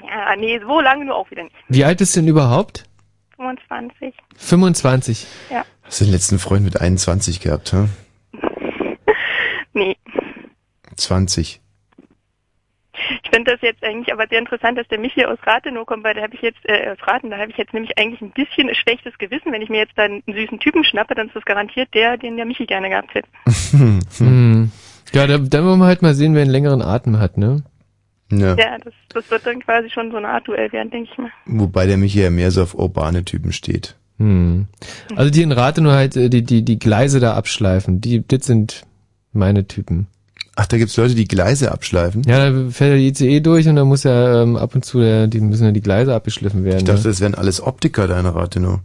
[0.04, 1.54] Ja, nee, so lange nur auch wieder nicht.
[1.68, 2.84] Wie alt ist denn überhaupt?
[3.42, 4.14] 25.
[4.36, 5.26] 25.
[5.50, 5.64] Ja.
[5.82, 7.88] Hast du den letzten Freund mit 21 gehabt, hä?
[9.74, 9.96] Nee.
[10.96, 11.60] 20.
[13.24, 16.14] Ich finde das jetzt eigentlich aber sehr interessant, dass der Michi aus Rathenow kommt, weil
[16.14, 18.68] da habe ich jetzt, äh, aus Rathen, da habe ich jetzt nämlich eigentlich ein bisschen
[18.68, 19.50] ein schlechtes Gewissen.
[19.50, 22.36] Wenn ich mir jetzt dann einen süßen Typen schnappe, dann ist das garantiert der, den
[22.36, 23.28] der Michi gerne gehabt hätte.
[24.18, 24.70] Hm.
[25.14, 27.64] Ja, da, da wollen wir halt mal sehen, wer einen längeren Atem hat, ne?
[28.32, 28.56] Ja.
[28.56, 31.30] Ja, das, das wird dann quasi schon so eine Art Duell werden, denke ich mal.
[31.46, 33.96] Wobei der Michi ja mehr so auf urbane Typen steht.
[34.18, 34.66] Hm.
[35.16, 38.82] Also die in Rathenow halt äh, die, die, die Gleise da abschleifen, die, das sind
[39.32, 40.06] meine Typen.
[40.54, 42.22] Ach, da gibt's Leute, die Gleise abschleifen?
[42.26, 45.26] Ja, da fährt der ICE durch und da muss ja ähm, ab und zu, der,
[45.26, 46.78] die müssen ja die Gleise abgeschliffen werden.
[46.78, 47.08] Ich dachte, ne?
[47.08, 48.80] das wären alles Optiker da in Rathenow.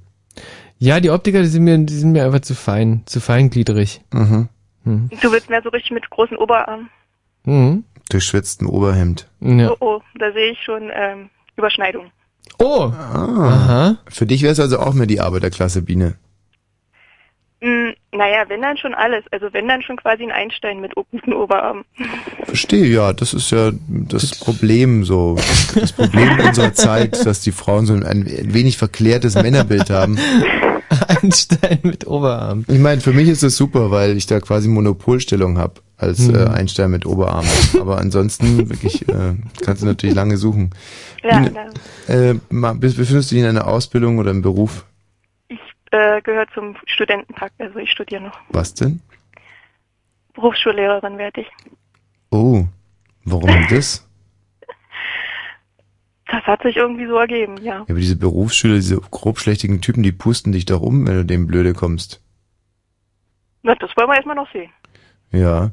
[0.80, 4.02] Ja, die Optiker, die sind mir, die sind mir einfach zu fein, zu feingliedrig.
[4.14, 4.48] Mhm.
[4.84, 5.10] Hm.
[5.22, 6.90] Du willst mehr so richtig mit großen Oberarmen.
[7.44, 7.84] Mhm.
[8.10, 9.28] Durchschwitztem Oberhemd.
[9.40, 9.72] Ja.
[9.72, 12.12] Oh, oh, da sehe ich schon ähm, Überschneidungen.
[12.60, 12.92] Oh!
[12.94, 13.98] Ah.
[14.10, 16.16] Für dich wäre es also auch mehr die Arbeiterklasse, Biene.
[17.62, 19.26] Mm, naja, wenn dann schon alles.
[19.32, 21.86] Also wenn dann schon quasi ein Einstein mit guten Oberarmen.
[22.44, 25.38] Verstehe, ja, das ist ja das Problem so.
[25.76, 30.18] Das Problem unserer Zeit, dass die Frauen so ein, ein wenig verklärtes Männerbild haben.
[31.08, 32.66] Einstein mit Oberarm.
[32.68, 36.36] Ich meine, für mich ist das super, weil ich da quasi Monopolstellung habe als Hm.
[36.36, 37.46] äh, Einstein mit Oberarm.
[37.80, 40.70] Aber ansonsten wirklich äh, kannst du natürlich lange suchen.
[41.24, 41.44] Ja,
[42.08, 44.86] äh, befindest du dich in einer Ausbildung oder im Beruf?
[45.92, 47.52] äh, gehört zum Studentenpack.
[47.60, 48.40] Also ich studiere noch.
[48.50, 49.02] Was denn?
[50.34, 51.48] Berufsschullehrerin werde ich.
[52.30, 52.66] Oh,
[53.24, 54.04] warum denn das?
[56.30, 57.76] Das hat sich irgendwie so ergeben, ja.
[57.76, 61.48] Ja, aber diese Berufsschüler, diese grobschlächtigen Typen, die pusten dich doch um, wenn du dem
[61.48, 62.22] blöde kommst.
[63.64, 64.70] Na, das wollen wir erstmal noch sehen.
[65.32, 65.72] Ja,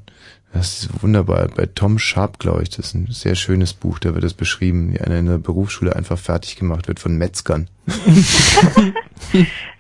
[0.53, 1.49] das ist wunderbar.
[1.55, 4.93] Bei Tom Sharp, glaube ich, das ist ein sehr schönes Buch, da wird das beschrieben,
[4.93, 7.69] wie einer in der Berufsschule einfach fertig gemacht wird von Metzgern.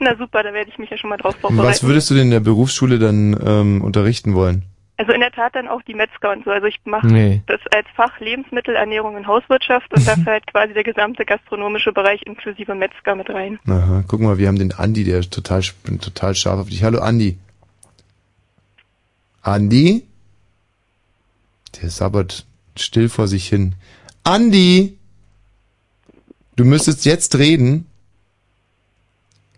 [0.01, 1.69] Na super, da werde ich mich ja schon mal drauf vorbereiten.
[1.69, 4.63] Was würdest du denn in der Berufsschule dann ähm, unterrichten wollen?
[4.97, 6.51] Also in der Tat dann auch die Metzger und so.
[6.53, 7.43] Also ich mache Nee.
[7.47, 12.75] das als Fach Lebensmittelernährung und Hauswirtschaft und da fällt quasi der gesamte gastronomische Bereich inklusive
[12.77, 13.59] Metzger mit rein.
[13.67, 15.63] Aha, guck mal, wir haben den Andi, der ist total,
[16.01, 16.85] total scharf auf dich.
[16.85, 17.39] Hallo Andi.
[19.45, 20.03] Andi?
[21.81, 23.75] Der sabbert still vor sich hin.
[24.25, 24.97] Andi!
[26.57, 27.87] Du müsstest jetzt reden.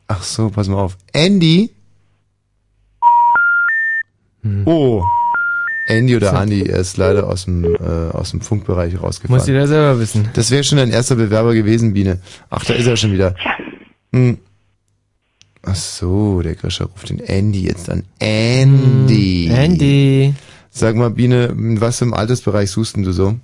[0.08, 0.96] Ach so, pass mal auf.
[1.12, 1.70] Andy?
[4.64, 5.02] Oh.
[5.88, 6.40] Andy oder.
[6.40, 9.38] Andy, er ist leider aus dem, äh, aus dem Funkbereich rausgefallen.
[9.38, 10.28] Muss jeder selber wissen.
[10.34, 12.20] Das wäre schon dein erster Bewerber gewesen, Biene.
[12.50, 13.34] Ach, da ist er schon wieder.
[14.12, 14.38] Hm.
[15.68, 18.04] Ach so, der Grischer ruft den Andy jetzt an.
[18.20, 19.48] Andy.
[19.50, 20.34] Hm, Andy.
[20.70, 23.34] Sag mal, Biene, in was im Altersbereich suchst denn du so?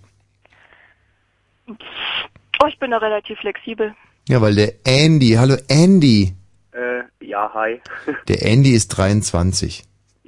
[1.67, 3.95] Oh, ich bin da relativ flexibel.
[4.29, 6.33] Ja, weil der Andy, hallo Andy.
[6.73, 7.81] Äh, ja, hi.
[8.29, 9.83] Der Andy ist 23.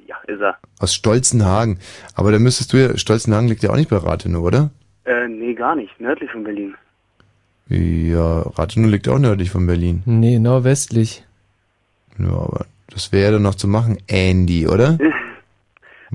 [0.05, 0.57] ja, ist er.
[0.79, 1.79] Aus Stolzenhagen.
[2.13, 4.71] Aber da müsstest du ja, Stolzenhagen liegt ja auch nicht bei Rathenow, oder?
[5.05, 5.97] Äh, nee, gar nicht.
[6.01, 6.75] Nördlich von Berlin.
[7.69, 10.03] Ja, Rathenow liegt auch nördlich von Berlin.
[10.05, 11.24] Nee, nordwestlich.
[12.19, 14.97] Ja, aber das wäre dann noch zu machen, Andy, oder?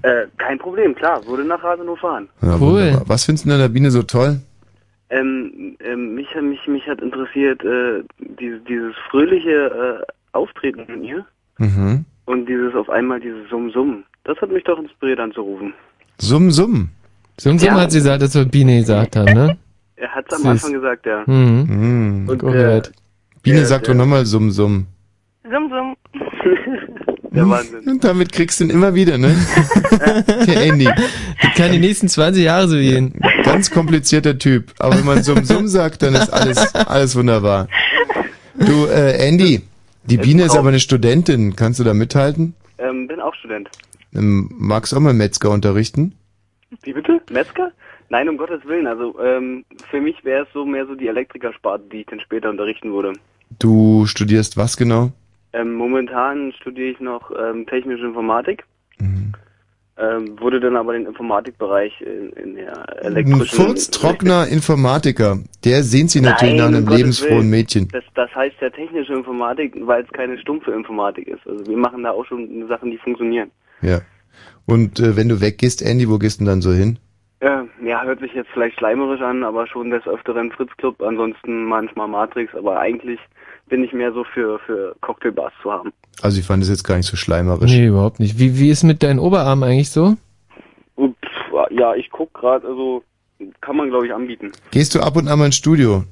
[0.03, 1.21] Äh, kein Problem, klar.
[1.27, 2.29] Würde nach Rathenow fahren.
[2.41, 3.03] Ja, wunderbar.
[3.07, 4.41] Was findest du denn an der Biene so toll?
[5.11, 8.03] Ähm, ähm, mich, mich, mich hat interessiert, äh,
[8.39, 9.51] dieses, dieses fröhliche
[10.01, 11.27] äh, Auftreten von ihr
[11.59, 12.07] Mhm.
[12.25, 14.05] und dieses auf einmal dieses Summ-Summ.
[14.25, 15.75] Das hat mich doch inspiriert anzurufen.
[16.19, 16.89] Summ, summ.
[17.39, 17.81] Summ, summ Ja.
[17.81, 19.59] hat sie gesagt, das wird Biene gesagt haben, ne?
[19.97, 20.51] Er hat es am.
[20.53, 21.25] Anfang gesagt, ja.
[21.27, 21.67] Mhm.
[22.23, 22.29] Mhm.
[22.29, 22.91] Und, Gehört.
[23.43, 24.51] Biene sagt doch nochmal summ,
[25.51, 25.71] summ.
[25.71, 27.21] Summ, summ.
[27.33, 27.81] Der Wahnsinn.
[27.89, 29.29] Und damit kriegst du ihn immer wieder, ne?
[30.47, 30.85] der Andy.
[30.85, 33.15] Das kann die nächsten 20 Jahre so gehen.
[33.45, 34.73] Ganz komplizierter Typ.
[34.79, 37.69] Aber wenn man summ, summ sagt, dann ist alles, alles wunderbar.
[38.59, 39.63] Du, äh, Andy,
[40.05, 41.55] die Biene ist aber eine Studentin.
[41.55, 42.55] Kannst du da mithalten?
[42.79, 43.71] Ähm, bin auch Student.
[44.15, 46.15] Ähm, magst du auch mal Metzger unterrichten?
[46.83, 47.21] Wie bitte?
[47.31, 47.71] Metzger?
[48.09, 48.89] Nein, um Gottes Willen.
[48.89, 52.51] Also ähm, für mich wäre es so mehr so die Elektrikersparte, die ich dann später
[52.51, 53.13] unterrichten würde.
[53.59, 55.13] Du studierst was genau?
[55.53, 58.65] Ähm, momentan studiere ich noch ähm, technische Informatik.
[58.99, 59.33] Mhm.
[59.99, 63.67] Ähm, wurde dann aber den Informatikbereich in, in der Ein elektrischen...
[63.67, 65.39] furztrockener Informatiker.
[65.65, 67.51] Der sehnt sich natürlich nach einem um lebensfrohen.
[67.51, 67.89] Mädchen.
[67.93, 71.47] Das, das heißt ja technische Informatik, weil es keine stumpfe Informatik ist.
[71.47, 73.51] Also wir machen da auch schon Sachen, die funktionieren.
[73.83, 74.01] Ja.
[74.65, 76.99] Und äh, wenn du weggehst, Andy, wo gehst du denn dann so hin?
[77.43, 81.65] Ja, ja, hört sich jetzt vielleicht schleimerisch an, aber schon des Öfteren Fritz Club, ansonsten
[81.65, 83.19] manchmal Matrix, aber eigentlich
[83.71, 85.93] bin ich mehr so für, für Cocktailbars zu haben.
[86.23, 87.71] Also ich fand es jetzt gar nicht so schleimerisch.
[87.71, 88.39] Nee, überhaupt nicht.
[88.39, 90.17] Wie, wie ist mit deinen Oberarmen eigentlich so?
[90.99, 93.03] Pff, ja, ich guck gerade, also
[93.63, 94.53] kann man glaube ich anbieten.
[94.71, 96.05] Gehst du ab und an mal ins Studio?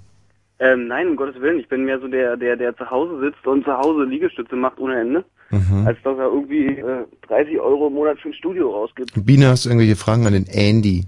[0.61, 3.47] Ähm, nein, um Gottes Willen, ich bin mehr so der, der, der zu Hause sitzt
[3.47, 5.87] und zu Hause Liegestütze macht ohne Ende, Mhm.
[5.87, 9.12] als dass er irgendwie äh, 30 Euro im Monat für ein Studio rausgibt.
[9.25, 11.05] Biene, hast du irgendwelche Fragen an den Andy?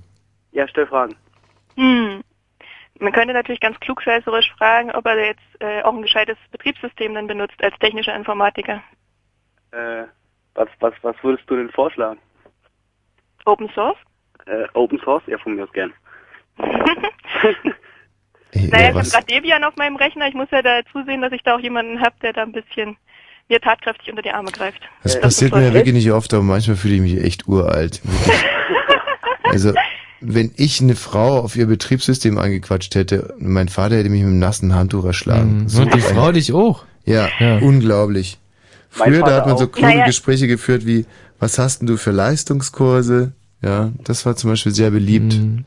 [0.53, 1.15] Ja, stell Fragen.
[1.77, 2.23] Hm.
[3.01, 7.27] Man könnte natürlich ganz klugscheißerisch fragen, ob er jetzt äh, auch ein gescheites Betriebssystem dann
[7.27, 8.83] benutzt als technischer Informatiker.
[9.73, 10.05] Äh,
[10.55, 12.21] was, was, was würdest du denn vorschlagen?
[13.47, 13.97] Open Source?
[14.47, 15.23] Äh, Open Source?
[15.27, 15.93] Ja, von mir aus gern.
[18.53, 20.27] Naja, ich habe gerade Debian auf meinem Rechner.
[20.27, 22.97] Ich muss ja da zusehen, dass ich da auch jemanden habe, der da ein bisschen
[23.49, 24.81] mir tatkräftig unter die Arme greift.
[25.05, 28.03] Das Äh, passiert mir ja wirklich nicht oft, aber manchmal fühle ich mich echt uralt.
[29.45, 29.73] Also,
[30.21, 34.39] wenn ich eine Frau auf ihr Betriebssystem angequatscht hätte, mein Vater hätte mich mit einem
[34.39, 35.67] nassen Handtuch erschlagen.
[35.73, 35.81] Mhm.
[35.81, 36.85] Und die Frau dich auch.
[37.05, 37.59] Ja, Ja.
[37.59, 38.39] unglaublich.
[38.99, 40.07] Mein Früher, da hat man so kluge Naja.
[40.07, 41.07] Gespräche geführt wie,
[41.39, 43.33] was hast denn du für Leistungskurse?
[43.63, 45.35] Ja, das war zum Beispiel sehr beliebt.
[45.35, 45.65] Mhm.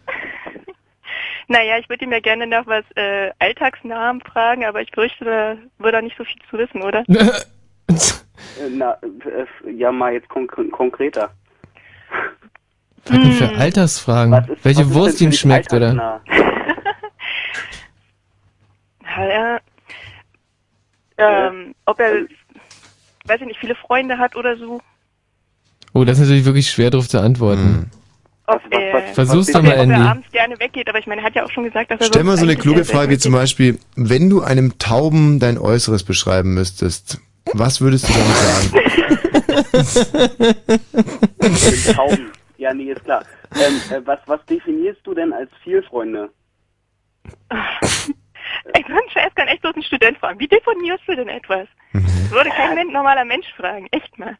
[1.47, 5.55] Naja, ich würde ihm ja gerne nach was äh, Alltagsnamen fragen, aber ich fürchte, da
[5.77, 7.03] würde er nicht so viel zu wissen, oder?
[8.59, 11.29] Äh, Na, äh, ja, mal jetzt konk konkreter.
[13.05, 14.31] Was hat denn für Altersfragen?
[14.31, 15.93] Was ist- was Welche Wurst ihm schmeckt, oder?
[15.93, 16.21] Ja.
[21.15, 22.23] Ähm, ob er,
[23.25, 24.81] weiß ich nicht, viele Freunde hat oder so.
[25.93, 27.91] Oh, das ist natürlich wirklich schwer drauf zu antworten.
[28.47, 30.07] Ob er, Versuch's doch mal, er, ob er Andy.
[30.07, 32.23] abends gerne weggeht, aber ich meine, er hat ja auch schon gesagt, dass er Stell
[32.23, 36.55] mal so eine kluge Frage wie zum Beispiel, wenn du einem Tauben dein Äußeres beschreiben
[36.55, 37.19] müsstest,
[37.53, 38.71] was würdest du damit sagen?
[41.95, 42.31] Tauben.
[42.63, 43.25] Ja, nee, ist klar.
[43.55, 46.29] Ähm, äh, was, was definierst du denn als Vielfreunde?
[47.49, 50.39] Ey, so ein Scheiß kann echt bloß ein Student fragen.
[50.39, 51.67] Wie deponierst du denn etwas?
[51.91, 53.87] Das würde kein Men normaler Mensch fragen.
[53.91, 54.37] Echt mal.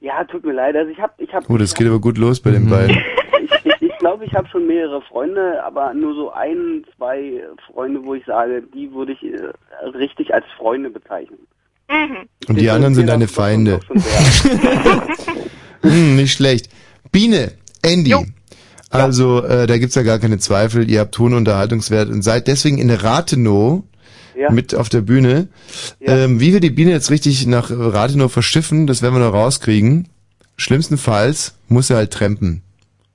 [0.00, 0.74] Ja, tut mir leid.
[0.74, 3.00] Also ich habe, ich habe, Oh, das geht aber gut los bei den beiden.
[3.44, 7.40] ich, ich, ich glaube, ich habe schon mehrere Freunde, aber nur so ein, zwei
[7.72, 11.46] Freunde, wo ich sage, die würde ich äh, richtig als Freunde bezeichnen.
[11.88, 12.28] Mhm.
[12.48, 13.78] Und die anderen sind deine Feinde.
[15.84, 16.70] Hm, nicht schlecht.
[17.14, 17.52] Biene,
[17.82, 18.14] Andy.
[18.90, 20.88] Also, äh, da gibt's ja gar keine Zweifel.
[20.90, 23.82] Ihr habt hohen Unterhaltungswert und seid deswegen in Rathenow
[24.36, 24.50] Ja.
[24.50, 25.46] mit auf der Bühne.
[26.00, 30.08] Ähm, wie wir die Biene jetzt richtig nach Rathenow verschiffen, das werden wir noch rauskriegen.
[30.56, 32.62] Schlimmstenfalls muss er halt trampen.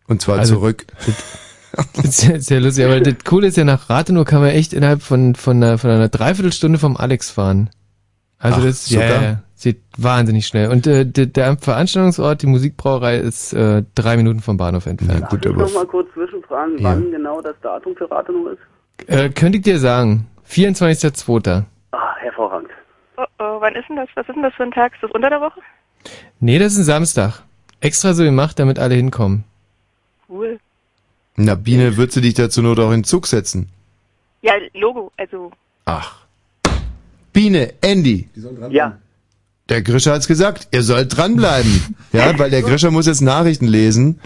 [0.07, 0.85] Und zwar Also, zurück.
[1.93, 4.73] Das ist ja sehr lustig, aber das Coole ist ja, nach Rathenow kann man echt
[4.73, 7.69] innerhalb von, von, einer, von einer Dreiviertelstunde vom Alex fahren.
[8.39, 9.21] Also Ach, das ja, sogar?
[9.21, 10.69] ja, ja, geht wahnsinnig schnell.
[10.69, 15.29] Und äh, der, der Veranstaltungsort, die Musikbrauerei, ist äh, drei Minuten vom Bahnhof entfernt.
[15.29, 16.83] gut, Darf ich noch mal kurz zwischenfragen, Ja.
[16.89, 19.07] wann genau das Datum für Rathenow ist?
[19.09, 21.63] Äh, könnte ich dir sagen, 24.02.
[21.91, 22.69] Ah, hervorragend.
[23.17, 24.07] Oh, oh, wann ist denn das?
[24.15, 24.93] Was ist denn das für ein Tag?
[24.93, 25.59] Ist das unter der Woche?
[26.39, 27.43] Nee, das ist ein Samstag.
[27.81, 29.43] Extra so gemacht, damit alle hinkommen.
[30.29, 30.59] Cool.
[31.35, 33.69] Na, Biene, würdest du dich dazu Not auch in den Zug setzen?
[34.41, 35.51] Ja, Logo, also.
[35.85, 36.25] Ach.
[37.33, 38.29] Biene, Andy.
[38.69, 38.97] Ja.
[39.69, 41.95] Der Grischer hat's gesagt, ihr sollt dranbleiben.
[42.11, 44.19] ja, weil der Grischer muss jetzt Nachrichten lesen.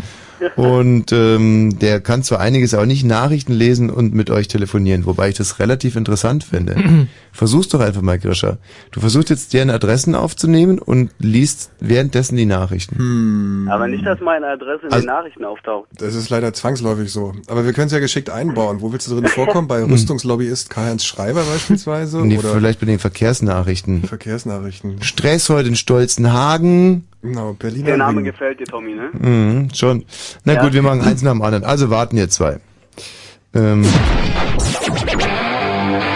[0.56, 5.30] Und ähm, der kann zwar einiges, aber nicht Nachrichten lesen und mit euch telefonieren, wobei
[5.30, 6.76] ich das relativ interessant finde.
[7.32, 8.58] Versuch's doch einfach mal, Grischer.
[8.92, 12.98] Du versuchst jetzt deren Adressen aufzunehmen und liest währenddessen die Nachrichten.
[12.98, 13.68] Hm.
[13.72, 15.88] Aber nicht, dass meine Adresse in Also- den Nachrichten auftaucht.
[15.98, 17.34] Das ist leider zwangsläufig so.
[17.48, 18.82] Aber wir können es ja geschickt einbauen.
[18.82, 19.68] Wo willst du drin vorkommen?
[19.68, 22.20] Bei Rüstungslobbyist Karl-Heinz Schreiber beispielsweise?
[22.26, 24.04] Nee, oder vielleicht bei den Verkehrsnachrichten.
[24.04, 25.02] Verkehrsnachrichten.
[25.02, 27.06] Stress heute in Stolzenhagen.
[27.24, 28.26] Genau, Berliner Der Name Ring.
[28.26, 29.10] gefällt dir, Tommy, ne?
[29.14, 30.04] Mhm, schon.
[30.44, 30.62] Na Ja.
[30.62, 31.64] gut, wir machen eins nach dem anderen.
[31.64, 32.60] Also warten jetzt zwei.
[33.56, 33.86] Ähm,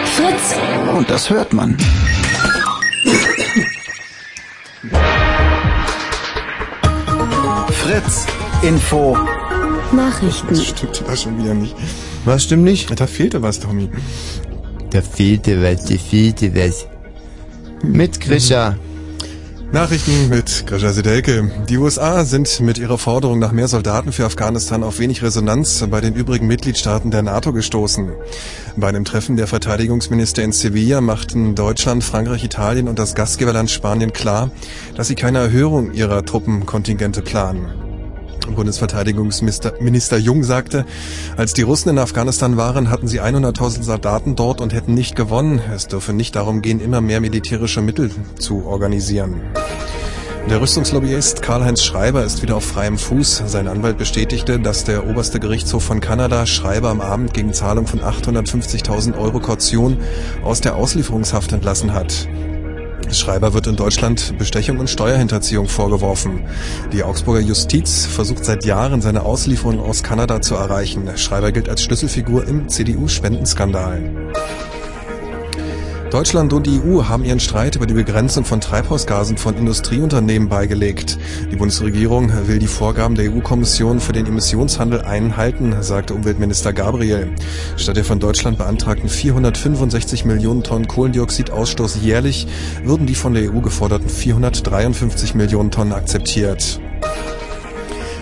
[0.04, 0.56] Fritz.
[0.94, 1.76] Und das hört man.
[7.70, 8.26] Fritz.
[8.62, 9.16] Info.
[9.92, 10.48] Nachrichten.
[10.50, 11.74] Das stimmt da schon wieder nicht.
[12.24, 12.98] Was stimmt nicht?
[12.98, 13.88] Da fehlte was, Tommy.
[14.90, 16.86] Da fehlte was, da fehlte was.
[17.82, 18.76] Mit Grisha.
[19.70, 21.50] Nachrichten mit Grisha Sedelke.
[21.68, 26.00] Die USA sind mit ihrer Forderung nach mehr Soldaten für Afghanistan auf wenig Resonanz bei
[26.00, 28.10] den übrigen Mitgliedstaaten der NATO gestoßen.
[28.76, 34.14] Bei einem Treffen der Verteidigungsminister in Sevilla machten Deutschland, Frankreich, Italien und das Gastgeberland Spanien
[34.14, 34.50] klar,
[34.94, 37.87] dass sie keine Erhöhung ihrer Truppenkontingente planen.
[38.54, 40.84] Bundesverteidigungsminister Minister Jung sagte,
[41.36, 45.60] als die Russen in Afghanistan waren, hatten sie 100.000 Soldaten dort und hätten nicht gewonnen.
[45.74, 49.40] Es dürfe nicht darum gehen, immer mehr militärische Mittel zu organisieren.
[50.50, 53.42] Der Rüstungslobbyist Karl-Heinz Schreiber ist wieder auf freiem Fuß.
[53.46, 58.00] Sein Anwalt bestätigte, dass der oberste Gerichtshof von Kanada Schreiber am Abend gegen Zahlung von
[58.00, 59.98] 850.000 Euro Kaution
[60.42, 62.28] aus der Auslieferungshaft entlassen hat.
[63.12, 66.46] Schreiber wird in Deutschland Bestechung und Steuerhinterziehung vorgeworfen.
[66.92, 71.16] Die Augsburger Justiz versucht seit Jahren, seine Auslieferung aus Kanada zu erreichen.
[71.16, 74.10] Schreiber gilt als Schlüsselfigur im CDU-Spendenskandal.
[76.10, 81.18] Deutschland und die EU haben ihren Streit über die Begrenzung von Treibhausgasen von Industrieunternehmen beigelegt.
[81.52, 87.34] Die Bundesregierung will die Vorgaben der EU-Kommission für den Emissionshandel einhalten, sagte Umweltminister Gabriel.
[87.76, 92.46] Statt der von Deutschland beantragten 465 Millionen Tonnen Kohlendioxidausstoß jährlich
[92.84, 96.80] würden die von der EU geforderten 453 Millionen Tonnen akzeptiert.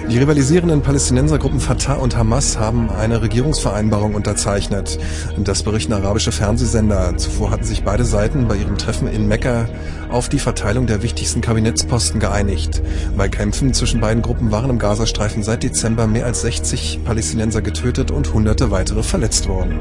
[0.08, 4.98] Die rivalisierenden Palästinensergruppen Fatah und Hamas haben eine Regierungsvereinbarung unterzeichnet.
[5.36, 7.16] Das berichten arabische Fernsehsender.
[7.16, 9.68] Zuvor hatten sich beide Seiten bei ihrem Treffen in Mekka
[10.08, 12.82] auf die Verteilung der wichtigsten Kabinettsposten geeinigt.
[13.16, 18.12] Bei Kämpfen zwischen beiden Gruppen waren im Gazastreifen seit Dezember mehr als 60 Palästinenser getötet
[18.12, 19.80] und hunderte weitere verletzt worden.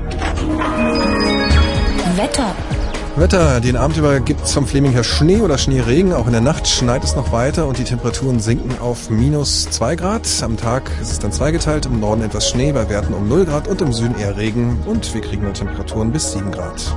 [2.15, 2.55] Wetter.
[3.17, 6.11] Wetter, den Abend über gibt's vom Fleming her Schnee oder Schneeregen.
[6.11, 9.95] Auch in der Nacht schneit es noch weiter und die Temperaturen sinken auf minus 2
[9.95, 10.27] Grad.
[10.41, 13.69] Am Tag ist es dann zweigeteilt, im Norden etwas Schnee bei Werten um 0 Grad
[13.69, 16.93] und im Süden eher Regen und wir kriegen nur Temperaturen bis 7 Grad.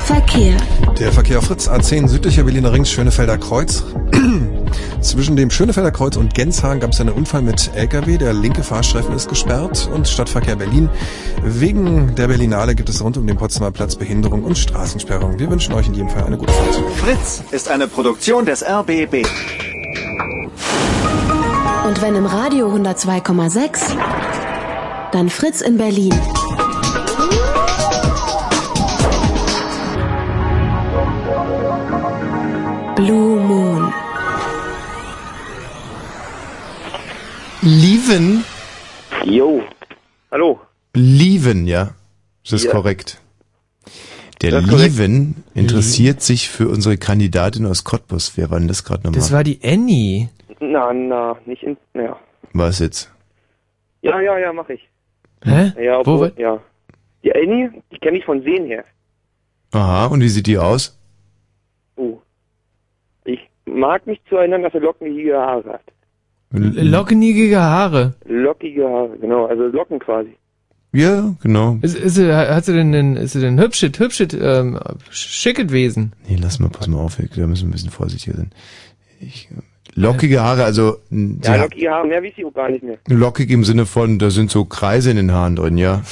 [0.00, 0.56] Verkehr.
[0.98, 3.84] Der Verkehr auf Fritz A10 südlicher Berliner Ring Schönefelder Kreuz.
[5.00, 8.18] Zwischen dem Schönefelder Kreuz und Genshagen gab es einen Unfall mit LKW.
[8.18, 10.88] Der linke Fahrstreifen ist gesperrt und Stadtverkehr Berlin.
[11.42, 15.38] Wegen der Berlinale gibt es rund um den Potsdamer Platz Behinderung und Straßensperrung.
[15.38, 16.76] Wir wünschen euch in jedem Fall eine gute Fahrt.
[16.96, 19.26] Fritz ist eine Produktion des RBB.
[21.86, 23.80] Und wenn im Radio 102,6,
[25.12, 26.14] dann Fritz in Berlin.
[32.96, 33.71] Blue Moon.
[37.62, 38.44] Lieven?
[39.24, 39.62] Jo.
[40.30, 40.60] Hallo.
[40.94, 41.94] Lieven, ja.
[42.42, 42.72] Das ist Ja.
[42.72, 43.20] korrekt.
[44.42, 44.72] Der korrekt.
[44.98, 48.36] Lieven interessiert sich für unsere Kandidatin aus Cottbus.
[48.36, 49.20] Wer war denn das gerade nochmal?
[49.20, 50.28] Das war die Annie.
[50.58, 51.76] Na, na, nicht in.
[51.94, 52.18] Ja.
[52.52, 53.12] Was jetzt?
[54.02, 54.80] Ja, ja, ja, mach ich.
[55.44, 55.72] Hä?
[55.80, 56.60] Ja, Wo obwohl, war- ja.
[57.22, 58.84] Die Annie, ich kenne dich von Sehen her.
[59.70, 60.98] Aha, und wie sieht die aus?
[61.94, 62.18] Oh.
[63.24, 65.91] Ich mag mich zu erinnern, dass er lockige Haare hat.
[66.52, 68.14] Lockenigige Haare.
[68.26, 70.30] Lockige Haare, genau, also Locken quasi.
[70.94, 71.78] Ja, genau.
[71.80, 74.78] Ist, ist sie, hat sie denn, denn ist sie denn hübschet, hübschet, ähm,
[75.10, 76.12] schicket Wesen?
[76.28, 78.50] Nee, lass mal, pass mal auf, wir- da müssen wir ein bisschen vorsichtiger sein.
[79.18, 79.48] Ich,
[79.94, 82.98] lockige Haare, also sie Ja, hat- lockige Haare, mehr wie sie auch gar nicht mehr.
[83.08, 86.02] lockig im Sinne von, da sind so Kreise in den Haaren drin, ja.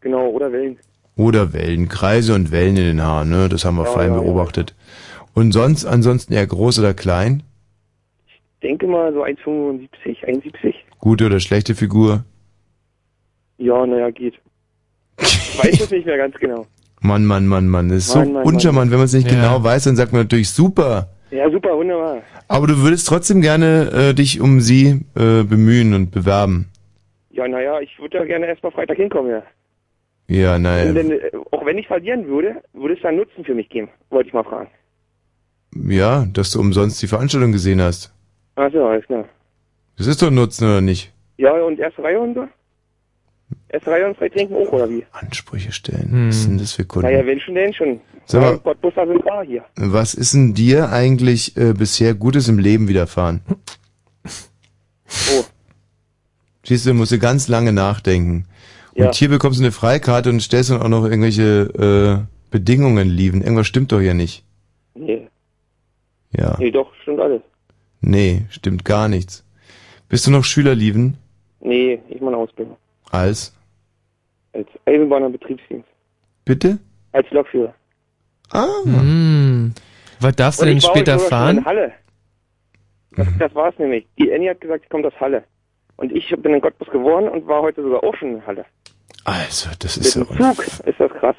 [0.00, 0.78] Genau, oder Wellen.
[1.16, 3.48] Oder Wellen, Kreise und Wellen in den Haaren, ne?
[3.50, 4.22] Das haben wir Ja, fein ja, ja.
[4.22, 4.74] beobachtet.
[5.34, 7.42] Und sonst, ansonsten eher groß oder klein?
[8.62, 9.88] Denke mal so 1,75,
[10.26, 10.74] 1,70.
[10.98, 12.24] Gute oder schlechte Figur?
[13.58, 14.34] Ja, naja, geht.
[15.20, 16.66] Ich weiß es nicht mehr ganz genau.
[17.00, 17.88] Mann, Mann, Mann, Mann.
[17.88, 19.34] Das ist Mann, so Mann, uncharmant, wenn man es nicht Ja.
[19.34, 21.08] genau weiß, dann sagt man natürlich super.
[21.30, 22.22] Ja, super, wunderbar.
[22.48, 26.68] Aber du würdest trotzdem gerne äh, dich um sie äh, bemühen und bewerben.
[27.30, 29.42] Ja, naja, ich würde da gerne erstmal Freitag hinkommen, ja.
[30.30, 30.92] Ja, Und naja.
[30.92, 34.28] denn, äh, auch wenn ich verlieren würde, würde es dann Nutzen für mich geben, wollte
[34.28, 34.68] ich mal fragen.
[35.74, 38.12] Ja, dass du umsonst die Veranstaltung gesehen hast.
[38.60, 39.24] Ach so, alles klar.
[39.96, 41.12] Das ist doch ein Nutzen, oder nicht?
[41.36, 42.48] Ja, und erste Reihe und so?
[43.68, 45.04] Erste Reihe und frei trinken auch, oder wie?
[45.12, 46.26] Ansprüche stellen.
[46.28, 47.06] Was sind das für Kunden?
[47.08, 48.00] Naja, wenn schon, denn schon.
[48.26, 49.64] Sag mal- Ja, Cottbusser sind da hier.
[49.76, 53.40] Was ist denn dir eigentlich äh, bisher Gutes im Leben widerfahren?
[54.26, 55.44] Oh.
[56.64, 58.46] Siehst du, musst du ganz lange nachdenken.
[58.94, 59.12] Und Ja.
[59.12, 63.40] hier bekommst du eine Freikarte und stellst dann auch noch irgendwelche äh, Bedingungen lieben.
[63.42, 64.44] Irgendwas stimmt doch hier nicht.
[64.94, 65.28] Nee.
[66.32, 66.56] Ja.
[66.58, 67.40] Nee, doch, stimmt alles.
[68.00, 69.44] Nee, stimmt gar nichts.
[70.08, 71.18] Bist du noch Schüler lieben?
[71.60, 72.76] Nee, ich mache eine Ausbildung.
[73.10, 73.54] Als?
[74.52, 75.88] Als Eisenbahner Betriebsdienst.
[76.44, 76.78] Bitte?
[77.12, 77.74] Als Lokführer.
[78.50, 78.66] Ah.
[78.84, 79.74] Hm.
[80.20, 81.58] Was darfst du Und denn ich war später schon fahren?
[81.58, 81.92] In Halle.
[83.16, 84.06] Das, das war's nämlich.
[84.18, 85.44] Die Annie hat gesagt, sie kommt aus Halle.
[85.96, 88.64] Und ich bin in Cottbus geworden und war heute sogar auch schon in Halle.
[89.24, 90.24] Also, das Mit ist ja...
[90.24, 91.36] dem Zug ist das krass.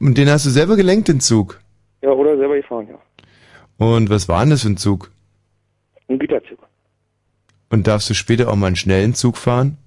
[0.00, 1.60] Und den hast du selber gelenkt, den Zug?
[2.02, 2.98] Ja, oder selber gefahren, ja.
[3.84, 5.10] Und was war denn das für ein Zug?
[6.12, 6.58] Ein Güterzug.
[7.70, 9.78] Und darfst du später auch mal einen schnellen Zug fahren?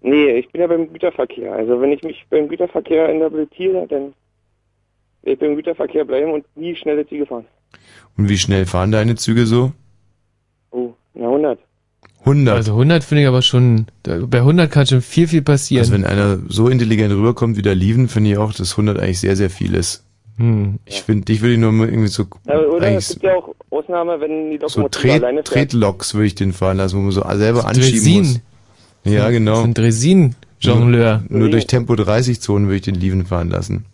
[0.00, 1.52] Nee, ich bin ja beim Güterverkehr.
[1.52, 4.14] Also wenn ich mich beim Güterverkehr interpretiere, dann
[5.22, 7.46] will ich beim Güterverkehr bleiben und nie schnelle Züge fahren.
[8.16, 9.72] Und wie schnell fahren deine Züge so?
[10.70, 11.58] Oh, na 100.
[12.20, 12.54] 100.
[12.54, 15.80] Also 100 finde ich aber schon, bei 100 kann schon viel, viel passieren.
[15.80, 19.18] Also wenn einer so intelligent rüberkommt wie der Lieven, finde ich auch, dass 100 eigentlich
[19.18, 20.04] sehr, sehr viel ist.
[20.36, 20.78] Hm.
[20.84, 23.54] Ich finde, dich würde ich nur mal irgendwie so, Aber, oder es gibt ja auch
[23.72, 25.70] Ausnahme, wenn die so Lokomotive alleine Tret, fährt.
[25.72, 28.18] Tretloks würde ich den fahren lassen, wo man so selber Das anschieben Dresin.
[28.18, 28.40] muss.
[29.12, 29.50] Ja, genau.
[29.52, 31.22] Das ist ein Dresin-Jongleur.
[31.28, 33.84] Nur, nur durch Tempo-30-Zonen würde ich den Lieven fahren lassen.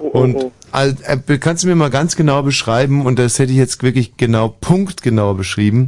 [0.00, 0.52] Oh, oh, Und oh.
[0.72, 4.48] äh, kannst du mir mal ganz genau beschreiben, und das hätte ich jetzt wirklich genau,
[4.48, 5.86] punktgenau beschrieben.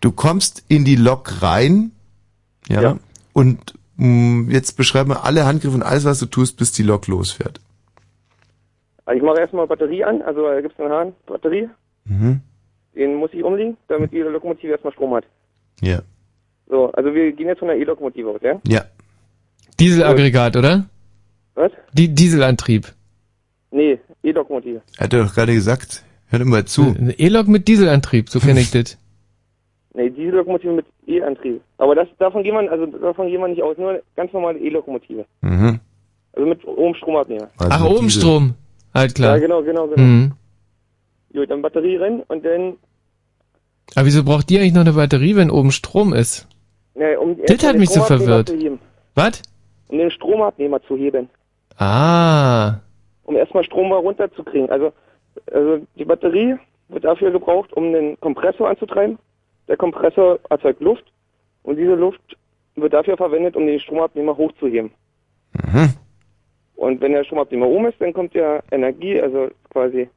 [0.00, 1.92] Du kommst in die Lok rein,
[2.68, 2.96] ja, Ja.
[3.32, 7.06] und mh, jetzt beschreib mal alle Handgriffe und alles, was du tust, bis die Lok
[7.06, 7.60] losfährt.
[9.06, 11.68] Also ich mache erstmal Batterie an, also da gibt es einen Hahn, Batterie,
[12.04, 12.40] Mhm.
[12.98, 15.24] Den muss ich umlegen, damit die Lokomotive erstmal Strom hat.
[15.80, 16.02] Ja.
[16.68, 18.60] So, also wir gehen jetzt von der E-Lokomotive aus, ja?
[18.66, 18.84] Ja.
[19.80, 20.84] Dieselaggregat, oder?
[21.54, 21.72] Was?
[21.94, 22.92] Die Dieselantrieb.
[23.70, 24.82] Nee, E-Lokomotive.
[24.98, 26.94] Er hat doch gerade gesagt, hör doch mal zu.
[26.98, 28.98] Eine E-Lok mit Dieselantrieb, so kenne ich das.
[29.94, 31.62] Nee, diese Lokomotive mit E-Antrieb.
[31.78, 35.24] Aber das, davon gehen wir, also davon gehen wir nicht aus, nur ganz normale E-Lokomotive.
[35.40, 35.80] Mhm.
[36.32, 37.48] Also mit oben Stromabnehmer.
[37.58, 38.10] Also Ach, oben.
[38.10, 38.54] Strom.
[38.94, 39.36] Halt klar.
[39.36, 40.02] Ja, genau, genau, genau.
[40.02, 40.32] Mhm.
[41.32, 42.74] Gut, dann Batterie rein und dann,
[43.94, 46.46] Aber wieso braucht die eigentlich noch eine Batterie, wenn oben Strom ist?
[46.98, 48.48] ne, um Das hat mich so verwirrt.
[48.48, 48.78] Zu heben.
[49.14, 49.42] Was?
[49.88, 51.30] Um den Stromabnehmer zu heben.
[51.78, 52.80] Ah.
[53.24, 54.68] Um erstmal Strom mal runterzukriegen.
[54.70, 54.92] Also,
[55.52, 56.56] also die Batterie
[56.88, 59.18] wird dafür gebraucht, um den Kompressor anzutreiben.
[59.68, 61.04] Der Kompressor erzeugt Luft
[61.62, 62.20] und diese Luft
[62.74, 64.90] wird dafür verwendet, um den Stromabnehmer hochzuheben.
[65.52, 65.94] Mhm.
[66.76, 70.08] Und wenn der Stromabnehmer oben ist, dann kommt ja Energie, also quasi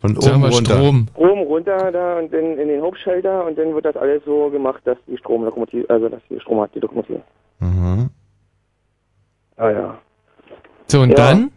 [0.00, 0.74] Von Sagen oben wir runter.
[0.74, 1.06] Strom.
[1.12, 4.80] Strom runter da und dann in den Hauptschalter und dann wird das alles so gemacht,
[4.84, 7.20] dass die Stromlokomotive, also dass die Strom hat, die Lokomotive.
[7.58, 8.08] Mhm.
[9.56, 9.98] Ah ja.
[10.86, 11.16] So, und Ja.
[11.16, 11.50] dann?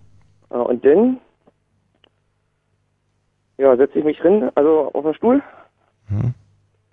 [0.50, 1.18] Ah, und dann
[3.60, 5.42] ja, setze ich mich drin, also auf den Stuhl.
[6.10, 6.34] Mhm.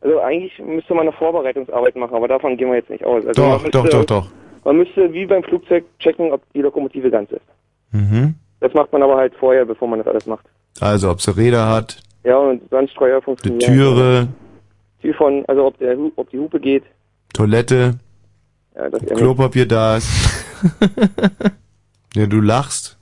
[0.02, 3.24] Also eigentlich müsste man eine Vorbereitungsarbeit machen, aber davon gehen wir jetzt nicht aus.
[3.26, 4.26] Also Doch, man müsste, doch, doch, doch.
[4.64, 7.40] Man müsste wie beim Flugzeug checken, ob die Lokomotive ganz ist.
[7.92, 8.34] Mhm.
[8.60, 10.44] Das macht man aber halt vorher, bevor man das alles macht.
[10.80, 13.62] Also, ob sie Räder hat, Ja, und Sandstreuer eine funktioniert.
[13.64, 14.28] Türe,
[15.02, 16.84] Die von, also ob, der, Hu- ob die Hupe geht.
[17.32, 17.98] Toilette,
[18.74, 19.14] Ja, das nicht.
[19.16, 20.08] Klopapier da ist.
[22.14, 22.96] ja, du lachst.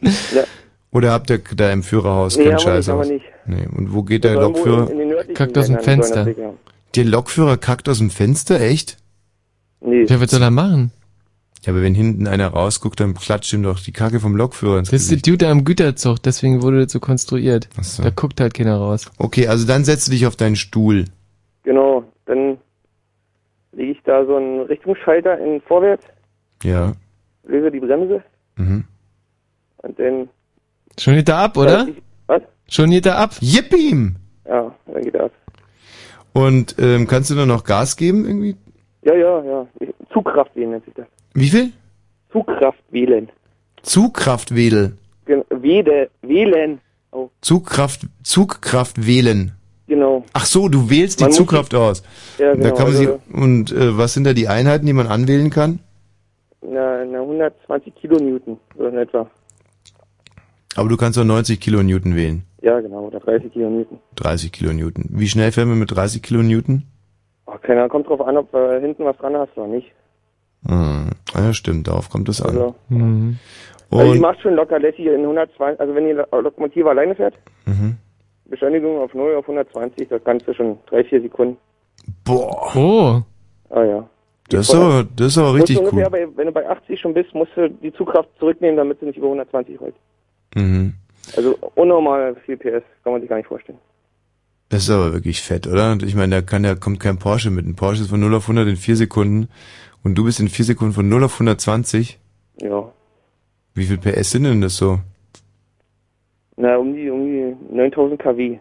[0.00, 0.44] Ja.
[0.92, 3.08] Oder habt ihr da im Führerhaus Nee, keinen haben wir Scheiß nicht, haben aus?
[3.08, 3.26] wir nicht.
[3.46, 3.66] Nee.
[3.76, 4.84] Und wo geht der soll irgendwo Lokführer?
[4.86, 6.54] in- in den nördlichen Kackt aus dem Ländern sollen das Fenster.
[6.96, 8.96] Der Lokführer kackt aus dem Fenster, echt?
[9.80, 10.04] Nee.
[10.04, 10.92] Ja, was soll er machen?
[11.64, 14.90] Ja, aber wenn hinten einer rausguckt, dann klatscht ihm doch die Kacke vom Lokführer ins
[14.90, 15.32] Das ist der.
[15.32, 17.68] Dude am Güterzug, deswegen wurde das so konstruiert.
[17.78, 18.02] Ach so.
[18.02, 19.10] Da guckt halt keiner raus.
[19.18, 21.06] Okay, also dann setzt du dich auf deinen Stuhl.
[21.62, 22.58] Genau, dann
[23.72, 26.04] lege ich da so einen Richtungsschalter in vorwärts,
[26.62, 26.92] Ja.
[27.44, 28.22] löse die Bremse
[28.56, 28.84] Mhm.
[29.78, 30.28] und dann,
[30.98, 31.88] Schon geht er ab, oder?
[32.26, 32.42] was?
[32.68, 33.30] Schon geht er ab.
[33.40, 34.12] Yippie!
[34.46, 35.30] Ja, dann geht das.
[36.34, 38.56] Und ähm, kannst du nur noch Gas geben irgendwie?
[39.02, 39.66] Ja, ja, ja.
[39.80, 41.06] Ich- Zugkraft wählen nennt sich das.
[41.34, 41.72] Wie viel?
[42.32, 43.28] Zugkraft wählen.
[43.82, 44.96] Zugkraftwedel.
[45.26, 46.80] Gen- Wede, wählen.
[47.12, 49.52] Oh, Zugkraft, Zugkraft wählen.
[49.86, 50.24] genau.
[50.32, 52.02] Ach so, du wählst die Man muss Zugkraft aus.
[52.38, 54.92] Ja, Da genau, kann man sie, also- und äh, was sind da die Einheiten, die
[54.92, 55.78] man anwählen kann?
[56.62, 59.28] Na, na 120 Kilonewton, so in etwa.
[60.76, 62.42] Aber du kannst doch 90 Kilonewton wählen.
[62.62, 63.98] Ja, genau, oder 30 Kilonewton.
[64.16, 65.04] 30 Kilonewton.
[65.10, 66.82] Wie schnell fährt man mit 30 Kilonewton?
[67.46, 69.92] Oh, keine Ahnung, kommt drauf an, ob äh, hinten was dran hast oder nicht.
[70.66, 71.10] Hm.
[71.34, 72.50] Ja, stimmt, darauf kommt es an.
[72.50, 73.38] Also, Mhm.
[73.90, 77.34] also Und, macht schon locker lässig in 120, also wenn die Lo- Lokomotive alleine fährt,
[77.66, 77.96] mhm.
[78.46, 81.56] Beschleunigung auf 0 auf 120, das Ganze schon 3-4 Sekunden.
[82.24, 82.72] Boah.
[82.76, 83.22] Oh.
[83.74, 84.08] Ah ja.
[84.50, 86.10] Das ist aber, das ist aber richtig ungefähr cool.
[86.10, 89.16] Bei, wenn du bei 80 schon bist, musst du die Zugkraft zurücknehmen, damit du nicht
[89.16, 89.94] über 120 rollt.
[90.54, 90.94] Mhm.
[91.36, 93.78] Also unnormal viel PS, kann man sich gar nicht vorstellen.
[94.68, 95.92] Das ist aber wirklich fett, oder?
[95.92, 97.64] Und ich meine, da kann, da kommt kein Porsche mit.
[97.66, 99.48] Ein Porsche ist von 0 auf 100 in 4 Sekunden.
[100.04, 102.20] Und du bist in 4 Sekunden von 0 auf 120.
[102.60, 102.92] Ja.
[103.74, 105.00] Wie viel PS sind denn das so?
[106.56, 108.58] Na, um die, um die 9000 kW.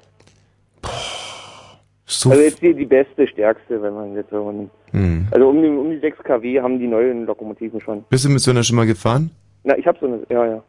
[2.05, 4.71] So also jetzt die, die beste, stärkste, wenn man jetzt so nimmt.
[4.91, 5.27] Hm.
[5.31, 8.03] Also um die, um die 6 kW haben die neuen Lokomotiven schon.
[8.09, 9.31] Bist du mit so einer schon mal gefahren?
[9.63, 10.63] Na, ich habe so eine, ja, ja,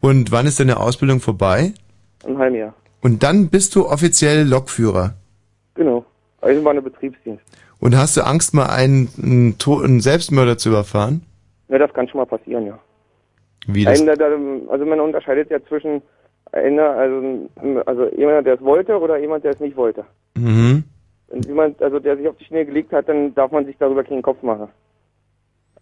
[0.00, 1.72] Und wann ist deine Ausbildung vorbei?
[2.26, 2.74] ein halbes Jahr.
[3.00, 5.14] Und dann bist du offiziell Lokführer.
[5.74, 6.04] Genau.
[6.42, 7.42] Eisenbahn Betriebsdienst.
[7.80, 11.22] Und hast du Angst, mal einen, einen, einen Selbstmörder zu überfahren?
[11.68, 12.78] Ja, das kann schon mal passieren, ja.
[13.66, 13.98] Wie das?
[13.98, 16.02] Einen, der, der, also man unterscheidet ja zwischen
[16.52, 17.48] einer, also,
[17.86, 20.04] also jemand, der es wollte oder jemand, der es nicht wollte.
[20.34, 20.84] Mhm.
[21.28, 24.02] Wenn jemand, also der sich auf die Schnee gelegt hat, dann darf man sich darüber
[24.04, 24.68] keinen Kopf machen.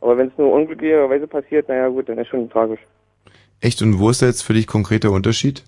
[0.00, 2.80] Aber wenn es nur unglücklicherweise passiert, naja gut, dann ist schon tragisch.
[3.60, 3.82] Echt?
[3.82, 5.64] Und wo ist da jetzt für dich konkreter Unterschied?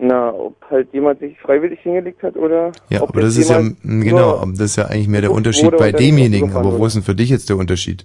[0.00, 4.44] Na, ob halt jemand sich freiwillig hingelegt hat oder Ja, aber das ist ja, genau,
[4.46, 6.52] das ist ja eigentlich mehr der Unterschied bei demjenigen.
[6.52, 8.04] Aber wo ist denn für dich jetzt der Unterschied?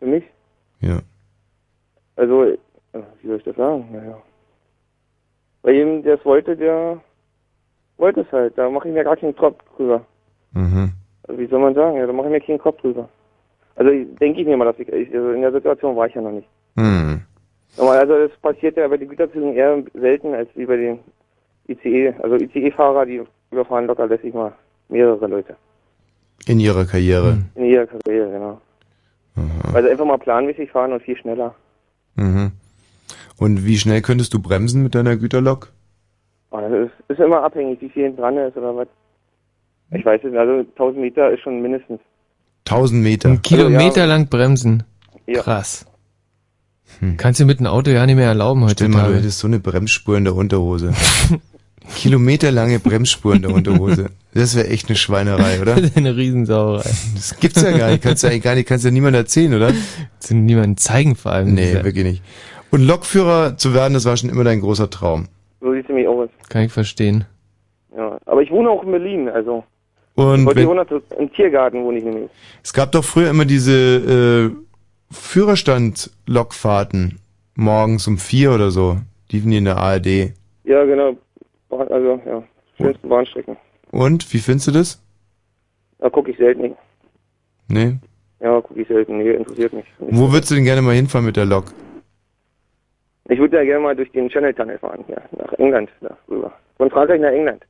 [0.00, 0.24] Für mich?
[0.80, 0.98] Ja.
[2.16, 2.58] Also, äh,
[3.22, 3.86] wie soll ich das sagen?
[3.92, 4.18] Naja.
[5.62, 7.00] Bei jedem, der es wollte, der
[7.96, 8.58] wollte es halt.
[8.58, 10.04] Da mache ich mir gar keinen Kopf drüber.
[10.52, 10.92] Mhm.
[11.28, 11.96] Also, wie soll man sagen?
[11.96, 13.08] Ja, da mache ich mir keinen Kopf drüber.
[13.78, 16.32] Also denke ich mir mal, dass ich, also in der Situation war ich ja noch
[16.32, 16.48] nicht.
[16.76, 17.07] Hm.
[17.78, 20.98] Also das passiert ja bei den Güterzügen eher selten als wie bei den
[21.68, 22.14] ICE.
[22.22, 24.52] Also ICE-Fahrer, die überfahren locker lässig mal
[24.88, 25.56] mehrere Leute.
[26.46, 27.38] In ihrer Karriere.
[27.54, 28.60] In ihrer Karriere, genau.
[29.72, 31.54] Weil sie einfach mal planmäßig fahren und viel schneller.
[32.16, 32.52] Mhm.
[33.38, 35.72] Und wie schnell könntest du bremsen mit deiner Güterlok?
[36.50, 38.88] Aber das ist, ist immer abhängig, wie viel hinten dran ist oder was.
[39.92, 42.00] Ich weiß es nicht, also 1000 Meter ist schon mindestens.
[42.66, 43.28] 1000 Meter.
[43.28, 44.82] Ein Kilometer lang bremsen.
[45.26, 45.42] Ja.
[45.42, 45.86] Krass.
[47.16, 48.74] Kannst du mit dem Auto ja nicht mehr erlauben heute.
[48.74, 50.92] Stell mal, du hättest so eine Bremsspur in der Unterhose.
[51.96, 54.10] Kilometerlange Bremsspur in der Unterhose.
[54.34, 55.76] Das wäre echt eine Schweinerei, oder?
[55.94, 56.90] eine Riesensauerei.
[57.14, 58.02] Das gibt's ja gar nicht.
[58.02, 59.68] Kannst du eigentlich gar nicht, kannst ja niemand erzählen, oder?
[60.12, 61.54] Kannst du niemandem zeigen vor allem.
[61.54, 62.22] Nee, wirklich nicht.
[62.70, 65.28] Und Lokführer zu werden, das war schon immer dein großer Traum.
[65.60, 66.28] So sieht es nämlich aus.
[66.50, 67.24] Kann ich verstehen.
[67.96, 68.18] Ja.
[68.26, 69.64] Aber ich wohne auch in Berlin, also.
[70.14, 72.28] Und ich wollte wenn- 100 im Tiergarten wohne ich nämlich.
[72.62, 74.67] Es gab doch früher immer diese äh,
[75.10, 77.18] Führerstand-Lokfahrten
[77.54, 78.98] morgens um vier oder so.
[79.30, 80.32] Liefen die in der ARD.
[80.64, 81.16] Ja, genau.
[81.70, 82.42] Also, ja.
[82.76, 83.56] Schönsten Bahnstrecken.
[83.90, 85.02] Und, wie findest du das?
[85.98, 86.74] Da gucke ich selten.
[87.68, 87.96] Nee?
[88.40, 89.18] Ja, gucke ich selten.
[89.18, 89.84] Nee, interessiert mich.
[89.98, 91.64] Wo würdest du denn gerne mal hinfahren mit der Lok?
[93.28, 96.52] Ich würde ja gerne mal durch den Channel Tunnel fahren, hier, nach England, da rüber.
[96.78, 97.62] Von Frankreich nach England.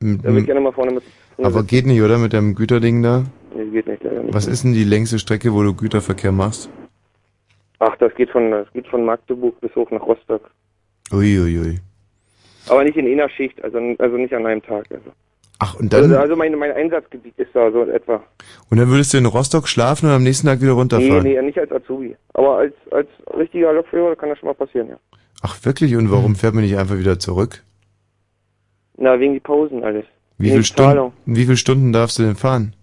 [0.00, 1.04] Da würde ich gerne mal vorne mit.
[1.38, 2.18] aber geht nicht, oder?
[2.18, 3.24] Mit deinem Güterding da?
[3.54, 4.34] Nee, geht nicht, leider nicht.
[4.34, 6.68] Was ist denn die längste Strecke, wo du Güterverkehr machst?
[7.78, 10.50] Ach, das geht von, das geht von Magdeburg bis hoch nach Rostock.
[11.12, 11.58] Uiuiui.
[11.58, 11.78] Ui, ui.
[12.68, 14.84] Aber nicht in einer Schicht, also, also nicht an einem Tag.
[14.90, 15.10] Also,
[15.58, 18.22] Ach, und dann, also, also mein, mein Einsatzgebiet ist da so etwa.
[18.70, 21.22] und dann würdest du in Rostock schlafen und am nächsten Tag wieder Nee, runterfahren?
[21.22, 22.16] nee, nicht als Azubi.
[22.34, 24.96] Aber als, als richtiger Lokführer kann das schon mal passieren, ja.
[25.42, 25.96] Ach, wirklich?
[25.96, 27.62] Und warum fährt man nicht einfach wieder zurück?
[28.98, 30.04] Na, wegen die Pausen alles.
[30.38, 31.12] Wie Zahlung.
[31.12, 32.74] Stunden, wie viele Stunden darfst du denn fahren?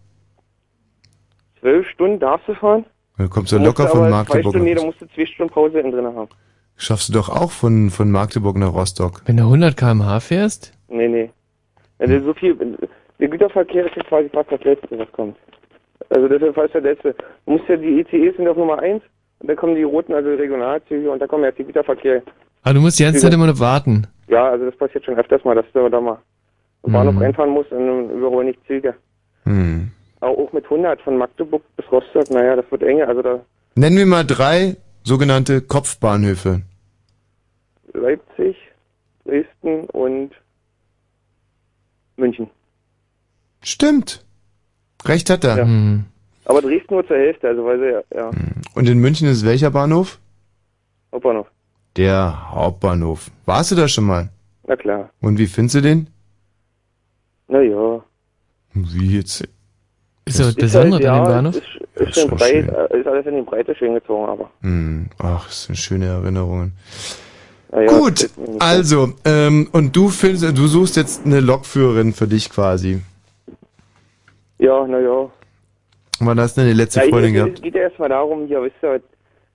[1.68, 2.86] Zwölf Stunden darfst du fahren?
[3.18, 4.54] Du kommst ja Du musst locker von Magdeburg.
[4.54, 6.30] Stunden, nee, nach da musst du zwei Stunden Pause innen drin haben.
[6.78, 9.22] Schaffst du doch auch von, von Magdeburg nach Rostock.
[9.26, 10.72] Wenn du 100 km/h fährst?
[10.88, 11.30] Nee, nee.
[12.00, 12.56] Also so viel,
[13.20, 15.36] der Güterverkehr ist ja quasi fast das Letzte, was kommt.
[16.10, 17.16] Also das ist fast das Letzte.
[17.46, 19.04] Du musst ja, die ECEs sind auf Nummer eins
[19.40, 22.22] und dann kommen die roten, also die Regionalzüge und dann kommen erst die Güterverkehr.
[22.64, 24.08] Aber du musst die ganze Zeit immer noch warten.
[24.30, 26.18] Ja, also das passiert schon öfters mal, dass du da mal
[26.84, 27.22] am Bahnhof Mhm.
[27.24, 28.94] reinfahren musst und dann überholen nicht Züge.
[29.44, 29.92] Hm.
[30.20, 33.08] Auch mit 100 von Magdeburg bis Rostock, naja, das wird enge.
[33.08, 33.40] Also da
[33.76, 36.64] Nennen wir mal drei sogenannte Kopfbahnhöfe.
[37.94, 38.56] Leipzig,
[39.26, 40.32] Dresden und
[42.16, 42.50] München.
[43.62, 44.26] Stimmt.
[45.06, 45.58] Recht hat er.
[45.60, 46.00] Ja.
[46.46, 48.32] Aber Dresden nur zur Hälfte, also weil sie ja, ja.
[48.74, 50.20] Und in München ist welcher Bahnhof?
[51.12, 51.48] Hauptbahnhof.
[51.98, 53.30] Der Hauptbahnhof.
[53.46, 54.30] Warst du da schon mal?
[54.66, 55.10] Na klar.
[55.22, 56.10] Und wie findest du den?
[57.48, 58.04] Na ja.
[58.74, 59.48] Wie jetzt?
[60.28, 61.56] Ist er Ist besonders halt, ja, an dem Bahnhof?
[61.56, 64.50] Ist, ist, schon breit, ist alles in die Breite schön gezogen, aber.
[64.62, 66.74] Hm, ach, das sind schöne Erinnerungen.
[67.72, 72.50] Ja, Gut, ist- also, ähm, und du findest, du suchst jetzt eine Lokführerin für dich
[72.50, 73.02] quasi.
[74.60, 75.30] Ja, na ja.
[76.20, 77.54] Wann hast du denn die letzte ja, ich- Freundin es, gehabt?
[77.56, 79.02] es geht ja erstmal darum, hier, wisst ihr,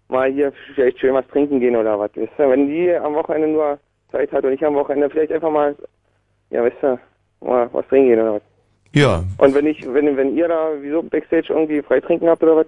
[0.08, 2.10] mal hier vielleicht schön was trinken gehen oder was.
[2.14, 3.78] Wisst ihr, wenn die am Wochenende nur
[4.10, 5.74] Zeit hat und ich am Wochenende vielleicht einfach mal,
[6.50, 6.98] ja, wisst ihr,
[7.40, 8.42] mal was trinken gehen oder was.
[8.94, 12.56] Ja, Und wenn ich, wenn, wenn ihr da wieso Backstage irgendwie frei trinken habt oder
[12.56, 12.66] was,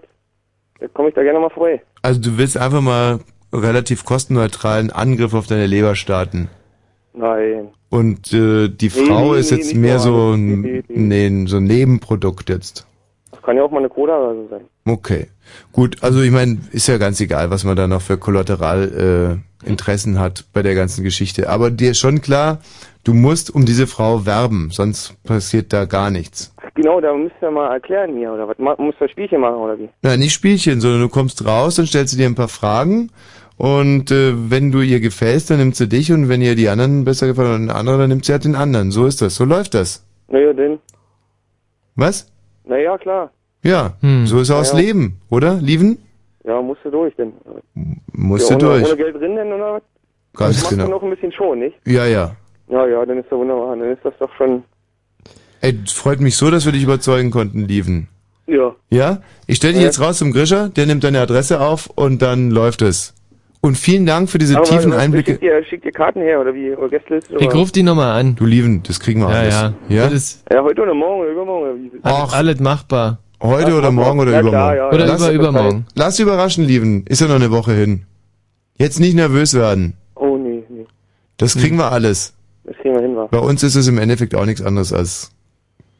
[0.80, 1.82] dann komme ich da gerne mal vorbei.
[2.02, 3.20] also du willst einfach mal
[3.52, 6.48] relativ kostenneutralen Angriff auf deine Leber starten.
[7.12, 7.68] Nein.
[7.90, 11.64] Und äh, die Nee, Frau nee, ist nee, jetzt mehr so ein, Nee, so ein
[11.64, 12.86] Nebenprodukt jetzt.
[13.30, 14.60] Das kann ja auch mal eine Cola oder so sein.
[14.86, 15.28] Okay.
[15.72, 19.68] Gut, also ich meine, ist ja ganz egal, was man da noch für Kollateral äh,
[19.68, 21.48] Interessen hat bei der ganzen Geschichte.
[21.48, 22.58] Aber dir ist schon klar,
[23.04, 26.54] du musst um diese Frau werben, sonst passiert da gar nichts.
[26.74, 28.58] Genau, da müsst ihr mal erklären mir, oder was?
[28.58, 29.88] Ma- Muss das Spielchen machen, oder wie?
[30.02, 33.10] Na, nicht Spielchen, sondern du kommst raus, dann stellst du dir ein paar Fragen
[33.56, 37.04] und äh, wenn du ihr gefällst, dann nimmt sie dich und wenn ihr die anderen
[37.04, 38.90] besser gefallen und ein anderer, dann nimmt sie halt den anderen.
[38.90, 40.04] So ist das, so läuft das.
[40.28, 40.78] Naja, denn.
[41.96, 42.26] Was?
[42.64, 43.30] Naja, klar.
[43.62, 44.26] Ja, Hm.
[44.26, 44.84] so ist auch das Ja, ja.
[44.86, 45.54] Leben, oder?
[45.54, 45.98] Lieven?
[46.44, 47.32] Ja, musst du durch, denn.
[48.12, 48.88] Musst ja, du ohne, durch.
[48.92, 49.82] Ohne Geld drin, denn, oder was?
[50.36, 50.82] Ganz das genau.
[50.82, 51.76] dann noch ein bisschen schon, nicht?
[51.86, 52.34] Ja, ja.
[52.68, 53.76] Ja, ja, dann ist doch wunderbar.
[53.76, 54.64] Dann ist das doch schon.
[55.60, 58.08] Ey, freut mich so, dass wir dich überzeugen konnten, Lieven.
[58.46, 58.74] Ja.
[58.90, 59.18] Ja?
[59.46, 59.86] Ich stelle dich Ja.
[59.88, 63.14] jetzt raus zum Grischer, der nimmt deine Adresse auf und dann läuft es.
[63.62, 65.32] Und vielen Dank für diese Aber tiefen was- Einblicke.
[65.32, 66.72] Schickt ihr, schickt ihr Karten her, oder wie?
[66.72, 67.36] Oder Gästeliste?
[67.38, 67.56] Ich oder?
[67.56, 68.34] ruf die nochmal an.
[68.36, 69.54] Du Lieven, das kriegen wir Ja, alles.
[69.54, 69.72] ja.
[69.88, 70.08] Ja?
[70.10, 71.90] Das Ja, heute oder morgen oder übermorgen, oder wie?
[72.02, 73.18] alles, alles machbar.
[73.42, 74.74] Heute Ja, oder morgen oder ja, übermorgen?
[74.74, 75.16] klar, ja, Oder ja.
[75.16, 75.86] über, übermorgen.
[75.94, 77.06] Lass überraschen, Lieven.
[77.06, 78.04] Ist ja noch eine Woche hin.
[78.76, 79.94] Jetzt nicht nervös werden.
[80.14, 80.84] Oh, nee, nee.
[81.38, 82.33] Das kriegen wir alles.
[82.64, 83.26] Das kriegen wir hin, wa?
[83.30, 85.30] Bei uns ist es im Endeffekt auch nichts anderes als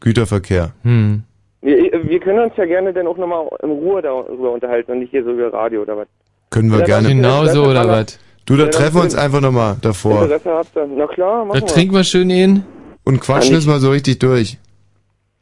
[0.01, 0.73] Güterverkehr.
[0.83, 1.23] Hm.
[1.63, 5.11] Wir, wir können uns ja gerne dann auch nochmal in Ruhe darüber unterhalten und nicht
[5.11, 6.07] hier so über Radio oder was.
[6.51, 7.09] Können wir Ja, gerne.
[7.09, 8.19] dann- Genau so, oder was?
[8.47, 10.23] Du, da treffen wir uns einfach nochmal davor.
[10.25, 10.87] Interesse habt ihr?
[10.87, 11.67] Na klar, Da machen wir.
[11.67, 12.65] trinken wir schön ihn.
[13.05, 14.59] Und quatschen Ja, es nicht- mal so richtig durch.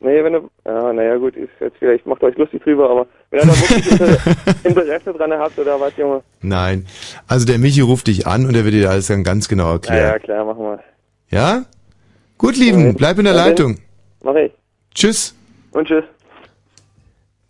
[0.00, 3.40] Nee, wenn du, ja, naja, gut, ist jetzt vielleicht, macht euch lustig drüber, aber wenn
[3.40, 4.16] ihr da wirklich Inter
[4.64, 6.22] Interesse dran habt oder was, Junge.
[6.40, 6.86] Nein.
[7.28, 9.70] Also der Michi ruft dich an und er wird dir alles dann ganz genau Ja,
[9.70, 10.22] ja, erklären.
[10.22, 10.80] klar, machen wir.
[11.32, 11.64] Ja?
[12.38, 13.78] Gut, Lieben, bleib in der dann- Leitung.
[14.22, 14.52] Mach ich.
[14.94, 15.34] Tschüss.
[15.72, 16.04] Und tschüss.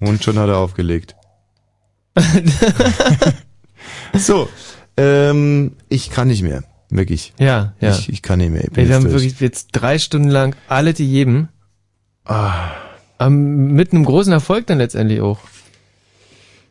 [0.01, 1.15] Und schon hat er aufgelegt.
[4.15, 4.49] so,
[4.97, 6.65] ähm, ich kann nicht mehr.
[6.91, 7.33] Wirklich.
[7.39, 7.91] Ja, ja.
[7.91, 8.65] Ich, ich kann nicht mehr.
[8.75, 9.15] Ey, wir haben durch.
[9.15, 11.49] wirklich jetzt drei Stunden lang alle die jedem.
[12.25, 12.71] Ah.
[13.19, 15.39] Ähm, mit einem großen Erfolg dann letztendlich auch.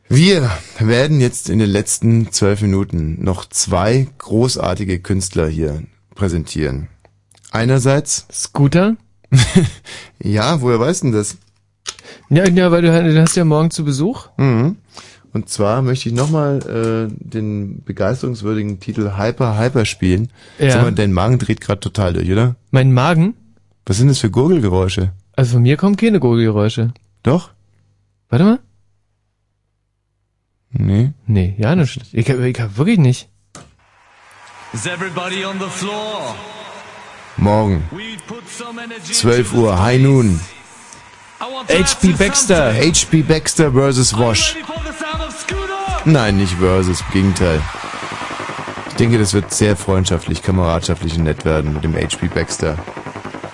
[0.09, 5.83] Wir werden jetzt in den letzten zwölf Minuten noch zwei großartige Künstler hier
[6.15, 6.89] präsentieren.
[7.51, 8.25] Einerseits.
[8.31, 8.95] Scooter?
[10.23, 11.37] ja, woher weißt du denn das?
[12.29, 14.29] Ja, ja, weil du, du hast ja morgen zu Besuch.
[14.37, 14.77] Mhm.
[15.33, 16.59] Und zwar möchte ich nochmal
[17.09, 20.29] äh, den begeisterungswürdigen Titel Hyper Hyper spielen.
[20.59, 20.71] Ja.
[20.71, 22.55] Sag mal, dein Magen dreht gerade total durch, oder?
[22.71, 23.35] Mein Magen?
[23.85, 25.11] Was sind das für Gurgelgeräusche?
[25.35, 26.93] Also von mir kommen keine Gurgelgeräusche.
[27.23, 27.51] Doch?
[28.29, 28.59] Warte mal.
[30.71, 31.11] Nee.
[31.27, 32.01] Nee, ja, nicht.
[32.13, 33.29] Ich hab, ich hab wirklich nicht.
[34.73, 36.35] Is everybody on the floor?
[37.37, 37.83] Morgen.
[39.11, 40.39] 12 Uhr, High Noon.
[41.69, 42.73] HP Baxter.
[42.73, 44.55] HP Baxter versus Wash.
[46.05, 47.61] Nein, nicht versus, im Gegenteil.
[48.89, 52.77] Ich denke, das wird sehr freundschaftlich, kameradschaftlich und nett werden mit dem HP Baxter.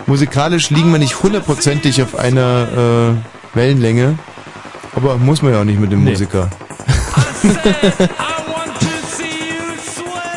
[0.05, 3.17] Musikalisch liegen wir nicht hundertprozentig auf einer
[3.53, 4.17] äh, Wellenlänge,
[4.95, 6.11] aber muss man ja auch nicht mit dem Nee.
[6.11, 6.49] Musiker.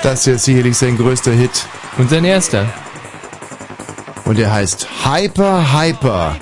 [0.02, 1.66] Das hier ist sicherlich sein größter Hit.
[1.98, 2.64] Und sein erster.
[4.30, 5.76] Und er heißt Hyper.
[5.76, 6.36] Hyper,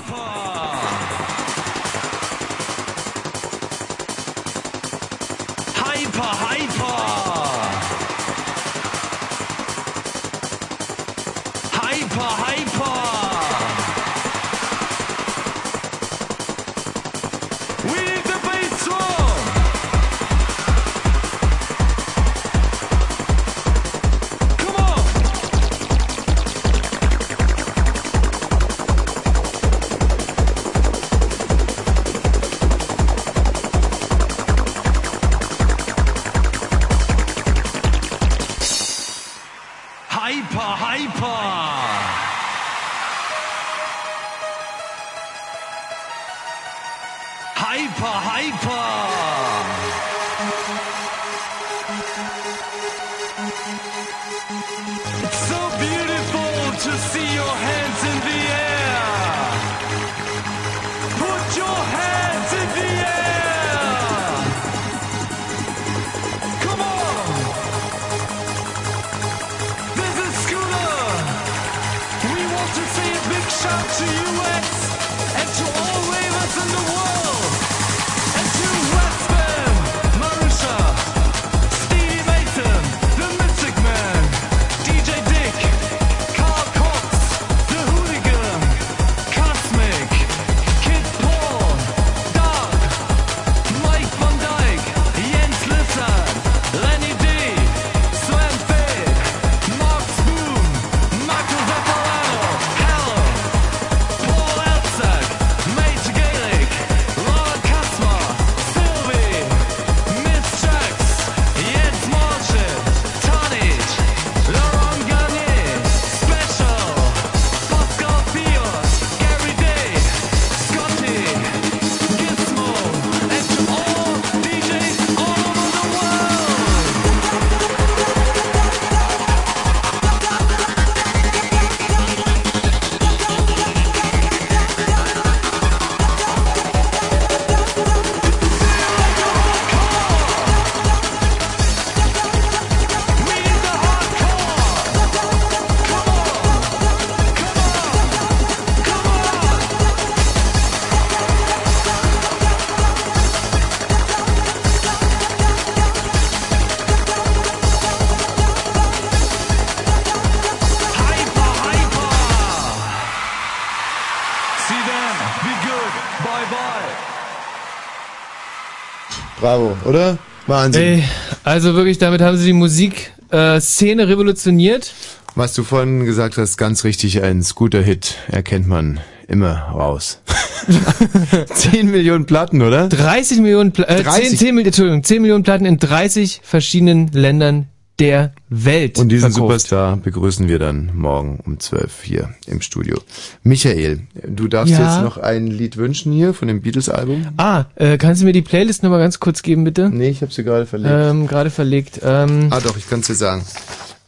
[169.88, 170.18] oder?
[170.46, 170.82] Wahnsinn.
[170.82, 171.04] Ey,
[171.44, 174.92] also wirklich, damit haben sie die Musikszene revolutioniert.
[175.34, 180.20] Was du vorhin gesagt hast, ganz richtig, ein Scooter-Hit erkennt man immer raus.
[181.54, 182.88] 10 Millionen Platten, oder?
[182.88, 184.28] 30 Millionen, Pla äh, 30.
[184.30, 187.68] 10, 10, Mil- Entschuldigung, 10 Millionen Platten in 30 verschiedenen Ländern
[188.00, 188.98] der Welt.
[188.98, 189.48] Und diesen verkauft.
[189.62, 192.98] Superstar begrüßen wir dann morgen um 12 hier im Studio.
[193.42, 194.94] Michael, du darfst Ja?
[194.94, 197.26] jetzt noch ein Lied wünschen hier von dem Beatles-Album?
[197.36, 199.90] Ah, äh, kannst du mir die Playlist nochmal ganz kurz geben, bitte?
[199.90, 200.94] Nee, ich habe sie gerade verlegt.
[200.96, 202.00] Ähm, gerade verlegt.
[202.04, 203.42] Ähm, Ah doch, ich kann es dir sagen.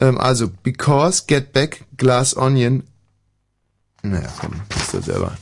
[0.01, 2.85] Ähm, also, Because, Get Back, Glass Onion.
[4.03, 5.33] Naja, komm, bist du selber.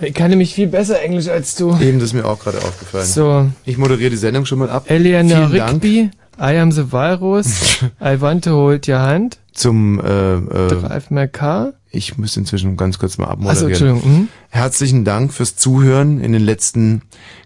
[0.00, 1.78] ich kann nämlich viel besser Englisch als du.
[1.80, 3.06] Eben, das ist mir auch gerade aufgefallen.
[3.06, 3.46] So.
[3.64, 4.90] Ich moderiere die Sendung schon mal ab.
[4.90, 10.00] Eleanor Vielen Dank Rigby, I am the Walrus, I want to hold your hand, zum
[10.00, 11.74] äh, äh, car.
[11.90, 13.68] Ich muss inzwischen ganz kurz mal abmoderieren.
[13.68, 14.10] Entschuldigung.
[14.10, 14.28] Mhm.
[14.48, 17.02] Herzlichen Dank fürs Zuhören in den letzten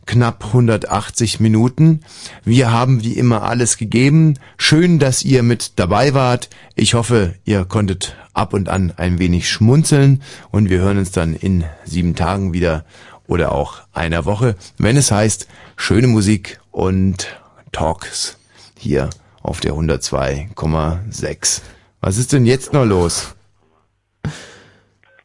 [0.06, 2.02] knapp 180 Minuten.
[2.44, 4.34] Wir haben wie immer alles gegeben.
[4.58, 6.50] Schön, dass ihr mit dabei wart.
[6.76, 11.34] Ich hoffe, ihr konntet ab und an ein wenig schmunzeln und wir hören uns dann
[11.34, 12.84] in sieben Tagen wieder
[13.26, 17.28] oder auch einer Woche, wenn es heißt schöne Musik und
[17.72, 18.36] Talks
[18.84, 19.10] hier
[19.42, 21.62] auf der 102,6.
[22.00, 23.34] Was ist denn jetzt noch los?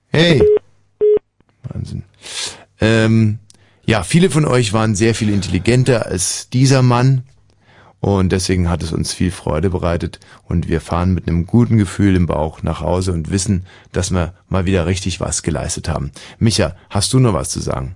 [0.07, 0.41] Hey.
[1.63, 2.03] Wahnsinn.
[2.81, 3.39] Ähm,
[3.85, 7.23] ja, viele von euch waren sehr viel intelligenter als dieser Mann
[7.99, 12.15] und deswegen hat es uns viel Freude bereitet und wir fahren mit einem guten Gefühl
[12.15, 16.11] im Bauch nach Hause und wissen, dass wir mal wieder richtig was geleistet haben.
[16.37, 17.95] Micha, hast du noch was zu sagen?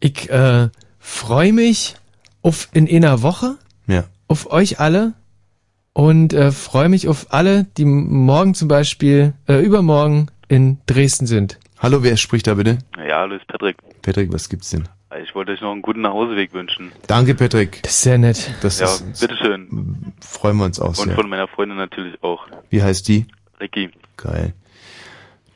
[0.00, 1.94] Ich äh, freue mich
[2.42, 4.04] auf in einer Woche Ja.
[4.28, 5.14] Auf euch alle
[5.92, 11.58] und äh, freue mich auf alle, die morgen zum Beispiel, äh, übermorgen in Dresden sind.
[11.78, 12.78] Hallo, wer spricht da bitte?
[12.96, 13.76] Ja, hallo, ist Patrick.
[14.02, 14.88] Patrick, was gibt's denn?
[15.22, 16.92] Ich wollte euch noch einen guten Nachhauseweg wünschen.
[17.06, 17.82] Danke, Patrick.
[17.82, 18.50] Das ist sehr nett.
[18.60, 20.12] Das ja, ist, bitteschön.
[20.20, 21.14] freuen wir uns auch Und sehr.
[21.14, 22.46] von meiner Freundin natürlich auch.
[22.68, 23.26] Wie heißt die?
[23.60, 23.90] Ricky.
[24.16, 24.52] Geil.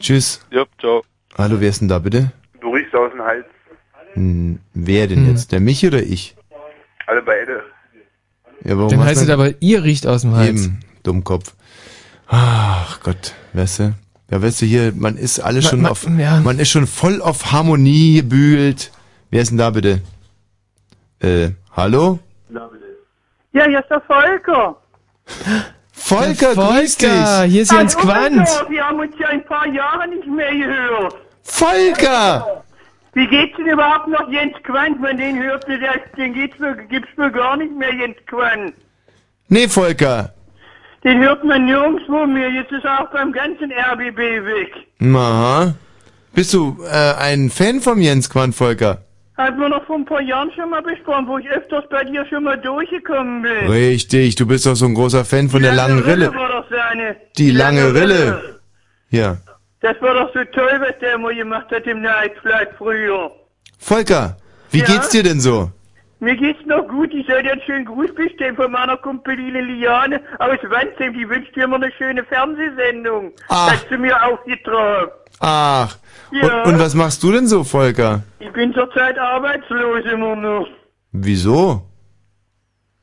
[0.01, 0.45] Tschüss.
[0.51, 1.03] Ja, ciao.
[1.37, 2.33] Hallo, wer ist denn da bitte?
[2.61, 3.45] Du riechst aus dem Hals.
[4.15, 5.31] Hm, wer denn Hm.
[5.31, 5.53] jetzt?
[5.53, 6.35] Der Michi oder ich?
[7.07, 7.63] Alle beide.
[8.65, 10.49] Ja, warum Dann heißt es aber, ihr riecht aus dem Hals.
[10.67, 11.53] Eben, Dummkopf.
[12.29, 13.95] Ach Gott, weißt du?
[14.31, 16.41] Ja, weißt du hier, man ist alle Ma- schon ma- auf, ja.
[16.41, 18.91] man ist schon voll auf Harmonie gebühlt.
[19.31, 20.01] Wer ist denn da bitte?
[21.21, 22.19] Äh, hallo?
[23.55, 24.77] Ja, hier ist der Volker.
[25.93, 27.11] Volker, grüß dich.
[27.49, 28.49] hier ist Jens Hallo, Quandt.
[28.49, 31.15] Volker, Wir haben uns ja ein paar Jahre nicht mehr gehört.
[31.43, 32.65] Volker!
[33.15, 35.03] Wie geht's denn überhaupt noch Jens Quandt?
[35.03, 35.67] Wenn den hört,
[36.17, 38.75] den geht's mir, gibt's mir gar nicht mehr, Jens Quandt.
[39.49, 40.33] Nee, Volker.
[41.05, 42.51] Den hört man nirgendwo mehr.
[42.51, 44.73] Jetzt ist er auch beim ganzen RBB weg.
[45.15, 45.75] Aha.
[46.35, 49.03] Bist du äh, ein Fan vom Jens Quandt, Volker?
[49.37, 52.25] Hatten wir noch vor ein paar Jahren schon mal besprochen, wo ich öfters bei dir
[52.27, 53.71] schon mal durchgekommen bin.
[53.71, 56.33] Richtig, du bist doch so ein großer Fan von der langen Rille.
[56.35, 57.17] war doch seine.
[57.37, 58.61] Die lange Rille.
[59.11, 59.39] Ja.
[59.83, 63.31] Das war doch so toll, was der immer gemacht hat im Nightflight früher.
[63.79, 64.37] Volker,
[64.71, 64.87] wie Ja?
[64.87, 65.71] geht's dir denn so?
[66.21, 67.13] Mir geht's noch gut.
[67.13, 71.15] Ich soll dir einen schönen Gruß bestellen von meiner Kumpeline Liane aus Wandsheim.
[71.15, 73.33] Die wünscht dir immer eine schöne Fernsehsendung.
[73.49, 73.73] Ach.
[73.73, 75.11] Hast du mir aufgetragen.
[75.41, 75.99] Ach.
[76.31, 76.63] Ja.
[76.63, 78.23] Und, und was machst du denn so, Volker?
[78.39, 80.69] Ich bin zurzeit arbeitslos immer noch.
[81.11, 81.83] Wieso?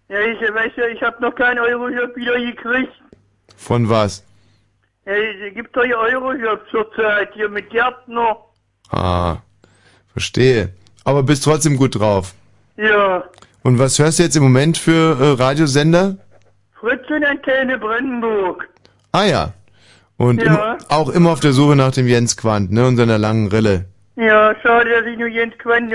[0.07, 2.93] Ja, ich weiß ja, ich habe noch keinen Eurojob wieder gekriegt.
[3.57, 4.23] Von was?
[5.11, 8.37] Es gibt doch hier Eurojob zurzeit, hier mit Gärtner.
[8.91, 9.37] Ah,
[10.11, 10.73] verstehe.
[11.03, 12.33] Aber bist trotzdem gut drauf.
[12.77, 13.23] Ja,
[13.63, 16.17] Und was hörst du jetzt im Moment für äh, Radiosender?
[16.79, 18.69] Fritz und Antenne Brandenburg.
[19.11, 19.53] Ah ja.
[20.17, 20.45] Und Ja.
[20.53, 23.85] immer, auch immer auf der Suche nach dem Jens Quandt, ne, und seiner langen Rille.
[24.19, 25.93] Ja, schade, dass ich nur Jens Quandt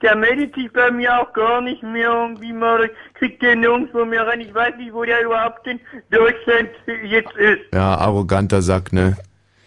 [0.00, 4.24] der meldet sich bei mir auch gar nicht mehr irgendwie mal, kriegt den nirgendwo mehr
[4.24, 4.40] rein.
[4.40, 6.70] Ich weiß nicht, wo der überhaupt in Deutschland
[7.02, 7.62] jetzt ist.
[7.72, 9.16] Ja, arroganter Sack, ne?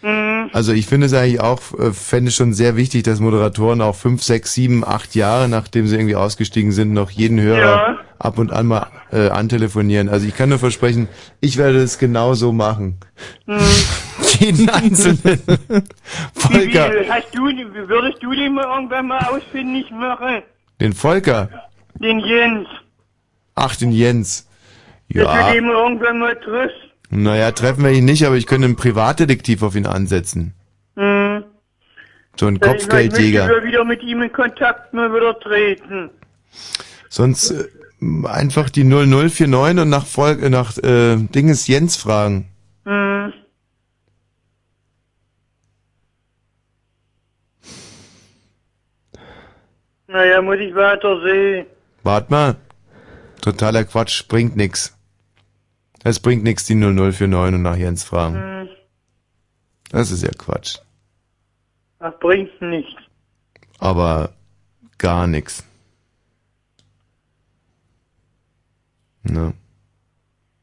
[0.02, 0.50] Mhm.
[0.52, 3.96] Also ich finde es eigentlich auch, äh, fände es schon sehr wichtig, dass Moderatoren auch
[3.96, 7.98] fünf, sechs, sieben, acht Jahre, nachdem sie irgendwie ausgestiegen sind, noch jeden Hörer Ja.
[8.18, 10.08] ab und an mal äh, antelefonieren.
[10.08, 11.08] Also ich kann nur versprechen,
[11.40, 12.98] ich werde es genau so machen.
[13.46, 13.58] Mhm.
[14.40, 15.18] Jeden einzelnen.
[15.68, 15.82] Wie,
[16.40, 17.40] Volker, wie, hast du,
[17.88, 20.42] würdest du den mal irgendwann mal ausfindig machen?
[20.80, 21.48] den Volker.
[22.00, 22.68] Den Jens.
[23.56, 24.46] Ach, den Jens.
[25.08, 26.76] Dass Ja, du den mal irgendwann mal triffst.
[27.10, 30.54] Naja, treffen wir ihn nicht, aber ich könnte einen Privatdetektiv auf ihn ansetzen.
[30.96, 31.44] Mhm.
[32.36, 33.48] So ein Ich möchte Kopfgeldjäger.
[33.48, 36.10] wir wieder mit ihm in Kontakt mal wieder treten.
[37.08, 37.64] Sonst äh,
[38.26, 42.48] einfach die 0049 und nach Volk, äh, nach äh, Dinges Jens fragen.
[42.84, 43.32] Mhm.
[50.06, 51.66] Naja, muss ich weiter sehen.
[52.02, 52.56] Wart mal.
[53.42, 54.97] Totaler Quatsch, bringt nix.
[56.04, 58.36] Es bringt nix, die 0049 und nach Jens fragen.
[58.36, 58.68] Hm,
[59.90, 60.78] Das ist ja Quatsch.
[61.98, 63.00] das bringt nichts.
[63.78, 64.30] Aber
[64.98, 65.64] gar nix.
[69.22, 69.52] Ne?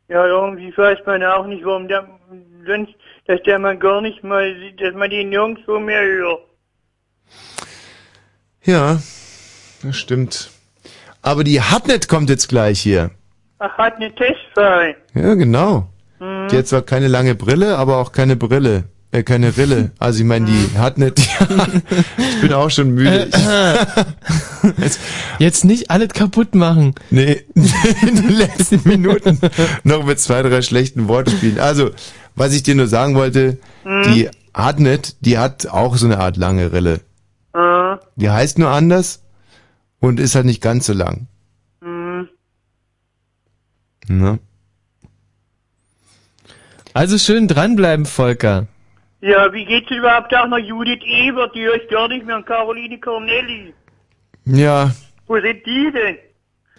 [0.08, 2.08] Ja, irgendwie weiß man auch nicht, warum der,
[2.66, 2.94] sonst,
[3.26, 6.42] dass der man gar nicht mal sieht, dass man den nirgendwo mehr hört.
[8.64, 9.00] Ja,
[9.84, 10.50] das stimmt.
[11.22, 13.12] Aber die Hotnet kommt jetzt gleich hier.
[13.59, 14.95] Ach, hat eine Testfall.
[15.14, 15.88] Ja, genau.
[16.19, 16.48] Mhm.
[16.50, 18.85] Die hat zwar keine lange Brille, aber auch keine Brille.
[19.11, 19.92] Äh, keine Rille.
[20.00, 21.17] Also ich meine, die hat nicht.
[22.17, 23.30] ich bin auch schon müde.
[24.84, 24.98] Ich,
[25.38, 26.95] Jetzt nicht alles kaputt machen.
[27.11, 29.40] nee, in den letzten Minuten
[29.84, 31.59] noch mit zwei, drei schlechten Wortspielen.
[31.59, 31.92] Also,
[32.35, 34.03] was ich dir nur sagen wollte, Mhm.
[34.14, 37.01] die Hardnet, die hat auch so eine Art lange Rille.
[37.53, 39.22] Ah, Die heißt nur anders
[40.00, 41.27] und ist halt nicht ganz so lang.
[44.08, 44.40] Ne?
[46.93, 48.67] Also schön dranbleiben, Volker.
[49.22, 51.56] Ja, wie geht's überhaupt auch noch Judith Ebert?
[51.56, 53.74] Die höre ich gar nicht mehr an Caroline Cornelli.
[54.45, 54.92] Ja,
[55.27, 56.17] Wo sind die denn?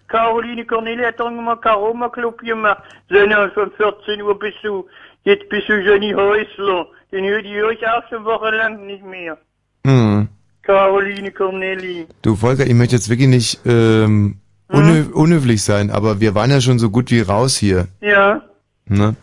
[0.09, 2.83] Caroline Cornelli hat doch mal Karoma Club gemacht.
[3.11, 4.87] Sondern von 14 Uhr bis zu,
[5.25, 6.87] jetzt bis zu Jenny Häusler.
[7.11, 9.37] Den höre, höre ich auch schon wochenlang nicht mehr.
[9.85, 10.29] hm.
[10.63, 12.07] Caroline Cornelli.
[12.23, 14.39] Du Volker, ich möchte jetzt wirklich nicht ähm,
[14.69, 17.89] unhö unhöflich sein, aber wir waren ja schon so gut wie raus hier.
[18.01, 18.43] Ja,
[18.89, 19.17] Ne?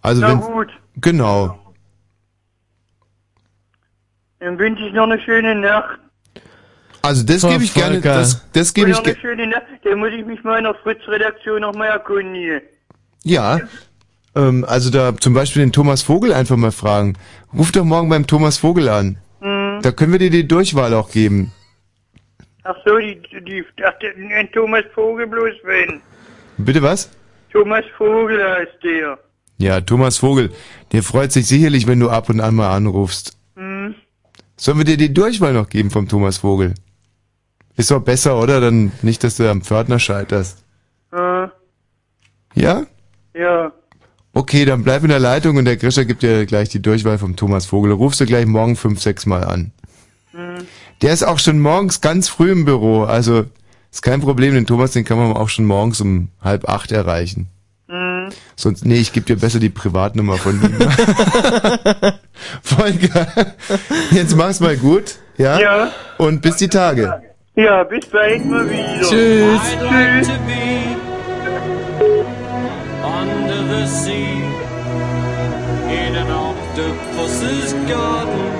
[0.00, 0.68] Also na wenn gut.
[1.00, 1.58] genau.
[4.40, 5.98] Dann wünsche ich noch eine schöne Nacht.
[7.02, 8.14] Also das Oh, gebe ich gerne, Volker.
[8.14, 9.62] das, das gebe ich noch eine ge schöne Nacht.
[9.84, 12.62] Dann muss ich mich mal in der Fritz-Redaktion noch mal erkundigen.
[13.24, 13.60] Ja.
[14.34, 17.14] Ähm, also da zum Beispiel den Thomas Vogel einfach mal fragen.
[17.56, 19.18] Ruf doch morgen beim Thomas Vogel an.
[19.40, 19.80] Hm.
[19.82, 21.52] Da können wir dir die Durchwahl auch geben.
[22.64, 26.00] Ach so, die, die, ach, der, ein Thomas Vogel bloß wenn.
[26.58, 27.10] Bitte was?
[27.52, 29.18] Thomas Vogel heißt der.
[29.58, 30.50] Ja, Thomas Vogel.
[30.92, 33.36] Der freut sich sicherlich, wenn du ab und an mal anrufst.
[33.56, 33.94] Hm.
[34.56, 36.74] Sollen wir dir die Durchwahl noch geben vom Thomas Vogel?
[37.76, 38.60] Ist doch besser, oder?
[38.60, 40.64] Dann nicht, dass du am Pförtner scheiterst.
[41.12, 41.48] Äh,
[42.54, 42.86] Ja?
[43.34, 43.72] ja.
[44.32, 47.36] Okay, dann bleib in der Leitung und der Grischer gibt dir gleich die Durchwahl vom
[47.36, 47.92] Thomas Vogel.
[47.92, 49.70] Rufst du gleich morgen fünf, sechs Mal an.
[50.32, 50.66] Hm.
[51.02, 53.04] Der ist auch schon morgens ganz früh im Büro.
[53.04, 53.44] Also
[53.90, 54.54] ist kein Problem.
[54.54, 57.48] Den Thomas, den kann man auch schon morgens um halb acht erreichen.
[57.88, 58.30] Hm.
[58.56, 60.72] Sonst, nee, ich gebe dir besser die Privatnummer von ihm.
[62.62, 63.26] Volker,
[64.10, 65.16] jetzt mach's mal gut.
[65.36, 65.60] Ja?
[65.60, 65.92] Ja.
[66.18, 67.22] Und bis die Tage.
[67.56, 69.00] Ja, bis bald mal wieder.
[69.02, 69.60] Tschüss.
[69.80, 70.28] Tschüss.
[73.04, 74.40] under the sea
[75.98, 78.53] in an octopus's garden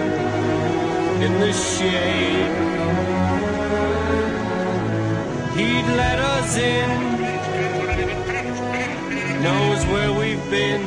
[1.22, 2.54] in the shade.
[5.56, 6.90] He'd let us in,
[9.42, 10.82] knows where we've been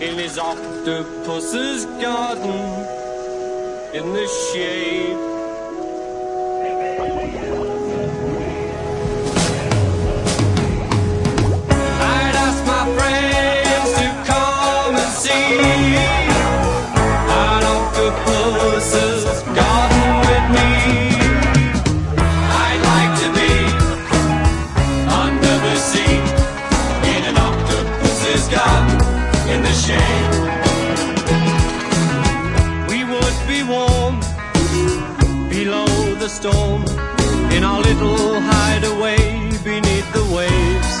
[0.00, 2.86] in his octopus's garden
[3.94, 5.37] in the shade.
[37.58, 39.16] In our little hideaway
[39.64, 40.92] beneath the waves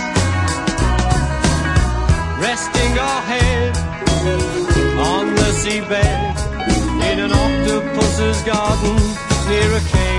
[2.42, 3.76] resting our head
[4.98, 6.36] on the seabed
[7.10, 8.96] in an octopus's garden
[9.48, 10.17] near a cave.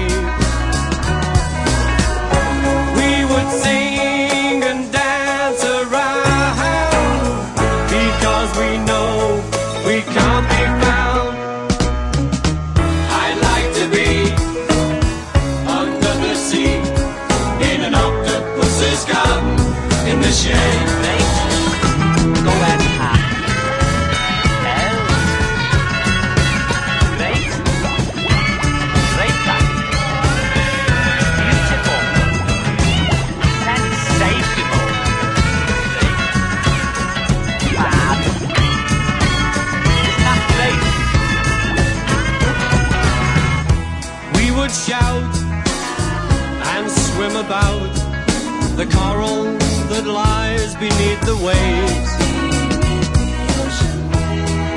[48.80, 49.44] The coral
[49.92, 52.12] that lies beneath the waves.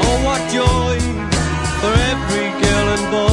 [0.04, 0.98] Oh, what joy
[1.80, 3.31] for every girl and boy,